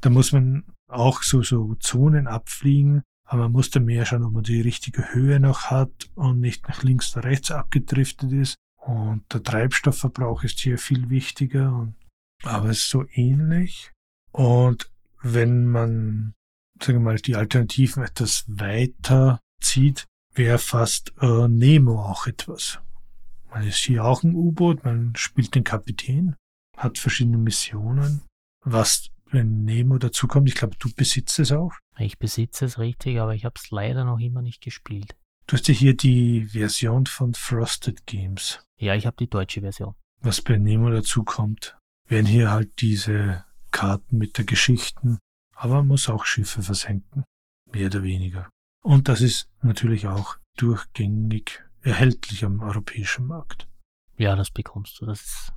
Da 0.01 0.09
muss 0.09 0.33
man 0.33 0.65
auch 0.89 1.23
so, 1.23 1.43
so 1.43 1.75
Zonen 1.75 2.27
abfliegen, 2.27 3.03
aber 3.27 3.45
man 3.45 3.53
muss 3.53 3.71
da 3.71 3.81
mehr 3.81 4.07
schauen, 4.07 4.25
ob 4.25 4.33
man 4.33 4.43
die 4.43 4.61
richtige 4.61 5.13
Höhe 5.13 5.41
noch 5.41 5.71
hat 5.71 6.11
und 6.15 6.41
nicht 6.41 6.69
nach 6.69 6.83
links 6.83 7.17
oder 7.17 7.29
rechts 7.29 7.51
abgedriftet 7.51 8.33
ist. 8.33 8.57
Und 8.77 9.25
der 9.33 9.43
Treibstoffverbrauch 9.43 10.43
ist 10.43 10.61
hier 10.61 10.79
viel 10.79 11.11
wichtiger. 11.11 11.73
Und, 11.73 11.95
aber 12.45 12.71
es 12.71 12.79
ist 12.79 12.91
so 12.91 13.05
ähnlich. 13.13 13.93
Und 14.33 14.91
wenn 15.23 15.67
man, 15.67 16.35
sagen 16.83 16.99
wir 16.99 17.05
mal, 17.05 17.17
die 17.17 17.37
Alternativen 17.37 18.03
etwas 18.03 18.45
weiter 18.49 19.39
zieht, 19.63 20.07
wäre 20.35 20.59
fast 20.59 21.13
äh, 21.21 21.49
Nemo 21.49 22.03
auch 22.03 22.27
etwas. 22.27 22.79
Man 23.51 23.67
ist 23.67 23.79
hier 23.79 24.05
auch 24.05 24.23
ein 24.23 24.35
U-Boot, 24.35 24.85
man 24.85 25.15
spielt 25.17 25.55
den 25.55 25.65
Kapitän, 25.65 26.37
hat 26.77 26.99
verschiedene 26.99 27.39
Missionen. 27.39 28.23
Was, 28.65 29.09
wenn 29.31 29.65
Nemo 29.65 29.99
dazukommt, 29.99 30.49
ich 30.49 30.55
glaube, 30.55 30.77
du 30.79 30.89
besitzt 30.95 31.39
es 31.39 31.51
auch. 31.51 31.73
Ich 31.99 32.19
besitze 32.19 32.65
es 32.65 32.79
richtig, 32.79 33.19
aber 33.19 33.35
ich 33.35 33.45
habe 33.45 33.55
es 33.57 33.71
leider 33.71 34.05
noch 34.05 34.19
immer 34.19 34.43
nicht 34.43 34.63
gespielt. 34.63 35.17
Du 35.47 35.57
hast 35.57 35.67
ja 35.67 35.75
hier 35.75 35.97
die 35.97 36.47
Version 36.47 37.07
von 37.07 37.35
Frosted 37.35 38.07
Games. 38.07 38.63
Ja, 38.79 38.95
ich 38.95 39.07
habe 39.07 39.17
die 39.19 39.29
deutsche 39.29 39.61
Version. 39.61 39.95
Was 40.21 40.41
bei 40.41 40.57
Nemo 40.57 40.91
dazukommt, 40.91 41.77
werden 42.07 42.27
hier 42.27 42.51
halt 42.51 42.81
diese 42.81 43.45
Karten 43.73 44.19
mit 44.19 44.39
der 44.39 44.45
Geschichten, 44.45 45.19
aber 45.55 45.77
man 45.77 45.89
muss 45.89 46.09
auch 46.09 46.25
Schiffe 46.25 46.63
versenken, 46.63 47.25
mehr 47.73 47.87
oder 47.87 48.03
weniger. 48.03 48.49
Und 48.83 49.09
das 49.09 49.21
ist 49.21 49.49
natürlich 49.63 50.07
auch 50.07 50.37
durchgängig 50.57 51.63
erhältlich 51.83 52.45
am 52.45 52.61
europäischen 52.61 53.27
Markt. 53.27 53.69
Ja, 54.17 54.37
das 54.37 54.51
bekommst 54.51 55.01
du, 55.01 55.07
das 55.07 55.21
ist 55.21 55.53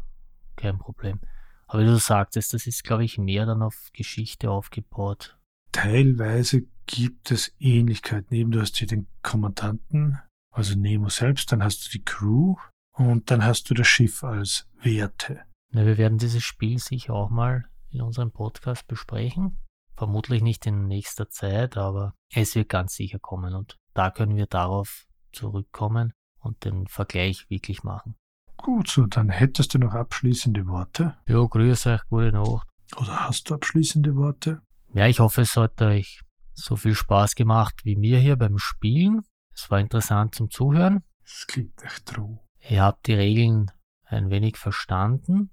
kein 0.56 0.78
Problem. 0.78 1.20
Aber 1.68 1.82
wie 1.82 1.88
du 1.88 1.98
sagtest, 1.98 2.54
das 2.54 2.68
ist, 2.68 2.84
glaube 2.84 3.04
ich, 3.04 3.18
mehr 3.18 3.46
dann 3.46 3.62
auf 3.62 3.90
Geschichte 3.94 4.52
aufgebaut. 4.52 5.38
Teilweise 5.72 6.64
gibt 6.86 7.32
es 7.32 7.54
Ähnlichkeiten. 7.60 8.36
Eben 8.36 8.52
du 8.52 8.62
hast 8.62 8.78
hier 8.78 8.88
den 8.88 9.08
Kommandanten, 9.22 10.20
also 10.52 10.78
Nemo 10.78 11.10
selbst, 11.10 11.52
dann 11.52 11.64
hast 11.64 11.86
du 11.86 11.90
die 11.90 12.04
Crew 12.04 12.56
und 12.92 13.32
dann 13.32 13.44
hast 13.44 13.70
du 13.70 13.74
das 13.74 13.88
Schiff 13.88 14.24
als 14.24 14.68
Werte. 14.82 15.42
Na, 15.72 15.86
wir 15.86 15.98
werden 15.98 16.20
dieses 16.20 16.44
Spiel 16.44 16.78
sicher 16.78 17.14
auch 17.14 17.30
mal 17.30 17.66
in 17.90 18.02
unserem 18.02 18.32
Podcast 18.32 18.88
besprechen. 18.88 19.58
Vermutlich 19.96 20.42
nicht 20.42 20.66
in 20.66 20.88
nächster 20.88 21.30
Zeit, 21.30 21.78
aber 21.78 22.16
es 22.34 22.56
wird 22.56 22.70
ganz 22.70 22.96
sicher 22.96 23.20
kommen 23.20 23.54
und 23.54 23.78
da 23.94 24.10
können 24.10 24.36
wir 24.36 24.48
darauf 24.48 25.06
zurückkommen 25.32 26.14
und 26.40 26.66
den 26.66 26.88
Vergleich 26.88 27.50
wirklich 27.50 27.84
machen. 27.84 28.16
Gut, 28.58 28.90
so, 28.90 29.06
dann 29.06 29.30
hättest 29.30 29.74
du 29.74 29.80
noch 29.80 29.94
abschließende 29.94 30.68
Worte. 30.68 31.18
Jo, 31.28 31.48
grüß 31.48 31.88
euch, 31.88 32.02
gute 32.10 32.32
Nacht. 32.32 32.68
Oder 32.96 33.28
hast 33.28 33.50
du 33.50 33.56
abschließende 33.56 34.16
Worte? 34.16 34.62
Ja, 34.94 35.08
ich 35.08 35.20
hoffe, 35.20 35.42
es 35.42 35.58
hat 35.58 35.82
euch 35.82 36.22
so 36.54 36.76
viel 36.76 36.96
Spaß 36.96 37.36
gemacht 37.36 37.82
wie 37.84 37.96
mir 37.96 38.20
hier 38.20 38.36
beim 38.36 38.58
Spielen. 38.58 39.22
Es 39.54 39.70
war 39.70 39.80
interessant 39.80 40.36
zum 40.36 40.50
Zuhören. 40.50 41.04
Das 41.24 41.48
klingt 41.48 41.84
echt 41.84 42.06
true. 42.06 42.40
Ihr 42.70 42.84
habt 42.84 43.08
die 43.08 43.14
Regeln 43.14 43.72
ein 44.06 44.30
wenig 44.30 44.58
verstanden. 44.58 45.52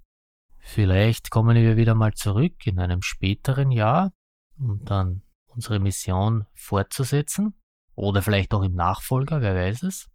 Vielleicht 0.59 1.31
kommen 1.31 1.57
wir 1.57 1.77
wieder 1.77 1.95
mal 1.95 2.13
zurück 2.13 2.67
in 2.67 2.79
einem 2.79 3.03
späteren 3.03 3.71
Jahr, 3.71 4.13
um 4.61 4.85
dann 4.85 5.23
unsere 5.47 5.81
Mission 5.81 6.47
fortzusetzen. 6.53 7.55
Oder 7.95 8.23
vielleicht 8.23 8.55
auch 8.55 8.63
im 8.63 8.75
Nachfolger, 8.75 9.41
wer 9.41 9.55
weiß 9.55 9.83
es. 9.83 10.09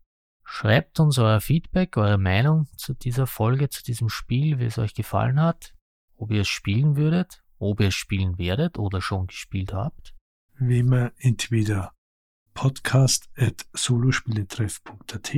Schreibt 0.44 1.00
uns 1.00 1.18
euer 1.18 1.42
Feedback, 1.42 1.98
eure 1.98 2.18
Meinung 2.18 2.68
zu 2.78 2.94
dieser 2.94 3.28
Folge, 3.28 3.70
zu 3.70 3.84
diesem 3.84 4.10
Spiel, 4.10 4.60
wie 4.60 4.66
es 4.66 4.78
euch 4.78 4.94
gefallen 4.94 5.42
hat, 5.42 5.74
ob 6.16 6.32
ihr 6.32 6.42
es 6.42 6.48
spielen 6.48 6.96
würdet, 6.96 7.44
ob 7.58 7.82
ihr 7.82 7.88
es 7.88 7.96
spielen 7.96 8.38
werdet 8.38 8.78
oder 8.78 9.02
schon 9.02 9.28
gespielt 9.28 9.74
habt. 9.74 10.16
Wie 10.58 10.80
immer 10.80 11.12
entweder 11.18 11.94
podcast 12.54 13.30
at 13.36 13.66
solospieletreff.at 13.74 15.36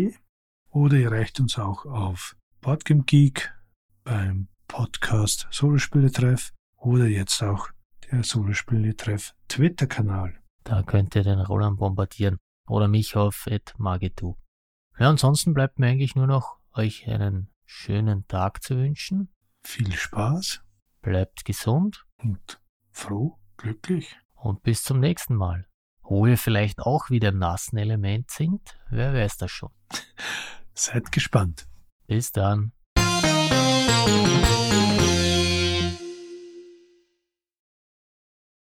oder 0.70 0.98
ihr 0.98 1.06
erreicht 1.06 1.40
uns 1.40 1.58
auch 1.58 1.86
auf 1.86 2.36
Boardgame 2.62 3.04
Geek 3.04 3.52
beim 4.04 4.50
Podcast 4.68 5.48
Solospieletreff 5.50 6.54
oder 6.76 7.08
jetzt 7.08 7.42
auch 7.42 7.70
der 8.12 8.24
Solospieletreff 8.24 9.34
Twitter-Kanal. 9.48 10.40
Da 10.64 10.84
könnt 10.84 11.16
ihr 11.16 11.24
den 11.24 11.40
Roland 11.40 11.80
bombardieren 11.80 12.38
oder 12.68 12.88
mich 12.88 13.16
auf 13.16 13.46
@magetu. 13.78 14.36
Ja, 15.00 15.10
ansonsten 15.10 15.54
bleibt 15.54 15.80
mir 15.80 15.88
eigentlich 15.88 16.16
nur 16.16 16.28
noch 16.28 16.58
euch 16.74 17.08
einen 17.08 17.50
schönen 17.66 18.28
Tag 18.28 18.64
zu 18.64 18.76
wünschen. 18.78 19.30
Viel 19.66 19.92
Spaß 19.94 20.62
Bleibt 21.02 21.46
gesund 21.46 22.06
und 22.18 22.60
froh, 22.92 23.40
glücklich. 23.56 24.18
und 24.34 24.62
bis 24.64 24.84
zum 24.84 25.00
nächsten 25.00 25.36
Mal. 25.36 25.68
Wo 26.02 26.26
ihr 26.26 26.38
vielleicht 26.38 26.80
auch 26.80 27.10
wieder 27.10 27.30
im 27.30 27.38
nassen 27.38 27.78
Element 27.78 28.32
singt, 28.32 28.78
wer 28.90 29.14
weiß 29.14 29.38
das 29.38 29.52
schon. 29.52 29.72
Seid 30.74 31.12
gespannt. 31.12 31.68
Bis 32.08 32.32
dann. 32.32 32.72